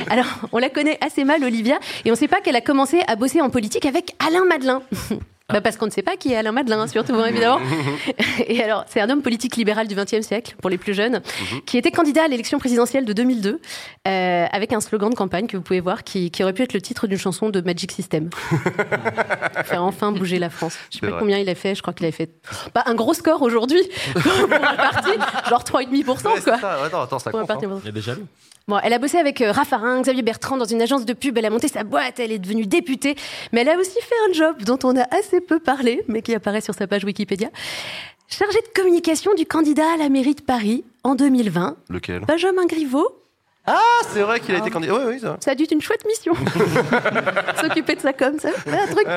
[0.09, 3.15] Alors, on la connaît assez mal, Olivia, et on sait pas qu'elle a commencé à
[3.15, 4.81] bosser en politique avec Alain Madelin.
[5.53, 7.59] Bah parce qu'on ne sait pas qui est Alain Madelin, surtout, hein, évidemment.
[8.47, 11.21] Et alors, c'est un homme politique libéral du XXe siècle, pour les plus jeunes,
[11.67, 13.61] qui était candidat à l'élection présidentielle de 2002,
[14.07, 16.73] euh, avec un slogan de campagne que vous pouvez voir, qui, qui aurait pu être
[16.73, 18.31] le titre d'une chanson de Magic System.
[19.65, 20.77] Faire enfin bouger la France.
[20.89, 21.19] Je sais C'est pas vrai.
[21.19, 22.31] combien il a fait, je crois qu'il a fait
[22.73, 23.81] bah, un gros score aujourd'hui
[24.13, 25.11] pour un parti,
[25.47, 26.43] genre 3,5%.
[26.43, 26.53] Quoi.
[26.85, 27.49] Attends, attends, ça compte.
[27.51, 27.57] hein.
[27.83, 28.25] Il y a des jaloux.
[28.67, 31.37] Bon, elle a bossé avec euh, Raffarin, Xavier Bertrand dans une agence de pub.
[31.37, 33.15] Elle a monté sa boîte, elle est devenue députée.
[33.51, 36.33] Mais elle a aussi fait un job dont on a assez peu parlé, mais qui
[36.33, 37.49] apparaît sur sa page Wikipédia.
[38.27, 42.21] Chargée de communication du candidat à la mairie de Paris en 2020, Lequel?
[42.21, 43.15] Benjamin Griveaux.
[43.67, 43.79] Ah,
[44.13, 44.93] c'est vrai qu'il a été candidat.
[44.93, 45.37] Oui, oui, ça.
[45.39, 46.33] Ça a dû être une chouette mission.
[47.61, 48.49] S'occuper de ça comme ça.
[48.63, 49.07] C'est un truc,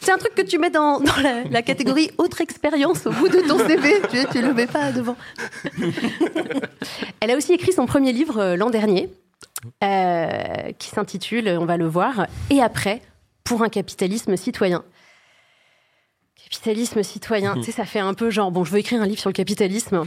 [0.00, 3.28] c'est un truc que tu mets dans, dans la, la catégorie autre expérience au bout
[3.28, 4.00] de ton CV.
[4.10, 5.16] Tu, tu le mets pas devant.
[7.20, 9.10] Elle a aussi écrit son premier livre euh, l'an dernier,
[9.84, 13.02] euh, qui s'intitule, on va le voir, Et après,
[13.44, 14.82] pour un capitalisme citoyen.
[16.50, 19.20] Capitalisme citoyen, tu sais, ça fait un peu genre, bon, je veux écrire un livre
[19.20, 20.04] sur le capitalisme,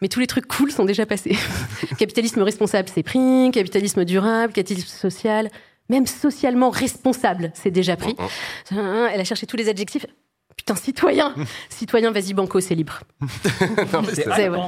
[0.00, 1.36] mais tous les trucs cool sont déjà passés.
[1.98, 5.50] capitalisme responsable, c'est pris, capitalisme durable, capitalisme social,
[5.88, 8.14] même socialement responsable, c'est déjà pris.
[8.70, 10.06] Elle a cherché tous les adjectifs.
[10.60, 11.34] Putain, citoyen
[11.70, 13.00] Citoyen, vas-y, banco, c'est libre.
[13.92, 14.58] non, mais c'est C'est- ouais.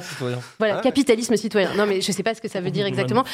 [0.59, 1.71] Voilà, capitalisme citoyen.
[1.77, 3.25] Non, mais je sais pas ce que ça veut dire exactement.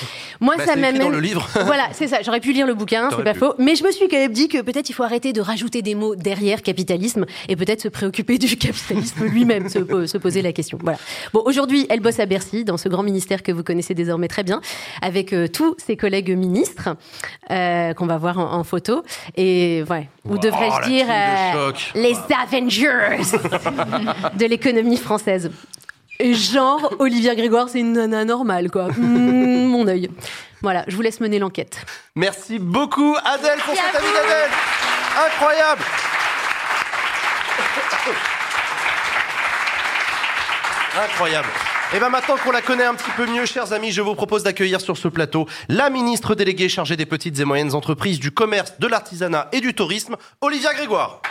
[0.41, 0.99] Moi, Bah, ça m'amène.
[0.99, 1.49] dans le livre.
[1.67, 2.19] voilà, c'est ça.
[2.23, 3.39] J'aurais pu lire le bouquin, c'est pas pu.
[3.39, 3.55] faux.
[3.59, 5.95] Mais je me suis quand même dit que peut-être il faut arrêter de rajouter des
[5.95, 10.53] mots derrière capitalisme et peut-être se préoccuper du capitalisme lui-même, se, po- se poser la
[10.53, 10.79] question.
[10.83, 10.99] Voilà.
[11.33, 14.43] Bon, aujourd'hui, elle bosse à Bercy, dans ce grand ministère que vous connaissez désormais très
[14.43, 14.61] bien,
[15.01, 16.91] avec euh, tous ses collègues ministres
[17.51, 19.05] euh, qu'on va voir en, en photo.
[19.37, 22.15] Et ouais, ou devrais-je dire de euh, les
[22.51, 23.19] Avengers
[24.35, 25.51] de l'économie française.
[26.20, 28.89] Et genre, Olivia Grégoire, c'est une nana normale, quoi.
[28.89, 30.11] Mm, mon œil.
[30.62, 31.85] Voilà, je vous laisse mener l'enquête.
[32.16, 34.15] Merci beaucoup Adèle pour Merci cet à avis vous.
[34.15, 34.51] d'Adèle.
[35.27, 35.83] Incroyable.
[41.05, 41.49] Incroyable.
[41.95, 44.43] Et bien maintenant qu'on la connaît un petit peu mieux, chers amis, je vous propose
[44.43, 48.75] d'accueillir sur ce plateau la ministre déléguée chargée des petites et moyennes entreprises, du commerce,
[48.79, 51.23] de l'artisanat et du tourisme, Olivia Grégoire.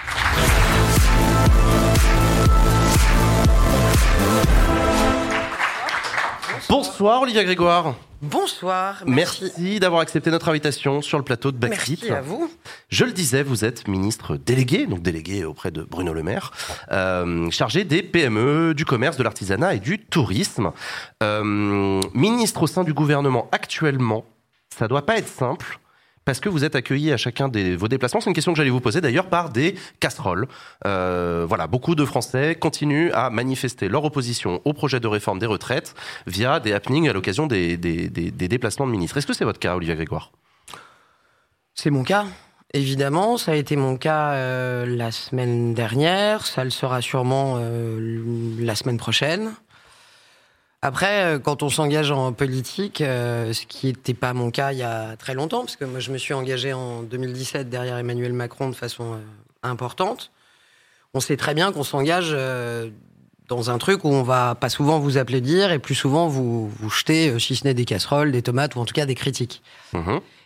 [6.70, 7.96] Bonsoir Olivia Grégoire.
[8.22, 9.04] Bonsoir.
[9.06, 12.00] Merci, d'avoir accepté notre invitation sur le plateau de Backseat.
[12.02, 12.52] Merci à vous.
[12.90, 16.52] Je le disais, vous êtes ministre délégué, donc délégué auprès de Bruno Le Maire,
[16.92, 20.72] euh, chargé des PME, du commerce, de l'artisanat et du tourisme.
[21.24, 24.26] Euh, ministre au sein du gouvernement actuellement,
[24.78, 25.80] ça doit pas être simple.
[26.28, 28.20] Parce que vous êtes accueilli à chacun de vos déplacements.
[28.20, 30.46] C'est une question que j'allais vous poser d'ailleurs par des casseroles.
[30.86, 35.46] Euh, voilà, beaucoup de Français continuent à manifester leur opposition au projet de réforme des
[35.46, 35.96] retraites
[36.26, 39.16] via des happenings à l'occasion des, des- des- des déplacements de ministres.
[39.16, 40.32] Est-ce que c'est votre cas, Olivier Grégoire?
[41.74, 42.26] C'est mon cas,
[42.74, 43.38] évidemment.
[43.38, 46.46] Ça a été mon cas euh, la semaine dernière.
[46.46, 48.22] Ça le sera sûrement euh,
[48.60, 49.54] la semaine prochaine.
[50.82, 54.78] Après, euh, quand on s'engage en politique, euh, ce qui n'était pas mon cas il
[54.78, 58.34] y a très longtemps, parce que moi je me suis engagé en 2017 derrière Emmanuel
[58.34, 59.18] Macron de façon euh,
[59.64, 60.32] importante,
[61.16, 62.92] on sait très bien qu'on s'engage euh,
[63.48, 66.90] dans un truc où on va pas souvent vous applaudir et plus souvent vous, vous
[66.92, 69.64] jeter, si ce n'est des casseroles, des tomates ou en tout cas des critiques.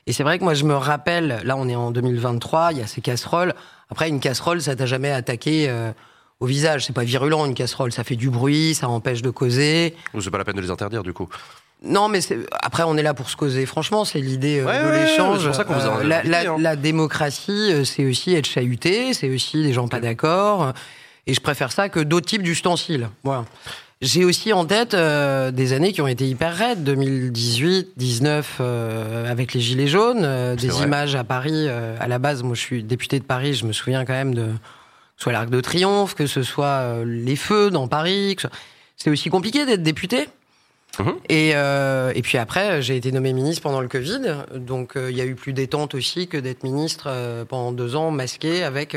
[0.07, 2.81] Et c'est vrai que moi, je me rappelle, là, on est en 2023, il y
[2.81, 3.53] a ces casseroles.
[3.89, 5.67] Après, une casserole, ça t'a jamais attaqué
[6.41, 6.85] au visage.
[6.85, 7.93] C'est pas virulent, une casserole.
[7.93, 9.95] Ça fait du bruit, ça empêche de causer.
[10.19, 11.29] C'est pas la peine de les interdire, du coup.
[11.83, 12.19] Non, mais
[12.61, 13.65] après, on est là pour se causer.
[13.65, 15.47] Franchement, c'est l'idée euh, Ouais, de ouais, l'échange.
[15.47, 16.57] Euh, la, la- hein.
[16.59, 20.73] la démocratie, euh, c'est aussi être chahuté, c'est aussi des gens pas d'accord.
[21.25, 23.09] Et je préfère ça que d'autres types d'ustensiles.
[23.23, 23.45] Voilà.
[24.01, 29.31] J'ai aussi en tête euh, des années qui ont été hyper raides, 2018, 19 euh,
[29.31, 30.85] avec les gilets jaunes, des vrai.
[30.85, 31.67] images à Paris.
[31.67, 34.47] à la base, moi, je suis député de Paris, je me souviens quand même de
[35.21, 38.35] soit l'Arc de Triomphe, que ce soit euh, les feux dans Paris.
[38.97, 40.27] C'est aussi compliqué d'être député.
[41.29, 44.21] Et, euh, et puis après, j'ai été nommé ministre pendant le Covid,
[44.55, 47.95] donc euh, il y a eu plus détente aussi que d'être ministre euh, pendant deux
[47.95, 48.95] ans masqué avec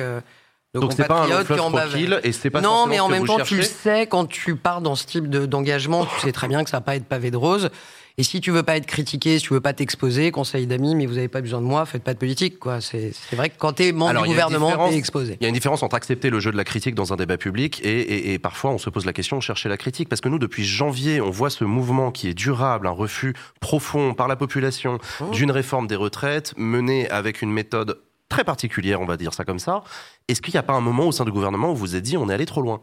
[0.75, 3.09] nos Donc c'est pas un compatriotes qui en tranquille et c'est pas non, mais en
[3.09, 3.55] même temps, cherchez.
[3.55, 6.65] tu le sais quand tu pars dans ce type de- d'engagement, tu sais très bien
[6.65, 7.71] que ça va pas être pavé de rose.
[8.17, 11.05] Et si tu veux pas être critiqué, si tu veux pas t'exposer, conseil d'amis, mais
[11.07, 12.81] vous avez pas besoin de moi, faites pas de politique, quoi.
[12.81, 15.37] C'est c'est vrai que quand t'es membre Alors, du gouvernement, t'es exposé.
[15.41, 17.39] Il y a une différence entre accepter le jeu de la critique dans un débat
[17.39, 20.09] public et, et- et parfois on se pose la question de chercher la critique.
[20.09, 24.15] Parce que nous, depuis janvier, on voit ce mouvement qui est durable, un refus profond
[24.15, 25.25] par la population Oh.
[25.33, 29.59] d'une réforme des retraites menée avec une méthode très particulière, on va dire ça comme
[29.59, 29.83] ça.
[30.29, 32.03] Est-ce qu'il n'y a pas un moment au sein du gouvernement où vous vous êtes
[32.05, 32.81] dit on est allé trop loin?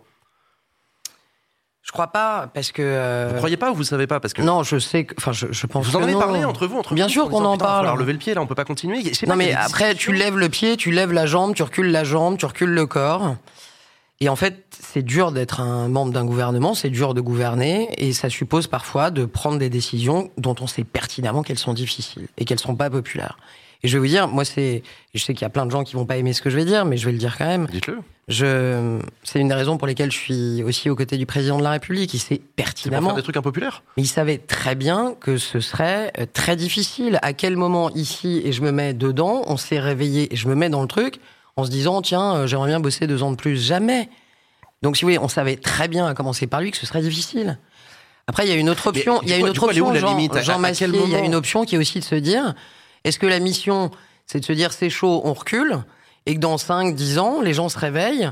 [1.84, 2.82] Je crois pas, parce que.
[2.84, 5.16] euh, Vous croyez pas ou vous savez pas parce que Non, je sais que.
[5.18, 7.44] Enfin, je, je pense vous en avez parlé entre vous, entre Bien vous, sûr qu'on
[7.44, 7.78] en va parle.
[7.80, 9.02] falloir lever le pied là, on peut pas continuer.
[9.04, 11.56] Je sais pas, Non, il mais après, tu lèves le pied, tu lèves la jambe,
[11.56, 13.36] tu recules la jambe, tu recules le corps.
[14.20, 18.14] Et en fait, c'est dur d'être un membre d'un gouvernement, c'est dur de gouverner, et
[18.14, 22.46] ça suppose parfois de prendre des décisions dont on sait pertinemment qu'elles sont difficiles et
[22.46, 23.40] qu'elles sont pas populaires.
[23.84, 24.84] Et je vais vous dire, moi, c'est,
[25.16, 26.56] je sais qu'il y a plein de gens qui vont pas aimer ce que je
[26.56, 27.68] vais dire, mais je vais le dire quand même.
[27.72, 28.00] Dites-le.
[28.28, 31.64] Je, c'est une des raisons pour lesquelles je suis aussi aux côtés du président de
[31.64, 32.14] la République.
[32.14, 33.08] Il sait C'est pour pertinemment.
[33.10, 37.20] faire des trucs impopulaires Mais il savait très bien que ce serait euh, très difficile.
[37.24, 40.56] À quel moment ici, et je me mets dedans, on s'est réveillé et je me
[40.56, 41.20] mets dans le truc
[41.58, 43.58] en se disant, tiens, euh, j'aimerais bien bosser deux ans de plus.
[43.58, 44.10] Jamais.
[44.84, 47.02] Donc, si vous voulez, on savait très bien, à commencer par lui, que ce serait
[47.02, 47.58] difficile.
[48.28, 49.20] Après, il y a une autre option.
[49.24, 52.00] Il y a une autre option, Jean, il y a une option qui est aussi
[52.00, 52.54] de se dire,
[53.04, 53.92] est-ce que la mission,
[54.26, 55.80] c'est de se dire, c'est chaud, on recule,
[56.26, 58.32] et que dans 5, 10 ans, les gens se réveillent?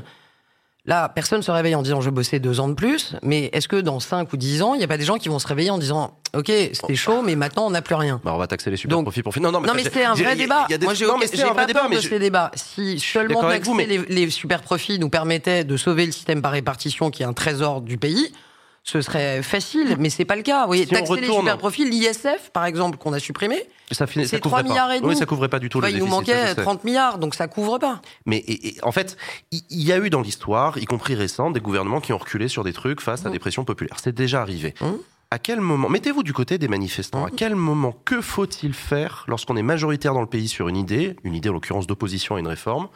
[0.86, 3.68] Là, personne se réveille en disant je vais bosser deux ans de plus, mais est-ce
[3.68, 5.46] que dans 5 ou 10 ans, il n'y a pas des gens qui vont se
[5.46, 8.18] réveiller en disant ok, c'était chaud, mais maintenant on n'a plus rien?
[8.24, 9.52] Bah, on va taxer les super profits pour finir.
[9.52, 10.66] Non, Non, mais c'est un vrai débat.
[10.80, 11.80] Moi, j'ai mais un pas débat.
[11.80, 12.50] peur Mais de je- ces débats.
[12.54, 16.40] Si seulement avec vous, taxer les, les super profits nous permettait de sauver le système
[16.40, 18.32] par répartition, qui est un trésor du pays,
[18.82, 20.62] ce serait facile, mais c'est pas le cas.
[20.62, 24.62] Vous voyez, taxer les super profils, l'ISF, par exemple, qu'on a supprimé, ça c'est 3
[24.62, 25.10] milliards et demi.
[25.10, 27.78] Oui, ça couvrait pas du tout le Il nous manquait 30 milliards, donc ça couvre
[27.78, 28.00] pas.
[28.26, 28.44] Mais
[28.82, 29.16] en fait,
[29.52, 32.64] il y, a eu dans l'histoire, y compris récente, des gouvernements qui ont reculé sur
[32.64, 33.32] des trucs face à mmh.
[33.32, 33.96] des pressions populaires.
[34.02, 34.74] C'est déjà arrivé.
[34.80, 34.86] Mmh.
[35.32, 37.36] À quel moment, mettez-vous du côté des manifestants, à mmh.
[37.36, 41.34] quel moment, que faut-il faire lorsqu'on est majoritaire dans le pays sur une idée, une
[41.34, 42.88] idée en l'occurrence d'opposition à une réforme,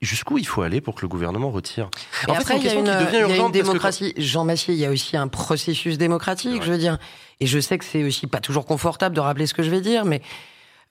[0.00, 1.90] Jusqu'où il faut aller pour que le gouvernement retire
[2.28, 4.14] En fait, après, il y a une, démocratie.
[4.16, 6.98] Jean Massier, il y a aussi un processus démocratique, je veux dire.
[7.40, 9.80] Et je sais que c'est aussi pas toujours confortable de rappeler ce que je vais
[9.80, 10.22] dire, mais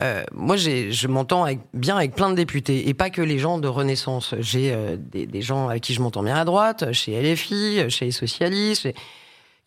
[0.04, 3.70] euh, moi, je m'entends bien avec plein de députés, et pas que les gens de
[3.70, 4.36] Renaissance.
[4.40, 8.12] J'ai euh, des, gens avec qui je m'entends bien à droite, chez LFI, chez les
[8.12, 8.90] socialistes.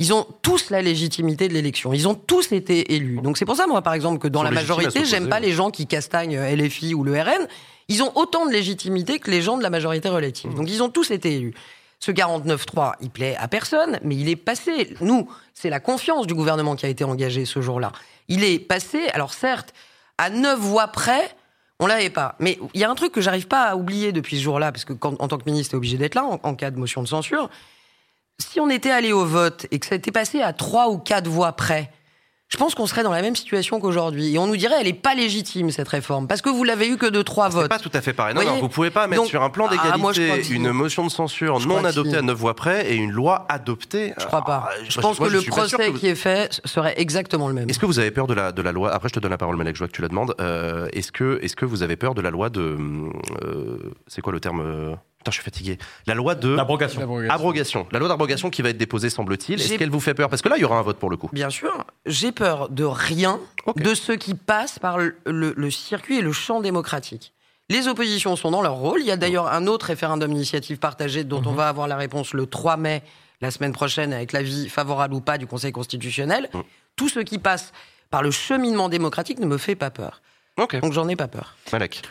[0.01, 1.93] Ils ont tous la légitimité de l'élection.
[1.93, 3.21] Ils ont tous été élus.
[3.21, 5.71] Donc c'est pour ça, moi, par exemple, que dans la majorité, j'aime pas les gens
[5.71, 7.47] qui castagnent LFI ou le RN.
[7.89, 10.55] Ils ont autant de légitimité que les gens de la majorité relative.
[10.55, 11.55] Donc ils ont tous été élus.
[11.99, 14.95] Ce 49-3, il plaît à personne, mais il est passé.
[15.03, 17.93] Nous, c'est la confiance du gouvernement qui a été engagée ce jour-là.
[18.29, 19.75] Il est passé, alors certes,
[20.17, 21.37] à neuf voix près,
[21.79, 22.37] on l'avait pas.
[22.39, 24.87] Mais il y a un truc que j'arrive pas à oublier depuis ce jour-là, parce
[24.87, 27.09] que en tant que ministre, tu es obligé d'être là en, cas de motion de
[27.09, 27.51] censure.
[28.41, 31.29] Si on était allé au vote et que ça était passé à trois ou quatre
[31.29, 31.91] voix près,
[32.51, 34.35] je pense qu'on serait dans la même situation qu'aujourd'hui.
[34.35, 36.97] Et on nous dirait, elle n'est pas légitime, cette réforme, parce que vous l'avez eu
[36.97, 37.63] que de trois votes.
[37.63, 38.35] C'est pas tout à fait pareil.
[38.35, 41.11] Non, vous, non, vous pouvez pas mettre sur un plan ah, d'égalité une motion de
[41.11, 44.15] censure non adoptée à neuf voix près et une loi adoptée.
[44.19, 44.69] Je crois pas.
[44.69, 47.71] Ah, je, pense que le procès qui est fait serait exactement le même.
[47.71, 48.93] Est-ce que vous avez peur de la, de la loi?
[48.93, 50.35] Après, je te donne la parole, Malek, je vois que tu la demandes.
[50.41, 52.77] Euh, est-ce que, est que vous avez peur de la loi de.
[53.43, 53.77] Euh,
[54.09, 55.77] c'est quoi le terme euh, Putain, je suis fatigué.
[56.07, 56.49] La loi de.
[56.49, 57.03] L'abrogation.
[57.29, 57.87] Abrogation.
[57.93, 59.61] La loi d'abrogation qui va être déposée, semble-t-il.
[59.61, 60.31] Est-ce qu'elle vous fait peur?
[60.31, 61.29] Parce que là, il y aura un vote pour le coup.
[61.35, 61.85] Bien sûr.
[62.07, 63.39] J'ai peur de rien
[63.77, 67.35] de ce qui passe par le, circuit et le champ démocratique.
[67.69, 69.01] Les oppositions sont dans leur rôle.
[69.01, 71.57] Il y a d'ailleurs un autre référendum d'initiative partagée dont on mhm.
[71.57, 73.03] va avoir la réponse le 3 mai,
[73.43, 76.49] la semaine prochaine, avec l'avis favorable ou pas du Conseil constitutionnel.
[76.55, 76.63] Mhm.
[76.97, 77.73] Tout ce qui passe
[78.09, 80.23] par le cheminement démocratique ne me fait pas peur.
[80.57, 81.57] Donc j'en ai pas peur.
[81.73, 82.03] Malek.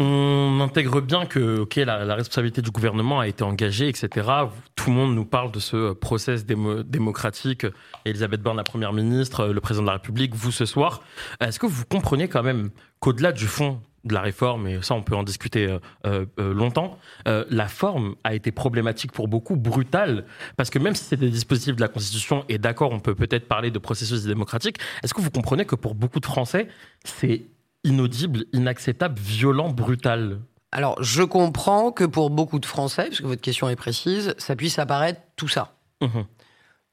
[0.00, 4.28] On intègre bien que ok la, responsabilité du gouvernement a été engagée, etc.
[4.76, 7.66] Tout le monde nous parle de ce process démocratique.
[8.04, 11.02] Elisabeth Borne, la première ministre, le président de la République, vous ce soir.
[11.40, 12.70] Est-ce que vous comprenez quand même
[13.00, 16.54] qu'au-delà du fond de la réforme, et ça on peut en discuter euh, euh, euh,
[16.54, 20.24] longtemps, la forme a été problématique pour beaucoup, brutale,
[20.56, 23.48] parce que même si c'est des dispositifs de la Constitution, et d'accord, on peut peut-être
[23.48, 26.68] parler de processus démocratique, est-ce que vous comprenez que pour beaucoup de Français,
[27.04, 27.42] c'est
[27.88, 30.40] inaudible, inacceptable, violent, brutal
[30.72, 34.54] Alors, je comprends que pour beaucoup de Français, parce que votre question est précise, ça
[34.54, 35.74] puisse apparaître tout ça.
[36.00, 36.24] Mhm.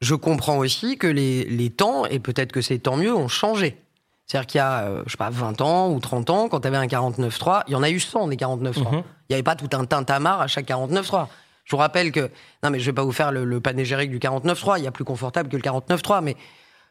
[0.02, 3.78] Je comprends aussi que les, temps, et peut-être que c'est tant mieux, ont changé.
[4.26, 6.68] C'est-à-dire qu'il y a, euh, je sais pas, 20 ans ou 30 ans, quand tu
[6.68, 8.92] avais un 49.3, il y en a eu 100 des 49.3.
[8.92, 9.04] Mhm.
[9.30, 11.28] Il n'y avait pas tout un tintamarre à chaque 49.3.
[11.64, 12.32] Je vous rappelle que,
[12.64, 14.92] non mais je vais pas vous faire le, le panégyrique du 49.3, il y a
[14.92, 16.38] plus confortable que le 49.3, mais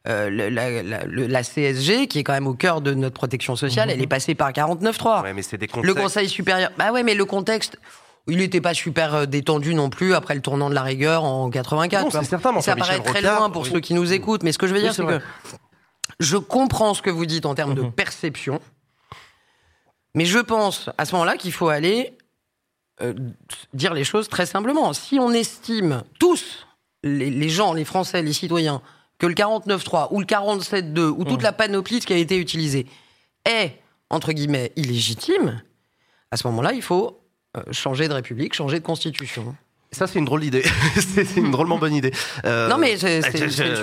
[0.06, 4.06] euh, la, CSG, qui est quand même au cœur de notre protection sociale, elle est
[4.06, 5.22] passée par 49.3.
[5.22, 6.70] Ouais, mais c'est des Le Conseil supérieur.
[6.76, 7.78] Bah ouais, mais le contexte.
[8.26, 11.50] Il n'était pas super euh, détendu non plus après le tournant de la rigueur en
[11.50, 12.10] 84.
[12.10, 14.74] c'est certain, ça paraît très loin pour ceux qui nous écoutent, mais ce que je
[14.74, 15.20] veux dire, c'est que
[16.20, 17.92] je comprends ce que vous dites en termes de mhm.
[17.92, 18.62] perception,
[20.14, 22.16] mais je pense à ce moment-là qu'il faut aller
[23.02, 23.12] euh,
[23.74, 24.94] dire les choses très simplement.
[24.94, 26.66] Si on estime tous,
[27.02, 28.80] les gens, les Français, les citoyens,
[29.24, 31.44] que le 49.3 ou le 47.2 ou toute mmh.
[31.44, 32.86] la panoplie qui a été utilisée
[33.46, 33.78] est,
[34.10, 35.62] entre guillemets, illégitime,
[36.30, 37.20] à ce moment-là, il faut
[37.56, 39.56] euh, changer de république, changer de constitution.
[39.92, 40.62] Ça, c'est une drôle d'idée.
[41.14, 42.12] c'est une drôlement bonne idée.
[42.44, 43.74] Euh, non, mais c'est le sujet.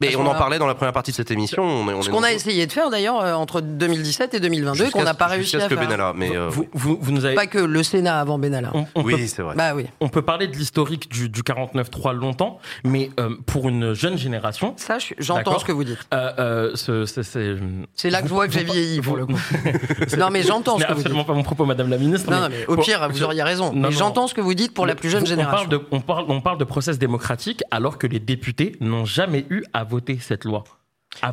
[0.00, 1.62] Mais on en parlait dans la première partie de cette émission.
[1.62, 5.14] On Ce qu'on a essayé de faire d'ailleurs euh, entre 2017 et 2022 qu'on n'a
[5.14, 5.86] pas réussi à que faire.
[5.86, 8.72] Benalla, mais euh, vous, vous, vous, nous avez pas que le Sénat avant Benalla.
[8.96, 9.54] oui, c'est vrai.
[9.56, 9.86] Bah oui.
[10.00, 14.74] On peut parler de l'historique du, du 49-3 longtemps, mais euh, pour une jeune génération.
[14.76, 15.98] Ça, j'entends ce que vous dites.
[17.94, 19.40] c'est là que je vois que j'ai vieilli pour le coup.
[20.18, 21.06] non, mais j'entends ce que vous dites.
[21.06, 22.30] absolument pas mon propos, Madame la Ministre.
[22.30, 23.72] Non, mais, au pire, vous auriez raison.
[23.74, 25.64] mais j'entends ce que vous dites pour la plus jeune génération.
[25.64, 29.04] On parle de, on parle, on parle de process démocratique alors que les députés n'ont
[29.06, 30.64] jamais eu à voter cette loi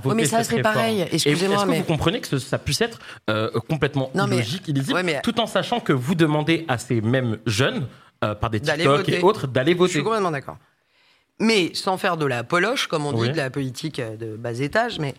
[0.06, 1.06] oui, mais ça c'est pareil.
[1.12, 3.00] Excusez-moi, Est-ce que vous comprenez que ça puisse être
[3.30, 7.88] euh, complètement illogique, illisible, tout en sachant que vous demandez à ces mêmes jeunes,
[8.24, 9.94] euh, par des TikTok et autres, d'aller voter.
[9.94, 10.58] Je suis complètement d'accord.
[11.40, 14.60] Mais sans faire de la poloche, comme on dit, de la politique euh, de bas
[14.60, 15.16] étage, mais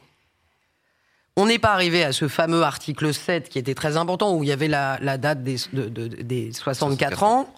[1.37, 4.49] on n'est pas arrivé à ce fameux article 7 qui était très important, où il
[4.49, 7.53] y avait la, date des, des 64 ans,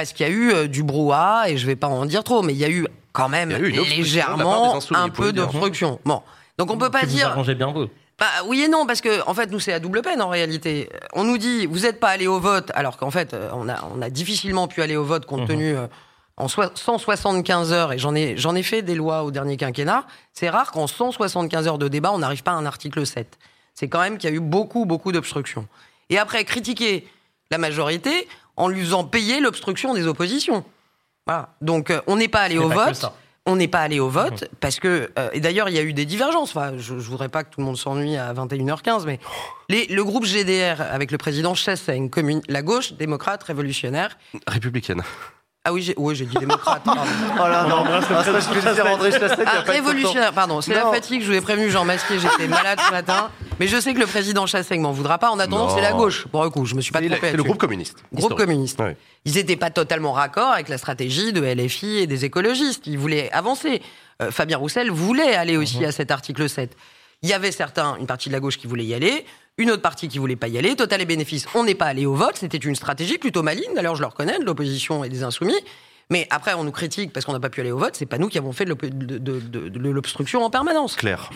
[0.00, 2.42] parce qu'il y a eu du brouhaha, et je ne vais pas en dire trop,
[2.42, 6.00] mais il y a eu quand même légèrement un peu d'obstruction.
[6.04, 6.22] Bon,
[6.58, 7.34] donc on peut pas dire.
[7.36, 7.88] Vous bien vous.
[8.18, 10.90] Bah, oui et non, parce que en fait, nous, c'est à double peine en réalité.
[11.14, 14.02] On nous dit, vous n'êtes pas allé au vote, alors qu'en fait, on a, on
[14.02, 15.46] a difficilement pu aller au vote compte mhm.
[15.46, 15.86] tenu, euh,
[16.36, 20.50] en 175 heures, et j'en ai, j'en ai fait des lois au dernier quinquennat, c'est
[20.50, 23.38] rare qu'en 175 heures de débat, on n'arrive pas à un article 7.
[23.74, 25.66] C'est quand même qu'il y a eu beaucoup, beaucoup d'obstructions.
[26.10, 27.06] Et après, critiquer
[27.50, 28.28] la majorité
[28.60, 30.64] en lui faisant payer l'obstruction des oppositions.
[31.26, 31.48] Voilà.
[31.60, 33.06] Donc, euh, on n'est pas allé au vote.
[33.46, 34.56] On n'est pas allé au vote mmh.
[34.60, 36.50] parce que, euh, et d'ailleurs, il y a eu des divergences.
[36.54, 39.18] Enfin, je, ne voudrais pas que tout le monde s'ennuie à 21h15, mais
[39.70, 44.18] les, le groupe GDR avec le président Chassaigne, commune, la gauche démocrate révolutionnaire.
[44.46, 45.02] Républicaine.
[45.62, 46.82] Ah oui, j'ai dit démocrate.
[46.86, 46.90] oh
[47.36, 50.62] là non, ah, révolutionnaire, pardon.
[50.62, 53.30] C'est la fatigue, je vous ai prévenu, Jean Masquier, j'étais malade ce matin.
[53.58, 55.30] Mais je sais que le président Chassaigne m'en voudra pas.
[55.30, 56.26] En attendant, c'est la gauche.
[56.28, 57.18] Pour le coup, je me suis pas trompé.
[57.20, 58.02] C'est le groupe communiste.
[58.12, 58.82] Groupe communiste.
[59.26, 62.86] Ils n'étaient pas totalement raccord avec la stratégie de LFI et des écologistes.
[62.86, 63.82] Ils voulaient avancer.
[64.22, 65.86] Euh, Fabien Roussel voulait aller aussi mhm.
[65.86, 66.74] à cet article 7.
[67.22, 69.26] Il y avait certains, une partie de la gauche qui voulait y aller
[69.60, 70.74] une autre partie qui voulait pas y aller.
[70.74, 72.36] Total et bénéfice, on n'est pas allé au vote.
[72.36, 73.72] C'était une stratégie plutôt maligne.
[73.74, 75.58] D'ailleurs, je le reconnais, de l'opposition et des insoumis.
[76.10, 77.94] Mais après, on nous critique parce qu'on n'a pas pu aller au vote.
[77.94, 80.96] C'est pas nous qui avons fait de l'obstruction en permanence.
[80.96, 81.30] Claire.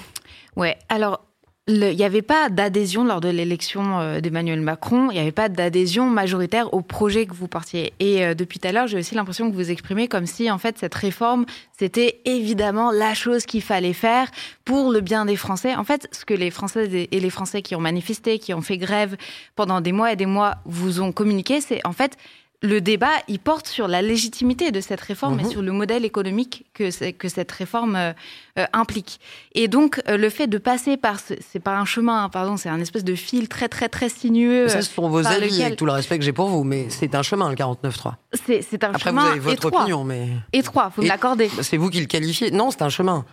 [0.56, 0.76] Ouais.
[0.88, 1.24] Alors,
[1.66, 5.48] il n'y avait pas d'adhésion lors de l'élection euh, d'Emmanuel Macron, il n'y avait pas
[5.48, 7.94] d'adhésion majoritaire au projet que vous portiez.
[8.00, 10.58] Et euh, depuis tout à l'heure, j'ai aussi l'impression que vous exprimez comme si, en
[10.58, 11.46] fait, cette réforme,
[11.78, 14.30] c'était évidemment la chose qu'il fallait faire
[14.66, 15.74] pour le bien des Français.
[15.74, 18.76] En fait, ce que les Françaises et les Français qui ont manifesté, qui ont fait
[18.76, 19.16] grève
[19.56, 22.18] pendant des mois et des mois, vous ont communiqué, c'est en fait
[22.64, 25.50] le débat, il porte sur la légitimité de cette réforme et mhm.
[25.50, 28.12] sur le modèle économique que, que cette réforme euh,
[28.58, 29.20] euh, implique.
[29.54, 32.70] Et donc, euh, le fait de passer par, c'est pas un chemin, hein, pardon, c'est
[32.70, 34.68] un espèce de fil très, très, très sinueux.
[34.68, 37.14] Ça, ce sont vos avis, avec tout le respect que j'ai pour vous, mais c'est
[37.14, 38.14] un chemin, le 49.3.
[38.32, 40.28] C'est un Après, chemin vous avez votre opinion, mais...
[40.54, 41.50] Étroit, vous me l'accordez.
[41.60, 42.50] C'est vous qui le qualifiez.
[42.50, 43.26] Non, c'est un chemin.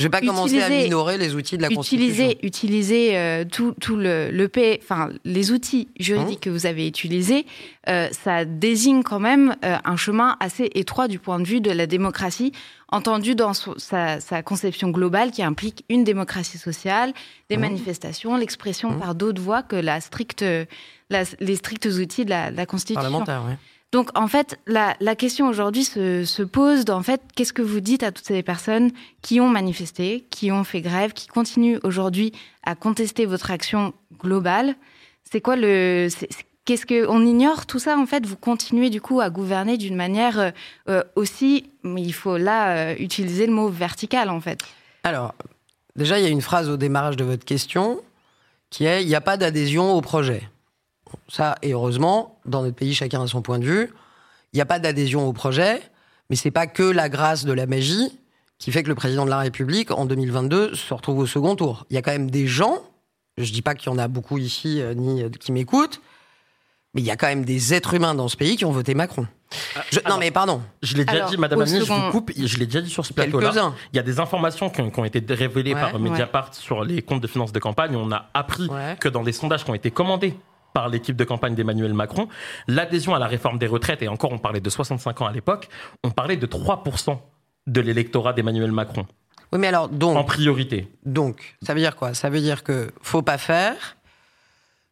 [0.00, 2.34] Je vais pas commencer à minorer les outils de la Constitution.
[2.42, 4.50] Utiliser euh, tout, tout le, le
[4.82, 7.44] enfin les outils juridiques hein que vous avez utilisés,
[7.88, 11.70] euh, ça désigne quand même euh, un chemin assez étroit du point de vue de
[11.70, 12.52] la démocratie,
[12.88, 17.12] entendu dans sa, sa, conception globale qui implique une démocratie sociale,
[17.50, 20.44] des hein manifestations, l'expression hein par d'autres voix que la stricte,
[21.40, 23.02] les stricts outils de la, de la Constitution.
[23.02, 23.54] Parlementaire, oui.
[23.92, 28.12] Donc en fait, la, question aujourd'hui se, pose en fait, qu'est-ce que vous dites à
[28.12, 33.26] toutes ces personnes qui ont manifesté, qui ont fait grève, qui continuent aujourd'hui à contester
[33.26, 34.76] votre action globale?
[35.24, 36.08] C'est quoi le
[36.66, 38.26] Qu'est-ce que on ignore tout ça en fait?
[38.26, 40.50] Vous continuez du coup à gouverner d'une manière euh,
[40.88, 44.60] euh, aussi, il faut là euh, utiliser le mot vertical en fait.
[45.02, 45.34] Alors
[45.96, 48.00] déjà, il y a une phrase au démarrage de votre question
[48.68, 50.48] qui est il n'y a pas d'adhésion au projet.
[51.28, 53.90] Ça, et heureusement, dans notre pays, chacun a son point de vue.
[54.52, 55.80] Il n'y a pas d'adhésion au projet,
[56.28, 58.12] mais c'est pas que la grâce de la magie
[58.60, 61.86] qui fait que le président de la République, en 2022, se retrouve au second tour.
[61.90, 62.78] Il y a quand même des gens,
[63.38, 66.00] je dis pas qu'il y en a beaucoup ici, euh, ni euh, qui m'écoutent,
[66.94, 68.94] mais il y a quand même des êtres humains dans ce pays qui ont voté
[68.94, 69.26] Macron.
[69.74, 70.60] Ah, non mais pardon.
[70.82, 72.30] Je l'ai déjà dit, Madame la je vous coupe.
[72.36, 73.72] Je l'ai déjà dit sur ce plateau-là.
[73.92, 77.26] Il y a des informations qui ont, été révélées par Mediapart sur les comptes de
[77.26, 77.96] finances de campagne.
[77.96, 78.68] On a appris
[79.00, 80.34] que dans des sondages qui ont été commandés
[80.72, 82.28] par l'équipe de campagne d'Emmanuel Macron,
[82.68, 85.68] l'adhésion à la réforme des retraites, et encore on parlait de 65 ans à l'époque,
[86.04, 87.18] on parlait de 3%
[87.66, 89.06] de l'électorat d'Emmanuel Macron.
[89.52, 90.16] Oui, mais alors, donc.
[90.16, 90.88] En priorité.
[91.04, 92.14] Donc, ça veut dire quoi?
[92.14, 93.96] Ça veut dire que faut pas faire,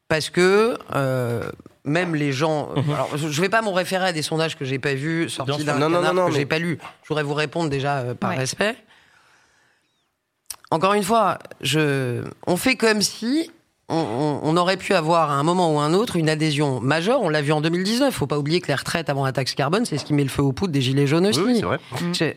[0.08, 1.50] parce que euh,
[1.84, 2.70] même les gens.
[2.74, 2.92] Mhm.
[2.92, 5.64] Alors, je ne vais pas m'en référer à des sondages que j'ai pas vus, sortis
[5.64, 6.78] d'un non, non, non, que j'ai pas lu.
[7.02, 8.76] Je voudrais vous répondre déjà euh, par respect.
[10.70, 13.50] Encore une fois, je, on fait comme si
[13.90, 17.22] on, aurait pu avoir à un moment ou un autre une adhésion majeure.
[17.22, 18.12] On l'a vu en 2019.
[18.12, 20.28] Faut pas oublier que les retraites avant la taxe carbone, c'est ce qui met le
[20.28, 21.40] feu aux poudres des gilets jaunes aussi.
[21.40, 21.78] Oui, vrai.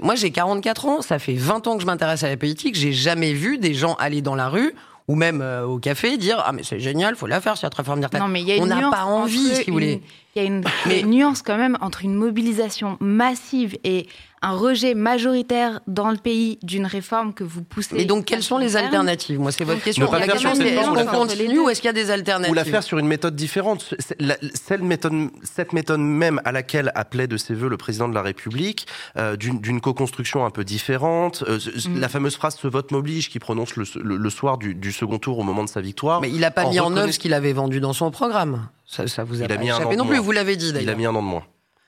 [0.02, 1.02] Moi, j'ai 44 ans.
[1.02, 2.76] Ça fait 20 ans que je m'intéresse à la politique.
[2.76, 4.74] J'ai jamais vu des gens aller dans la rue
[5.08, 8.00] ou même euh, au café dire ah mais c'est génial, faut la faire cette réforme
[8.00, 8.22] des retraites.
[8.22, 10.02] Non mais il y a une on n'a pas envie, si vous voulez.
[10.36, 14.08] Il y a une, une nuance quand même entre une mobilisation massive et
[14.44, 17.96] un rejet majoritaire dans le pays d'une réforme que vous poussez.
[17.98, 20.12] Et donc, quelles sont les alternatives Moi, c'est votre question.
[20.12, 22.66] La question, c'est est-ce qu'on continue ou est-ce qu'il y a des alternatives Ou la
[22.66, 23.94] faire sur une méthode différente.
[24.00, 28.24] Cette méthode, cette méthode même à laquelle appelait de ses voeux le président de la
[28.24, 28.88] République,
[29.18, 31.44] euh, d'une co-construction un peu différente.
[31.48, 32.00] Euh, mm.
[32.00, 35.64] La fameuse phrase "ce vote m'oblige" qui prononce le, soir du, second tour au moment
[35.64, 36.20] de sa victoire.
[36.20, 38.68] Mais il n'a pas mis en œuvre ce qu'il avait vendu dans son programme.
[38.92, 40.20] Ça, ça vous a pas échappé non plus.
[40.20, 40.84] Vous l'avez dit d'ailleurs.
[40.84, 41.44] Il a mis un an de moins.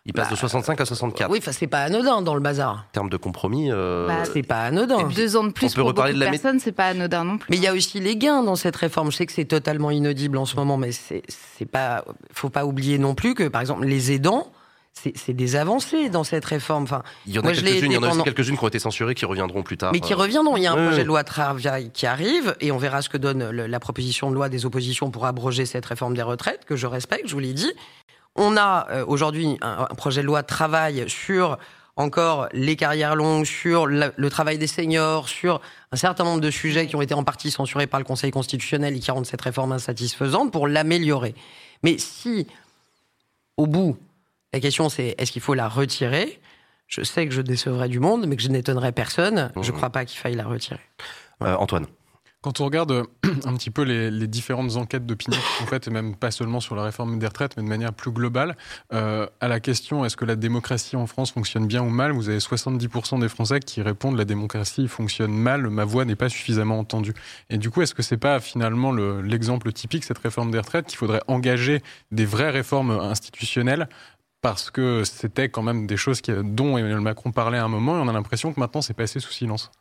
[0.05, 1.31] Il passe de 65 à 64.
[1.31, 2.85] Oui, c'est pas anodin dans le bazar.
[2.89, 4.07] En termes de compromis, euh...
[4.07, 5.07] bah, c'est pas anodin.
[5.07, 7.49] Deux ans de plus pour beaucoup de, la personnes, c'est pas anodin non plus.
[7.49, 9.11] Mais il y a aussi les gains dans cette réforme.
[9.11, 12.03] Je sais que c'est totalement inaudible en ce moment, mais c'est pas,
[12.33, 14.51] faut pas oublier non plus que, par exemple, les aidants,
[14.93, 16.83] c'est des avancées dans cette réforme.
[16.83, 19.91] Enfin, il y en a quelques-unes, qui ont été censurées, qui reviendront plus tard.
[19.91, 20.55] Mais qui reviendront.
[20.55, 23.17] Il y a un projet de loi travail qui arrive, et on verra ce que
[23.17, 26.87] donne la proposition de loi des oppositions pour abroger cette réforme des retraites, que je
[26.87, 27.71] respecte, je vous l'ai dit.
[28.35, 31.57] On a euh, aujourd'hui un, projet de loi travail sur
[31.95, 35.61] encore les carrières longues, sur le travail des seniors, sur
[35.91, 38.95] un certain nombre de sujets qui ont été en partie censurés par le Conseil constitutionnel
[38.95, 41.35] et qui rendent cette réforme insatisfaisante pour l'améliorer.
[41.83, 42.47] Mais si,
[43.57, 43.95] au bout,
[44.53, 46.39] la question c'est est-ce qu'il faut la retirer?
[46.87, 49.51] Je sais que je décevrai du monde, mais que je n'étonnerai personne.
[49.55, 49.77] Je ne mmh.
[49.77, 50.79] crois pas qu'il faille la retirer.
[51.41, 51.87] Euh, Antoine
[52.43, 53.03] quand on regarde euh,
[53.45, 56.75] un petit peu les, différentes enquêtes d'opinion qui sont faites, et même pas seulement sur
[56.75, 58.57] la réforme des retraites, mais de manière plus globale,
[58.93, 62.29] euh, à la question est-ce que la démocratie en France fonctionne bien ou mal, vous
[62.29, 66.79] avez 70% des Français qui répondent la démocratie fonctionne mal, ma voix n'est pas suffisamment
[66.79, 67.13] entendue.
[67.49, 70.97] Et du coup, est-ce que c'est pas finalement l'exemple typique, cette réforme des retraites, qu'il
[70.97, 71.81] faudrait engager
[72.11, 73.87] des vraies réformes institutionnelles
[74.43, 78.01] parce que c'était quand même des choses dont Emmanuel Macron parlait à un moment et
[78.01, 79.71] on a l'impression que maintenant c'est passé sous silence.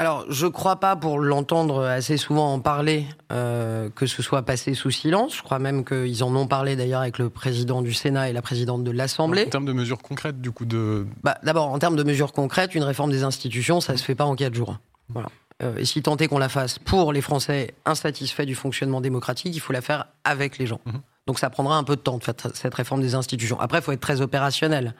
[0.00, 4.74] Alors, je crois pas, pour l'entendre assez souvent en parler, euh, que ce soit passé
[4.74, 5.36] sous silence.
[5.36, 8.40] Je crois même qu'ils en ont parlé d'ailleurs avec le président du Sénat et la
[8.40, 9.46] présidente de l'Assemblée.
[9.46, 11.04] En termes de mesures concrètes, du coup, de.
[11.24, 14.24] Bah, D'abord, en termes de mesures concrètes, une réforme des institutions, ça se fait pas
[14.24, 14.78] en quatre jours.
[15.08, 15.30] Voilà.
[15.64, 19.52] Euh, et si tant est qu'on la fasse pour les Français insatisfaits du fonctionnement démocratique,
[19.52, 20.80] il faut la faire avec les gens.
[20.86, 21.00] Mhm.
[21.28, 23.60] Donc ça prendra un peu de temps de faire cette réforme des institutions.
[23.60, 24.94] Après, il faut être très opérationnel.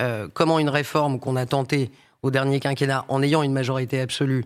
[0.00, 1.92] Euh, comment une réforme qu'on a tentée
[2.22, 4.44] au dernier quinquennat en ayant une majorité absolue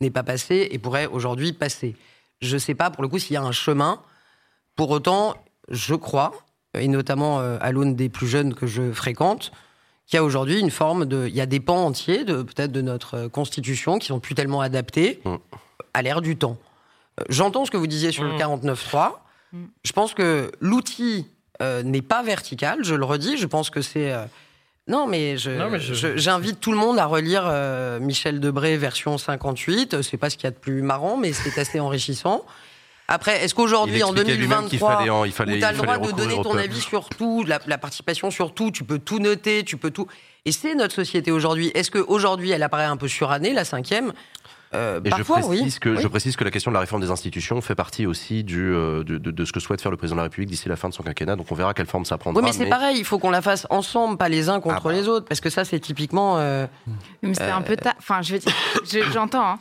[0.00, 1.96] n'est pas passée et pourrait aujourd'hui passer?
[2.40, 4.00] Je ne sais pas pour le coup s'il y a un chemin.
[4.74, 5.34] Pour autant,
[5.68, 6.32] je crois,
[6.72, 9.52] et notamment euh, à l'aune des plus jeunes que je fréquente,
[10.06, 11.26] qu'il y a aujourd'hui une forme de.
[11.28, 14.62] Il y a des pans entiers de peut-être de notre constitution qui sont plus tellement
[14.62, 15.34] adaptés mm.
[15.92, 16.56] à l'ère du temps.
[17.20, 19.20] Euh, j'entends ce que vous disiez sur le 49.3.
[19.52, 19.64] Mm.
[19.84, 21.26] Je pense que l'outil
[21.62, 23.36] euh, n'est pas vertical, je le redis.
[23.36, 24.14] Je pense que c'est
[24.90, 30.02] non, mais j'invite tout le monde à relire euh, Michel Debré version 58.
[30.02, 32.44] C'est pas ce qu'il y a de plus marrant, mais c'est assez enrichissant.
[33.06, 37.44] Après, est-ce qu'aujourd'hui, en 2023, tu as le droit de donner ton avis sur tout,
[37.44, 40.06] la, la, participation sur tout, tu peux tout noter, tu peux tout.
[40.44, 41.70] Et c'est notre société aujourd'hui.
[41.74, 44.12] Est-ce qu'aujourd'hui, elle apparaît un peu surannée, la cinquième?
[44.72, 47.74] Euh, je, précise que, je précise que la question de la réforme des institutions fait
[47.74, 50.68] partie aussi du, euh, de, ce que souhaite faire le président de la République d'ici
[50.68, 51.36] la fin de son quinquennat.
[51.36, 52.40] Donc on verra quelle forme ça prendra.
[52.40, 54.88] Oui, mais c'est pareil, il faut qu'on la fasse ensemble, pas les uns contre ah
[54.88, 54.92] bah.
[54.92, 56.38] les autres, parce que ça, c'est typiquement.
[56.38, 56.66] Euh,
[57.22, 57.94] mais c'est un peu tard.
[57.98, 58.36] Enfin, je
[59.12, 59.44] j'entends.
[59.44, 59.58] Hein.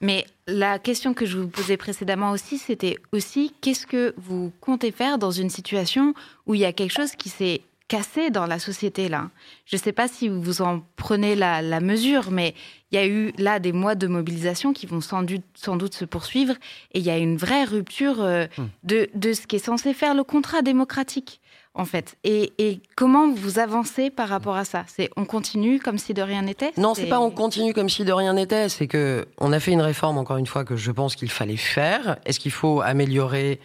[0.00, 4.90] Mais la question que je vous posais précédemment aussi, c'était aussi qu'est-ce que vous comptez
[4.92, 6.14] faire dans une situation
[6.46, 9.30] où il y a quelque chose qui s'est cassé dans la société là?
[9.66, 12.54] Je ne sais pas si vous en prenez la, mesure, mais
[12.90, 15.94] il y a eu là des mois de mobilisation qui vont sans doute, sans doute
[15.94, 16.54] se poursuivre
[16.92, 18.64] et il y a une vraie rupture euh, hmm.
[18.84, 21.40] de, de, ce qui est censé faire le contrat démocratique
[21.74, 22.16] en fait.
[22.24, 24.84] Et, et, comment vous avancez par rapport à ça?
[24.88, 26.72] C'est on continue comme si de rien n'était?
[26.76, 28.68] Non, c'est pas on continue comme si de rien n'était.
[28.68, 31.56] C'est que on a fait une réforme encore une fois que je pense qu'il fallait
[31.56, 32.18] faire.
[32.24, 33.60] Est-ce qu'il faut améliorer,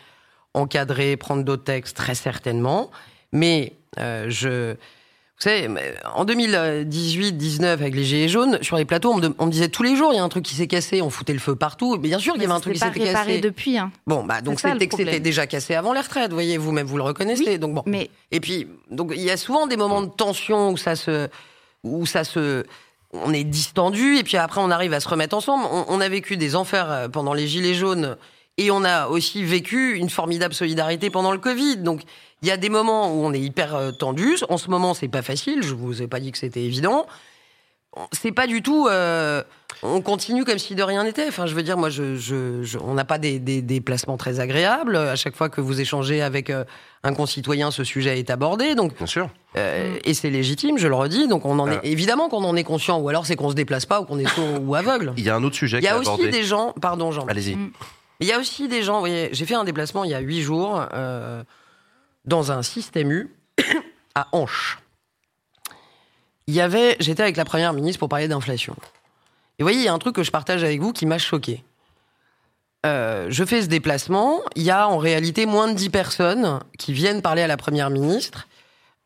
[0.53, 1.97] encadrer, prendre d'autres textes?
[1.97, 2.91] Très certainement.
[3.31, 4.75] Mais euh, je,
[5.39, 5.67] vous savez,
[6.15, 10.13] en 2018-19, avec les Gilets jaunes, sur les plateaux, on me, disait tous les jours,
[10.13, 11.97] il y a un truc qui s'est cassé, on foutait le feu partout.
[11.97, 13.41] Bien sûr qu'il y avait un truc qui s'était cassé.
[13.41, 13.77] depuis.
[13.77, 13.91] Hein.
[14.07, 16.97] Bon, bah, donc c'était que c'était déjà cassé avant les retraites, vous voyez, vous-même, vous
[16.97, 17.57] le reconnaissez.
[17.57, 17.83] donc bon.
[17.85, 18.09] Mais...
[18.31, 21.27] Et puis, donc, il y a souvent des moments de tension où ça se.
[21.83, 22.63] Où ça se
[23.11, 25.65] on est distendu, et puis après, on arrive à se remettre ensemble.
[25.69, 28.17] on a vécu des enfers euh, pendant les Gilets jaunes,
[28.57, 31.77] et on a aussi vécu une formidable solidarité pendant le Covid.
[31.77, 32.01] Donc,
[32.43, 34.35] il y a des moments où on est hyper euh, tendu.
[34.49, 35.63] En ce moment, c'est pas facile.
[35.63, 37.07] Je vous ai pas dit que c'était évident.
[38.11, 38.87] C'est pas du tout.
[38.89, 39.43] Euh,
[39.81, 41.27] on continue comme si de rien n'était.
[41.27, 44.97] Enfin, je veux dire, moi, je, on n'a pas des, des, placements très agréables.
[44.97, 46.65] À chaque fois que vous échangez avec euh,
[47.03, 48.75] un concitoyen, ce sujet est abordé.
[48.75, 49.29] Donc, bien sûr.
[49.55, 51.27] et c'est légitime, je le redis.
[51.27, 52.99] Donc, on en est évidemment qu'on en est conscient.
[52.99, 55.13] Ou alors, c'est qu'on se déplace pas ou qu'on est sourd ou aveugle.
[55.15, 55.77] Il y a un autre sujet.
[55.77, 56.73] Il y a aussi des gens.
[56.81, 57.25] Pardon, Jean.
[57.27, 57.55] Allez-y.
[57.55, 57.71] Mm.
[58.19, 58.95] Il y a aussi des gens.
[58.95, 60.83] Vous voyez, j'ai fait un déplacement il y a huit jours
[62.25, 63.35] dans un système U
[64.15, 64.79] à Hanche.
[66.47, 68.75] Il y avait, j'étais avec la première ministre pour parler d'inflation.
[69.57, 71.17] Et vous voyez, il y a un truc que je partage avec vous qui m'a
[71.17, 71.63] choqué.
[72.85, 76.91] Euh, je fais ce déplacement, il y a en réalité moins de 10 personnes qui
[76.91, 78.47] viennent parler à la première ministre,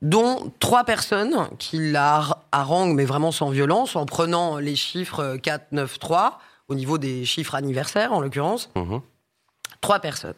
[0.01, 5.73] dont trois personnes qui la haranguent, mais vraiment sans violence, en prenant les chiffres 4,
[5.73, 6.39] 9, 3,
[6.69, 8.71] au niveau des chiffres anniversaires en l'occurrence.
[8.75, 8.97] Mmh.
[9.81, 10.33] Trois personnes.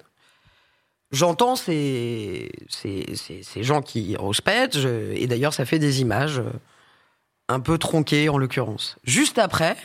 [1.12, 4.78] J'entends ces, ces, ces, gens qui rouspètent,
[5.16, 6.52] et d'ailleurs ça fait des images euh,
[7.48, 8.98] un peu tronquées en l'occurrence.
[9.04, 9.76] Juste après,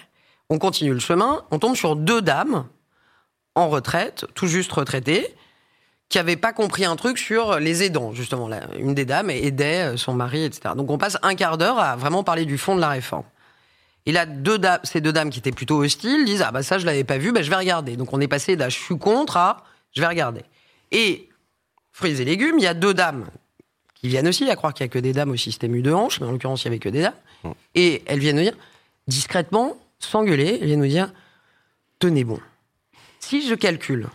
[0.51, 2.67] on continue le chemin, on tombe sur deux dames
[3.55, 5.35] en retraite, tout juste retraitées,
[6.11, 8.51] qui n'avaient pas compris un truc sur les aidants, justement.
[8.79, 10.75] une des dames aidait euh, son mari, etc.
[10.77, 13.25] Donc on passe un quart d'heure à vraiment parler du fond de la réforme.
[14.07, 16.85] Et là, deux ces deux dames qui étaient plutôt hostiles disent Ah bah ça je
[16.85, 17.97] l'avais pas vu, bah, je vais regarder.
[17.97, 20.43] Donc on est passé d'un je suis contre à je vais regarder.
[20.95, 21.29] Et
[21.93, 23.27] fruits et légumes, il y a deux dames
[23.95, 25.93] qui viennent aussi, à croire qu'il n'y a que des dames au système U de
[25.93, 28.57] hanche, mais en l'occurrence, il n'y avait que des dames, Et elles viennent nous dire,
[29.09, 31.13] discrètement, s'engueuler, elles viennent nous dire,
[31.99, 32.39] tenez bon.
[33.19, 34.09] Si je calcule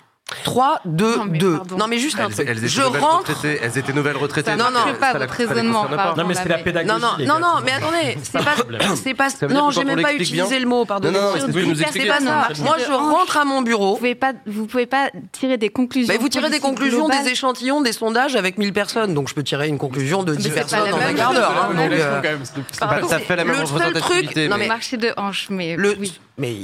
[0.44, 1.60] 3, 2, 2.
[1.78, 2.48] Non, mais juste un truc.
[2.66, 3.46] je rentre.
[3.46, 4.56] Elles étaient nouvelles retraitées.
[4.56, 5.88] Non, non, pas votre raisonnement.
[6.18, 6.88] Non, mais c'est la pédagogie.
[6.88, 8.56] Non, non, non, non, mais attendez, c'est pas,
[8.96, 11.12] c'est pas, non, j'ai même pas utilisé le mot, pardon.
[11.12, 11.34] Non, non,
[11.92, 12.48] c'est pas ça.
[12.64, 13.92] Moi, je rentre à mon bureau.
[13.94, 16.14] Vous pouvez pas, vous pouvez pas tirer des conclusions.
[16.14, 19.14] Mais vous tirez des conclusions des échantillons, des sondages avec 1000 personnes.
[19.14, 21.70] Donc, je peux tirer une conclusion de 10 personnes en un quart d'heure.
[22.72, 24.48] Ça fait la même représentativité.
[24.48, 25.78] Non, mais marché de hanche, mais
[26.40, 26.56] mais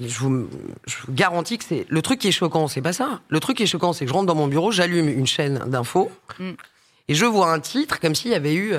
[0.00, 0.48] je vous,
[0.86, 3.20] je vous, garantis que c'est le truc qui est choquant, c'est pas ça.
[3.28, 5.58] Le truc qui est choquant, c'est que je rentre dans mon bureau, j'allume une chaîne
[5.66, 6.52] d'infos mm.
[7.08, 8.74] et je vois un titre comme s'il y avait eu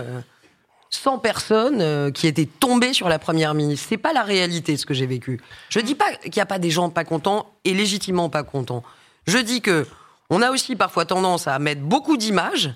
[0.89, 3.87] 100 euh, personnes euh, qui étaient tombées sur la première ministre.
[3.89, 5.41] C'est pas la réalité ce que j'ai vécu.
[5.69, 8.83] Je dis pas qu'il n'y a pas des gens pas contents et légitimement pas contents.
[9.27, 9.85] Je dis que
[10.29, 12.73] on a aussi parfois tendance à mettre beaucoup d'images,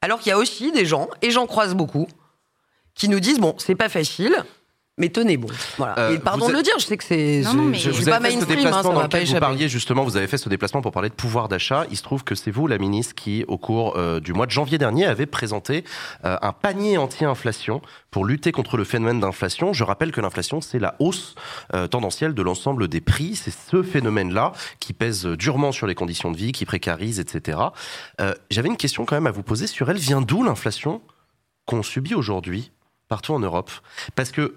[0.00, 2.08] alors qu'il y a aussi des gens et j'en croise beaucoup
[2.94, 4.44] qui nous disent bon, c'est pas facile
[4.96, 5.48] mais tenez bon.
[5.76, 5.98] Voilà.
[5.98, 7.42] Euh, et pardon de le dire, je sais que c'est.
[7.42, 10.48] Je, suis pas mainstream, hein, ça va pas Vous parliez justement, vous avez fait ce
[10.48, 11.84] déplacement pour parler de pouvoir d'achat.
[11.90, 14.52] Il se trouve que c'est vous, la ministre, qui, au cours euh, du mois de
[14.52, 15.82] janvier dernier, avez présenté
[16.24, 19.72] euh, un panier anti-inflation pour lutter contre le phénomène d'inflation.
[19.72, 21.34] Je rappelle que l'inflation, c'est la hausse
[21.90, 23.34] tendancielle de l'ensemble des prix.
[23.34, 27.58] C'est ce phénomène-là qui pèse durement sur les conditions de vie, qui précarise, etc.
[28.50, 29.96] J'avais une question quand même à vous poser sur elle.
[29.96, 31.02] Vient d'où l'inflation
[31.66, 32.70] qu'on subit aujourd'hui
[33.08, 33.72] partout en Europe?
[34.14, 34.54] Parce que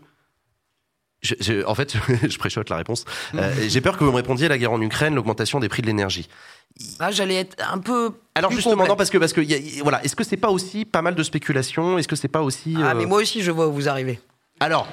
[1.66, 1.95] en fait,
[2.30, 3.06] je préchote la réponse.
[3.36, 5.88] Euh, j'ai peur que vous me répondiez la guerre en Ukraine, l'augmentation des prix de
[5.88, 6.28] l'énergie.
[6.99, 8.12] Ah, j'allais être un peu.
[8.36, 9.41] Alors justement, non, parce que parce que
[9.82, 12.76] voilà, est-ce que c'est pas aussi pas mal de spéculation Est-ce que c'est pas aussi
[12.82, 14.20] Ah, mais euh, moi aussi, je vois où vous arrivez.
[14.60, 14.88] Alors,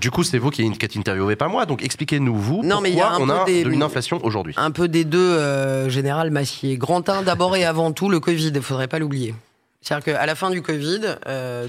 [0.00, 1.66] du coup, c'est vous qui, qui êtes interviewé, pas moi.
[1.66, 4.54] Donc, expliquez-nous vous non, pourquoi mais y a on a une inflation aujourd'hui.
[4.56, 6.78] Un peu des deux, euh, général Massier.
[6.78, 8.52] Grand 1 d'abord et avant tout, le Covid.
[8.54, 9.34] Il faudrait pas l'oublier.
[9.82, 11.00] C'est-à-dire qu'à la fin du Covid,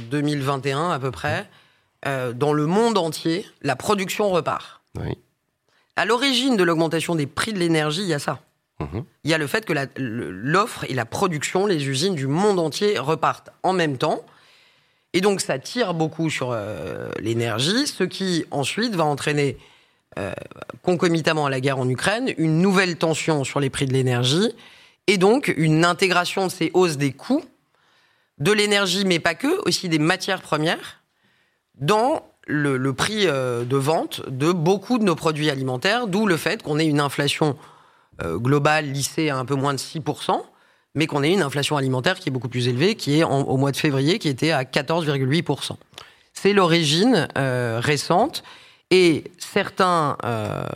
[0.09, 1.47] 2021 à peu près.
[2.07, 4.81] Euh, dans le monde entier, la production repart.
[4.99, 5.17] Oui.
[5.95, 8.39] À l'origine de l'augmentation des prix de l'énergie, il y a ça.
[8.79, 9.03] Mhm.
[9.23, 12.97] Il y a le fait que l'offre et la production, les usines du monde entier
[12.97, 14.25] repartent en même temps.
[15.13, 19.57] Et donc ça tire beaucoup sur euh, l'énergie, ce qui ensuite va entraîner,
[20.17, 20.33] euh,
[20.83, 24.55] concomitamment à la guerre en Ukraine, une nouvelle tension sur les prix de l'énergie,
[25.07, 27.43] et donc une intégration de ces hausses des coûts
[28.39, 31.00] de l'énergie, mais pas que, aussi des matières premières,
[31.81, 36.63] dans le, prix euh, de vente de beaucoup de nos produits alimentaires, d'où le fait
[36.63, 37.57] qu'on ait une inflation
[38.23, 40.41] euh, globale lissée à un peu moins de 6%,
[40.95, 43.71] mais qu'on ait une inflation alimentaire qui est beaucoup plus élevée, qui est au mois
[43.71, 45.75] de février, qui était à 14,8%.
[46.33, 48.43] C'est l'origine euh, récente.
[48.93, 50.17] Et certains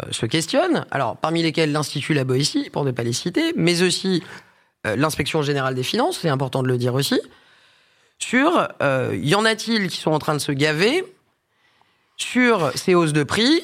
[0.10, 4.23] se questionnent, alors parmi lesquels l'Institut La Boétie, pour ne pas les citer, mais aussi
[4.86, 7.19] l'Inspection générale des finances, c'est important de le dire aussi,
[8.27, 11.06] sur euh, y en a-t-il qui sont en train de se gaver
[12.18, 13.61] sur ces hausses de prix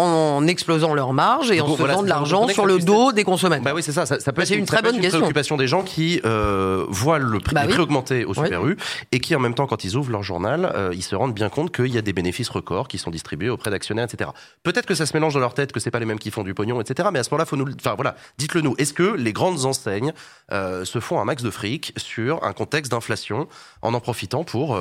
[0.00, 3.64] en explosant leurs marges et en se faisant de l'argent sur le dos des consommateurs.
[3.64, 4.06] Bah oui, c'est ça.
[4.06, 7.66] Ça, peut être une, très bonne préoccupation des gens qui euh, voient le prix, bah
[7.78, 8.76] augmenter au Super U
[9.12, 11.48] et qui, en même temps, quand ils ouvrent leur journal, euh, ils se rendent bien
[11.48, 14.30] compte qu'il y a des bénéfices records qui sont distribués auprès d'actionnaires, etc.
[14.62, 16.42] Peut-être que ça se mélange dans leur tête, que c'est pas les mêmes qui font
[16.42, 17.08] du pognon, etc.
[17.12, 18.74] Mais à ce moment-là, faut nous, enfin voilà, dites-le nous.
[18.78, 20.12] Est-ce que les grandes enseignes
[20.52, 23.48] euh, se font un max de fric sur un contexte d'inflation
[23.82, 24.78] en en profitant pour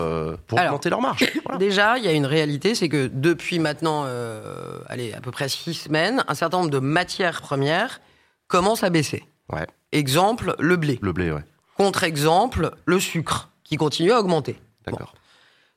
[0.47, 1.25] pour augmenter leurs marges
[1.59, 6.23] Déjà, il y a une réalité, c'est que depuis maintenant, à peu près six semaines,
[6.27, 8.01] un certain nombre de matières premières
[8.47, 9.25] commencent à baisser.
[9.51, 9.65] Ouais.
[9.91, 10.99] Exemple, le blé.
[11.01, 11.43] Le blé, ouais.
[11.77, 14.59] Contre-exemple, le sucre, qui continue à augmenter.
[14.85, 15.13] D'accord.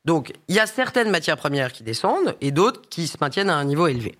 [0.05, 3.57] Donc, il y a certaines matières premières qui descendent et d'autres qui se maintiennent à
[3.57, 4.17] un niveau élevé.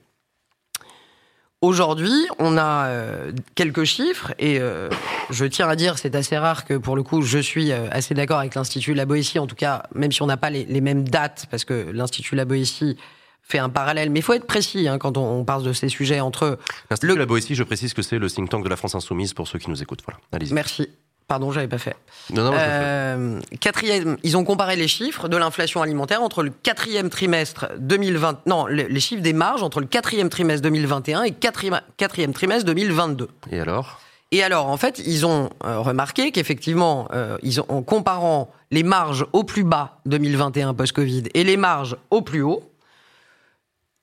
[1.63, 4.91] Aujourd'hui, on a euh, quelques chiffres et euh,
[5.31, 8.15] je tiens à dire, c'est assez rare que pour le coup, je suis euh, assez
[8.15, 10.81] d'accord avec l'Institut La Boétie, en tout cas, même si on n'a pas les, les,
[10.81, 12.97] mêmes dates, parce que l'Institut La Boétie
[13.43, 14.11] fait un parallèle.
[14.11, 16.59] Mais il faut être précis hein, quand on, parle de ces sujets entre.
[16.91, 19.47] L'Institut La Boétie, je précise que c'est le think tank de la France Insoumise pour
[19.47, 20.03] ceux qui nous écoutent.
[20.05, 20.55] Voilà, allez-y.
[20.55, 20.89] Merci.
[21.33, 21.97] Pardon, j'avais pas fait.
[22.35, 27.09] Non, non, euh, quatrième, ils ont comparé les chiffres de l'inflation alimentaire entre le quatrième
[27.09, 32.35] trimestre 2020, non, les, chiffres des marges entre le quatrième trimestre 2021 et quatrième, quatrième
[32.35, 33.31] trimestre 2022.
[33.51, 33.99] Et alors?
[34.31, 38.83] Et alors, en fait, ils ont euh, remarqué qu'effectivement, euh, ils ont, en comparant les
[38.83, 42.63] marges au plus bas 2021 post-Covid et les marges au plus haut,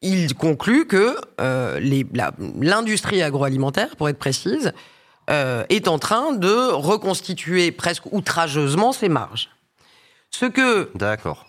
[0.02, 1.80] il conclut que euh,
[2.60, 4.74] l'industrie agroalimentaire, pour être précise,
[5.30, 9.50] euh, est en train de reconstituer presque outrageusement ses marges.
[10.32, 10.92] Ce que,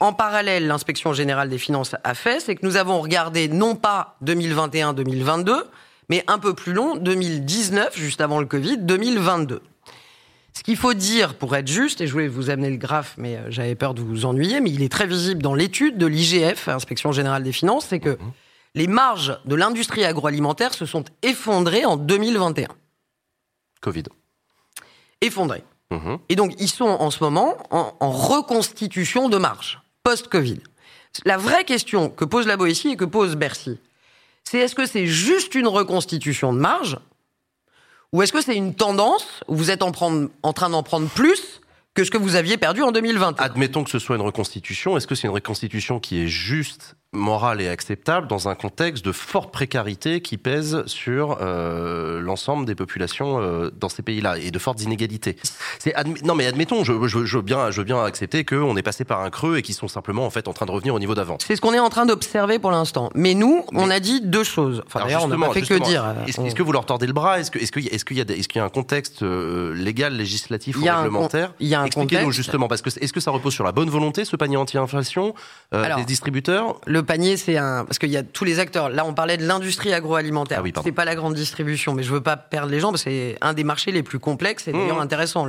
[0.01, 4.17] en parallèle, l'inspection générale des finances a fait, c'est que nous avons regardé non pas
[4.25, 5.65] 2021-2022,
[6.09, 9.63] mais un peu plus long, 2019, juste avant le Covid, 2022.
[10.53, 13.37] Ce qu'il faut dire pour être juste, et je voulais vous amener le graphe, mais
[13.37, 16.69] euh, j'avais peur de vous ennuyer, mais il est très visible dans l'étude de l'IGF,
[16.69, 18.33] Inspection Générale des Finances, c'est que mmh.
[18.75, 22.69] les marges de l'industrie agroalimentaire se sont effondrées en 2021.
[23.81, 24.05] Covid.
[25.21, 25.65] Effondrées.
[25.91, 26.17] Mmh.
[26.29, 30.61] Et donc, ils sont en ce moment en, en reconstitution de marge, post-Covid.
[31.25, 33.79] La vraie question que pose la Boétie et que pose Bercy,
[34.45, 36.99] c'est est-ce que c'est juste une reconstitution de marge
[38.13, 39.93] ou est-ce que c'est une tendance où vous êtes en,
[40.43, 41.61] en train d'en prendre plus
[41.95, 44.97] que ce que vous aviez perdu en 2020 Admettons que ce soit une reconstitution.
[44.97, 49.11] Est-ce que c'est une reconstitution qui est juste morale et acceptable dans un contexte de
[49.11, 54.59] forte précarité qui pèse sur euh, l'ensemble des populations euh, dans ces pays-là et de
[54.61, 55.37] fortes inégalités.
[55.81, 58.83] C'est non mais admettons, je, je, je, veux bien, je veux bien accepter qu'on est
[58.83, 61.01] passé par un creux et qu'ils sont simplement en fait en train de revenir au
[61.01, 61.37] niveau d'avant.
[61.45, 63.11] C'est ce qu'on est en train d'observer pour l'instant.
[63.15, 64.83] Mais nous, on a dit deux choses.
[64.87, 66.15] Enfin d'ailleurs, on n'a pas fait que dire.
[66.29, 67.41] Est-ce que vous leur tordez le bras?
[67.41, 71.55] Est-ce que qu'il est qu'il y a y un contexte euh, légal, législatif ou réglementaire?
[71.59, 73.91] Il y a un Expliquez-nous justement parce que est-ce que ça repose sur la bonne
[73.91, 75.35] volonté ce panier anti-inflation
[75.73, 76.77] des distributeurs?
[76.87, 78.89] Le panier, c'est un parce qu'il y a tous les acteurs.
[78.89, 80.59] Là, on parlait de l'industrie agroalimentaire.
[80.61, 83.05] Ah oui, c'est pas la grande distribution, mais je veux pas perdre les gens parce
[83.05, 85.03] que c'est un des marchés les plus complexes et d'ailleurs mmh.
[85.03, 85.47] intéressant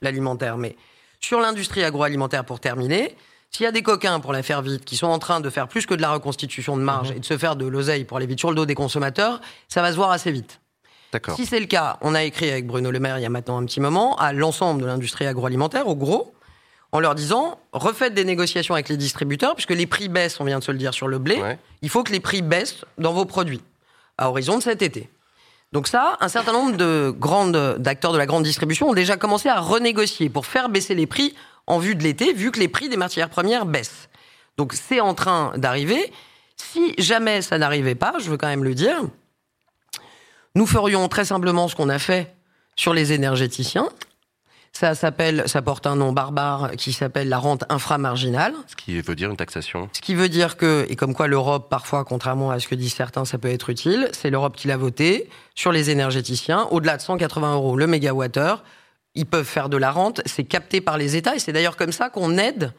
[0.00, 0.58] l'alimentaire.
[0.58, 0.76] Mais
[1.20, 3.16] sur l'industrie agroalimentaire, pour terminer,
[3.50, 5.68] s'il y a des coquins, pour la faire vite, qui sont en train de faire
[5.68, 7.16] plus que de la reconstitution de marge mmh.
[7.16, 9.82] et de se faire de l'oseille pour aller vite sur le dos des consommateurs, ça
[9.82, 10.60] va se voir assez vite.
[11.36, 13.58] Si c'est le cas, on a écrit avec Bruno Le Maire il y a maintenant
[13.58, 16.32] un petit moment à l'ensemble de l'industrie agroalimentaire, au gros,
[16.92, 20.58] en leur disant refaites des négociations avec les distributeurs, puisque les prix baissent, on vient
[20.58, 21.42] de se le dire sur le blé,
[21.80, 23.62] il faut que les prix baissent dans vos produits,
[24.18, 25.08] à horizon de cet été.
[25.72, 29.48] Donc ça, un certain nombre de grandes d'acteurs de la grande distribution ont déjà commencé
[29.48, 31.34] à renégocier pour faire baisser les prix
[31.66, 34.10] en vue de l'été, vu que les prix des matières premières baissent.
[34.58, 36.12] Donc c'est en train d'arriver.
[36.56, 39.00] Si jamais ça n'arrivait pas, je veux quand même le dire,
[40.54, 42.34] nous ferions très simplement ce qu'on a fait
[42.76, 43.88] sur les énergéticiens,
[44.72, 48.54] ça s'appelle, ça porte un nom barbare qui s'appelle la rente inframarginale.
[48.66, 49.90] Ce qui veut dire une taxation.
[49.92, 52.94] Ce qui veut dire que, et comme quoi l'Europe, parfois, contrairement à ce que disent
[52.94, 57.02] certains, ça peut être utile, c'est l'Europe qui l'a voté sur les énergéticiens, au-delà de
[57.02, 58.64] 180 euros le mégawattheure.
[59.14, 61.92] Ils peuvent faire de la rente, c'est capté par les États, et c'est d'ailleurs comme
[61.92, 62.72] ça qu'on aide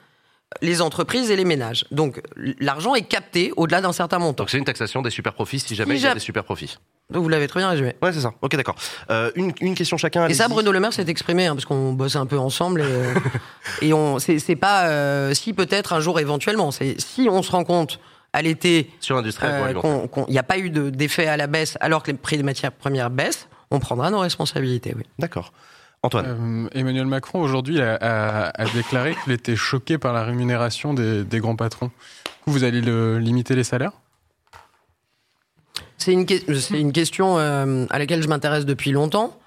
[0.61, 1.85] les entreprises et les ménages.
[1.91, 2.21] Donc
[2.59, 4.43] l'argent est capté au-delà d'un certain montant.
[4.43, 6.77] Donc c'est une taxation des super profits si jamais il y a des super profits.
[7.09, 7.95] Vous l'avez très bien résumé.
[8.01, 8.33] Ouais, c'est ça.
[8.41, 8.75] Ok, d'accord.
[9.09, 10.27] Euh, une, une, question chacun.
[10.27, 12.85] Et ça, Bruno Le Maire s'est exprimé hein, parce qu'on bosse un peu ensemble et,
[12.85, 13.13] euh,
[13.81, 16.71] et on c'est pas euh, si peut-être un jour éventuellement.
[16.71, 17.99] C'est si on se rend compte
[18.31, 22.11] à l'été sur l'industrie qu'il n'y a pas eu d'effet à la baisse alors que
[22.11, 24.93] les prix des matières premières baissent, on prendra nos responsabilités.
[24.95, 25.03] Oui.
[25.19, 25.51] D'accord.
[26.03, 26.69] Antoine.
[26.73, 27.95] Emmanuel Macron aujourd'hui a,
[28.49, 31.91] a, déclaré qu'il était choqué par la rémunération des, des grands patrons.
[32.45, 33.93] Vous allez le, limiter les salaires?
[35.97, 36.25] C'est une,
[36.71, 39.39] une, question euh, à laquelle je m'intéresse depuis longtemps.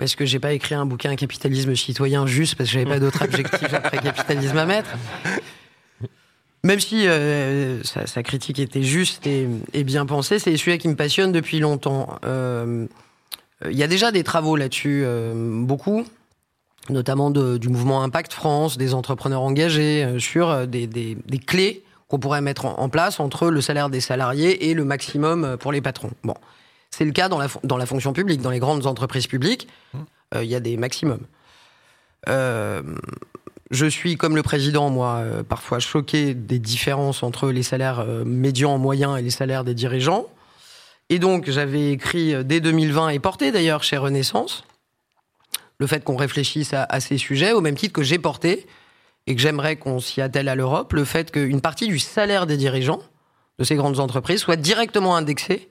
[0.00, 3.22] Parce que j'ai pas écrit un bouquin Capitalisme citoyen juste parce que j'avais pas d'autres
[3.22, 4.90] objectifs après capitalisme à mettre.
[6.64, 11.32] Même si euh, sa, critique était juste et, bien pensée, c'est sujet qui me passionne
[11.32, 12.18] depuis longtemps.
[13.64, 16.04] Euh, il y a déjà des travaux là-dessus, beaucoup,
[16.88, 22.18] notamment de, du mouvement Impact France, des entrepreneurs engagés, sur des, des, des clés qu'on
[22.18, 25.80] pourrait mettre en, place entre le salaire des salariés et le maximum euh, pour les
[25.80, 26.10] patrons.
[26.24, 26.34] Bon,
[26.90, 29.98] c'est le cas dans la, dans la fonction publique, dans les grandes entreprises publiques, mmh.
[30.34, 31.24] euh, il y a des maximums.
[32.28, 32.82] Euh,
[33.70, 39.16] je suis, comme le président, moi, parfois choqué des différences entre les salaires médians, moyens
[39.16, 40.26] et les salaires des dirigeants.
[41.10, 44.64] Et donc, j'avais écrit dès 2020 et porté d'ailleurs chez Renaissance
[45.78, 48.66] le fait qu'on réfléchisse à, à, ces sujets, au même titre que j'ai porté
[49.26, 52.56] et que j'aimerais qu'on s'y attelle à l'Europe, le fait qu'une partie du salaire des
[52.56, 53.00] dirigeants
[53.58, 55.70] de ces grandes entreprises soit directement indexée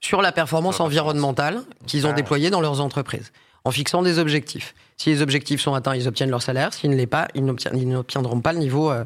[0.00, 2.14] sur la performance environnementale qu'ils ont ah.
[2.14, 3.32] déployée dans leurs entreprises,
[3.64, 4.74] en fixant des objectifs.
[4.96, 6.72] Si les objectifs sont atteints, ils obtiennent leur salaire.
[6.72, 9.04] S'ils ne l'est pas, ils n'obtiendront pas le niveau euh,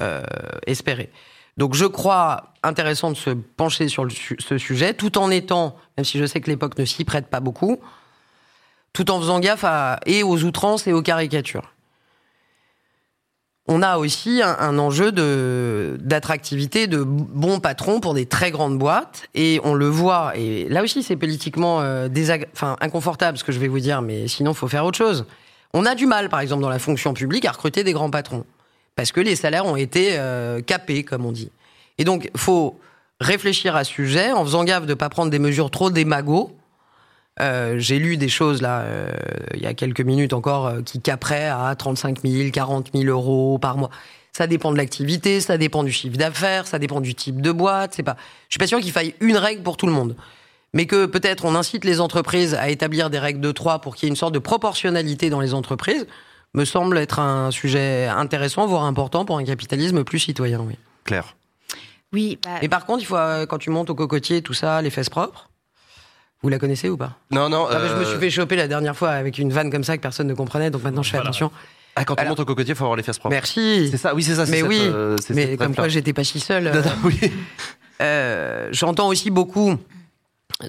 [0.00, 0.22] euh,
[0.66, 1.10] espéré.
[1.56, 6.18] Donc je crois intéressant de se pencher sur ce sujet, tout en étant, même si
[6.18, 7.78] je sais que l'époque ne s'y prête pas beaucoup,
[8.92, 9.64] tout en faisant gaffe
[10.06, 11.72] et aux outrances et aux caricatures
[13.68, 19.60] on a aussi un, enjeu d'attractivité de bons patrons pour des très grandes boîtes et
[19.62, 22.08] on le voit et là aussi c'est politiquement euh,
[22.80, 25.26] inconfortable ce que je vais vous dire mais sinon faut faire autre chose.
[25.74, 28.44] On a du mal par exemple dans la fonction publique à recruter des grands patrons
[28.96, 31.50] parce que les salaires ont été euh, capés comme on dit.
[31.98, 32.78] Et donc faut
[33.20, 36.50] réfléchir à ce sujet en faisant gaffe de pas prendre des mesures trop démagogues
[37.40, 39.10] euh, j'ai lu des choses là, euh,
[39.54, 43.58] il y a quelques minutes encore, euh, qui caperaient à 35 000, 40 000 euros
[43.58, 43.90] par mois.
[44.32, 47.94] Ça dépend de l'activité, ça dépend du chiffre d'affaires, ça dépend du type de boîte.
[47.94, 48.16] C'est pas.
[48.48, 50.16] Je suis pas sûr qu'il faille une règle pour tout le monde.
[50.74, 54.06] mais que peut-être on incite les entreprises à établir des règles de 3 pour qu'il
[54.06, 56.06] y ait une sorte de proportionnalité dans les entreprises,
[56.54, 60.60] me semble être un sujet intéressant, voire important pour un capitalisme plus citoyen.
[60.60, 60.74] Oui.
[61.04, 61.34] Claire.
[62.12, 62.38] Oui.
[62.44, 62.50] Bah...
[62.60, 65.10] Mais par contre, il faut euh, quand tu montes au cocotier, tout ça, les fesses
[65.10, 65.48] propres.
[66.42, 67.16] Vous la connaissez ou pas?
[67.30, 67.68] Non, non.
[67.70, 70.26] Je me suis fait choper la dernière fois avec une vanne comme ça que personne
[70.26, 71.52] ne comprenait, donc maintenant je fais attention.
[71.94, 73.34] Ah, quand on monte au cocotier, il faut avoir les fesses propres.
[73.34, 73.88] Merci.
[73.90, 74.46] C'est ça, oui, c'est ça.
[74.48, 76.66] Mais oui, euh, mais comme quoi j'étais pas si seul.
[76.66, 77.20] Euh, oui.
[78.00, 79.76] euh, J'entends aussi beaucoup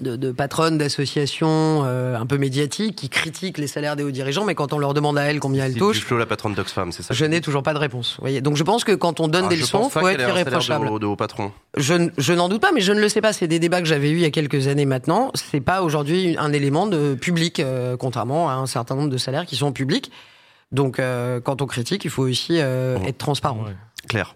[0.00, 4.44] de, de patronnes d'associations euh, un peu médiatiques qui critiquent les salaires des hauts dirigeants,
[4.44, 7.02] mais quand on leur demande à elles combien elles touchent, Duflo, la patronne d'Oxfam, c'est
[7.02, 8.16] ça je n'ai toujours pas de réponse.
[8.20, 10.86] Voyez Donc je pense que quand on donne Ah, des leçons, faut être irréprochable.
[10.86, 11.52] De, haut- de haut patron.
[11.76, 13.32] Je, je n'en doute pas, mais je ne le sais pas.
[13.32, 15.30] C'est des débats que j'avais eus il y a quelques années maintenant.
[15.34, 19.46] C'est pas aujourd'hui un élément de public, euh, contrairement à un certain nombre de salaires
[19.46, 20.10] qui sont publics.
[20.72, 23.64] Donc, euh, quand on critique, il faut aussi euh, être transparent.
[24.08, 24.34] Claire.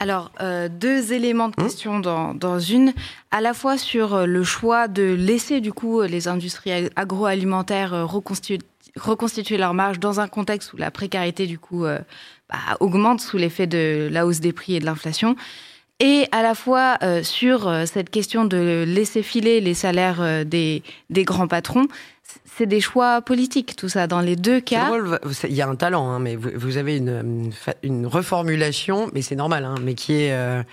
[0.00, 2.92] Alors, euh, deux éléments de question dans, dans une,
[3.30, 7.94] à la fois sur euh, le choix de laisser du coup les industries ag- agroalimentaires
[7.94, 8.58] euh, reconstituer,
[9.00, 12.00] reconstituer leur marge dans un contexte où la précarité du coup euh,
[12.50, 15.36] bah, augmente sous l'effet de la hausse des prix et de l'inflation.
[16.00, 20.42] Et à la fois euh, sur euh, cette question de laisser filer les salaires euh,
[20.42, 21.86] des, des grands patrons,
[22.56, 24.06] c'est des choix politiques, tout ça.
[24.06, 24.90] Dans les deux cas,
[25.44, 27.50] il y a un talent, hein, mais vous, vous avez une,
[27.82, 30.64] une reformulation, mais c'est normal, hein, mais qui est.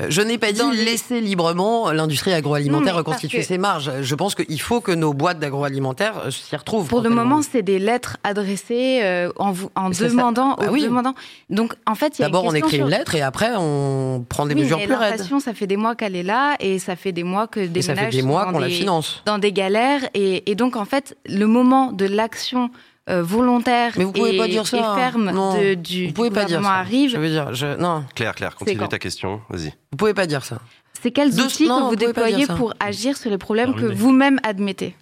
[0.00, 3.90] euh, je n'ai pas dit les- laisser librement l'industrie agroalimentaire Non, reconstituer que- ses marges.
[4.02, 6.86] Je pense qu'il faut que nos boîtes d'agroalimentaire euh, s'y retrouvent.
[6.88, 10.72] Pour le moment, c'est des lettres adressées euh, en, vous- en ça, demandant bah aux
[10.72, 10.82] oui.
[10.84, 11.14] demandants.
[11.50, 14.24] Donc, en fait, il y a D'abord, on écrit sur- une lettre et après, on
[14.28, 15.22] prend des Oui, mesures mais plus raides.
[15.40, 17.82] ça fait des mois qu'elle est là et ça fait des mois que des Et
[17.82, 19.22] ça fait ménages des mois sont qu'on dans la des- finance.
[19.26, 20.08] dans des galères.
[20.14, 22.70] Et, et donc, en fait, le moment de l'action
[23.08, 24.76] euh, volontaire Mais vous pouvez et, pas dire ça.
[24.76, 24.96] et hein.
[24.96, 25.54] ferme Non.
[25.54, 26.72] de, du, vous pouvez du pas dire ça.
[26.74, 27.76] arrive, Je veux dire, je...
[27.78, 29.40] non, Claire, Claire, continue ta question.
[29.48, 29.72] Vas-y.
[29.90, 30.60] vous pouvez pas dire ça.
[31.02, 34.38] c'est quels outils non, que vous vous déployez pour agir sur les problèmes que vous-même
[34.42, 34.94] admettez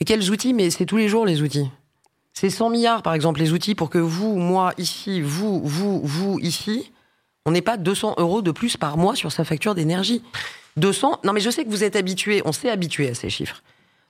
[0.00, 1.68] Mais quels outils Mais c'est tous les jours les outils.
[2.34, 6.38] C'est 100 milliards, par exemple, les outils pour que vous, moi, ici, vous, vous, vous,
[6.40, 6.90] ici,
[7.44, 10.22] on n'ait pas 200 euros de plus par mois sur sa facture d'énergie.
[10.76, 13.62] 200 Non, mais je sais que vous êtes habitués, on s'est habitué à ces chiffres.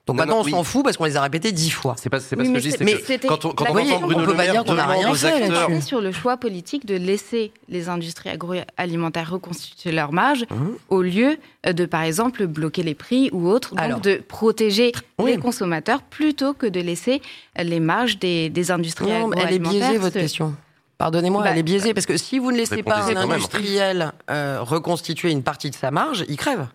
[0.05, 0.51] Donc Non, maintenant, non, on oui.
[0.51, 1.95] s'en fout parce qu'on les a répétés dix fois.
[1.97, 3.63] C'est pas, c'est pas Oui, ce que mais je dis, c'est- que quand on, quand
[3.63, 5.15] la on question entend Bruno peut Le pas Maire dire qu'on a demande rien aux
[5.15, 5.49] fait.
[5.69, 10.73] C'est sur le choix politique de laisser les industries agroalimentaires reconstituer leur marge Mhm.
[10.89, 14.01] au lieu euh, de, par exemple, bloquer les prix ou autre, donc Alors.
[14.01, 15.31] de protéger Oui.
[15.31, 17.21] les consommateurs plutôt que de laisser
[17.57, 20.53] les marges des, des industries Non, elle est biaisée, votre question.
[20.97, 24.59] Pardonnez-moi, Bah, elle est biaisée parce que si vous ne laissez pas un industriel euh,
[24.61, 26.67] reconstituer une partie de sa marge, il crève.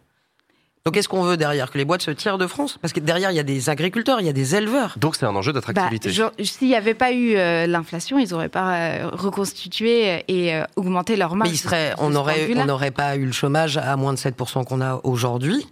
[0.88, 2.78] Donc qu'est-ce qu'on veut derrière Que les boîtes se tirent de France?
[2.80, 4.94] Parce que derrière, il y a des agriculteurs, il y a des éleveurs.
[4.96, 6.08] Donc c'est un enjeu Bah, d'attractivité.
[6.10, 10.64] genre, S'il n'y avait pas eu euh, l'inflation, ils n'auraient pas euh, reconstitué et euh,
[10.76, 11.50] augmenté leur marge.
[11.50, 14.64] Mais il serait, de ce on n'aurait pas eu le chômage à moins de 7%
[14.64, 15.68] qu'on a aujourd'hui,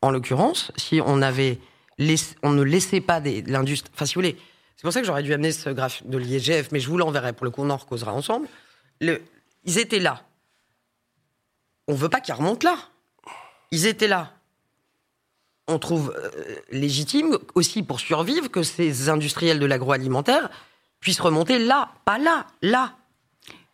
[0.00, 1.58] en l'occurrence, si on avait
[1.98, 3.92] laissé- on ne laissait pas l'industrie.
[3.94, 4.38] Enfin, si vous voulez,
[4.76, 7.34] c'est pour ça que j'aurais dû amener ce graphe de l'IGF, mais je vous l'enverrai
[7.34, 8.48] pour le coup, on en recausera ensemble.
[9.02, 9.20] Le,
[9.66, 10.22] ils étaient là.
[11.86, 12.76] On veut pas qu'ils remontent là.
[13.70, 14.30] Ils étaient là.
[15.66, 16.28] On trouve euh,
[16.70, 20.50] légitime aussi pour survivre que ces industriels de l'agroalimentaire
[21.00, 22.92] puissent remonter là, pas là, là.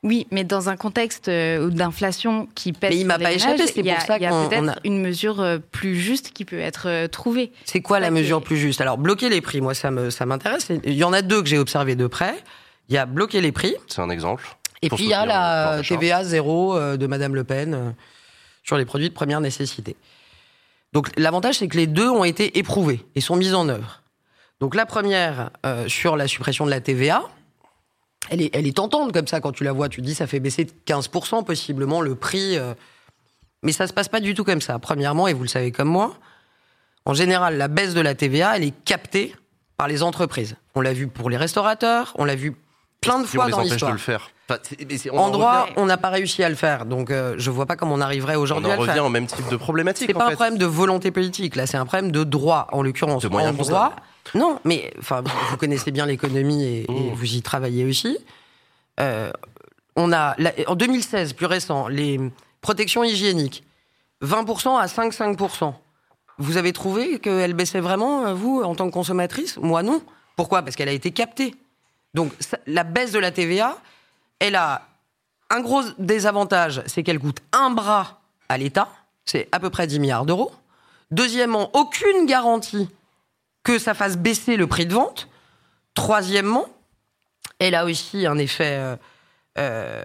[0.03, 3.33] Oui, mais dans un contexte euh, d'inflation qui pèse Mais il sur m'a les pas
[3.33, 6.47] échappé, c'est pour ça il y a peut-être a- une mesure euh, plus juste qui
[6.47, 7.53] peut être euh, trouvée.
[7.67, 8.81] C'est quoi la Ça mesure plus juste?
[8.81, 10.69] Alors, bloquer les prix, moi, ça me ça m'intéresse.
[10.85, 12.35] Il y en a deux que j'ai observé de près.
[12.89, 14.49] Il y a bloquer les prix, C'est un exemple.
[14.81, 15.83] et puis il y a la.
[15.87, 17.91] TVA zéro euh, de Madame Le Pen euh,
[18.65, 19.97] sur les produits de première nécessité.
[20.93, 24.03] Donc, l'avantage, c'est que les deux ont été éprouvés et sont mis en œuvre.
[24.61, 27.23] Donc, la première, euh, sur la suppression de la TVA,
[28.29, 29.89] elle est, elle est tentante comme ça quand tu la vois.
[29.89, 32.57] Tu te dis, ça fait baisser de 15% possiblement le prix.
[32.57, 32.75] euh,
[33.63, 34.79] mais ça se passe pas du tout comme ça.
[34.79, 36.15] Premièrement, et vous le savez comme moi,
[37.05, 39.35] en général, la baisse de la TVA, elle est captée
[39.77, 40.57] par les entreprises.
[40.75, 42.55] On l'a vu pour les restaurateurs, on l'a vu
[43.01, 43.93] plein de Si fois on les dans de l'histoire.
[43.93, 44.31] le faire.
[44.49, 44.59] Enfin,
[45.13, 47.51] on En en droit, revient- on n'a pas réussi à le faire, donc euh, je
[47.51, 49.05] vois pas comment on arriverait on aujourd'hui à le revient faire.
[49.05, 50.09] au même type de problématique.
[50.09, 50.33] C'est pas fait.
[50.33, 53.23] un problème de volonté politique, là, c'est un problème de droit, en l'occurrence.
[53.23, 53.93] De moyens en droit,
[54.35, 57.15] non, mais enfin, vous, connaissez bien l'économie et, et Mmh.
[57.15, 58.19] vous y travaillez aussi.
[58.99, 59.31] Euh,
[59.97, 62.19] on a, la- en 2016, plus récent, les
[62.61, 63.63] protections hygiéniques,
[64.21, 65.75] 20% à 5-5%.
[66.39, 69.59] Vous avez trouvé qu'elle baissait vraiment, euh, vous, en tant que consommatrice?
[69.59, 70.03] Moi, non.
[70.37, 70.63] Pourquoi?
[70.63, 71.55] Parce qu'elle a été captée.
[72.15, 72.33] Donc,
[72.67, 73.79] la baisse de la TVA,
[74.39, 74.87] elle a
[75.51, 78.89] un gros désavantage, c'est qu'elle coûte un bras à l'État,
[79.25, 80.53] c'est à peu près 10 milliards d'euros.
[81.11, 82.89] Deuxièmement, aucune garantie
[83.63, 85.29] que ça fasse baisser le prix de vente.
[85.95, 86.67] Troisièmement,
[87.59, 88.97] elle a aussi un effet euh,
[89.59, 90.03] euh,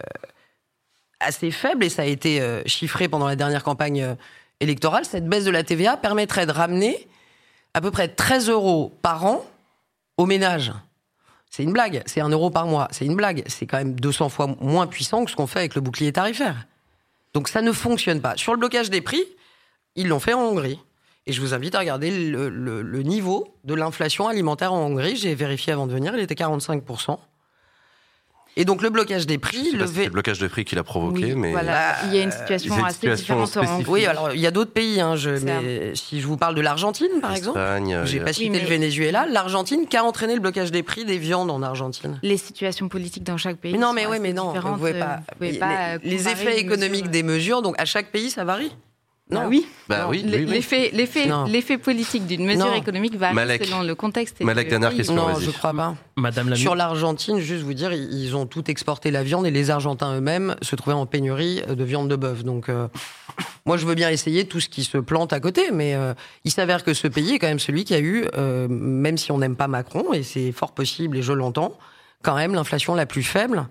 [1.20, 4.16] assez faible, et ça a été euh, chiffré pendant la dernière campagne
[4.60, 7.08] électorale, cette baisse de la TVA permettrait de ramener
[7.74, 9.46] à peu près 13 euros par an
[10.18, 10.72] aux ménages.
[11.56, 13.42] C'est une blague, c'est un euro par mois, c'est une blague.
[13.48, 16.68] C'est quand même 200 fois moins puissant que ce qu'on fait avec le bouclier tarifaire.
[17.34, 18.36] Donc ça ne fonctionne pas.
[18.36, 19.24] Sur le blocage des prix,
[19.96, 20.82] ils l'ont fait en Hongrie.
[21.26, 25.16] Et je vous invite à regarder le, niveau de l'inflation alimentaire en Hongrie.
[25.16, 27.20] J'ai vérifié avant de venir, il était 45%.
[28.58, 31.52] Et donc le blocage des prix, le, le blocage des prix qu'il a provoqué, mais
[31.52, 31.96] voilà.
[32.06, 33.82] il y a une situation assez différente en.
[33.88, 35.02] Oui, alors il y a d'autres pays.
[35.02, 37.60] Hein, je, mais si je vous parle de l'Argentine, par exemple,
[38.06, 41.52] j'ai pas cité le Venezuela, l'Argentine qui a entraîné le blocage des prix des viandes
[41.52, 42.20] en Argentine.
[42.24, 43.78] Les situations politiques dans chaque pays.
[43.78, 45.20] non, mais oui, mais non, vous pouvez pas.
[45.32, 48.72] Vous pouvez pas les, effets économiques des mesures, donc à chaque pays, ça varie.
[49.32, 49.42] Non.
[49.42, 49.68] Bah oui.
[49.90, 54.40] Bah oui, L'effet, l'effet, l'effet politique d'une mesure économique va selon le contexte.
[54.42, 55.16] Malek, dernière question.
[55.16, 55.96] Non, je crois pas.
[56.16, 59.72] Madame la Sur l'Argentine, juste vous dire, ils ont tout exporté la viande et les
[59.72, 62.44] Argentins eux-mêmes se trouvaient en pénurie de viande de bœuf.
[62.44, 62.88] Donc, euh,
[63.66, 66.14] moi, je veux bien essayer tout ce qui se plante à côté, mais euh,
[66.44, 69.32] il s'avère que ce pays est quand même celui qui a eu, euh, même si
[69.32, 71.78] on n'aime pas Macron, et c'est fort possible, et je l'entends,
[72.22, 73.68] quand même l'inflation la plus faible.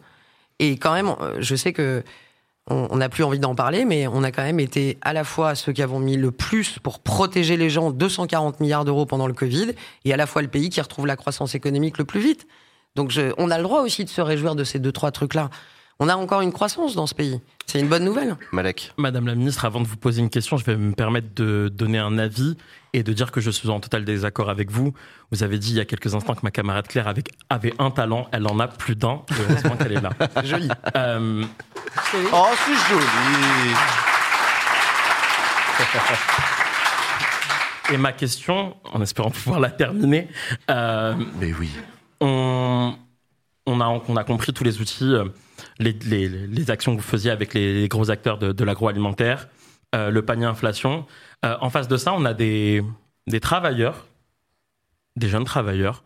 [0.58, 2.02] Et quand même, je sais que
[2.68, 5.54] on n'a plus envie d'en parler, mais on a quand même été à la fois
[5.54, 9.34] ceux qui avons mis le plus pour protéger les gens, 240 milliards d'euros pendant le
[9.34, 9.72] Covid,
[10.04, 12.46] et à la fois le pays qui retrouve la croissance économique le plus vite.
[12.94, 15.50] Donc on a le droit aussi de se réjouir de ces deux, trois trucs-là.
[16.00, 17.40] On a encore une croissance dans ce pays.
[17.66, 18.36] C'est une bonne nouvelle.
[18.52, 18.92] Malek.
[18.98, 21.98] Madame la ministre, avant de vous poser une question, je vais me permettre de donner
[21.98, 22.56] un avis
[22.92, 24.92] et de dire que je suis en total désaccord avec vous.
[25.30, 27.90] Vous avez dit il y a quelques instants que ma camarade Claire avait, avait un
[27.90, 29.22] talent, elle en a plus d'un.
[29.40, 30.10] Heureusement qu'elle est là.
[30.44, 30.68] Joli.
[30.96, 31.44] Euh...
[32.32, 33.04] Oh, c'est joli.
[37.92, 40.28] Et ma question, en espérant pouvoir la terminer.
[40.70, 41.70] Euh, Mais oui.
[42.20, 42.94] On,
[43.66, 45.12] on, a, on a compris tous les outils.
[45.12, 45.24] Euh,
[45.78, 49.48] les, actions que vous faisiez avec les, gros acteurs de, l'agroalimentaire,
[49.94, 51.06] euh, le panier inflation.
[51.44, 52.82] Euh, en face de ça, on a des,
[53.40, 54.06] travailleurs,
[55.16, 56.04] des jeunes travailleurs,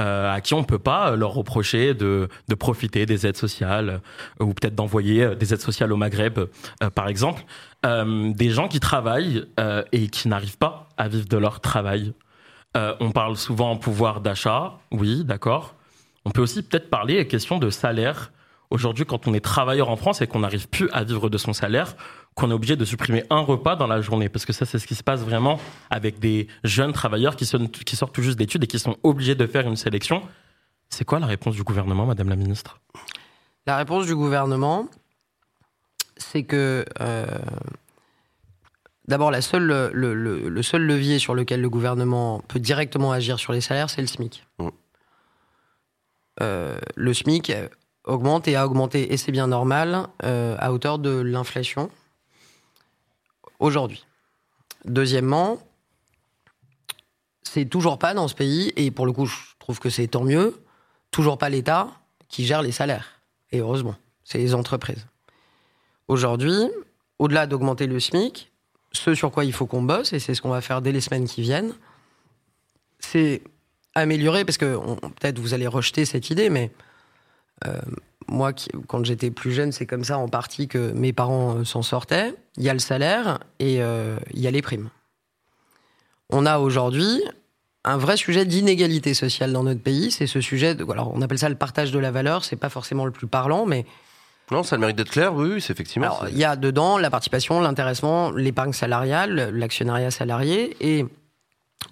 [0.00, 4.00] euh, à qui on ne peut pas leur reprocher de, profiter des aides sociales
[4.38, 6.40] ou peut-être d'envoyer des aides sociales au Maghreb,
[6.94, 7.44] par exemple.
[7.84, 9.44] des gens qui travaillent
[9.92, 12.14] et qui n'arrivent pas à vivre de leur travail.
[12.74, 15.74] on parle souvent pouvoir d'achat, oui, d'accord.
[16.24, 18.30] On peut aussi peut-être parler question de salaire
[18.70, 21.52] Aujourd'hui, quand on est travailleur en France et qu'on n'arrive plus à vivre de son
[21.52, 21.96] salaire,
[22.34, 24.86] qu'on est obligé de supprimer un repas dans la journée, parce que ça, c'est ce
[24.86, 25.58] qui se passe vraiment
[25.90, 27.46] avec des jeunes travailleurs qui,
[27.84, 30.22] qui sortent tout juste d'études et qui sont obligés de faire une sélection.
[30.88, 32.80] C'est quoi la réponse du gouvernement, Madame la Ministre?
[33.66, 34.88] La réponse du gouvernement,
[36.16, 37.26] c'est que euh,
[39.08, 44.00] d'abord, le, seul levier sur lequel le gouvernement peut directement agir sur les salaires, c'est
[44.00, 44.46] le SMIC.
[44.58, 44.68] Mmh.
[46.40, 47.52] Euh, le SMIC,
[48.10, 51.90] augmente et a augmenté, et c'est bien normal, euh, à hauteur de l'inflation
[53.58, 54.04] aujourd'hui.
[54.84, 55.58] Deuxièmement,
[57.42, 60.24] c'est toujours pas dans ce pays, et pour le coup, je trouve que c'est tant
[60.24, 60.60] mieux,
[61.10, 61.88] toujours pas l'État
[62.28, 63.20] qui gère les salaires.
[63.52, 65.06] Et heureusement, c'est les entreprises.
[66.08, 66.68] Aujourd'hui,
[67.18, 68.50] au-delà d'augmenter le SMIC,
[68.92, 71.00] ce sur quoi il faut qu'on bosse, et c'est ce qu'on va faire dès les
[71.00, 71.74] semaines qui viennent,
[72.98, 73.42] c'est
[73.94, 74.76] améliorer, parce que
[75.20, 76.72] peut-être vous allez rejeter cette idée, mais
[78.30, 78.52] moi,
[78.86, 82.34] quand j'étais plus jeune, c'est comme ça en partie que mes parents euh, s'en sortaient.
[82.56, 84.88] Il y a le salaire et euh, il y a les primes.
[86.30, 87.22] On a aujourd'hui
[87.84, 90.10] un vrai sujet d'inégalité sociale dans notre pays.
[90.10, 92.44] C'est ce sujet, de, alors on appelle ça le partage de la valeur.
[92.44, 93.84] C'est pas forcément le plus parlant, mais
[94.52, 96.26] non, ça le mérite d'être clair, oui, c'est effectivement.
[96.28, 101.06] il y a dedans la participation, l'intéressement, l'épargne salariale, l'actionnariat salarié, et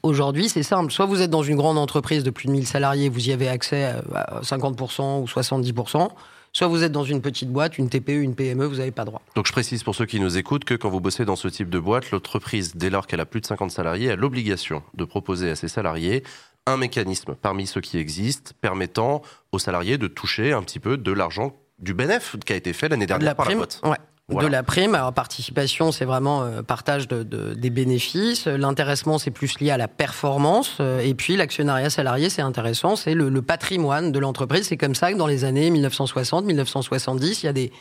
[0.03, 0.93] Aujourd'hui, c'est simple.
[0.93, 3.49] Soit vous êtes dans une grande entreprise de plus de 1000 salariés, vous y avez
[3.49, 3.85] accès
[4.15, 6.09] à 50% ou 70%.
[6.53, 9.21] Soit vous êtes dans une petite boîte, une TPE, une PME, vous n'avez pas droit.
[9.35, 11.69] Donc je précise pour ceux qui nous écoutent que quand vous bossez dans ce type
[11.69, 15.51] de boîte, l'entreprise, dès lors qu'elle a plus de 50 salariés, a l'obligation de proposer
[15.51, 16.23] à ses salariés
[16.67, 21.13] un mécanisme parmi ceux qui existent permettant aux salariés de toucher un petit peu de
[21.13, 23.81] l'argent du bénéfice qui a été fait l'année dernière par la boîte.
[23.85, 23.97] Ouais.
[24.29, 28.47] De la prime, alors participation, c'est vraiment euh, partage de, des bénéfices.
[28.47, 30.77] L'intéressement, c'est plus lié à la performance.
[30.81, 34.67] Euh, et puis l'actionnariat salarié, c'est intéressant, c'est le, le, patrimoine de l'entreprise.
[34.69, 37.73] C'est comme ça que dans les années 1960, 1970, il y a des,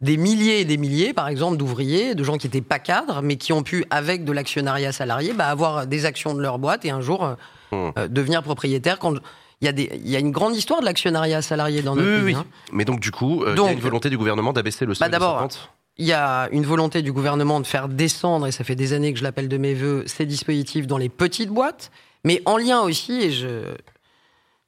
[0.00, 3.34] des milliers et des milliers, par exemple, d'ouvriers, de gens qui n'étaient pas cadres, mais
[3.34, 6.90] qui ont pu, avec de l'actionnariat salarié, bah, avoir des actions de leur boîte et
[6.90, 7.36] un jour
[7.72, 8.06] euh, mmh.
[8.06, 9.14] devenir propriétaire quand
[9.60, 12.24] il y, a des, il y a une grande histoire de l'actionnariat salarié dans notre
[12.24, 12.36] pays.
[12.36, 12.46] Hein.
[12.72, 15.18] Mais donc, du coup, il y a une volonté du gouvernement d'abaisser le seuil bah,
[15.18, 18.76] de 50 il y a une volonté du gouvernement de faire descendre, et ça fait
[18.76, 21.90] des années que je l'appelle de mes voeux, ces dispositifs dans les petites boîtes,
[22.24, 23.74] mais en lien aussi, et je.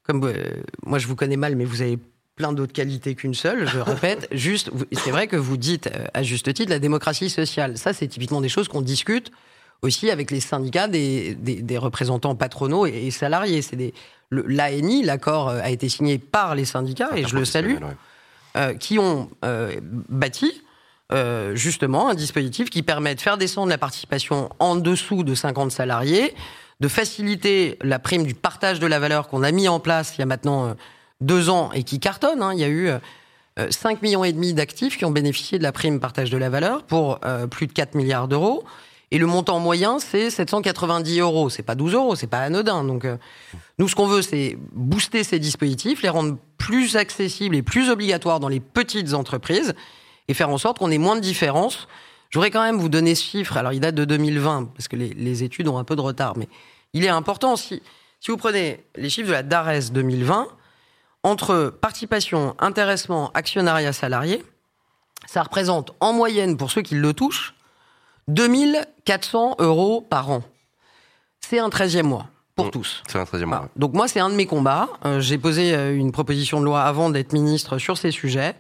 [0.05, 0.35] Comme euh,
[0.85, 1.99] moi je vous connais mal, mais vous avez
[2.37, 4.29] plein d'autres qualités qu'une seule, je répète.
[4.33, 7.79] juste, c'est vrai que vous dites, euh, à juste titre, la démocratie sociale.
[7.79, 9.31] Ça, c'est typiquement des choses qu'on discute
[9.83, 13.63] aussi avec les syndicats des, des, représentants patronaux et, salariés.
[13.63, 13.93] C'est des,
[14.31, 17.77] l'ANI, l'accord euh, a été signé par les syndicats, et je le salue,
[18.57, 19.31] euh, qui ont
[20.09, 20.63] bâti
[21.55, 26.35] justement un dispositif qui permet de faire descendre la participation en dessous de 50 salariés,
[26.81, 30.21] de faciliter la prime du partage de la valeur qu'on a mis en place il
[30.21, 30.75] y a maintenant
[31.23, 32.43] deux ans et qui cartonne.
[32.43, 32.53] Hein.
[32.55, 32.91] Il y a eu
[33.71, 36.51] 5 euh, millions et demi d'actifs qui ont bénéficié de la prime partage de la
[36.51, 38.65] valeur pour euh, plus de 4 milliards d'euros.
[39.11, 41.51] Et le montant moyen, c'est 790 euros.
[41.51, 42.83] C'est pas 12 euros, c'est pas anodin.
[42.83, 43.17] Donc, euh,
[43.79, 48.41] nous, ce qu'on veut, c'est booster ces dispositifs, les rendre plus accessibles et plus obligatoires
[48.41, 49.75] dans les petites entreprises
[50.33, 51.87] et faire en sorte qu'on ait moins de différences.
[52.31, 53.59] Je voudrais quand même vous donner ce chiffre.
[53.59, 56.39] Alors, il date de 2020, parce que les, les études ont un peu de retard,
[56.39, 56.49] mais
[56.95, 57.57] il est important.
[57.57, 57.83] Si,
[58.21, 60.49] si vous prenez les chiffres de la DARES 2020,
[61.23, 64.43] entre participation, intéressement, actionnariat salarié,
[65.27, 67.55] ça représente en moyenne, pour ceux qui le touchent,
[68.29, 70.43] 2400 euros par an.
[71.41, 73.03] C'est un 13e mois pour mmh, tous.
[73.07, 73.69] C'est un 13e mois.
[73.77, 74.89] Donc moi, c'est un de mes combats.
[75.05, 78.55] Euh, j'ai posé euh, une proposition de loi avant d'être ministre sur ces sujets.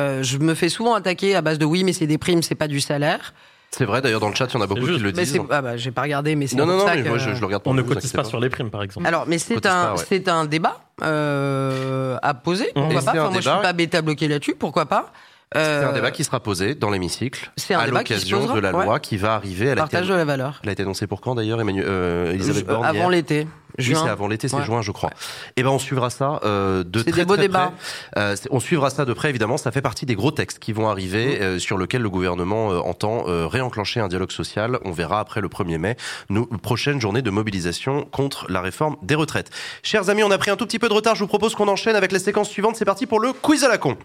[0.00, 2.54] Euh, je me fais souvent attaquer à base de oui, mais c'est des primes, c'est
[2.54, 3.34] pas du salaire.
[3.70, 5.38] C'est vrai, d'ailleurs, dans le chat, il y en a beaucoup qui le disent.
[5.48, 7.62] Ah bah, j'ai pas regardé, mais c'est Non, non, non, mais moi, je, le regarde
[7.66, 9.06] On ne cotise pas sur les primes, par exemple.
[9.06, 12.72] Alors, mais c'est un, c'est un débat euh, à poser.
[12.74, 14.56] Pourquoi pas Moi, je suis pas bêta bloqué là-dessus.
[14.58, 15.12] Pourquoi pas
[15.52, 19.16] c'est un euh, débat qui sera posé dans l'hémicycle à l'occasion de la loi qui
[19.16, 19.70] va arriver.
[19.70, 20.60] à la Partage de la valeur.
[20.62, 23.48] Elle a été annoncée pour quand d'ailleurs, Emmanuel, euh, Elisabeth Borne Avant l'été.
[23.80, 25.10] Oui, c'est avant l'été, c'est juin, je crois.
[25.10, 27.72] Et eh ben, on suivra ça euh, de très, des beaux très débats.
[28.14, 28.22] près.
[28.22, 29.56] Euh, on suivra ça de près, évidemment.
[29.56, 31.42] Ça fait partie des gros textes qui vont arriver, mmh.
[31.42, 34.78] euh, sur lesquels le gouvernement euh, entend euh, réenclencher un dialogue social.
[34.84, 35.96] On verra après le 1er mai,
[36.28, 39.50] nos prochaine journée de mobilisation contre la réforme des retraites.
[39.82, 41.14] Chers amis, on a pris un tout petit peu de retard.
[41.14, 42.76] Je vous propose qu'on enchaîne avec la séquence suivante.
[42.76, 43.96] C'est parti pour le quiz à la con.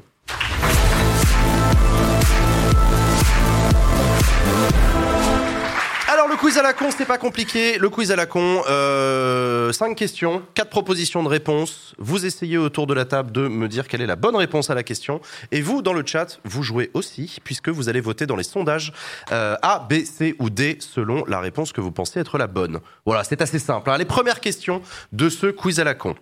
[6.28, 7.78] Le quiz à la con, c'est pas compliqué.
[7.78, 11.94] Le quiz à la con, euh, 5 questions, 4 propositions de réponse.
[11.98, 14.76] Vous essayez autour de la table de me dire quelle est la bonne réponse à
[14.76, 15.22] la question.
[15.52, 18.94] Et vous, dans le chat, vous jouez aussi, puisque vous allez voter dans les sondages
[19.32, 22.80] euh, A, B, C ou D, selon la réponse que vous pensez être la bonne.
[23.06, 23.90] Voilà, c'est assez simple.
[23.90, 23.98] Hein.
[23.98, 24.82] Les premières questions
[25.12, 26.16] de ce quiz à la con.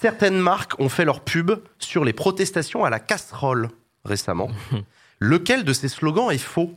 [0.00, 3.68] Certaines marques ont fait leur pub sur les protestations à la casserole
[4.04, 4.50] récemment.
[5.20, 6.74] Lequel de ces slogans est faux?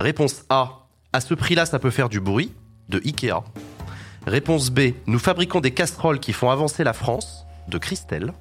[0.00, 0.88] Réponse A.
[1.12, 2.52] À ce prix-là, ça peut faire du bruit,
[2.88, 3.44] de Ikea.
[4.26, 4.92] Réponse B.
[5.06, 8.32] Nous fabriquons des casseroles qui font avancer la France, de Christelle.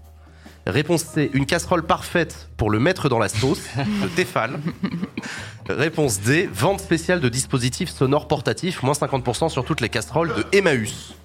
[0.68, 1.32] Réponse C.
[1.34, 4.60] Une casserole parfaite pour le mettre dans la sauce, de Tefal.
[5.68, 6.50] Réponse D.
[6.52, 11.16] Vente spéciale de dispositifs sonores portatifs, moins 50% sur toutes les casseroles, de Emmaüs.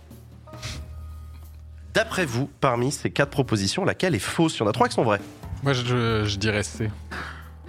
[1.93, 4.57] D'après vous, parmi ces quatre propositions, laquelle est fausse?
[4.57, 5.21] Il y en a trois qui sont vraies.
[5.63, 6.91] Moi, je, dirais C.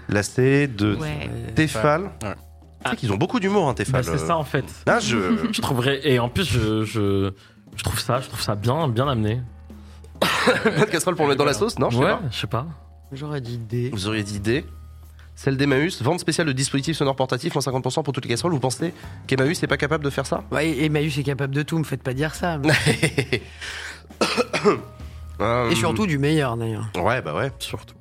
[0.09, 0.97] La C de
[1.55, 2.11] Tefal.
[2.91, 4.65] Sais qu'ils ont beaucoup d'humour, hein, tes bah, c'est ça en fait.
[4.85, 5.17] Ah, je...
[5.51, 7.31] je trouverais et en plus je, je,
[7.75, 9.41] je, trouve ça, je trouve ça bien, bien amené.
[10.19, 12.65] Pas de casserole pour mettre dans la sauce, non je Ouais, je sais pas.
[13.11, 13.89] J'aurais dit D.
[13.93, 14.65] Vous auriez dit D.
[15.35, 18.53] Celle d'Emmaüs, vente spéciale de dispositifs sonores portatifs, moins 50% pour toutes les casseroles.
[18.53, 18.91] Vous pensez
[19.27, 20.43] qu'Emmaüs n'est pas capable de faire ça?
[20.51, 22.59] Ouais, Emmaüs est capable de tout, me faites pas dire ça.
[25.69, 26.89] Et surtout du meilleur d'ailleurs.
[26.95, 27.51] Ouais, bah ouais.
[27.59, 27.96] Surtout.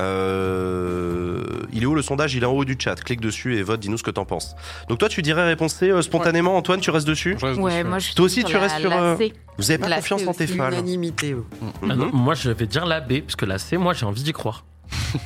[0.00, 2.34] Euh, il est où le sondage?
[2.34, 2.96] Il est en haut du chat.
[2.96, 3.80] Clique dessus et vote.
[3.80, 4.56] Dis-nous ce que t'en penses.
[4.88, 6.56] Donc toi, tu dirais réponse euh, spontanément.
[6.56, 7.36] Antoine, tu restes dessus?
[7.42, 8.92] Ouais, moi je Toi aussi, tu restes sur.
[8.92, 9.16] Euh,
[9.58, 11.36] vous avez pas confiance en tes fans Unanimité.
[11.82, 14.32] Ah moi, je vais dire la B, parce que la C, moi, j'ai envie d'y
[14.32, 14.64] croire.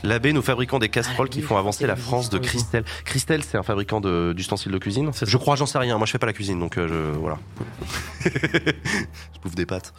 [0.02, 2.84] La B, nous fabriquons des casseroles qui font avancer la France de Christelle.
[3.04, 5.10] Christelle, c'est un fabricant d'ustensiles de, cuisine?
[5.22, 5.96] Je crois, j'en sais rien.
[5.98, 7.38] Moi, je fais pas la cuisine, donc je, voilà.
[8.24, 8.30] je
[9.42, 9.92] bouffe des pâtes.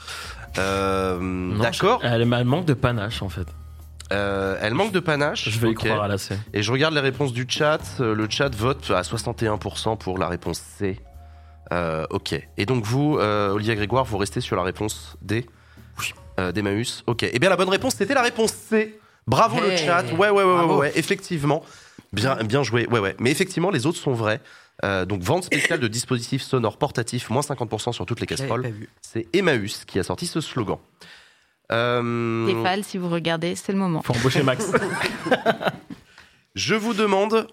[0.56, 2.02] D'accord.
[2.04, 3.48] Elle, elle manque de panache, en fait.
[4.12, 5.50] Euh, elle manque de panache.
[5.50, 6.38] Je vais y croire à la C.
[6.54, 7.82] Et je regarde les réponses du chat.
[8.00, 11.00] Euh, le chat vote à 61% pour la réponse C.
[11.74, 12.36] Euh, ok.
[12.58, 15.46] Et donc vous, Olivier Grégoire, vous restez sur la réponse D
[16.00, 16.14] Oui.
[16.54, 17.04] D'Emmaüs.
[17.08, 17.24] Ok.
[17.24, 19.00] Et eh bien la bonne réponse, c'était la réponse C.
[19.26, 20.04] Bravo le chat.
[20.14, 21.64] Ouais, ouais, ouais, ouais, ouais, effectivement.
[22.14, 22.88] Bien, bien joué.
[22.88, 23.16] Ouais, ouais.
[23.20, 24.42] Mais effectivement, les autres sont vrais.
[24.84, 28.72] donc vente spéciale de dispositifs sonores portatifs, moins 50% sur toutes les casseroles.
[29.02, 30.78] C'est Emmaüs qui a sorti ce slogan.
[31.72, 32.48] Euh...
[32.48, 34.02] Stéphane, si vous regardez, c'est le moment.
[34.02, 34.72] Faut embaucher Max.
[36.56, 37.48] Je vous demande,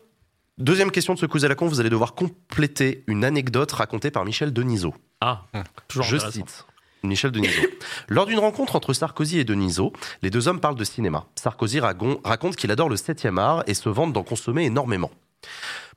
[0.58, 4.10] deuxième question de ce quiz à la con, vous allez devoir compléter une anecdote racontée
[4.10, 4.94] par Michel Denisot.
[5.20, 5.42] Ah,
[5.89, 6.66] toujours Je cite.
[7.02, 7.68] Michel Denisot.
[8.08, 9.92] Lors d'une rencontre entre Sarkozy et Denisot,
[10.23, 11.26] les deux hommes parlent de cinéma.
[11.34, 15.10] Sarkozy raconte qu'il adore le 7e art et se vante d'en consommer énormément.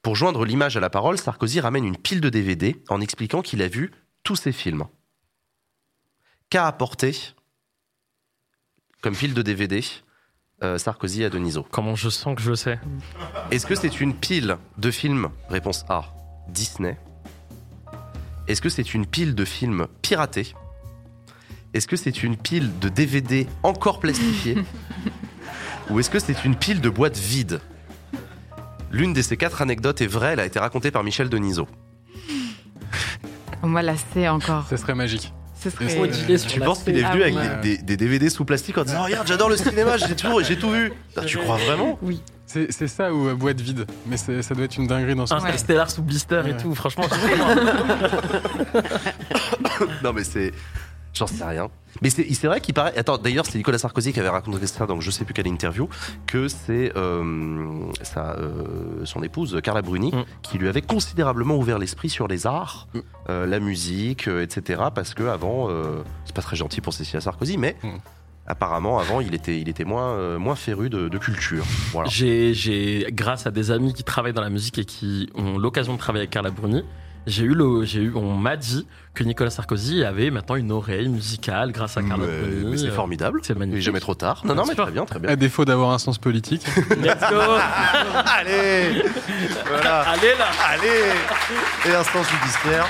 [0.02, 3.62] Pour joindre l'image à la parole, Sarkozy ramène une pile de DVD en expliquant qu'il
[3.62, 3.92] a vu
[4.24, 4.86] tous ses films.
[6.50, 7.16] Qu'a apporté
[9.06, 9.86] comme pile de DVD
[10.64, 12.80] euh, Sarkozy à Deniso Comment je sens que je sais
[13.52, 16.06] Est-ce que c'est une pile de films Réponse A.
[16.48, 16.98] Disney.
[18.48, 20.56] Est-ce que c'est une pile de films piratés
[21.76, 24.58] Est-ce que c'est une pile de DVD encore plastifiés
[25.92, 27.62] Ou est-ce que c'est une pile de boîtes vides
[28.90, 31.68] L'une de ces quatre anecdotes est vraie, elle a été racontée par Michel Denisot.
[33.62, 34.66] Moi, la C encore.
[34.68, 35.32] Ce serait magique.
[35.70, 36.38] Ce serait...
[36.48, 39.00] Tu penses qu'il est venu Ah avec des, des- des DVD sous plastique en disant
[39.02, 40.94] Oh, Regarde, j'adore le cinéma, j'ai tout, j'ai tout vu
[41.26, 41.98] Tu crois vraiment?
[42.02, 42.22] Oui.
[42.48, 45.90] C'est ça ou euh, boîte vide, mais ça doit être une dinguerie dans ce Interstellar
[45.92, 46.58] sous blister et Ouais.
[46.58, 47.06] tout, franchement.
[50.04, 50.52] Non, mais c'est.
[51.16, 51.70] J'en sais rien.
[52.02, 52.98] Mais c'est vrai qu'il paraît.
[52.98, 55.88] Attends, d'ailleurs, c'est Nicolas Sarkozy qui avait raconté ça, donc je sais plus quelle interview,
[56.28, 60.12] que c'est euh, euh, son épouse, Carla Bruni,
[60.42, 62.88] qui lui avait considérablement ouvert l'esprit sur les arts,
[63.30, 64.84] euh, la musique, etc.
[64.94, 65.70] Parce que avant,
[66.26, 67.78] c'est pas très gentil pour Cécilia Sarkozy, mais.
[68.48, 71.66] Apparemment, avant, il était, il était moins, moins féru de, de culture.
[71.94, 72.08] Voilà.
[72.12, 75.98] J'ai, grâce à des amis qui travaillent dans la musique et qui ont l'occasion de
[75.98, 76.84] travailler avec Carla Bruni,
[77.28, 81.08] j'ai eu le, j'ai eu, on m'a dit que Nicolas Sarkozy avait maintenant une oreille
[81.08, 83.40] musicale grâce à Carla Mais- c'est formidable.
[83.44, 83.78] C'est magnifique.
[83.78, 84.42] Il est jamais trop tard.
[84.46, 85.30] Non, non, mais très bien, très bien.
[85.30, 86.66] À défaut d'avoir un sens politique.
[87.02, 87.40] Let's go
[88.26, 89.04] Allez
[89.68, 90.02] Voilà.
[90.10, 92.86] Allez là Allez Et instance judiciaire.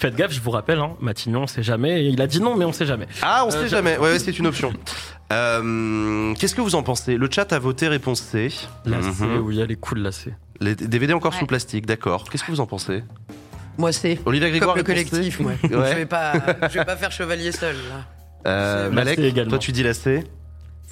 [0.00, 2.06] Faites gaffe, je vous rappelle, hein, Matignon, on sait jamais.
[2.06, 3.08] Il a dit non, mais on sait jamais.
[3.20, 3.98] Ah, on Euh, sait jamais.
[3.98, 4.72] Ouais, ouais, c'est une option.
[5.32, 7.16] Euh, Qu'est-ce que vous en pensez?
[7.16, 8.50] Le chat a voté réponse C.
[8.84, 9.38] La C, Mhm.
[9.40, 10.32] oui, elle est cool, la C.
[10.60, 11.38] Les DVD encore Ouais.
[11.38, 12.24] sous plastique, d'accord.
[12.30, 13.04] Qu'est-ce que vous en pensez
[13.76, 14.18] Moi, c'est.
[14.26, 15.52] Olivia Grégoire Comme le collectif, moi.
[15.62, 15.68] Ouais.
[15.70, 16.32] Je vais pas,
[16.68, 17.76] je vais pas faire chevalier seul.
[17.76, 18.04] Là.
[18.46, 20.24] Euh, Malek, toi tu dis la C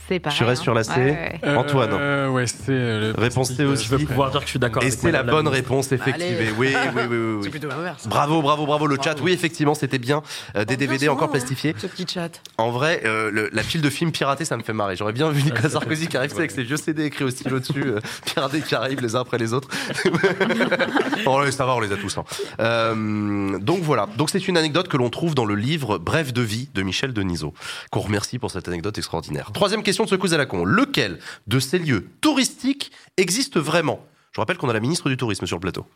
[0.06, 0.38] Pareil.
[0.38, 0.64] Tu restes hein.
[0.64, 1.56] sur la C Ouais, ouais.
[1.56, 2.56] Antoine Euh, ouais, c'est.
[2.70, 3.86] euh, le Réponse C aussi.
[3.86, 6.38] Je vais pouvoir dire que je suis d'accord Et c'est la bonne réponse, effectivement.
[6.58, 7.50] Oui, oui, oui, oui, oui, C'est oui.
[7.50, 8.06] plutôt l'inverse.
[8.08, 9.16] Bravo, bravo, bravo le chat.
[9.22, 10.22] Oui, effectivement, c'était bien.
[10.56, 11.74] Euh, des DVD encore hein, plastifiés.
[11.78, 12.40] Ce petit chat.
[12.58, 14.96] En vrai, euh, le- la pile de films piratés, ça me fait marrer.
[14.96, 17.30] J'aurais bien vu Nicolas Sarkozy qui arrive tu sais, avec ses vieux CD écrits au
[17.30, 19.68] stylo dessus, euh, piratés qui arrivent les uns après les autres.
[21.26, 22.16] oh, ça va, on les a tous.
[22.18, 22.24] hein.
[22.60, 24.08] Euh, donc voilà.
[24.16, 27.12] Donc c'est une anecdote que l'on trouve dans le livre Bref de vie de Michel
[27.12, 27.54] Denisot,
[27.90, 29.50] qu'on remercie pour cette anecdote extraordinaire.
[29.52, 30.64] Troisième question de quiz à la con.
[30.64, 34.00] Lequel de ces lieux touristiques existe vraiment?
[34.32, 35.86] Je rappelle qu'on a la ministre du Tourisme sur le plateau.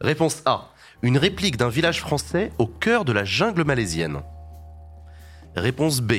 [0.00, 0.70] Réponse A.
[1.02, 4.22] Une réplique d'un village français au cœur de la jungle malaisienne.
[5.54, 6.14] Réponse B.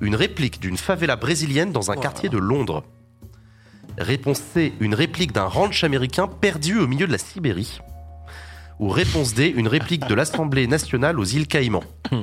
[0.00, 2.84] Une réplique d'une favela brésilienne dans un quartier de Londres.
[3.98, 4.72] Réponse C.
[4.80, 7.80] Une réplique d'un ranch américain perdu au milieu de la Sibérie.
[8.78, 9.52] Ou réponse D.
[9.54, 11.84] Une réplique de l'Assemblée nationale aux îles Caïmans.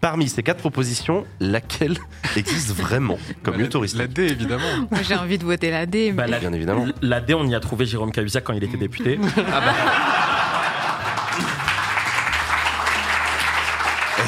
[0.00, 1.96] Parmi ces quatre propositions, laquelle
[2.36, 4.86] existe vraiment comme lieu touristique La D, évidemment.
[4.90, 6.12] Moi, j'ai envie de voter la D.
[6.12, 6.86] Bah, mais- la, Bien évidemment.
[7.02, 9.18] La D, on y a trouvé Jérôme Cahuzac quand il était député.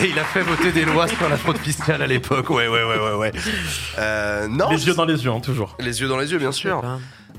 [0.00, 2.50] Et il a fait voter des lois sur la fraude fiscale à l'époque.
[2.50, 3.32] Ouais, ouais, ouais, ouais, ouais.
[3.98, 4.70] Euh, non.
[4.70, 5.76] les yeux dans les yeux, hein, toujours.
[5.80, 6.82] Les yeux dans les yeux, bien sûr.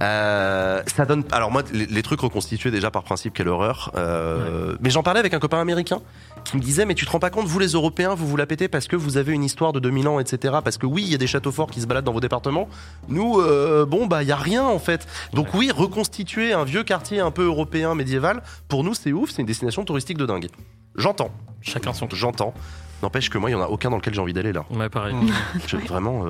[0.02, 1.24] Euh, ça donne.
[1.32, 3.92] Alors moi, les, les trucs reconstitués déjà par principe, quelle horreur.
[3.96, 6.00] Euh, Mais j'en parlais avec un copain américain
[6.46, 8.46] qui me disait, mais tu te rends pas compte, vous les Européens, vous vous la
[8.46, 10.56] pétez parce que vous avez une histoire de 2000 ans, etc.
[10.64, 12.70] Parce que oui, il y a des châteaux forts qui se baladent dans vos départements.
[13.10, 15.06] Nous, euh, bon, bah, il y a rien en fait.
[15.34, 19.42] Donc oui, reconstituer un vieux quartier un peu européen médiéval, pour nous, c'est ouf, c'est
[19.42, 20.48] une destination touristique de dingue.
[20.96, 21.32] J'entends.
[21.62, 22.08] Chacun son.
[22.12, 22.54] J'entends.
[23.04, 24.66] N'empêche que moi, il y en a aucun dans lequel j'ai envie d'aller là.
[24.72, 25.16] Ouais, pareil.
[25.68, 26.26] Je- vraiment.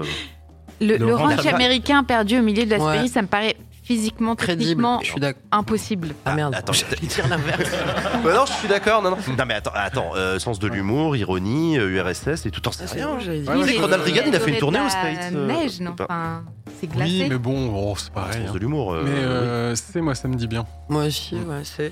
[0.82, 2.04] Euh, Le, Le le ranch américain.
[2.04, 2.92] perdu au milieu de la Ouais.
[2.94, 4.60] Sibérie, ça me paraît physiquement, Crédible.
[4.84, 6.10] techniquement Je suis impossible.
[6.26, 6.54] Ah merde.
[6.56, 7.70] attends, J'allais dire l'inverse.
[8.24, 9.02] Bah non, je suis d'accord.
[9.02, 9.18] Non, non.
[9.38, 12.86] non, mais attends, attends euh, sens de l'humour, ironie, euh, URSS et tout en sait
[12.86, 13.10] rien.
[13.18, 15.32] ouais, mais Ronald Reagan, il a fait une tournée aux la States.
[15.34, 16.44] euh, neige, non enfin,
[16.80, 17.12] C'est glacé.
[17.12, 18.42] Oui, mais bon, oh, c'est pareil.
[18.42, 18.54] Sens hein.
[18.54, 18.94] de l'humour.
[18.94, 19.18] euh, Mais oui.
[19.22, 20.66] euh, c'est moi, ça me dit bien.
[20.88, 21.92] Moi aussi, ouais, c'est.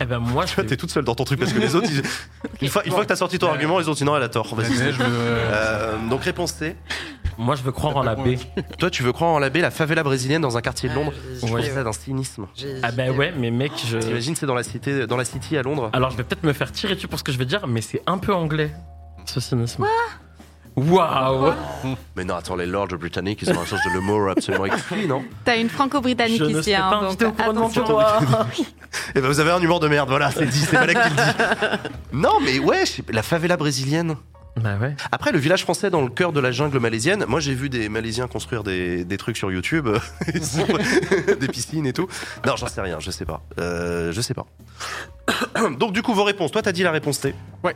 [0.00, 2.02] Eh ben moi, je t'es toute seule dans ton truc parce que les autres, ils-
[2.62, 4.54] une fois, une fois que t'as sorti ton argument, les autres, sinon elle a tort.
[4.54, 4.68] Vas-y.
[4.80, 6.76] euh, Euh, donc réponse C.
[7.38, 8.36] moi, je veux croire en la B.
[8.78, 11.12] Toi, tu veux croire en la baie, la favela brésilienne dans un quartier de Londres
[11.40, 12.46] j'ai Je hésité, ça d'un cynisme.
[12.82, 13.18] Ah ben hésité.
[13.18, 13.98] ouais, mais mec, je.
[13.98, 15.90] T'imagines, c'est dans la cité, dans la city à Londres.
[15.92, 17.80] Alors, je vais peut-être me faire tirer dessus pour ce que je vais dire, mais
[17.80, 18.70] c'est un peu anglais,
[19.26, 19.84] ce cynisme.
[20.74, 21.52] Waouh
[22.16, 25.22] Mais non, attends, les lords britanniques, ils ont un sens de l'humour absolument exquis, non?
[25.44, 27.84] T'as une franco-britannique Je ne ici, sais hein, pas donc attention.
[27.84, 28.18] tournoi.
[29.14, 31.08] Eh ben, vous avez un humour de merde, voilà, c'est dit, c'est pas là qui
[31.10, 31.88] le dit.
[32.12, 34.16] Non, mais ouais, la favela brésilienne.
[34.56, 34.94] Bah ouais.
[35.10, 37.88] Après, le village français dans le cœur de la jungle malaisienne, moi j'ai vu des
[37.88, 39.88] Malaisiens construire des, des trucs sur YouTube,
[41.40, 42.06] des piscines et tout.
[42.46, 43.42] Non, j'en sais rien, je sais pas.
[43.58, 44.46] Euh, je sais pas.
[45.78, 46.52] Donc du coup, vos réponses.
[46.52, 47.34] Toi, t'as dit la réponse C.
[47.64, 47.74] Ouais.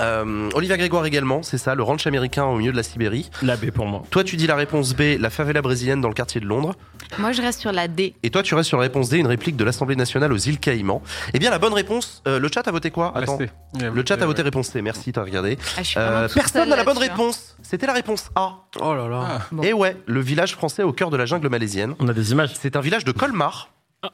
[0.00, 3.30] Euh, Olivia Grégoire également, c'est ça, le ranch américain au milieu de la Sibérie.
[3.42, 4.02] La B pour moi.
[4.10, 6.74] Toi, tu dis la réponse B, la favela brésilienne dans le quartier de Londres.
[7.18, 8.14] Moi, je reste sur la D.
[8.22, 10.58] Et toi, tu restes sur la réponse D, une réplique de l'Assemblée nationale aux îles
[10.58, 11.02] Caïmans.
[11.34, 13.12] Eh bien, la bonne réponse, euh, le chat a voté quoi?
[13.16, 13.38] Attends.
[13.38, 13.50] C.
[13.80, 15.58] Le chat a voté réponse C, merci, t'as regardé.
[15.76, 17.00] Ah, Euh, personne n'a la bonne hein.
[17.00, 17.56] réponse.
[17.62, 18.56] C'était la réponse A.
[18.80, 19.40] Oh là là.
[19.52, 19.62] Bon.
[19.62, 21.94] Et ouais, le village français au cœur de la jungle malaisienne.
[22.00, 22.50] On a des images.
[22.60, 23.68] C'est un village de Colmar.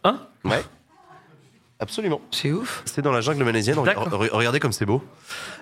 [0.05, 0.19] Hein?
[0.45, 0.63] Ouais.
[1.81, 2.21] Absolument.
[2.33, 2.83] C'est ouf.
[2.87, 3.77] C'est dans la jungle malaisienne.
[3.79, 5.03] Re- Regardez comme c'est beau.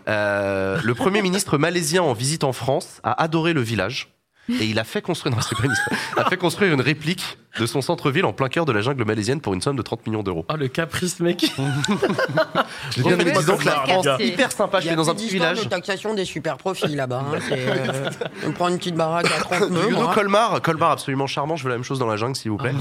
[0.08, 4.12] Euh, le premier ministre malaisien en visite en France a adoré le village.
[4.48, 6.24] Et il a fait construire, non, c'est pas une histoire.
[6.24, 9.40] a fait construire une réplique de son centre-ville en plein cœur de la jungle malaisienne
[9.40, 10.46] pour une somme de 30 millions d'euros.
[10.48, 11.50] Oh, le caprice, mec.
[12.96, 13.72] Je viens de me dire donc la.
[13.72, 14.78] France, hyper sympa.
[14.80, 15.64] Je suis dans un petit village.
[15.64, 17.24] de taxation des super profits là-bas.
[17.34, 17.38] hein.
[17.50, 18.10] Euh,
[18.46, 19.88] on prend une petite baraque à 30 Du nœuds.
[19.88, 20.14] Ludo moi.
[20.14, 21.56] Colmar, Colmar absolument charmant.
[21.56, 22.72] Je veux la même chose dans la jungle, s'il vous plaît.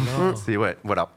[0.45, 1.09] C'est ouais, voilà.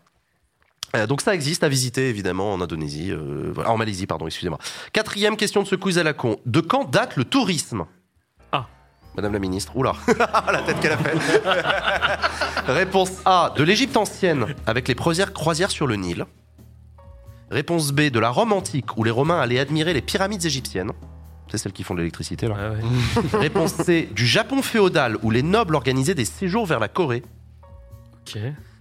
[0.97, 4.59] Euh, donc ça existe à visiter évidemment en Indonésie, euh, en Malaisie, pardon, excusez-moi.
[4.93, 6.39] Quatrième question de ce quiz à la con.
[6.47, 7.85] De quand date le tourisme?
[8.53, 8.67] Ah.
[9.15, 9.93] Madame la ministre, oula,
[10.53, 11.19] la tête qu'elle a fait.
[12.73, 16.25] Réponse A, de l'Égypte ancienne, avec les croisières, croisières sur le Nil.
[17.51, 20.93] Réponse B, de la Rome antique, où les Romains allaient admirer les pyramides égyptiennes.
[21.51, 22.73] C'est celles qui font de l'électricité là.
[22.73, 22.81] Ouais.
[23.39, 27.23] Réponse C, du Japon féodal, où les nobles organisaient des séjours vers la Corée.
[28.21, 28.39] Ok.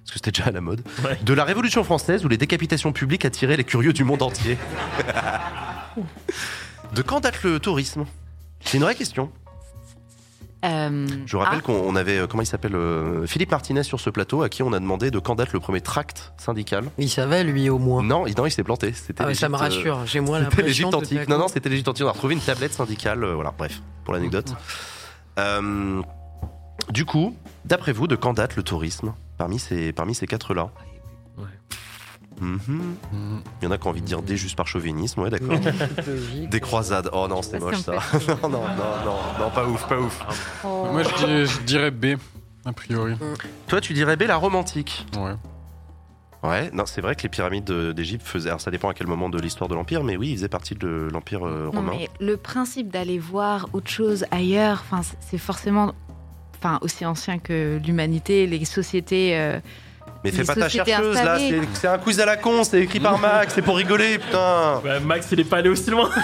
[0.08, 0.82] Parce que c'était déjà à la mode.
[1.04, 1.20] Ouais.
[1.22, 4.58] De la Révolution française, où les décapitations publiques attiraient les curieux du monde entier.
[6.94, 8.06] de quand date le tourisme?
[8.62, 9.30] C'est une vraie question.
[10.66, 13.84] Euh, Je vous rappelle ah, qu'on on avait, euh, comment il s'appelle, euh, Philippe Martinez
[13.84, 16.86] sur ce plateau, à qui on a demandé de quand date le premier tract syndical.
[16.98, 18.02] Il savait lui au moins.
[18.02, 18.94] Non, il, non, il s'est planté.
[18.94, 20.06] C'était Ah ouais, ça me l'Égypte, euh, rassure.
[20.08, 20.88] J'ai moins C'était l'impression.
[20.90, 21.30] l'Égypte de antique.
[21.30, 22.06] Non, non, c'était l'Égypte antique.
[22.06, 23.24] On a retrouvé une tablette syndicale.
[23.24, 24.56] euh, voilà, bref, pour l'anecdote.
[25.38, 26.02] Euh,
[26.90, 29.14] du coup, d'après vous, de quand date le tourisme?
[29.38, 30.72] Parmi ces, parmi ces quatre-là
[31.38, 31.44] Ouais.
[32.42, 32.96] Mhm.
[33.62, 35.60] Il y en a qui ont envie de dire des juste par chauvinisme, ouais, d'accord.
[36.50, 37.10] Des croisades.
[37.14, 37.94] Oh non, c'est moche ça
[38.44, 40.62] non, non, non, non, non, pas ouf, pas ouf.
[40.64, 40.88] oh.
[40.92, 42.18] Moi, je dirais, je dirais B,
[42.66, 43.16] a priori.
[43.68, 45.06] Toi, tu dirais B, la Rome antique.
[45.18, 45.34] Ouais.
[46.44, 48.50] Ouais, non, c'est vrai que les pyramides de- d'Égypte faisaient.
[48.50, 50.76] Alors, ça dépend à quel moment de l'histoire de l'Empire, mais oui, ils faisaient partie
[50.76, 51.94] de l'Empire euh, Non, romain.
[51.98, 54.84] mais le principe d'aller voir autre chose ailleurs,
[55.20, 55.94] c'est forcément
[56.62, 59.32] enfin, aussi ancien que l'humanité, les sociétés.
[59.38, 59.60] euh,
[60.24, 61.62] Mais fais pas ta chercheuse là, installées.
[61.74, 64.82] c'est c'est un quiz à la con, c'est écrit par Max, c'est pour rigoler, putain.
[64.84, 66.10] Bah, Max, il est pas allé aussi loin.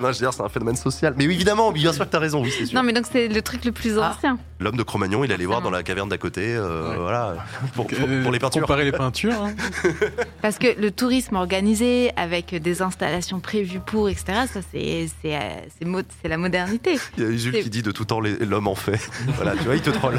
[0.00, 1.14] Non, je veux dire, c'est un phénomène social.
[1.16, 2.74] Mais oui, évidemment, bien sûr que t'as raison, oui, c'est sûr.
[2.76, 4.16] Non, mais donc c'est le truc le plus Ah.
[4.58, 7.36] L'homme de Cro-Magnon, il allait voir dans la caverne d'à côté, euh, voilà,
[7.74, 8.62] pour, pour- pour les peintures.
[8.62, 9.42] Comparer les peintures.
[9.44, 9.54] hein.
[10.42, 15.98] Parce que le tourisme organisé avec des installations prévues pour, etc., ça c'est c'est euh,
[16.22, 16.98] c'est la modernité.
[17.18, 18.98] Il y a Jules C'est- qui dit de tout temps l'homme en fait.
[19.36, 20.18] voilà, tu vois, il te troll.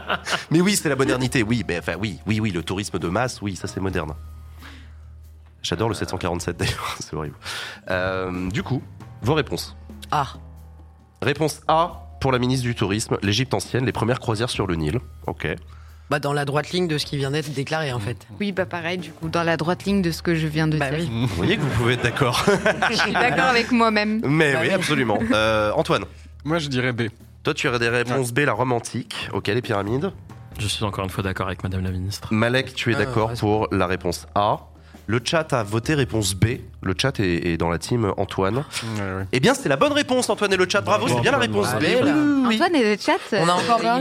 [0.50, 3.42] mais oui, c'est la modernité, oui, mais enfin oui, oui, oui, le tourisme de masse,
[3.42, 4.14] oui, ça c'est moderne.
[5.62, 7.36] J'adore le 747 d'ailleurs, c'est horrible.
[7.90, 8.82] Euh, du coup,
[9.20, 9.76] vos réponses.
[10.10, 10.28] Ah.
[11.22, 14.98] Réponse A pour la ministre du Tourisme, l'Égypte ancienne, les premières croisières sur le Nil.
[15.26, 15.46] Ok.
[16.08, 18.16] Bah, dans la droite ligne de ce qui vient d'être déclaré en fait.
[18.40, 20.78] Oui, bah pareil, du coup, dans la droite ligne de ce que je viens de
[20.78, 21.00] Bah dire.
[21.00, 21.26] oui.
[21.28, 22.42] Vous voyez que vous pouvez être d'accord.
[22.90, 24.22] Je suis d'accord avec moi-même.
[24.24, 24.74] mais Bah oui, oui.
[24.74, 25.18] absolument.
[25.34, 26.04] Euh, Antoine,
[26.46, 27.08] Moi, je dirais B.
[27.42, 29.28] toi tu aurais des réponses B, la Rome antique.
[29.34, 30.10] Ok, les pyramides.
[30.58, 32.28] Je suis encore une fois d'accord avec Madame la Ministre.
[32.32, 34.60] Malek, tu es Ah, d'accord pour la réponse A.
[35.06, 36.46] Le chat a voté réponse B.
[36.82, 38.56] Le chat est, est dans la team Antoine.
[38.56, 39.26] Ouais, ouais.
[39.32, 40.80] Eh bien, c'est la bonne réponse, Antoine et le chat.
[40.80, 41.76] Bravo, c'est bien la réponse B.
[41.76, 42.14] Allez, là.
[42.48, 42.54] Oui.
[42.54, 43.18] Antoine et le chat.
[43.32, 43.98] On a encore soir.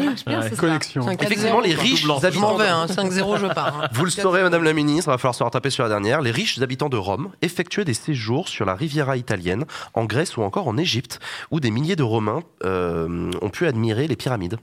[0.57, 1.01] Connexion.
[1.03, 2.57] 5 Effectivement, les riches habitants.
[2.59, 2.85] hein.
[2.87, 3.81] 5-0, je pars.
[3.83, 3.87] hein.
[3.91, 6.21] Vous le saurez, Madame la Ministre, il va falloir se rattraper sur la dernière.
[6.21, 10.41] Les riches habitants de Rome effectuaient des séjours sur la Riviera italienne, en Grèce ou
[10.43, 11.19] encore en Égypte,
[11.51, 14.57] où des milliers de Romains euh, ont pu admirer les pyramides.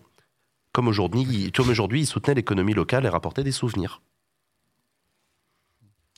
[0.72, 4.00] Comme aujourd'hui, comme aujourd'hui, ils soutenaient l'économie locale et rapportaient des souvenirs.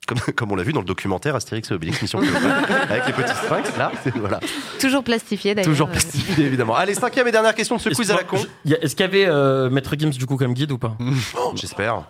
[0.07, 2.19] Comme, comme on l'a vu dans le documentaire Astérix et Obélix Mission
[2.89, 4.41] avec les petits sphinx, là, c'est- voilà.
[4.81, 5.71] Toujours plastifié d'ailleurs.
[5.71, 6.75] Toujours plastifié, évidemment.
[6.75, 8.39] Allez, cinquième et dernière question de ce quiz à la con.
[8.67, 10.97] Est-ce qu'il y avait euh, Maître Gims du coup comme guide ou pas?
[11.39, 12.03] Oh, J'espère.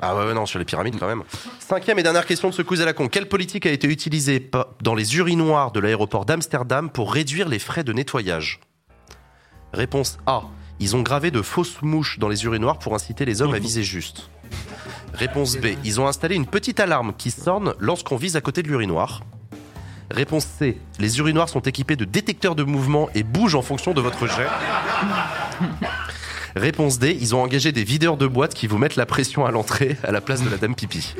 [0.00, 1.22] Ah ouais, ouais, non, sur les pyramides quand même.
[1.58, 3.08] Cinquième et dernière question de ce quiz à la con.
[3.08, 4.48] Quelle politique a été utilisée
[4.82, 8.60] dans les urinoirs de l'aéroport d'Amsterdam pour réduire les frais de nettoyage?
[9.72, 10.42] Réponse A.
[10.78, 13.82] Ils ont gravé de fausses mouches dans les urinoirs pour inciter les hommes à viser
[13.82, 14.30] juste.
[15.14, 15.66] Réponse B.
[15.84, 19.22] Ils ont installé une petite alarme qui sonne lorsqu'on vise à côté de l'urinoir.
[20.10, 20.78] Réponse C.
[20.98, 24.46] Les urinoirs sont équipés de détecteurs de mouvement et bougent en fonction de votre jet.
[26.56, 27.16] Réponse D.
[27.20, 30.10] Ils ont engagé des videurs de boîtes qui vous mettent la pression à l'entrée à
[30.10, 31.14] la place de la dame pipi.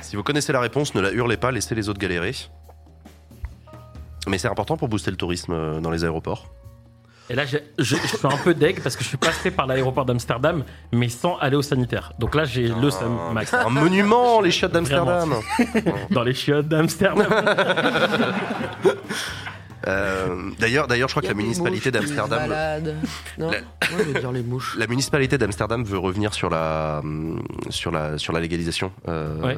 [0.00, 2.34] Si vous connaissez la réponse, ne la hurlez pas, laissez les autres galérer.
[4.26, 6.46] Mais c'est important pour booster le tourisme euh, dans les aéroports.
[7.30, 10.06] Et là, je, je, suis un peu deg parce que je suis passé par l'aéroport
[10.06, 12.12] d'Amsterdam, mais sans aller au sanitaire.
[12.18, 13.52] Donc là, j'ai le seum, Max.
[13.52, 15.34] Un monument, les chiottes d'Amsterdam.
[16.10, 17.26] Dans les chiottes d'Amsterdam.
[19.88, 22.42] Euh, d'ailleurs, d'ailleurs, je crois que la municipalité d'Amsterdam.
[23.38, 23.58] Non, la...
[23.80, 24.76] je veux dire les mouches.
[24.78, 27.02] La municipalité d'Amsterdam veut revenir sur la
[27.70, 29.56] sur la sur la légalisation euh, Ouais.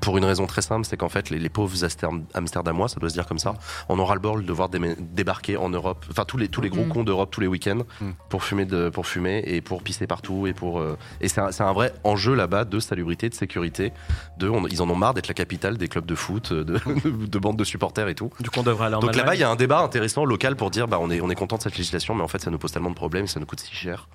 [0.00, 3.08] pour une raison très simple, c'est qu'en fait les, les pauvres Amster- Amsterdamois, ça doit
[3.10, 3.54] se dire comme ça,
[3.88, 6.70] en aura le bol de devoir déma- débarquer en Europe, enfin tous les tous les
[6.70, 6.88] gros Mm.
[6.88, 8.10] cons d'Europe tous les week-ends Mm.
[8.30, 11.72] pour fumer de pour fumer et pour pisser partout et pour euh, et c'est un,
[11.72, 13.92] vrai enjeu là-bas de salubrité, de sécurité,
[14.38, 17.38] de on- ils en ont marre d'être la capitale des clubs de foot, de, de
[17.38, 18.30] bandes de supporters et tout.
[18.40, 19.38] Du coup, on devrait aller en Donc là-bas, Allemagne.
[19.38, 21.56] il y a un débat intéressant local pour dire bah, on, est, on est content
[21.58, 23.46] de cette législation, mais en fait, ça nous pose tellement de problèmes et ça nous
[23.46, 24.08] coûte si cher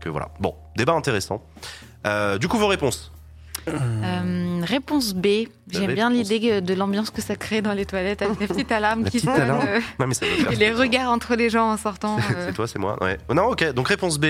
[0.00, 0.28] que voilà.
[0.40, 1.42] Bon, débat intéressant.
[2.06, 3.12] Euh, du coup, vos réponses
[3.68, 5.26] Euh, réponse B.
[5.70, 9.02] J'aime bien l'idée de l'ambiance que ça crée dans les toilettes avec la petite alarme
[9.04, 11.34] La qui petite sonne, alarme euh, Non, mais ça doit faire et les regards entre
[11.34, 12.16] les gens en sortant.
[12.36, 12.46] euh.
[12.48, 12.96] C'est toi, c'est moi.
[13.02, 13.18] Ouais.
[13.34, 13.72] Non, ok.
[13.72, 14.26] Donc réponse B.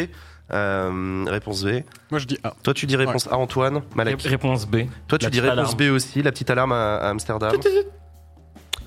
[0.52, 1.80] Euh, réponse B.
[2.10, 2.55] Moi, je dis A.
[2.62, 3.82] Toi, tu dis réponse A, Antoine.
[3.94, 4.22] Malek.
[4.22, 4.84] Ré- Réponse B.
[5.08, 5.76] Toi, tu La dis réponse alarme.
[5.76, 6.22] B aussi.
[6.22, 7.52] La petite alarme à, à Amsterdam.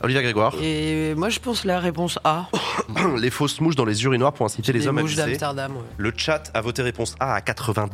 [0.01, 0.53] Olivia Grégoire.
[0.61, 2.47] Et moi, je pense la réponse A.
[3.17, 5.25] les fausses mouches dans les urinoirs pour inciter les, Les hommes à mouches pisser.
[5.25, 5.75] d'Amsterdam.
[5.75, 5.83] ouais.
[5.97, 7.89] Le chat a voté réponse A à 92%.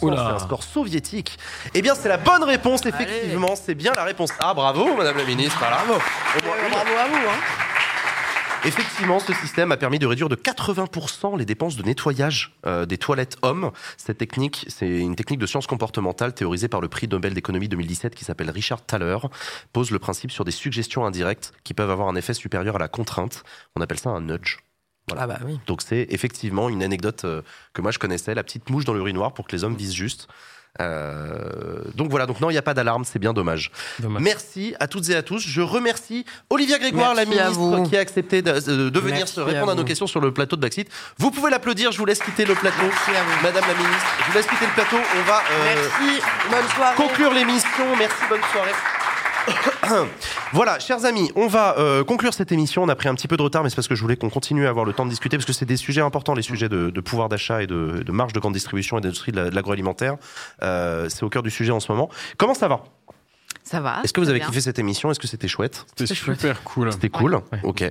[0.00, 1.38] C'est un score soviétique.
[1.74, 3.54] Eh bien, c'est la bonne réponse, effectivement.
[3.56, 4.54] C'est bien la réponse A.
[4.54, 5.58] Bravo, Madame la Ministre.
[5.60, 5.94] Bravo.
[5.94, 6.70] Au moins une.
[6.70, 7.28] Bravo à vous.
[7.28, 7.79] Hein.
[8.64, 12.98] Effectivement, ce système a permis de réduire de 80% les dépenses de nettoyage euh, des
[12.98, 13.70] toilettes hommes.
[13.96, 18.14] Cette technique, c'est une technique de science comportementale théorisée par le prix Nobel d'économie 2017
[18.14, 19.16] qui s'appelle Richard Thaler,
[19.72, 22.88] pose le principe sur des suggestions indirectes qui peuvent avoir un effet supérieur à la
[22.88, 23.44] contrainte.
[23.76, 24.58] On appelle ça un nudge.
[25.08, 25.22] Voilà.
[25.22, 25.58] Ah bah oui.
[25.66, 27.40] Donc c'est effectivement une anecdote euh,
[27.72, 30.28] que moi je connaissais, la petite mouche dans l'urinoir pour que les hommes visent juste.
[30.80, 33.70] Euh, donc voilà, donc non, il n'y a pas d'alarme, c'est bien dommage.
[33.98, 34.22] Dommage.
[34.22, 35.40] Merci à toutes et à tous.
[35.46, 37.88] Je remercie Olivia Grégoire, Merci la à ministre, vous.
[37.88, 40.32] qui a accepté de, de- de venir Merci se répondre à, nos questions sur le
[40.32, 40.86] plateau de Backseat.
[41.18, 42.82] Vous pouvez l'applaudir, je vous laisse quitter le plateau.
[42.82, 43.42] Merci à vous.
[43.42, 44.96] Madame la ministre, je vous laisse quitter le plateau.
[44.96, 46.22] On va euh, Merci.
[46.50, 46.96] Bonne soirée.
[46.96, 47.96] conclure l'émission.
[47.98, 48.70] Merci, bonne soirée.
[50.52, 52.82] voilà, chers amis, on va euh, conclure cette émission.
[52.82, 54.30] On a pris un petit peu de retard, mais c'est parce que je voulais qu'on
[54.30, 56.68] continue à avoir le temps de discuter, parce que c'est des sujets importants, les sujets
[56.68, 59.50] de, de pouvoir d'achat et de, de marge de grande distribution et d'industrie de la-
[59.50, 60.16] de l'agroalimentaire.
[60.62, 62.08] Euh, c'est au cœur du sujet en ce moment.
[62.38, 62.84] Comment ça va?
[63.62, 64.00] Ça va.
[64.02, 64.48] Est-ce que vous avez bien.
[64.48, 65.10] kiffé cette émission?
[65.10, 65.84] Est-ce que c'était chouette?
[65.96, 66.92] C'était super cool.
[66.92, 67.84] C'était cool Ok.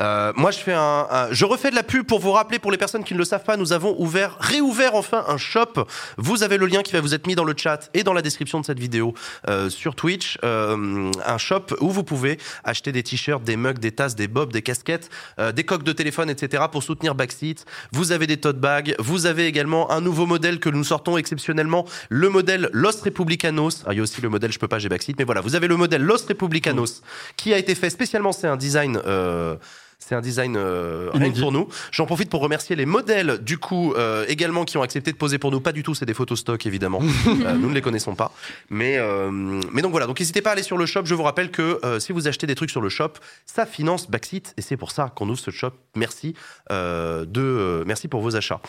[0.00, 2.72] Euh, moi, je fais un, un- je refais de la pub pour vous rappeler, pour
[2.72, 5.84] les personnes qui ne le savent pas, nous avons ouvert, réouvert enfin un shop.
[6.16, 8.22] Vous avez le lien qui va vous être mis dans le chat et dans la
[8.22, 9.12] description de cette vidéo
[9.48, 10.38] euh, sur Twitch.
[10.44, 14.50] Euh, un shop où vous pouvez acheter des t-shirts, des mugs, des tasses, des bobs,
[14.52, 16.64] des casquettes, euh, des coques de téléphone, etc.
[16.72, 17.66] pour soutenir Backseat.
[17.92, 18.94] Vous avez des tote bags.
[18.98, 23.82] Vous avez également un nouveau modèle que nous sortons exceptionnellement, le modèle Los Republicanos.
[23.86, 25.54] Ah, il y a aussi le modèle, je peux pas, j'ai Backseat, mais voilà, vous
[25.54, 27.02] avez le modèle Los Republicanos
[27.36, 28.32] qui a été fait spécialement.
[28.32, 28.98] C'est un design.
[29.06, 29.56] Euh,
[30.06, 31.68] c'est un design euh, rien pour nous.
[31.92, 35.38] J'en profite pour remercier les modèles, du coup, euh, également, qui ont accepté de poser
[35.38, 35.60] pour nous.
[35.60, 37.00] Pas du tout, c'est des photos stock, évidemment.
[37.42, 38.32] Euh, nous ne les connaissons pas.
[38.68, 38.98] Mais,
[39.72, 41.02] mais donc voilà, donc n'hésitez pas à aller sur le shop.
[41.04, 43.12] Je vous rappelle que si vous achetez des trucs sur le shop,
[43.46, 44.54] ça finance Backseat.
[44.56, 45.72] Et c'est pour ça qu'on ouvre ce shop.
[45.96, 46.34] Merci,
[46.70, 48.60] de, merci pour vos achats.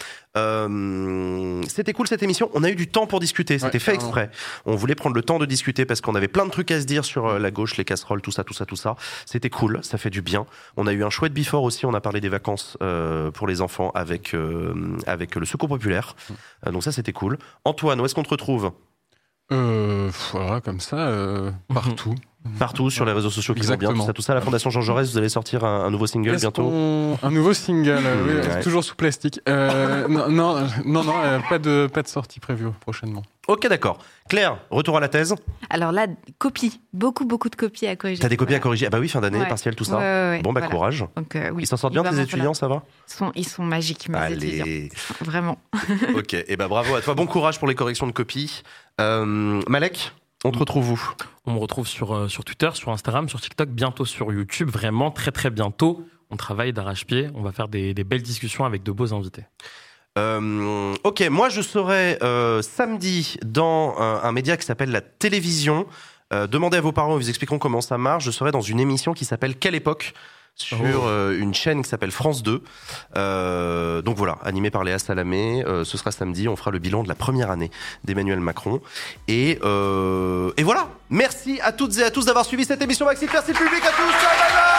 [1.67, 2.49] C'était cool cette émission.
[2.53, 3.59] On a eu du temps pour discuter.
[3.59, 4.31] C'était Ouais, fait exprès.
[4.65, 6.85] On voulait prendre le temps de discuter parce qu'on avait plein de trucs à se
[6.85, 8.95] dire sur la gauche, les casseroles, tout ça, tout ça, tout ça.
[9.25, 10.45] C'était cool, ça fait du bien.
[10.77, 11.85] On a eu un chouette before aussi.
[11.85, 16.15] On a parlé des vacances euh, pour les enfants avec euh, avec le Secours populaire.
[16.67, 17.37] Euh, donc ça, c'était cool.
[17.63, 18.73] Antoine, où est-ce qu'on te retrouve?
[19.51, 22.15] Euh, voilà, comme ça, euh, partout.
[22.59, 24.05] Partout sur les réseaux sociaux qui vont bien, tout Exactement.
[24.05, 24.33] ça, tout ça.
[24.33, 26.69] La Fondation Jean Jaurès, vous allez sortir un, un nouveau single bientôt.
[27.23, 28.61] Un nouveau single, euh, oui, Ouais.
[28.61, 29.39] toujours sous plastique.
[29.47, 30.55] Euh, non, non,
[30.85, 33.23] non, non, euh, pas de pas de sortie prévue prochainement.
[33.47, 33.97] Ok, d'accord.
[34.29, 35.35] Claire, retour à la thèse.
[35.69, 36.07] Alors là,
[36.37, 36.79] copie.
[36.93, 38.21] Beaucoup, beaucoup de copies à corriger.
[38.21, 39.47] T'as des copies à corriger Ah bah oui, fin d'année, Ouais.
[39.47, 39.97] partiel, tout ça.
[39.97, 40.73] Ouais, ouais, ouais, bon bah voilà.
[40.73, 41.05] courage.
[41.15, 43.63] Donc, euh, oui, Ils s'en sortent bien tes étudiants, ça va Ils sont, ils sont
[43.63, 44.63] magiques, mes étudiants.
[44.65, 44.89] Allez.
[45.21, 45.57] Vraiment.
[46.15, 47.13] ok, et ben bravo à toi.
[47.15, 48.63] Bon courage pour les corrections de copies.
[49.01, 50.13] Euh, Malek,
[50.43, 51.09] on te retrouve où?
[51.45, 55.11] On me retrouve sur, euh, sur Twitter, sur Instagram, sur TikTok, bientôt sur YouTube, vraiment
[55.11, 56.05] très très bientôt.
[56.29, 59.45] On travaille d'arrache-pied, on va faire des, des belles discussions avec de beaux invités.
[60.17, 65.87] Euh, ok, moi je serai euh, samedi dans un, un média qui s'appelle la télévision.
[66.33, 68.23] Euh, demandez à vos parents, ils vous expliqueront comment ça marche.
[68.23, 70.13] Je serai dans une émission qui s'appelle Quelle époque?
[70.55, 71.07] Sur Oh.
[71.07, 72.61] euh, une chaîne qui s'appelle France 2.
[73.17, 75.63] Euh, donc voilà, animé par Léa Salamé.
[75.65, 77.71] Euh, ce sera samedi, on fera le bilan de la première année
[78.03, 78.81] d'Emmanuel Macron.
[79.27, 83.29] Et, euh, et voilà, merci à toutes et à tous d'avoir suivi cette émission Maxime.
[83.31, 84.11] Merci le public à tous.
[84.21, 84.72] Ciao, bye bye